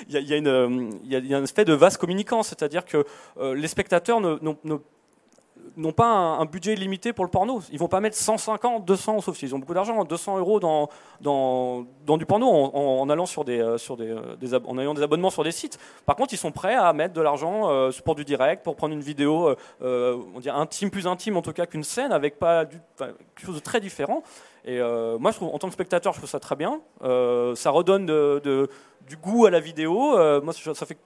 il, 0.08 0.20
y 0.20 0.32
a, 0.32 0.36
une, 0.36 1.00
il, 1.04 1.34
un 1.34 1.42
aspect 1.42 1.64
de 1.64 1.72
vaste 1.72 1.98
communicant, 1.98 2.42
c'est-à-dire 2.42 2.84
que 2.84 3.04
les 3.40 3.66
spectateurs 3.66 4.20
ne 4.20 4.78
n'ont 5.76 5.92
pas 5.92 6.06
un, 6.06 6.44
budget 6.44 6.74
limité 6.74 7.12
pour 7.12 7.24
le 7.24 7.30
porno. 7.30 7.60
Ils 7.72 7.78
vont 7.78 7.88
pas 7.88 8.00
mettre 8.00 8.16
150, 8.16 8.84
200, 8.84 9.20
sauf 9.20 9.36
s'ils 9.36 9.54
ont 9.54 9.58
beaucoup 9.58 9.74
d'argent, 9.74 10.04
200 10.04 10.38
euros 10.38 10.60
dans, 10.60 10.88
dans, 11.20 11.86
dans 12.06 12.16
du 12.16 12.26
porno 12.26 12.46
en, 12.48 13.08
allant 13.08 13.26
sur 13.26 13.44
des, 13.44 13.60
euh, 13.60 13.78
sur 13.78 13.96
des, 13.96 14.10
euh, 14.10 14.60
en 14.66 14.78
ayant 14.78 14.94
des 14.94 15.02
abonnements 15.02 15.30
sur 15.30 15.44
des 15.44 15.52
sites. 15.52 15.78
Par 16.06 16.16
contre, 16.16 16.34
ils 16.34 16.38
sont 16.38 16.52
prêts 16.52 16.74
à 16.74 16.92
mettre 16.92 17.14
de 17.14 17.20
l'argent 17.20 17.70
euh, 17.70 17.90
pour 18.04 18.14
du 18.14 18.24
direct, 18.24 18.64
pour 18.64 18.76
prendre 18.76 18.94
une 18.94 19.00
vidéo, 19.00 19.54
on 19.80 20.40
intime, 20.46 20.90
plus 20.90 21.06
intime 21.06 21.36
en 21.36 21.42
tout 21.42 21.52
cas 21.52 21.66
qu'une 21.66 21.84
scène, 21.84 22.12
avec 22.12 22.38
pas 22.38 22.64
du, 22.64 22.80
quelque 22.98 23.46
chose 23.46 23.54
de 23.56 23.60
très 23.60 23.80
différent. 23.80 24.22
Et 24.64 24.78
moi, 24.80 25.30
je 25.30 25.36
trouve, 25.36 25.54
en 25.54 25.58
tant 25.58 25.68
que 25.68 25.74
spectateur, 25.74 26.12
je 26.12 26.18
trouve 26.18 26.30
ça 26.30 26.40
très 26.40 26.56
bien. 26.56 26.80
ça 27.00 27.70
redonne 27.70 28.06
du 28.06 29.16
goût 29.16 29.46
à 29.46 29.50
la 29.50 29.60
vidéo. 29.60 30.16
moi, 30.42 30.52
ça 30.52 30.86
fait 30.86 30.98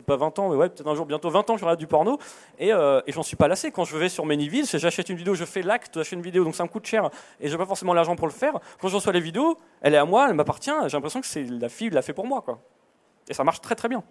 peut-être 0.00 0.06
pas 0.06 0.16
20 0.16 0.38
ans, 0.38 0.48
mais 0.50 0.56
ouais, 0.56 0.68
peut-être 0.68 0.88
un 0.88 0.94
jour, 0.94 1.06
bientôt 1.06 1.30
20 1.30 1.50
ans, 1.50 1.56
je 1.56 1.64
regarde 1.64 1.78
du 1.78 1.86
porno, 1.86 2.18
et, 2.58 2.72
euh, 2.72 3.00
et 3.06 3.12
j'en 3.12 3.22
suis 3.22 3.36
pas 3.36 3.48
lassé. 3.48 3.70
Quand 3.70 3.84
je 3.84 3.96
vais 3.96 4.08
sur 4.08 4.24
Manyville, 4.24 4.66
j'achète 4.66 5.08
une 5.08 5.16
vidéo, 5.16 5.34
je 5.34 5.44
fais 5.44 5.62
l'acte 5.62 5.96
d'acheter 5.98 6.16
une 6.16 6.22
vidéo, 6.22 6.44
donc 6.44 6.54
ça 6.54 6.64
me 6.64 6.68
coûte 6.68 6.86
cher, 6.86 7.10
et 7.40 7.48
j'ai 7.48 7.56
pas 7.56 7.66
forcément 7.66 7.94
l'argent 7.94 8.16
pour 8.16 8.26
le 8.26 8.32
faire. 8.32 8.58
Quand 8.80 8.88
je 8.88 8.94
reçois 8.94 9.12
les 9.12 9.20
vidéos, 9.20 9.56
elle 9.80 9.94
est 9.94 9.98
à 9.98 10.04
moi, 10.04 10.26
elle 10.28 10.34
m'appartient, 10.34 10.70
j'ai 10.86 10.96
l'impression 10.96 11.20
que 11.20 11.26
c'est 11.26 11.44
la 11.44 11.68
fille 11.68 11.90
l'a 11.90 12.02
fait 12.02 12.12
pour 12.12 12.26
moi, 12.26 12.42
quoi. 12.42 12.58
Et 13.28 13.34
ça 13.34 13.44
marche 13.44 13.60
très 13.60 13.74
très 13.74 13.88
bien. 13.88 14.02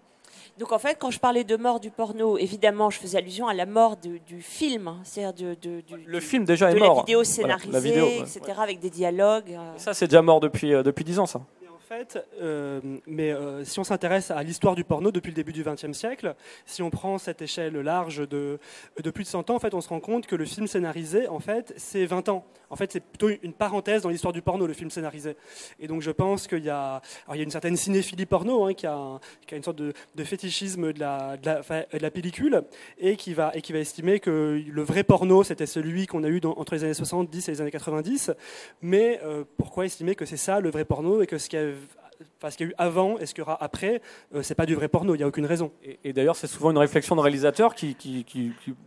Donc 0.58 0.72
en 0.72 0.80
fait, 0.80 0.96
quand 1.00 1.12
je 1.12 1.20
parlais 1.20 1.44
de 1.44 1.56
mort 1.56 1.80
du 1.80 1.92
porno, 1.92 2.38
évidemment, 2.38 2.90
je 2.90 2.98
faisais 2.98 3.18
allusion 3.20 3.48
à 3.48 3.54
la 3.54 3.66
mort 3.66 3.96
du 3.98 4.42
film, 4.42 4.88
hein. 4.88 5.00
c'est-à-dire 5.04 5.56
de, 5.62 5.84
le 6.06 6.20
film 6.20 6.46
déjà 6.46 6.72
est 6.72 6.80
mort. 6.80 6.96
La 6.96 7.02
vidéo 7.02 7.24
scénarisée, 7.24 8.20
etc., 8.20 8.42
avec 8.58 8.80
des 8.80 8.90
dialogues. 8.90 9.52
Euh. 9.52 9.74
Ça, 9.78 9.94
c'est 9.94 10.08
déjà 10.08 10.22
mort 10.22 10.40
depuis 10.40 10.74
euh, 10.74 10.82
depuis 10.82 11.04
10 11.04 11.20
ans, 11.20 11.26
ça 11.26 11.42
euh, 12.42 12.82
mais 13.06 13.32
euh, 13.32 13.64
si 13.64 13.80
on 13.80 13.84
s'intéresse 13.84 14.32
à 14.32 14.42
l'histoire 14.44 14.76
du 14.76 14.84
porno 14.84 15.12
depuis 15.12 15.30
le 15.30 15.36
début 15.36 15.54
du 15.54 15.64
XXe 15.64 15.94
siècle, 15.94 16.36
si 16.66 16.82
on 16.82 16.90
prend 16.90 17.18
cette 17.18 17.42
échelle 17.42 17.76
large 17.80 18.28
de, 18.28 18.60
de 19.02 19.12
plus 19.12 19.24
de 19.24 19.30
100 19.30 19.50
ans, 19.50 19.56
en 19.56 19.60
fait, 19.60 19.74
on 19.74 19.82
se 19.82 19.90
rend 19.90 20.00
compte 20.00 20.28
que 20.28 20.36
le 20.36 20.46
film 20.46 20.68
scénarisé, 20.68 21.28
en 21.28 21.40
fait, 21.40 21.74
c'est 21.78 22.06
20 22.06 22.30
ans. 22.30 22.46
En 22.70 22.76
fait, 22.76 22.92
c'est 22.92 23.00
plutôt 23.00 23.30
une 23.30 23.54
parenthèse 23.54 24.02
dans 24.02 24.10
l'histoire 24.10 24.34
du 24.34 24.42
porno, 24.42 24.68
le 24.68 24.74
film 24.74 24.90
scénarisé. 24.90 25.38
Et 25.80 25.88
donc, 25.88 26.02
je 26.02 26.12
pense 26.12 26.48
qu'il 26.48 26.64
y 26.64 26.70
a, 26.70 27.02
il 27.32 27.38
y 27.38 27.40
a 27.40 27.44
une 27.44 27.52
certaine 27.52 27.78
cinéphilie 27.78 28.26
porno 28.26 28.66
hein, 28.66 28.74
qui, 28.74 28.86
a 28.86 29.20
une 29.52 29.64
sorte 29.64 29.78
de, 29.78 29.94
fétichisme 30.24 30.92
de 30.92 31.00
la, 31.00 32.10
pellicule 32.12 32.64
et 32.98 33.16
qui, 33.16 33.34
va, 33.34 33.52
et 33.54 33.62
qui 33.62 33.72
va 33.72 33.80
estimer 33.80 34.20
que 34.20 34.62
le 34.68 34.82
vrai 34.82 35.04
porno, 35.04 35.44
c'était 35.44 35.66
celui 35.66 36.08
qu'on 36.08 36.24
a 36.24 36.28
eu 36.28 36.42
entre 36.44 36.76
les 36.76 36.84
années 36.84 36.94
70 36.94 37.48
et 37.48 37.52
les 37.52 37.62
années 37.62 37.72
90. 37.72 38.32
Mais 38.82 39.22
euh, 39.24 39.44
pourquoi 39.58 39.86
estimer 39.86 40.16
que 40.16 40.26
c'est 40.26 40.38
ça 40.38 40.60
le 40.60 40.70
vrai 40.70 40.84
porno 40.84 41.22
et 41.22 41.28
que 41.28 41.38
ce 41.38 41.48
qui 41.50 41.58
Enfin, 42.38 42.52
ce 42.52 42.58
qu'il 42.58 42.68
y 42.68 42.70
a 42.70 42.72
eu 42.72 42.76
avant 42.78 43.18
et 43.18 43.26
ce 43.26 43.34
qu'il 43.34 43.42
y 43.42 43.46
aura 43.46 43.62
après, 43.64 44.02
euh, 44.36 44.42
c'est 44.42 44.56
pas 44.56 44.66
du 44.66 44.76
vrai 44.76 44.88
porno, 44.88 45.16
il 45.16 45.18
n'y 45.18 45.24
a 45.24 45.28
aucune 45.28 45.46
raison. 45.46 45.72
Et, 46.04 46.14
d'ailleurs, 46.14 46.36
c'est 46.36 46.48
souvent 46.48 46.72
une 46.72 46.78
réflexion 46.78 47.16
de 47.16 47.22
réalisateurs 47.22 47.76
qui, 47.76 47.96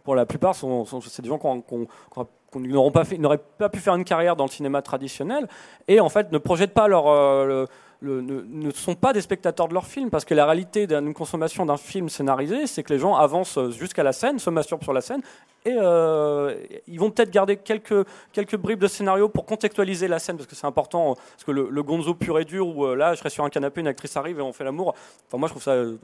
pour 0.04 0.14
la 0.14 0.26
plupart, 0.26 0.54
sont, 0.54 0.84
c'est 0.84 1.22
des 1.22 1.28
gens 1.28 1.38
qui 1.38 2.58
n'auraient 2.58 2.90
pas, 2.90 3.38
pas, 3.58 3.68
pu 3.68 3.78
faire 3.78 3.94
une 3.94 4.04
carrière 4.04 4.36
dans 4.36 4.44
le 4.44 4.50
cinéma 4.50 4.82
traditionnel 4.82 5.48
et 5.88 6.00
en 6.00 6.08
fait 6.08 6.32
ne 6.32 6.38
projettent 6.38 6.74
pas 6.74 6.88
leur. 6.88 7.08
Euh, 7.08 7.66
ne, 8.02 8.70
sont 8.70 8.94
pas 8.94 9.12
des 9.12 9.20
spectateurs 9.20 9.68
de 9.68 9.74
leur 9.74 9.86
film, 9.86 10.10
parce 10.10 10.24
que 10.24 10.34
la 10.34 10.46
réalité 10.46 10.86
d'une 10.86 11.14
consommation 11.14 11.66
d'un 11.66 11.76
film 11.76 12.08
scénarisé, 12.08 12.66
c'est 12.66 12.82
que 12.82 12.92
les 12.92 12.98
gens 12.98 13.14
avancent 13.14 13.58
jusqu'à 13.70 14.02
la 14.02 14.12
scène, 14.12 14.38
se 14.38 14.50
masturbent 14.50 14.82
sur 14.82 14.92
la 14.92 15.00
scène, 15.00 15.20
et 15.66 15.76
euh, 15.76 16.54
ils 16.86 16.98
vont 16.98 17.10
peut-être 17.10 17.30
garder 17.30 17.56
quelques, 17.58 18.06
quelques 18.32 18.56
bribes 18.56 18.78
de 18.78 18.86
scénario 18.86 19.28
pour 19.28 19.44
contextualiser 19.44 20.08
la 20.08 20.18
scène, 20.18 20.36
parce 20.36 20.46
que 20.46 20.54
c'est 20.54 20.66
important, 20.66 21.14
parce 21.14 21.44
que 21.44 21.50
le, 21.50 21.82
gonzo 21.82 22.14
pur 22.14 22.38
et 22.38 22.44
dur, 22.44 22.68
où 22.68 22.86
euh, 22.86 22.96
là, 22.96 23.12
je 23.12 23.18
serais 23.18 23.30
sur 23.30 23.44
un 23.44 23.50
canapé, 23.50 23.80
une 23.80 23.88
actrice 23.88 24.16
arrive 24.16 24.38
et 24.38 24.42
on 24.42 24.52
fait 24.52 24.64
l'amour, 24.64 24.94
enfin 25.26 25.38
moi 25.38 25.48
je 25.48 25.52
trouve 25.52 25.62
ça 25.62 25.72
euh, 25.72 25.98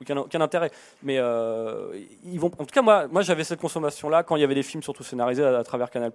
aucun, 0.00 0.16
aucun 0.16 0.40
intérêt. 0.40 0.70
Mais 1.02 1.16
ils 2.24 2.40
vont, 2.40 2.50
en 2.58 2.64
tout 2.64 2.72
cas, 2.72 2.82
moi, 2.82 3.06
moi 3.06 3.22
j'avais 3.22 3.44
cette 3.44 3.60
consommation-là 3.60 4.24
quand 4.24 4.34
il 4.36 4.40
y 4.40 4.44
avait 4.44 4.54
des 4.54 4.64
films 4.64 4.82
surtout 4.82 5.04
scénarisés 5.04 5.44
à, 5.44 5.58
à 5.58 5.64
travers 5.64 5.90
Canal+, 5.90 6.10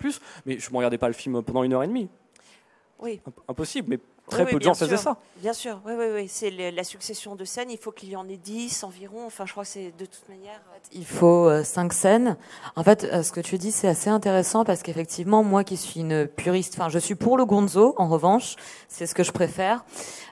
mais 0.45 0.59
je 0.59 0.69
ne 0.69 0.75
regardais 0.75 0.97
pas 0.97 1.07
le 1.07 1.13
film 1.13 1.41
pendant 1.41 1.63
une 1.63 1.73
heure 1.73 1.83
et 1.83 1.87
demie. 1.87 2.09
Oui. 3.01 3.19
Impossible, 3.47 3.87
mais 3.89 3.99
Très 4.31 4.45
peu 4.45 4.57
de 4.57 4.63
gens 4.63 4.73
faisaient 4.73 4.97
ça. 4.97 5.17
Bien 5.41 5.53
sûr, 5.53 5.81
oui, 5.85 5.93
oui, 5.97 6.05
oui. 6.13 6.27
c'est 6.27 6.49
la 6.71 6.83
succession 6.83 7.35
de 7.35 7.43
scènes. 7.45 7.69
Il 7.69 7.77
faut 7.77 7.91
qu'il 7.91 8.09
y 8.09 8.15
en 8.15 8.27
ait 8.29 8.37
10 8.37 8.83
environ. 8.83 9.25
Enfin, 9.25 9.45
je 9.45 9.51
crois 9.51 9.63
que 9.63 9.69
c'est 9.69 9.91
de 9.97 10.05
toute 10.05 10.27
manière. 10.29 10.61
Euh, 10.73 10.77
il 10.93 11.05
faut 11.05 11.49
euh, 11.49 11.63
cinq 11.63 11.93
scènes. 11.93 12.37
En 12.75 12.83
fait, 12.83 13.03
euh, 13.03 13.23
ce 13.23 13.31
que 13.31 13.41
tu 13.41 13.57
dis, 13.57 13.71
c'est 13.71 13.87
assez 13.87 14.09
intéressant 14.09 14.63
parce 14.63 14.83
qu'effectivement, 14.83 15.43
moi 15.43 15.63
qui 15.63 15.77
suis 15.77 15.99
une 15.99 16.27
puriste, 16.27 16.75
enfin, 16.77 16.89
je 16.89 16.99
suis 16.99 17.15
pour 17.15 17.37
le 17.37 17.45
gonzo, 17.45 17.93
en 17.97 18.07
revanche, 18.07 18.55
c'est 18.87 19.05
ce 19.05 19.15
que 19.15 19.23
je 19.23 19.31
préfère. 19.31 19.83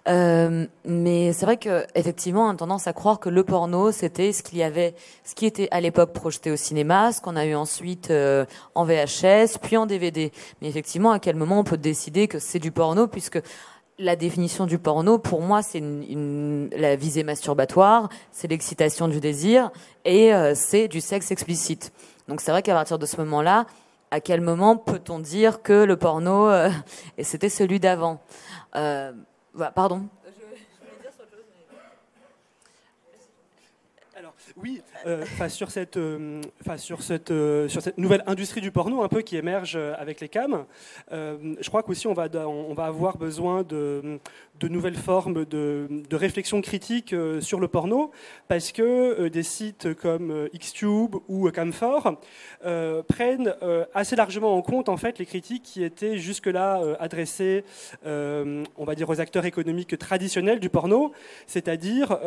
mais 0.06 1.34
c'est 1.34 1.46
vrai 1.46 1.58
que 1.58 1.86
effectivement, 1.96 2.48
on 2.48 2.52
a 2.52 2.56
tendance 2.56 2.88
à 2.88 2.94
croire 2.94 3.20
que 3.20 3.30
le 3.30 3.44
porno, 3.44 3.92
c'était 3.92 4.32
ce 4.32 4.42
qu'il 4.44 4.58
y 4.58 4.64
avait, 4.64 4.96
ce 5.24 5.36
qui 5.36 5.46
était 5.46 5.68
à 5.72 5.82
l'époque 5.82 6.14
projeté 6.14 6.52
au 6.52 6.56
cinéma, 6.56 7.12
ce 7.12 7.22
qu'on 7.22 7.36
a 7.36 7.46
eu 7.46 7.56
ensuite 7.56 8.12
en 8.76 8.86
VHS, 8.86 9.58
puis 9.62 9.78
en 9.78 9.86
DVD. 9.86 10.32
Mais 10.62 10.70
effectivement, 10.70 11.12
à 11.12 11.20
quel 11.20 11.36
moment 11.36 11.60
on 11.60 11.64
peut 11.64 11.78
décider 11.78 12.28
que 12.28 12.40
c'est 12.40 12.60
du 12.60 12.72
porno, 12.72 13.08
puisque 13.08 13.40
la 14.00 14.16
définition 14.16 14.66
du 14.66 14.80
porno, 14.80 15.20
pour 15.20 15.42
moi, 15.42 15.62
c'est 15.62 15.84
la 16.72 16.96
visée 16.96 17.24
masturbatoire, 17.24 18.10
c'est 18.32 18.48
l'excitation 18.48 19.08
du 19.08 19.20
désir 19.20 19.72
et 20.06 20.34
euh, 20.34 20.54
c'est 20.56 20.88
du 20.88 21.02
sexe 21.02 21.32
explicite. 21.32 21.92
Donc 22.28 22.42
c'est 22.42 22.52
vrai 22.52 22.64
qu'à 22.64 22.74
partir 22.74 22.98
de 22.98 23.06
ce 23.06 23.18
moment-là, 23.18 23.66
à 24.12 24.22
quel 24.22 24.42
moment 24.42 24.78
peut-on 24.78 25.20
dire 25.20 25.62
que 25.62 25.84
le 25.84 25.98
porno, 25.98 26.48
euh, 26.48 26.70
c'était 27.22 27.50
celui 27.50 27.80
d'avant? 27.80 28.22
Euh, 28.76 29.12
Pardon 29.76 30.04
Oui, 34.62 34.82
euh, 35.06 35.24
sur, 35.48 35.72
cette, 35.72 35.96
euh, 35.96 36.42
sur, 36.76 37.02
cette, 37.02 37.32
euh, 37.32 37.70
sur 37.70 37.82
cette 37.82 37.98
nouvelle 37.98 38.24
industrie 38.28 38.60
du 38.60 38.72
porno 38.72 39.04
un 39.04 39.08
peu 39.08 39.22
qui 39.22 39.38
émerge 39.38 39.78
avec 39.98 40.20
les 40.20 40.28
cams, 40.28 40.66
je 41.12 41.68
crois 41.70 41.82
qu'aussi 41.84 42.08
on 42.08 42.14
va, 42.14 42.28
on 42.46 42.74
va 42.74 42.86
avoir 42.86 43.18
besoin 43.18 43.64
de, 43.64 44.20
de 44.60 44.68
nouvelles 44.68 44.96
formes 44.96 45.46
de, 45.46 45.88
réflexion 46.12 46.62
critique 46.62 47.16
sur 47.40 47.60
le 47.60 47.68
porno, 47.68 48.12
parce 48.48 48.72
que 48.72 49.28
des 49.30 49.44
sites 49.44 49.94
comme 49.94 50.50
Xtube 50.54 51.16
ou 51.28 51.50
Camfor 51.52 52.20
prennent 53.08 53.54
assez 53.94 54.16
largement 54.16 54.56
en 54.56 54.62
compte 54.62 54.90
en 54.90 54.98
fait 54.98 55.18
les 55.20 55.26
critiques 55.26 55.64
qui 55.64 55.84
étaient 55.84 56.18
jusque-là 56.18 56.82
adressées, 57.00 57.64
on 58.06 58.86
va 58.86 58.96
dire, 58.96 59.10
aux 59.10 59.22
acteurs 59.22 59.46
économiques 59.46 59.98
traditionnels 59.98 60.60
du 60.60 60.70
porno, 60.70 61.14
c'est-à-dire, 61.48 62.18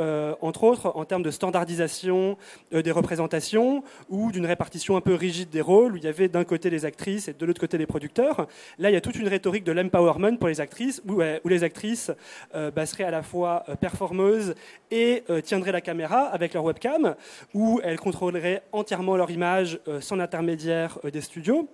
entre 0.40 0.64
autres, 0.64 0.92
en 0.94 1.04
termes 1.04 1.22
de 1.22 1.30
standardisation 1.30 2.36
euh, 2.72 2.82
des 2.82 2.90
représentations 2.90 3.82
ou 4.08 4.32
d'une 4.32 4.46
répartition 4.46 4.96
un 4.96 5.00
peu 5.00 5.14
rigide 5.14 5.50
des 5.50 5.60
rôles, 5.60 5.94
où 5.94 5.96
il 5.96 6.04
y 6.04 6.08
avait 6.08 6.28
d'un 6.28 6.44
côté 6.44 6.70
les 6.70 6.84
actrices 6.84 7.28
et 7.28 7.32
de 7.32 7.46
l'autre 7.46 7.60
côté 7.60 7.78
les 7.78 7.86
producteurs. 7.86 8.46
Là, 8.78 8.90
il 8.90 8.92
y 8.92 8.96
a 8.96 9.00
toute 9.00 9.16
une 9.16 9.28
rhétorique 9.28 9.64
de 9.64 9.72
l'empowerment 9.72 10.36
pour 10.38 10.48
les 10.48 10.60
actrices, 10.60 11.02
où, 11.08 11.20
les 11.44 11.64
actrices 11.64 12.10
euh, 12.10 12.14
bah, 12.54 12.86
seraient 12.86 13.04
à 13.04 13.10
la 13.10 13.22
fois 13.22 13.64
euh, 13.68 13.74
performeuses 13.76 14.54
et 14.90 15.24
tiendraient 15.44 15.72
la 15.72 15.80
caméra 15.80 16.24
avec 16.24 16.52
leur 16.52 16.64
webcam, 16.64 17.14
où 17.54 17.80
elles 17.82 17.98
contrôleraient 17.98 18.62
entièrement 18.72 19.16
leur 19.16 19.30
image 19.30 19.80
sans 20.00 20.18
intermédiaire 20.20 20.98
des 21.10 21.22
studios. 21.22 21.66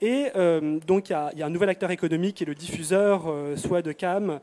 Et 0.00 0.26
donc, 0.86 1.10
il 1.10 1.12
y, 1.12 1.42
a, 1.42 1.46
un 1.46 1.50
nouvel 1.50 1.68
acteur 1.68 1.90
économique 1.90 2.36
qui 2.36 2.44
est 2.44 2.46
le 2.46 2.54
diffuseur, 2.54 3.24
soit 3.56 3.82
de 3.82 3.90
cam, 3.90 4.38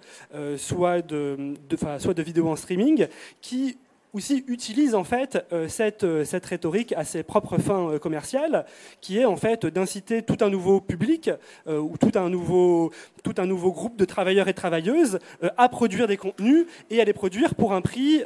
soit 0.58 1.02
de, 1.02 1.56
de, 1.70 1.78
soit 2.00 2.14
de 2.14 2.22
vidéos 2.22 2.50
en 2.50 2.58
streaming, 2.58 3.08
qui 3.40 3.78
aussi 4.14 4.44
utilise 4.48 4.96
en 4.96 5.04
fait 5.04 5.46
euh, 5.52 5.68
cette, 5.68 6.04
euh, 6.04 6.24
cette 6.24 6.46
rhétorique 6.46 6.94
à 6.94 7.04
ses 7.04 7.24
propres 7.24 7.58
fins 7.58 7.92
euh, 7.92 8.00
commerciales, 8.00 8.66
qui 9.02 9.20
est 9.20 9.26
en 9.26 9.36
fait 9.36 9.66
d'inciter 9.66 10.22
tout 10.22 10.38
un 10.42 10.50
nouveau 10.50 10.82
public 10.82 11.30
ou 11.68 11.98
tout 11.98 12.12
un 12.16 12.30
nouveau, 12.30 12.92
tout 13.24 13.36
un 13.38 13.46
nouveau 13.46 13.72
groupe 13.72 13.98
de 13.98 14.06
travailleurs 14.06 14.48
et 14.48 14.54
travailleuses 14.54 15.20
à 15.58 15.70
produire 15.70 16.08
des 16.08 16.18
contenus 16.18 16.66
et 16.90 17.02
à 17.02 17.06
les 17.06 17.14
produire 17.14 17.56
pour 17.56 17.74
un 17.74 17.82
prix 17.82 18.24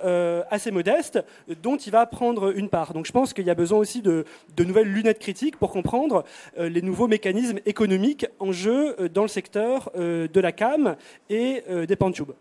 assez 0.50 0.72
modeste 0.72 1.20
dont 1.62 1.78
il 1.78 1.92
va 1.92 2.06
prendre 2.06 2.56
une 2.56 2.70
part. 2.70 2.94
Donc 2.94 3.06
je 3.06 3.12
pense 3.12 3.34
qu'il 3.34 3.46
y 3.46 3.50
a 3.50 3.56
besoin 3.56 3.80
aussi 3.80 4.02
de, 4.02 4.26
de 4.56 4.64
nouvelles 4.64 4.92
lunettes 4.92 5.20
critiques 5.20 5.58
pour 5.58 5.72
comprendre 5.72 6.24
les 6.58 6.82
nouveaux 6.82 7.08
mécanismes 7.08 7.60
économiques 7.66 8.28
en 8.40 8.52
jeu 8.52 8.96
dans 9.14 9.24
le 9.24 9.28
secteur 9.28 9.92
de 9.96 10.40
la 10.40 10.52
cam 10.52 10.96
et 11.30 11.64
des 11.88 11.96
pantubes. 11.96 12.34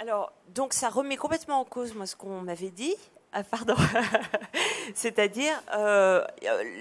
Alors, 0.00 0.32
donc 0.54 0.72
ça 0.72 0.88
remet 0.88 1.18
complètement 1.18 1.60
en 1.60 1.64
cause 1.64 1.94
moi 1.94 2.06
ce 2.06 2.16
qu'on 2.16 2.40
m'avait 2.40 2.70
dit. 2.70 2.94
Ah, 3.32 3.44
pardon. 3.44 3.76
C'est-à-dire 4.94 5.52
euh, 5.76 6.24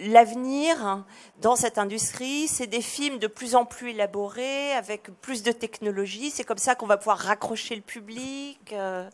l'avenir 0.08 1.04
dans 1.42 1.58
cette 1.58 1.78
industrie, 1.78 2.48
c'est 2.48 2.66
des 2.66 2.82
films 2.82 3.20
de 3.20 3.28
plus 3.28 3.56
en 3.56 3.66
plus 3.66 3.90
élaborés, 3.90 4.72
avec 4.72 5.12
plus 5.22 5.44
de 5.44 5.52
technologie. 5.52 6.32
C'est 6.32 6.46
comme 6.46 6.58
ça 6.58 6.76
qu'on 6.76 6.88
va 6.88 6.96
pouvoir 6.96 7.20
raccrocher 7.20 7.76
le 7.76 7.82
public. 7.82 8.72
Euh. 8.72 9.08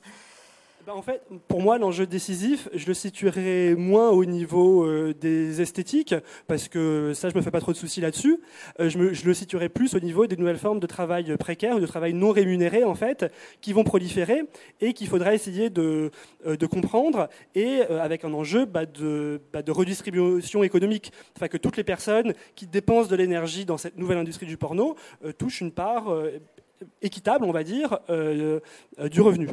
Ben, 0.86 0.94
en 0.94 1.02
fait, 1.02 1.24
pour 1.48 1.62
moi, 1.62 1.80
l'enjeu 1.80 2.06
décisif, 2.06 2.70
je 2.72 2.86
le 2.86 2.94
situerai 2.94 3.74
moins 3.74 4.12
au 4.12 4.24
niveau 4.24 4.86
euh, 4.86 5.16
des 5.20 5.60
esthétiques, 5.60 6.14
parce 6.45 6.68
que 6.68 7.12
ça, 7.16 7.30
je 7.30 7.36
me 7.36 7.41
fais 7.41 7.49
pas 7.49 7.60
trop 7.60 7.72
de 7.72 7.78
soucis 7.78 8.02
là-dessus. 8.02 8.40
Euh, 8.80 8.88
je, 8.90 9.26
le 9.26 9.34
situerai 9.34 9.68
plus 9.68 9.95
au 9.95 9.99
niveau 9.99 10.28
des 10.28 10.38
nouvelles 10.38 10.60
formes 10.60 10.80
de 10.80 10.86
travail 10.86 11.36
précaire, 11.38 11.80
de 11.80 11.88
travail 11.88 12.14
non 12.14 12.30
rémunéré, 12.30 12.84
en 12.84 12.94
fait, 12.94 13.34
qui 13.62 13.74
vont 13.74 13.84
proliférer 13.84 14.44
et 14.80 14.94
qu'il 14.94 15.07
faudra 15.07 15.34
essayer 15.34 15.72
de, 15.72 16.12
euh, 16.45 16.56
comprendre, 16.68 17.30
et 17.56 17.82
avec 17.82 18.24
un 18.24 18.34
enjeu 18.36 18.66
bah, 18.66 18.86
de, 18.86 19.41
bah, 19.53 19.64
de, 19.64 19.72
redistribution 19.72 20.62
économique. 20.62 21.12
Enfin, 21.36 21.48
que 21.48 21.57
toutes 21.57 21.78
les 21.78 21.84
personnes 21.84 22.34
qui 22.53 22.68
dépensent 22.68 23.10
de 23.10 23.16
l'énergie 23.16 23.66
dans 23.66 23.78
cette 23.78 23.98
nouvelle 23.98 24.20
industrie 24.20 24.45
du 24.45 24.57
porno 24.57 24.95
touchent 25.40 25.62
une 25.62 25.72
part 25.72 26.16
équitable, 27.02 27.45
on 27.45 27.52
va 27.52 27.64
dire, 27.64 27.99
du 29.10 29.22
revenu. 29.22 29.48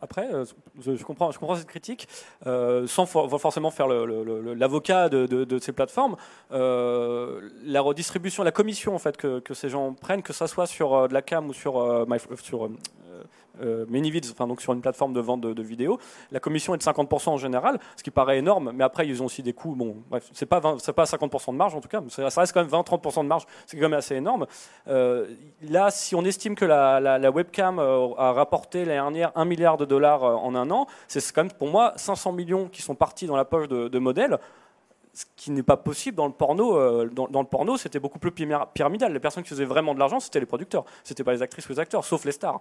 Après, 0.00 0.32
euh, 0.32 0.44
je 0.80 1.02
comprends, 1.02 1.32
cette 1.56 1.66
critique, 1.66 2.08
euh, 2.46 2.86
sans 2.86 3.04
forcément 3.06 3.70
faire 3.70 3.88
l'avocat 3.88 5.08
de, 5.08 5.58
ces 5.60 5.72
plateformes. 5.72 6.16
Euh, 6.52 7.50
la 7.64 7.80
redistribution, 7.80 8.44
la 8.44 8.52
commission 8.52 8.94
en 8.94 8.98
fait 8.98 9.16
que, 9.16 9.54
ces 9.54 9.68
gens 9.68 9.92
prennent, 9.92 10.22
que 10.22 10.32
ça 10.32 10.46
soit 10.46 10.66
sur 10.66 11.08
de 11.08 11.14
la 11.14 11.22
cam 11.22 11.48
ou 11.48 11.52
sur, 11.52 12.06
sur 12.40 12.70
euh, 13.62 13.86
ManyVids, 13.88 14.30
enfin 14.32 14.46
donc 14.46 14.60
sur 14.60 14.72
une 14.72 14.80
plateforme 14.80 15.12
de 15.12 15.20
vente 15.20 15.40
de, 15.40 15.62
vidéos, 15.62 15.98
la 16.30 16.40
commission 16.40 16.74
est 16.74 16.78
de 16.78 16.82
50% 16.82 17.30
en 17.30 17.36
général, 17.36 17.78
ce 17.96 18.02
qui 18.02 18.10
paraît 18.10 18.38
énorme, 18.38 18.72
mais 18.74 18.84
après 18.84 19.06
ils 19.06 19.22
ont 19.22 19.26
aussi 19.26 19.42
des 19.42 19.52
coûts. 19.52 19.74
Bon, 19.74 19.96
bref, 20.10 20.28
c'est 20.32 20.46
pas 20.46 20.60
c'est 20.78 20.92
pas 20.92 21.04
50% 21.04 21.52
de 21.52 21.56
marge 21.56 21.74
en 21.74 21.80
tout 21.80 21.88
cas, 21.88 22.00
mais 22.00 22.10
ça 22.10 22.40
reste 22.40 22.52
quand 22.52 22.60
même 22.60 22.70
20-30% 22.70 23.22
de 23.22 23.28
marge, 23.28 23.44
c'est 23.66 23.76
quand 23.76 23.88
même 23.88 23.94
assez 23.94 24.16
énorme. 24.16 24.46
Euh, 24.88 25.28
là, 25.68 25.90
si 25.90 26.14
on 26.14 26.24
estime 26.24 26.54
que 26.54 26.64
la, 26.64 27.30
webcam 27.30 27.78
euh, 27.78 28.08
a 28.16 28.32
rapporté 28.32 28.80
l'année 28.80 28.94
dernière 28.94 29.32
1 29.36 29.44
milliard 29.44 29.76
de 29.76 29.84
dollars 29.84 30.22
en 30.22 30.54
un 30.54 30.70
an, 30.70 30.86
c'est 31.08 31.20
quand 31.32 31.44
même 31.44 31.52
pour 31.52 31.68
moi 31.68 31.92
500 31.96 32.32
millions 32.32 32.68
qui 32.68 32.82
sont 32.82 32.94
partis 32.94 33.26
dans 33.26 33.36
la 33.36 33.44
poche 33.44 33.68
de, 33.68 33.98
modèles 33.98 34.38
ce 35.14 35.24
qui 35.36 35.50
n'est 35.50 35.62
pas 35.62 35.76
possible 35.76 36.16
dans 36.16 36.26
le 36.26 36.32
porno. 36.32 37.06
dans, 37.10 37.28
dans, 37.28 37.40
le 37.42 37.46
porno, 37.46 37.76
c'était 37.76 38.00
beaucoup 38.00 38.18
plus 38.18 38.32
pyramidal. 38.32 39.12
Les 39.12 39.20
personnes 39.20 39.42
qui 39.42 39.50
faisaient 39.50 39.66
vraiment 39.66 39.92
de 39.92 39.98
l'argent, 39.98 40.20
c'était 40.20 40.40
les 40.40 40.46
producteurs. 40.46 40.84
C'était 41.04 41.22
pas 41.22 41.32
les 41.32 41.42
actrices 41.42 41.68
ou 41.68 41.72
les 41.72 41.78
acteurs, 41.78 42.02
sauf 42.02 42.24
les 42.24 42.32
stars. 42.32 42.60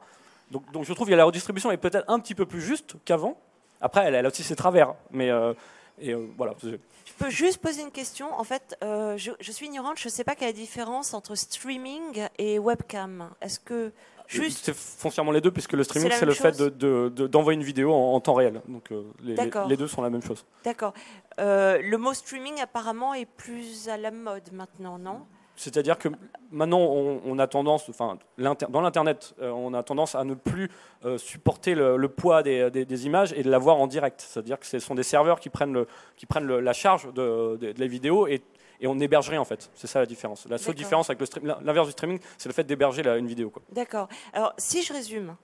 Donc, 0.52 0.84
je 0.84 0.94
trouve 0.94 1.08
que 1.08 1.14
la 1.14 1.26
redistribution 1.26 1.72
est 1.72 1.78
peut-être 1.78 2.06
un 2.10 2.20
petit 2.20 2.36
peu 2.36 2.46
plus 2.46 2.62
juste 2.62 2.96
qu'avant. 3.06 3.38
Après, 3.82 4.06
elle, 4.06 4.16
a 4.16 4.28
aussi 4.28 4.44
ses 4.44 4.56
travers. 4.56 4.94
Mais 5.12 5.30
euh, 5.30 5.54
et, 6.00 6.14
euh, 6.14 6.28
voilà. 6.38 6.54
Je 6.62 6.78
peux 7.18 7.30
juste 7.30 7.58
poser 7.58 7.82
une 7.82 7.92
question. 7.92 8.32
En 8.40 8.44
fait, 8.44 8.78
euh, 8.84 9.18
je, 9.18 9.52
suis 9.52 9.66
ignorante. 9.66 9.98
Je 9.98 10.08
ne 10.08 10.12
sais 10.12 10.24
pas 10.24 10.36
quelle 10.36 10.50
est 10.50 10.52
la 10.52 10.58
différence 10.58 11.14
entre 11.14 11.36
streaming 11.36 12.28
et 12.38 12.60
webcam. 12.60 13.30
Est-ce 13.42 13.60
que 13.60 13.92
juste 14.28 14.66
c'est 14.66 14.76
foncièrement 14.76 15.32
les 15.32 15.42
deux 15.42 15.52
puisque 15.52 15.74
le 15.74 15.84
streaming 15.84 16.10
c'est 16.14 16.26
le 16.26 16.34
fait 16.34 16.58
d'envoyer 16.58 17.58
de, 17.58 17.62
une 17.62 17.64
vidéo 17.66 17.94
en, 17.94 18.20
temps 18.22 18.34
réel. 18.34 18.62
Donc 18.68 18.90
les, 19.22 19.36
les, 19.68 19.78
deux 19.78 19.88
sont 19.88 20.02
la 20.02 20.10
même 20.10 20.24
chose. 20.24 20.46
D'accord. 20.64 20.94
le 21.38 21.96
mot 21.98 22.14
streaming 22.14 22.62
apparemment 22.62 23.14
est 23.14 23.26
plus 23.26 23.90
à 23.90 23.98
la 23.98 24.12
mode 24.12 24.54
maintenant, 24.54 24.98
non? 24.98 25.26
C'est-à-dire 25.56 25.98
que 25.98 26.10
maintenant, 26.52 26.80
on, 26.80 27.40
a 27.40 27.48
tendance, 27.48 27.88
enfin, 27.90 28.18
dans 28.38 28.82
l'Internet, 28.82 29.36
euh, 29.42 29.52
on 29.52 29.74
a 29.74 29.84
tendance 29.84 30.16
à 30.16 30.24
ne 30.24 30.34
plus 30.34 30.70
euh, 31.06 31.18
supporter 31.18 31.76
le, 31.76 32.08
poids 32.08 32.44
des, 32.44 33.06
images 33.06 33.34
et 33.34 33.44
de 33.44 33.50
l'avoir 33.50 33.78
en 33.78 33.88
direct. 33.88 34.24
C'est-à-dire 34.28 34.60
que 34.60 34.66
ce 34.66 34.80
sont 34.80 34.96
des 34.96 35.04
serveurs 35.04 35.40
qui 35.40 35.50
prennent, 35.50 35.74
le, 35.74 35.88
qui 36.18 36.26
prennent 36.26 36.48
la 36.48 36.74
charge 36.74 37.14
de, 37.14 37.60
la 37.78 37.88
vidéo 37.88 38.28
et, 38.28 38.42
et 38.80 38.88
on 38.88 38.96
n'héberge 38.96 39.30
rien 39.30 39.42
en 39.42 39.46
fait. 39.46 39.70
C'est 39.76 39.88
ça 39.88 40.00
la 40.00 40.06
différence. 40.06 40.48
La 40.50 40.58
seule 40.58 40.76
différence 40.76 41.10
avec 41.10 41.22
le 41.22 41.54
l'inverse 41.64 41.88
du 41.88 41.92
streaming, 41.92 42.20
c'est 42.38 42.50
le 42.50 42.54
fait 42.54 42.64
d'héberger 42.64 43.06
une 43.06 43.28
vidéo. 43.28 43.52
D'accord. 43.72 44.08
Alors, 44.34 44.54
si 44.58 44.82
je 44.82 44.94
résume, 44.94 45.36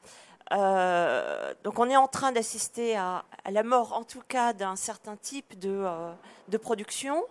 euh, 0.53 1.53
donc 1.63 1.79
on 1.79 1.89
est 1.89 1.97
en 1.97 2.07
train 2.07 2.31
d'assister 2.31 2.95
à, 2.95 3.23
la 3.49 3.63
mort, 3.63 3.93
en 3.93 4.03
tout 4.03 4.21
cas, 4.27 4.53
d'un 4.53 4.75
certain 4.75 5.15
type 5.15 5.57
de, 5.59 5.69
euh, 5.69 6.11
de 6.47 6.57
production 6.57 7.23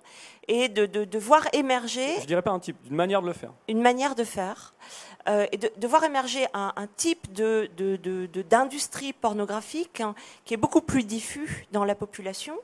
et 0.49 0.69
de, 0.69 0.87
de, 0.87 1.19
voir 1.19 1.47
émerger. 1.53 2.21
Je 2.21 2.27
dirais 2.27 2.43
pas 2.43 2.51
un 2.51 2.61
type, 2.61 2.77
une 2.89 2.97
manière 2.97 3.23
de 3.23 3.27
le 3.27 3.33
faire. 3.33 3.53
Une 3.69 3.81
manière 3.81 4.15
de 4.15 4.25
faire. 4.25 4.75
Euh, 5.29 5.47
et 5.51 5.57
de, 5.57 5.87
voir 5.89 6.05
émerger 6.05 6.47
un, 6.55 6.73
type 6.97 7.33
d'industrie 7.33 9.13
pornographique 9.13 10.01
hein, 10.01 10.15
qui 10.45 10.55
est 10.55 10.57
beaucoup 10.57 10.81
plus 10.81 11.03
diffus 11.03 11.67
dans 11.73 11.85
la 11.85 11.97
population. 11.97 12.57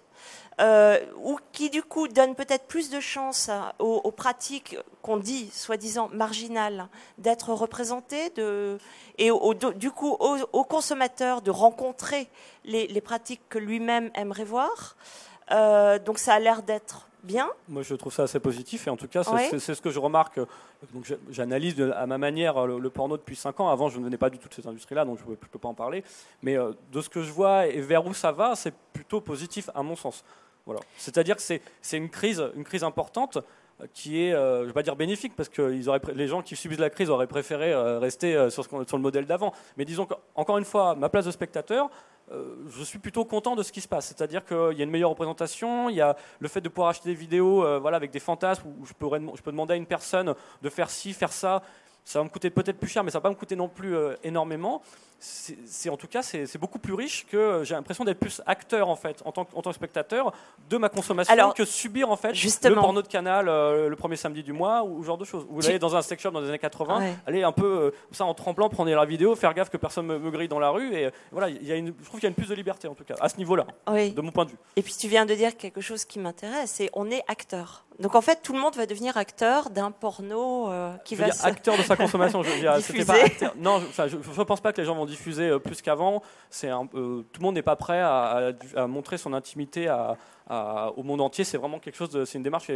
Ou 0.61 1.39
qui 1.53 1.71
du 1.71 1.83
coup 1.83 2.09
donne 2.09 2.35
peut-être 2.35 2.67
plus 2.67 2.91
de 2.91 3.01
chance 3.01 3.51
aux, 3.79 4.01
aux 4.05 4.13
pratiques 4.13 4.77
qu'on 5.03 5.17
dit 5.17 5.51
soi-disant 5.51 6.09
marginales 6.13 6.89
d'être 7.19 7.53
représentées, 7.53 8.33
et 9.19 9.31
du 9.77 9.91
coup 9.91 10.17
au, 10.21 10.65
consommateur 10.65 11.43
de 11.43 11.51
rencontrer 11.51 12.29
les, 12.65 13.01
pratiques 13.01 13.43
que 13.49 13.59
lui-même 13.59 14.11
aimerait 14.15 14.45
voir. 14.45 14.97
Euh, 15.51 15.99
donc 15.99 16.19
ça 16.19 16.35
a 16.35 16.39
l'air 16.39 16.63
d'être 16.63 17.09
bien. 17.23 17.51
Moi 17.69 17.83
je 17.83 17.95
trouve 17.95 18.13
ça 18.13 18.25
assez 18.25 18.41
positif 18.41 18.87
et 18.87 18.91
en 18.91 18.97
tout 18.97 19.09
cas 19.09 19.23
c'est 19.59 19.75
ce 19.75 19.81
que 19.81 19.91
je 19.91 19.99
remarque. 19.99 20.41
Donc 20.93 21.13
j'analyse 21.31 21.81
à 21.81 22.07
ma 22.07 22.19
manière 22.19 22.67
le, 22.67 22.91
porno 22.91 23.17
depuis 23.17 23.37
5 23.37 23.61
ans. 23.61 23.69
Avant 23.69 23.89
je 23.89 23.99
ne 23.99 24.05
venais 24.05 24.19
pas 24.19 24.31
du 24.31 24.39
tout 24.39 24.49
de 24.49 24.55
cette 24.55 24.67
industrie-là 24.67 25.05
donc 25.05 25.19
je 25.25 25.31
ne 25.31 25.37
peux, 25.37 25.59
pas 25.59 25.69
en 25.69 25.75
parler. 25.75 26.05
Mais 26.43 26.57
euh, 26.57 26.73
de 26.93 27.01
ce 27.01 27.09
que 27.09 27.23
je 27.23 27.33
vois 27.33 27.67
et 27.67 27.81
vers 27.81 28.07
où 28.07 28.15
ça 28.15 28.33
va, 28.33 28.55
c'est 28.55 28.75
plutôt 28.93 29.21
positif 29.21 29.71
à 29.75 29.83
mon 29.83 29.97
sens. 29.97 30.25
Voilà. 30.67 30.81
C'est-à-dire 30.97 31.37
que 31.37 31.43
c'est 31.43 31.97
une 31.97 32.09
crise, 32.09 32.43
une 32.55 32.65
crise 32.65 32.85
importante 32.85 33.39
qui 33.95 34.23
est, 34.23 34.33
euh, 34.33 34.59
je 34.59 34.63
ne 34.63 34.67
vais 34.69 34.73
pas 34.73 34.83
dire 34.83 34.97
bénéfique, 34.97 35.35
parce 35.37 35.49
que 35.49 35.63
les 35.63 36.27
gens 36.27 36.43
qui 36.43 36.57
subissent 36.57 36.79
la 36.79 36.91
crise 36.91 37.11
auraient 37.11 37.27
préféré 37.27 37.73
euh, 37.73 37.99
rester 37.99 38.37
euh, 38.37 38.51
sur, 38.51 38.65
le 38.71 38.99
modèle 38.99 39.27
d'avant. 39.27 39.53
Mais 39.77 39.85
disons 39.85 40.07
qu'encore 40.07 40.59
une 40.59 40.65
fois, 40.65 40.95
ma 40.95 41.09
place 41.09 41.25
de 41.25 41.31
spectateur, 41.31 41.91
je 42.69 42.83
suis 42.83 42.99
plutôt 42.99 43.27
content 43.27 43.57
de 43.57 43.63
ce 43.63 43.73
qui 43.73 43.83
se 43.83 43.89
passe. 43.89 44.07
C'est-à-dire 44.07 44.43
qu'il 44.47 44.79
y 44.79 44.81
a 44.81 44.85
une 44.85 44.91
meilleure 44.91 45.11
représentation, 45.11 45.91
il 45.91 45.97
y 45.97 46.01
a 46.01 46.17
le 46.39 46.49
fait 46.49 46.63
de 46.63 46.69
pouvoir 46.71 46.89
acheter 46.89 47.11
des 47.11 47.15
vidéos 47.15 47.79
voilà, 47.81 47.99
avec 47.99 48.11
des 48.11 48.21
fantasmes 48.21 48.69
où 48.81 48.87
je 48.87 48.95
peux 48.95 49.51
demander 49.51 49.75
à 49.75 49.77
une 49.77 49.85
personne 49.85 50.35
de 50.63 50.69
faire 50.71 50.89
ci, 50.89 51.13
faire 51.13 51.33
ça. 51.33 51.63
Ça 52.05 52.19
va 52.19 52.25
me 52.25 52.29
coûter 52.29 52.51
peut-être 52.51 52.79
plus 52.79 52.89
cher, 52.89 53.05
mais 53.05 53.11
ça 53.11 53.19
va 53.19 53.23
pas 53.23 53.31
me 53.31 53.35
coûter 53.35 53.57
non 53.57 53.69
plus 53.69 53.95
énormément 54.25 54.83
c'est 55.23 55.89
en 55.89 55.97
tout 55.97 56.09
cas 56.09 56.21
c'est 56.23 56.59
beaucoup 56.59 56.81
plus 56.81 56.95
riche 56.95 57.27
que 57.31 57.63
j'ai 57.65 57.75
l'impression 57.75 58.05
d'être 58.05 58.19
plus 58.19 58.43
acteur 58.45 58.89
en 58.89 58.97
fait 58.97 59.23
en 59.25 59.31
tant, 59.31 59.47
en 59.55 59.63
tant, 59.63 59.71
que 59.71 59.77
spectateur 59.77 60.33
de 60.69 60.77
ma 60.77 60.89
consommation 60.89 61.53
que 61.53 61.65
subir 61.65 62.11
en 62.11 62.17
fait 62.17 62.33
le 62.33 62.75
porno 62.75 63.03
de 63.03 63.07
canal 63.07 63.49
euh, 63.49 63.89
le 63.89 63.95
premier 63.95 64.17
samedi 64.17 64.43
du 64.43 64.53
mois 64.53 64.83
ou 64.83 65.01
ce 65.03 65.07
genre 65.07 65.19
de 65.19 65.25
choses. 65.25 65.47
Vous 65.49 65.65
allez 65.67 65.79
dans 65.79 65.95
un 65.95 66.03
sex 66.03 66.21
shop 66.21 66.33
dans 66.33 66.41
les 66.41 66.49
années 66.49 66.59
80, 66.59 67.15
aller 67.27 67.45
un 67.45 67.53
peu 67.53 67.67
euh, 67.67 67.91
ça 68.11 68.25
en 68.25 68.35
tremblant, 68.35 68.69
prendre 68.69 68.91
la 68.91 69.05
vidéo, 69.05 69.37
faire 69.37 69.55
gaffe 69.55 69.71
que 69.71 69.77
personne 69.77 70.07
me, 70.07 70.19
me 70.19 70.31
grille 70.31 70.49
dans 70.49 70.59
la 70.59 70.71
rue 70.71 70.93
et 70.95 71.11
voilà, 71.31 71.49
il 71.49 71.65
y 71.65 71.71
a 71.71 71.77
une, 71.77 71.95
je 72.01 72.05
trouve 72.05 72.19
qu'il 72.19 72.27
y 72.27 72.27
a 72.27 72.31
une 72.31 72.35
plus 72.35 72.49
de 72.49 72.55
liberté 72.55 72.89
en 72.89 72.95
tout 72.95 73.05
cas 73.05 73.15
à 73.21 73.29
ce 73.29 73.37
niveau-là, 73.37 73.67
de 73.87 74.21
mon 74.21 74.33
point 74.33 74.45
de 74.45 74.51
vue. 74.51 74.59
Et 74.75 74.83
puis 74.83 74.95
tu 74.99 75.07
viens 75.07 75.25
de 75.25 75.35
dire 75.35 75.57
quelque 75.57 75.81
chose 75.81 76.05
qui 76.05 76.19
m'intéresse, 76.19 76.73
c'est 76.73 76.91
on 76.95 77.11
est 77.11 77.23
acteur. 77.29 77.85
Donc 77.99 78.15
en 78.15 78.21
fait, 78.21 78.41
tout 78.43 78.53
le 78.53 78.59
monde 78.59 78.75
va 78.77 78.87
devenir 78.87 79.17
acteur 79.17 79.71
d'un 79.71 79.91
porno 79.91 80.71
euh, 80.71 80.95
qui 81.05 81.15
va. 81.15 81.27
Dire 81.27 81.45
acteur 81.45 81.77
de 81.77 81.83
sa 81.83 81.97
consommation. 81.97 82.43
je, 82.43 83.05
pas 83.05 83.15
acteur. 83.15 83.55
Non, 83.57 83.81
je 83.81 84.17
ne 84.17 84.45
pense 84.45 84.61
pas 84.61 84.73
que 84.73 84.81
les 84.81 84.87
gens 84.87 84.95
vont 84.95 85.07
diffuser 85.07 85.49
euh, 85.49 85.59
plus 85.59 85.83
qu'avant. 85.83 86.23
C'est 86.51 86.71
euh, 86.71 86.85
tout 86.85 87.41
le 87.41 87.43
monde 87.43 87.55
n'est 87.55 87.63
pas 87.63 87.77
prêt 87.77 88.01
à, 88.01 88.53
montrer 88.89 89.19
son 89.19 89.33
intimité 89.33 89.89
au 90.51 91.03
monde 91.03 91.21
entier. 91.21 91.45
C'est 91.45 91.59
vraiment 91.59 91.79
quelque 91.79 91.97
chose. 91.97 92.25
C'est 92.25 92.39
une 92.39 92.45
démarche 92.45 92.71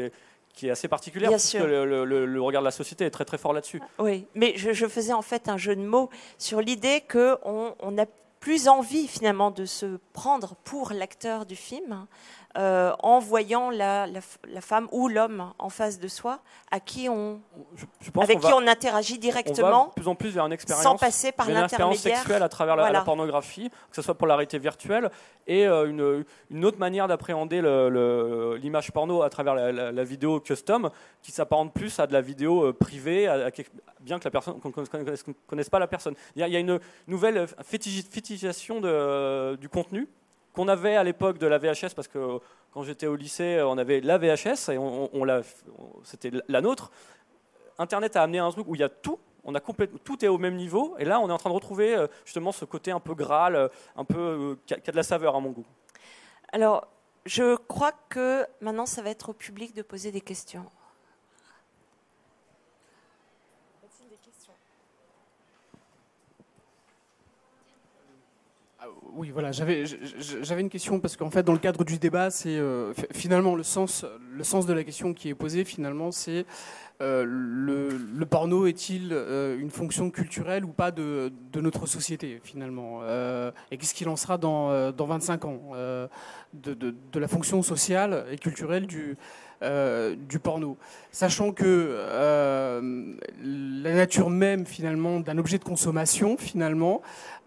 qui 0.54 0.68
est, 0.68 0.70
assez 0.70 0.88
particulière 0.88 1.30
parce 1.30 1.52
que 1.52 1.58
le, 1.58 2.40
regard 2.40 2.62
de 2.62 2.66
la 2.66 2.70
société 2.70 3.04
est 3.04 3.10
très 3.10 3.24
très 3.24 3.38
fort 3.38 3.52
là-dessus. 3.52 3.80
Oui, 3.98 4.26
mais 4.34 4.54
je, 4.56 4.86
faisais 4.86 5.12
en 5.12 5.22
fait 5.22 5.48
un 5.48 5.56
jeu 5.56 5.76
de 5.76 5.82
mots 5.82 6.10
sur 6.38 6.60
l'idée 6.60 7.02
qu'on 7.10 7.74
on 7.80 7.98
a 7.98 8.06
plus 8.40 8.68
envie 8.68 9.08
finalement 9.08 9.50
de 9.50 9.64
se 9.64 9.98
prendre 10.12 10.54
pour 10.62 10.92
l'acteur 10.92 11.46
du 11.46 11.56
film 11.56 12.06
euh, 12.58 12.92
en 13.02 13.18
voyant 13.18 13.68
la, 13.70 14.06
la, 14.06 14.60
femme 14.62 14.88
ou 14.90 15.08
l'homme 15.08 15.52
en 15.58 15.68
face 15.68 15.98
de 15.98 16.08
soi, 16.08 16.40
à 16.70 16.80
qui 16.80 17.06
on, 17.06 17.40
avec 18.18 18.40
qui 18.40 18.52
on 18.52 18.66
interagit 18.66 19.18
directement, 19.18 19.82
on 19.82 19.86
va 19.86 19.92
plus 19.94 20.08
en 20.08 20.14
plus 20.14 20.30
vers 20.30 20.46
une 20.46 20.54
expérience, 20.54 20.82
sans 20.82 20.96
passer 20.96 21.32
par 21.32 21.50
l'intermédiaire. 21.50 22.16
sexuelle 22.16 22.42
à 22.42 22.48
travers 22.48 22.76
la, 22.76 23.02
pornographie, 23.02 23.68
que 23.68 23.96
ce 23.96 24.00
soit 24.00 24.14
pour 24.14 24.26
la 24.26 24.36
réalité 24.36 24.58
virtuelle 24.58 25.10
et 25.46 25.66
euh, 25.66 25.88
une, 25.88 26.24
une, 26.50 26.64
autre 26.64 26.78
manière 26.78 27.08
d'appréhender 27.08 27.60
l'image 28.58 28.90
porno 28.90 29.22
à 29.22 29.28
travers 29.28 29.54
la, 29.54 30.04
vidéo 30.04 30.40
custom, 30.40 30.88
qui 31.22 31.32
s'apparente 31.32 31.74
plus 31.74 32.00
à 32.00 32.06
de 32.06 32.14
la 32.14 32.22
vidéo 32.22 32.68
euh, 32.68 32.72
privée, 32.72 33.28
bien 34.00 34.18
que 34.18 34.24
la 34.24 34.30
personne 34.30 34.58
qu'on 34.60 34.68
ne 34.70 35.34
connaisse, 35.46 35.68
pas 35.68 35.78
la 35.78 35.88
personne. 35.88 36.14
Il 36.36 36.46
y, 36.46 36.56
a, 36.56 36.58
une 36.58 36.80
nouvelle 37.06 37.46
fétichisation 37.62 38.80
de, 38.80 39.56
du 39.56 39.68
contenu 39.68 40.08
qu'on 40.56 40.68
avait 40.68 40.96
à 40.96 41.04
l'époque 41.04 41.36
de 41.36 41.46
la 41.46 41.58
VHS, 41.58 41.94
parce 41.94 42.08
que 42.08 42.40
quand 42.72 42.82
j'étais 42.82 43.06
au 43.06 43.14
lycée, 43.14 43.60
on 43.62 43.76
avait 43.76 44.00
la 44.00 44.16
VHS 44.16 44.72
et 44.72 44.78
on, 44.78 45.10
c'était 46.02 46.30
la 46.48 46.62
nôtre. 46.62 46.90
Internet 47.78 48.16
a 48.16 48.22
amené 48.22 48.38
un 48.38 48.50
truc 48.50 48.66
où 48.66 48.74
il 48.74 48.80
y 48.80 48.84
a 48.84 48.88
tout, 48.88 49.18
on 49.44 49.54
a 49.54 49.60
tout 49.60 50.24
est 50.24 50.28
au 50.28 50.38
même 50.38 50.56
niveau, 50.56 50.96
et 50.98 51.04
là 51.04 51.20
on 51.20 51.28
est 51.28 51.32
en 51.32 51.36
train 51.36 51.50
de 51.50 51.54
retrouver 51.54 51.94
euh, 51.94 52.06
justement 52.24 52.52
ce 52.52 52.64
côté 52.64 52.90
un 52.90 53.00
peu 53.00 53.14
graal, 53.14 53.54
euh, 53.54 53.68
un 53.96 54.04
peu 54.04 54.18
euh, 54.18 54.54
qui 54.66 54.72
a 54.72 54.78
de 54.78 54.96
la 54.96 55.02
saveur 55.02 55.36
à 55.36 55.40
mon 55.40 55.50
goût. 55.50 55.66
Alors, 56.52 56.88
je 57.26 57.56
crois 57.56 57.92
que 58.08 58.46
maintenant 58.62 58.86
ça 58.86 59.02
va 59.02 59.10
être 59.10 59.28
au 59.28 59.34
public 59.34 59.74
de 59.74 59.82
poser 59.82 60.10
des 60.10 60.22
questions. 60.22 60.64
Oui, 69.16 69.30
voilà, 69.30 69.50
j'avais 69.50 70.60
une 70.60 70.68
question 70.68 71.00
parce 71.00 71.16
qu'en 71.16 71.30
fait, 71.30 71.42
dans 71.42 71.54
le 71.54 71.58
cadre 71.58 71.84
du 71.84 71.98
débat, 71.98 72.30
c'est 72.30 72.58
euh, 72.58 72.92
finalement 73.14 73.54
le 73.54 73.62
sens 73.62 74.04
le 74.30 74.44
sens 74.44 74.66
de 74.66 74.74
la 74.74 74.84
question 74.84 75.14
qui 75.14 75.30
est 75.30 75.34
posée. 75.34 75.64
Finalement, 75.64 76.10
c'est 76.10 76.44
euh, 77.00 77.24
le, 77.26 78.26
porno 78.26 78.66
est-il 78.66 79.08
euh, 79.12 79.58
une 79.58 79.70
fonction 79.70 80.10
culturelle 80.10 80.66
ou 80.66 80.72
pas 80.72 80.90
de, 80.90 81.32
de 81.50 81.60
notre 81.62 81.86
société 81.86 82.40
finalement 82.44 83.00
Et 83.70 83.78
qu'est-ce 83.78 83.94
qu'il 83.94 84.10
en 84.10 84.16
sera 84.16 84.36
dans, 84.36 84.92
dans 84.92 85.06
25 85.06 85.44
ans 85.46 85.60
de, 86.52 86.74
de, 86.74 87.18
la 87.18 87.28
fonction 87.28 87.62
sociale 87.62 88.26
et 88.30 88.36
culturelle 88.36 88.86
du, 88.86 89.16
du 89.62 90.38
porno, 90.38 90.76
sachant 91.12 91.52
que 91.52 91.98
la 93.42 93.94
nature 93.94 94.30
même 94.30 94.66
finalement 94.66 95.20
d'un 95.20 95.38
objet 95.38 95.58
de 95.58 95.64
consommation 95.64 96.36
finalement 96.36 97.02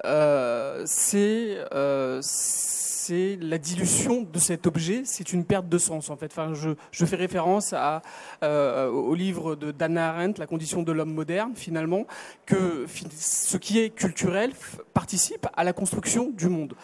euh, 0.05 0.85
euh, 1.13 2.19
c'est 2.21 3.39
la 3.41 3.57
dilution 3.57 4.21
de 4.21 4.37
cet 4.37 4.67
objet, 4.67 5.01
c'est 5.03 5.33
une 5.33 5.43
perte 5.43 5.67
de 5.67 5.77
sens 5.79 6.11
en 6.11 6.15
fait. 6.15 6.27
Enfin, 6.31 6.53
je, 6.53 6.71
je 6.91 7.05
fais 7.05 7.15
référence 7.15 7.73
à, 7.73 8.03
euh, 8.43 8.87
au 8.87 9.15
livre 9.15 9.55
de 9.55 9.71
Dana 9.71 10.09
Arendt, 10.09 10.39
La 10.39 10.45
condition 10.45 10.83
de 10.83 10.91
l'homme 10.91 11.13
moderne, 11.13 11.53
finalement, 11.55 12.05
que 12.45 12.85
ce 13.17 13.57
qui 13.57 13.79
est 13.79 13.89
culturel 13.89 14.51
participe 14.93 15.47
à 15.57 15.63
la 15.63 15.73
construction 15.73 16.29
du 16.29 16.49
monde. 16.49 16.75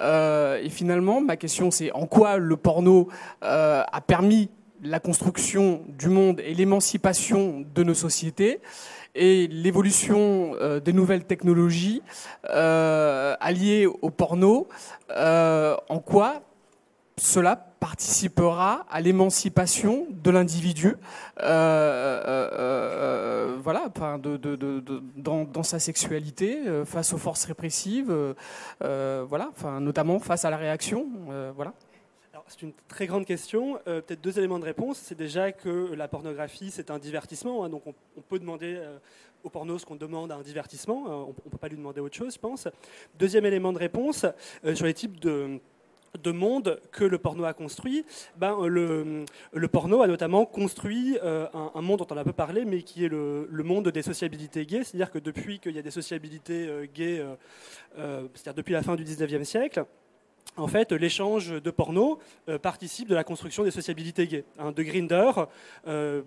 et 0.00 0.70
finalement, 0.70 1.20
ma 1.20 1.36
question 1.36 1.70
c'est 1.70 1.92
en 1.92 2.06
quoi 2.06 2.38
le 2.38 2.56
porno 2.56 3.08
a 3.42 4.00
permis 4.06 4.48
la 4.84 5.00
construction 5.00 5.82
du 5.88 6.08
monde 6.08 6.40
et 6.40 6.54
l'émancipation 6.54 7.64
de 7.74 7.82
nos 7.82 7.94
sociétés 7.94 8.60
et 9.14 9.46
l'évolution 9.46 10.54
euh, 10.60 10.80
des 10.80 10.92
nouvelles 10.92 11.24
technologies 11.24 12.02
euh, 12.50 13.34
alliées 13.40 13.86
au 13.86 14.10
porno, 14.10 14.68
euh, 15.10 15.76
en 15.88 16.00
quoi 16.00 16.42
cela 17.16 17.54
participera 17.56 18.84
à 18.90 19.00
l'émancipation 19.00 20.06
de 20.10 20.30
l'individu, 20.30 20.96
voilà, 23.62 23.88
dans, 25.16 25.62
sa 25.62 25.78
sexualité, 25.78 26.58
face 26.86 27.12
aux 27.12 27.18
forces 27.18 27.44
répressives, 27.44 28.12
voilà, 28.80 29.50
notamment 29.80 30.18
face 30.18 30.44
à 30.44 30.50
la 30.50 30.56
réaction, 30.56 31.06
voilà 31.54 31.72
c'est 32.46 32.62
une 32.62 32.72
très 32.88 33.06
grande 33.06 33.24
question. 33.24 33.78
Euh, 33.86 34.00
peut-être 34.00 34.20
deux 34.20 34.38
éléments 34.38 34.58
de 34.58 34.64
réponse. 34.64 34.98
C'est 34.98 35.16
déjà 35.16 35.52
que 35.52 35.94
la 35.94 36.08
pornographie, 36.08 36.70
c'est 36.70 36.90
un 36.90 36.98
divertissement. 36.98 37.64
Hein, 37.64 37.68
donc 37.68 37.82
on, 37.86 38.20
peut 38.20 38.38
demander 38.38 38.74
euh, 38.76 38.98
au 39.42 39.50
porno 39.50 39.78
ce 39.78 39.86
qu'on 39.86 39.96
demande 39.96 40.30
à 40.30 40.36
un 40.36 40.42
divertissement. 40.42 41.06
Euh, 41.06 41.10
on 41.10 41.28
ne 41.28 41.50
peut 41.50 41.58
pas 41.58 41.68
lui 41.68 41.76
demander 41.76 42.00
autre 42.00 42.16
chose, 42.16 42.34
je 42.34 42.38
pense. 42.38 42.68
Deuxième 43.18 43.46
élément 43.46 43.72
de 43.72 43.78
réponse, 43.78 44.26
sur 44.74 44.86
les 44.86 44.94
types 44.94 45.20
de 45.20 45.60
de 46.22 46.30
monde 46.30 46.80
que 46.92 47.02
le 47.02 47.18
porno 47.18 47.42
a 47.42 47.54
construit, 47.54 48.04
ben, 48.36 48.56
le, 48.68 49.24
porno 49.66 50.00
a 50.00 50.06
notamment 50.06 50.46
construit 50.46 51.18
un, 51.20 51.80
monde 51.80 51.98
dont 51.98 52.06
on 52.08 52.16
a 52.16 52.22
peu 52.22 52.32
parlé, 52.32 52.64
mais 52.64 52.82
qui 52.82 53.04
est 53.04 53.08
le, 53.08 53.48
le 53.50 53.64
monde 53.64 53.88
des 53.88 54.02
sociabilités 54.02 54.64
gays. 54.64 54.84
C'est-à-dire 54.84 55.10
que 55.10 55.18
depuis 55.18 55.58
qu'il 55.58 55.74
y 55.74 55.78
a 55.80 55.82
des 55.82 55.90
sociabilités 55.90 56.88
gays, 56.94 57.26
c'est-à-dire 57.96 58.54
depuis 58.54 58.74
la 58.74 58.82
fin 58.82 58.94
du 58.94 59.02
19e 59.02 59.42
siècle, 59.42 59.84
en 60.56 60.68
fait, 60.68 60.92
l'échange 60.92 61.50
de 61.50 61.70
porno 61.70 62.18
euh, 62.48 62.58
participe 62.58 63.08
de 63.08 63.14
la 63.14 63.24
construction 63.24 63.64
des 63.64 63.70
sociabilités 63.70 64.26
gays. 64.26 64.44
Hein, 64.58 64.72
de 64.72 64.82
Grinder, 64.82 65.32
euh, 65.86 66.22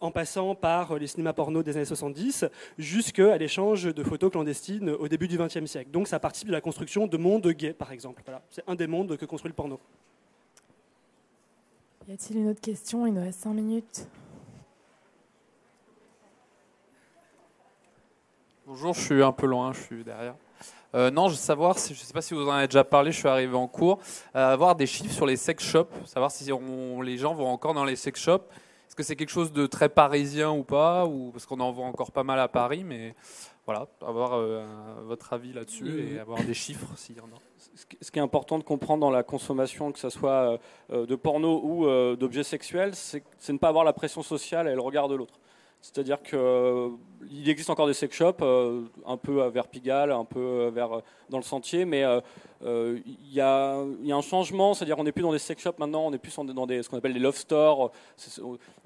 en 0.00 0.10
passant 0.10 0.54
par 0.54 0.96
les 0.98 1.06
cinémas 1.06 1.32
porno 1.32 1.62
des 1.62 1.76
années 1.76 1.84
70, 1.84 2.46
jusqu'à 2.78 3.36
l'échange 3.36 3.84
de 3.84 4.02
photos 4.02 4.32
clandestines 4.32 4.90
au 4.90 5.08
début 5.08 5.28
du 5.28 5.38
XXe 5.38 5.66
siècle. 5.66 5.90
Donc 5.90 6.08
ça 6.08 6.18
participe 6.18 6.48
de 6.48 6.52
la 6.52 6.60
construction 6.60 7.06
de 7.06 7.16
mondes 7.16 7.46
gays, 7.48 7.72
par 7.72 7.92
exemple. 7.92 8.22
C'est 8.50 8.64
un 8.66 8.74
des 8.74 8.86
mondes 8.86 9.16
que 9.16 9.24
construit 9.24 9.50
le 9.50 9.54
porno. 9.54 9.78
Y 12.08 12.12
a-t-il 12.12 12.38
une 12.38 12.48
autre 12.48 12.60
question? 12.60 13.06
Il 13.06 13.14
nous 13.14 13.20
reste 13.20 13.40
5 13.40 13.52
minutes. 13.52 14.08
Bonjour, 18.66 18.94
je 18.94 19.00
suis 19.00 19.22
un 19.22 19.32
peu 19.32 19.46
loin, 19.46 19.72
je 19.72 19.80
suis 19.80 20.04
derrière. 20.04 20.34
Euh, 20.94 21.10
non, 21.10 21.28
je 21.28 21.32
veux 21.32 21.38
savoir, 21.38 21.78
je 21.78 21.90
ne 21.90 21.94
sais 21.94 22.12
pas 22.12 22.22
si 22.22 22.34
vous 22.34 22.48
en 22.48 22.50
avez 22.50 22.66
déjà 22.66 22.84
parlé, 22.84 23.12
je 23.12 23.18
suis 23.18 23.28
arrivé 23.28 23.54
en 23.54 23.68
cours, 23.68 23.98
euh, 24.34 24.52
avoir 24.52 24.74
des 24.74 24.86
chiffres 24.86 25.14
sur 25.14 25.26
les 25.26 25.36
sex 25.36 25.62
shops, 25.62 25.88
savoir 26.04 26.30
si 26.30 26.44
les 26.44 27.16
gens 27.16 27.34
vont 27.34 27.48
encore 27.48 27.74
dans 27.74 27.84
les 27.84 27.96
sex 27.96 28.20
shops. 28.20 28.42
Est-ce 28.88 28.96
que 28.96 29.04
c'est 29.04 29.14
quelque 29.14 29.30
chose 29.30 29.52
de 29.52 29.66
très 29.66 29.88
parisien 29.88 30.50
ou 30.50 30.64
pas 30.64 31.06
ou, 31.06 31.30
Parce 31.30 31.46
qu'on 31.46 31.60
en 31.60 31.70
voit 31.70 31.86
encore 31.86 32.10
pas 32.10 32.24
mal 32.24 32.40
à 32.40 32.48
Paris, 32.48 32.82
mais 32.82 33.14
voilà, 33.64 33.86
avoir 34.04 34.32
euh, 34.32 34.64
votre 35.04 35.32
avis 35.32 35.52
là-dessus 35.52 36.14
et 36.14 36.18
avoir 36.18 36.42
des 36.42 36.54
chiffres 36.54 36.88
s'il 36.96 37.16
y 37.16 37.20
en 37.20 37.26
a. 37.26 37.38
Ce 38.00 38.10
qui 38.10 38.18
est 38.18 38.22
important 38.22 38.58
de 38.58 38.64
comprendre 38.64 39.00
dans 39.00 39.10
la 39.10 39.22
consommation, 39.22 39.92
que 39.92 39.98
ce 40.00 40.10
soit 40.10 40.58
de 40.90 41.14
porno 41.14 41.60
ou 41.62 42.16
d'objets 42.16 42.42
sexuels, 42.42 42.96
c'est 42.96 43.22
ne 43.48 43.58
pas 43.58 43.68
avoir 43.68 43.84
la 43.84 43.92
pression 43.92 44.22
sociale 44.22 44.66
et 44.66 44.74
le 44.74 44.80
regard 44.80 45.06
de 45.06 45.14
l'autre. 45.14 45.34
C'est-à-dire 45.82 46.22
qu'il 46.22 46.38
euh, 46.38 46.90
existe 47.46 47.70
encore 47.70 47.86
des 47.86 47.94
sex 47.94 48.14
shops, 48.14 48.42
euh, 48.42 48.82
un 49.06 49.16
peu 49.16 49.46
vers 49.48 49.66
Pigalle, 49.66 50.12
un 50.12 50.26
peu 50.26 50.70
vers, 50.74 51.00
dans 51.30 51.38
le 51.38 51.42
sentier, 51.42 51.86
mais 51.86 52.04
il 52.62 53.32
y, 53.32 53.40
a 53.40 53.76
un 53.76 54.20
changement, 54.20 54.74
c'est-à-dire 54.74 54.96
qu'on 54.96 55.04
n'est 55.04 55.12
plus 55.12 55.22
dans 55.22 55.32
des 55.32 55.38
sex 55.38 55.62
shops 55.62 55.78
maintenant, 55.78 56.06
on 56.06 56.12
est 56.12 56.18
plus 56.18 56.36
dans 56.36 56.66
des, 56.66 56.82
ce 56.82 56.90
qu'on 56.90 56.98
appelle 56.98 57.14
des 57.14 57.20
love 57.20 57.36
stores. 57.36 57.92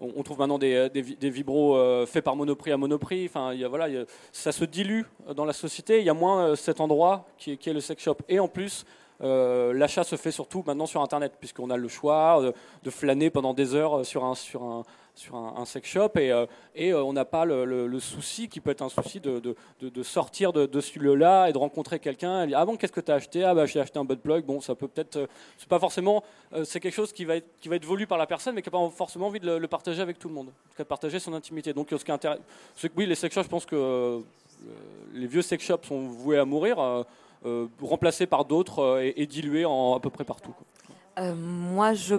On, 0.01 0.23
trouve 0.23 0.39
maintenant 0.39 0.59
des, 0.59 0.89
vibros 1.21 2.07
faits 2.07 2.23
par 2.23 2.37
Monoprix 2.37 2.71
à 2.71 2.77
Monoprix. 2.77 3.27
Enfin, 3.27 3.55
voilà, 3.69 4.05
ça 4.31 4.53
se 4.53 4.65
dilue 4.65 5.03
dans 5.35 5.45
la 5.45 5.53
société. 5.53 5.99
Il 5.99 6.05
y 6.05 6.11
a 6.11 6.15
moins 6.15 6.55
cet 6.55 6.81
endroit 6.81 7.27
qui 7.39 7.53
est, 7.53 7.57
qui 7.57 7.71
est 7.71 7.75
le 7.75 7.81
sex 7.81 8.01
shop. 8.01 8.19
Et 8.29 8.39
en 8.39 8.47
plus, 8.47 8.85
l'achat 9.21 10.05
se 10.05 10.15
fait 10.15 10.31
surtout 10.31 10.62
maintenant 10.65 10.87
sur 10.87 11.03
Internet, 11.03 11.33
puisqu'on 11.41 11.71
a 11.71 11.77
le 11.77 11.89
choix 11.89 12.41
de, 12.41 12.55
de, 12.85 12.91
flâner 12.91 13.31
pendant 13.31 13.55
des 13.55 13.75
heures 13.75 14.07
sur 14.07 14.25
un, 14.25 14.37
sur 14.37 14.62
un, 14.62 14.85
sur 15.15 15.36
un, 15.36 15.65
sex 15.65 15.89
shop 15.89 16.11
et, 16.16 16.32
euh, 16.32 16.47
et 16.74 16.93
euh, 16.93 17.03
on 17.03 17.12
n'a 17.12 17.24
pas 17.24 17.45
le, 17.45 17.99
souci 18.01 18.49
qui 18.49 18.61
peut 18.61 18.70
être 18.70 18.82
un 18.82 18.89
souci 18.89 19.20
de, 19.20 19.41
de, 19.81 20.03
sortir 20.03 20.53
de, 20.53 20.66
de 20.66 20.81
celui-là 20.81 21.49
et 21.49 21.53
de 21.53 21.59
rencontrer 21.59 22.01
quelqu'un. 22.01 22.51
Ah 22.53 22.65
bon, 22.66 22.77
qu'est-ce 22.77 22.93
que 22.93 23.01
tu 23.01 23.12
as 23.12 23.15
acheté? 23.15 23.45
Ah 23.45 23.55
bah 23.55 23.66
j'ai 23.66 23.81
acheté 23.81 23.99
un 23.99 24.05
butt 24.05 24.20
plug. 24.20 24.45
Bon, 24.45 24.61
ça 24.61 24.74
peut 24.74 24.89
peut-être. 24.89 25.16
Euh, 25.16 25.27
c'est 25.57 25.69
pas 25.69 25.78
forcément. 25.78 26.24
c'est 26.65 26.81
quelque 26.81 26.95
chose 26.95 27.12
qui 27.12 27.24
va, 27.24 27.36
être, 27.36 27.47
qui 27.61 27.69
va 27.69 27.77
être 27.77 27.85
voulu 27.85 28.07
par 28.07 28.19
la 28.19 28.27
personne, 28.27 28.55
mais 28.55 28.62
qui 28.62 28.69
n'a 28.69 28.78
pas 28.78 28.91
forcément 28.91 29.28
envie 29.28 29.41
de 29.41 29.53
le, 29.53 29.69
partager 29.69 30.03
avec 30.03 30.19
tout 30.19 30.28
le 30.28 30.35
monde. 30.35 30.49
de 30.77 30.82
partager 30.82 31.20
son 31.20 31.32
intimité. 31.32 31.73
Donc 31.73 31.89
ce 31.91 32.05
qui 32.05 32.11
est 32.11 32.15
intéressant. 32.15 32.43
Oui, 32.97 33.07
les 33.07 33.15
sex 33.15 33.35
shops, 33.35 33.45
je 33.45 33.49
pense 33.49 33.66
que 33.66 34.20
les 35.12 35.27
vieux 35.27 35.43
sex 35.43 35.65
shops 35.65 35.86
sont 35.86 36.09
voués 36.09 36.39
à 36.39 36.45
mourir, 36.45 37.05
remplacés 37.81 38.27
par 38.27 38.45
d'autres 38.45 39.01
et, 39.16 39.27
dilués 39.27 39.65
en, 39.65 39.95
à 39.95 40.01
peu 40.01 40.11
près 40.11 40.24
partout. 40.24 40.55
moi, 41.16 41.95
je 41.95 42.16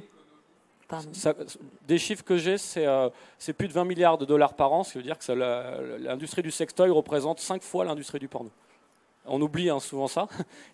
des 1.87 1.97
chiffres 1.97 2.23
que 2.23 2.37
j'ai, 2.37 2.57
euh, 2.77 3.09
c'est 3.39 3.53
plus 3.53 3.67
de 3.67 3.73
20 3.73 3.85
milliards 3.85 4.17
de 4.17 4.25
dollars 4.25 4.53
par 4.53 4.71
an, 4.71 4.83
ce 4.83 4.93
qui 4.93 4.97
veut 4.99 5.03
dire 5.03 5.17
que 5.17 5.31
l'industrie 5.97 6.41
du 6.41 6.51
sextoy 6.51 6.89
représente 6.89 7.39
5 7.39 7.61
fois 7.61 7.85
l'industrie 7.85 8.19
du 8.19 8.27
porno. 8.27 8.51
On 9.27 9.41
oublie 9.41 9.71
hein, 9.71 9.79
souvent 9.79 10.07
ça. 10.07 10.27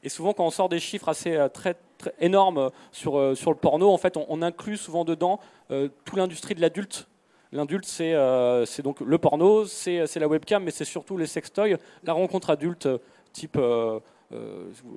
Et 0.04 0.10
souvent, 0.10 0.34
quand 0.34 0.46
on 0.46 0.52
sort 0.52 0.68
des 0.68 0.80
chiffres 0.80 1.08
assez 1.08 1.36
euh, 1.36 1.48
très, 1.48 1.78
énormes 2.20 2.72
sur, 2.92 3.18
euh, 3.18 3.36
sur 3.36 3.52
le 3.52 3.58
porno, 3.58 3.90
en 3.90 3.98
fait, 3.98 4.18
on, 4.18 4.42
inclut 4.42 4.78
souvent 4.78 5.06
dedans 5.06 5.40
toute 5.70 6.18
l'industrie 6.18 6.56
de 6.56 6.62
l'adulte. 6.62 7.08
L'adulte, 7.54 7.86
c'est 7.86 8.82
donc 8.82 9.00
le 9.00 9.18
porno, 9.18 9.66
c'est 9.66 10.16
la 10.16 10.28
webcam, 10.28 10.64
mais 10.64 10.72
c'est 10.72 10.86
surtout 10.86 11.16
les 11.18 11.28
sextoys, 11.28 11.78
la 12.04 12.14
rencontre 12.14 12.50
adulte 12.50 12.90
type 13.32 13.58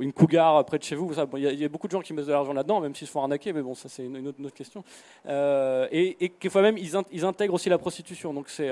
une 0.01 0.13
cougar 0.13 0.65
près 0.65 0.79
de 0.79 0.85
chez 0.85 0.97
vous. 0.97 1.13
Il 1.37 1.43
y, 1.43 1.65
a 1.65 1.69
beaucoup 1.69 1.87
de 1.87 1.93
gens 1.93 2.01
qui 2.01 2.13
mettent 2.13 2.27
de 2.27 2.33
l'argent 2.33 2.53
là-dedans, 2.53 2.81
même 2.81 2.95
s'ils 2.95 3.07
se 3.07 3.13
font 3.13 3.23
arnaquer, 3.23 3.53
mais 3.53 3.63
bon, 3.63 3.75
ça 3.75 3.89
c'est 3.89 4.05
une, 4.05 4.29
autre, 4.29 4.55
question. 4.55 4.85
et, 5.27 6.17
et 6.21 6.29
quelquefois 6.29 6.63
même, 6.63 6.79
ils, 6.79 7.25
intègrent 7.25 7.55
aussi 7.55 7.69
la 7.69 7.79
prostitution. 7.79 8.33
Donc 8.33 8.49
c'est 8.49 8.71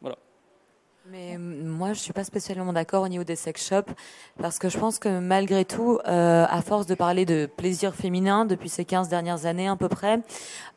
voilà. 0.00 0.16
Mais 1.10 1.36
moi, 1.36 1.92
je 1.92 1.98
suis 1.98 2.14
pas 2.14 2.24
spécialement 2.24 2.72
d'accord 2.72 3.02
au 3.02 3.08
niveau 3.08 3.24
des 3.24 3.36
sex 3.36 3.68
shops 3.68 3.92
parce 4.40 4.58
que 4.58 4.70
je 4.70 4.78
pense 4.78 4.98
que 4.98 5.18
malgré 5.18 5.66
tout, 5.66 5.98
euh, 6.08 6.46
à 6.48 6.62
force 6.62 6.86
de 6.86 6.94
parler 6.94 7.26
de 7.26 7.44
plaisir 7.44 7.94
féminin 7.94 8.46
depuis 8.46 8.70
ces 8.70 8.86
15 8.86 9.10
dernières 9.10 9.44
années 9.44 9.68
à 9.68 9.76
peu 9.76 9.90
près, 9.90 10.20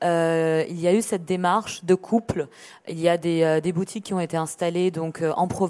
euh, 0.04 0.66
il 0.68 0.82
y 0.82 0.88
a 0.88 0.94
eu 0.94 1.02
cette 1.02 1.24
démarche 1.24 1.86
de 1.86 1.96
couple. 1.96 2.50
Il 2.90 3.00
y 3.00 3.08
a 3.08 3.18
des, 3.18 3.44
euh, 3.44 3.62
des 3.62 3.72
boutiques 3.72 4.04
qui 4.04 4.14
ont 4.14 4.20
été 4.20 4.36
installées 4.36 4.92
donc 4.92 5.24
en 5.24 5.48
province 5.48 5.66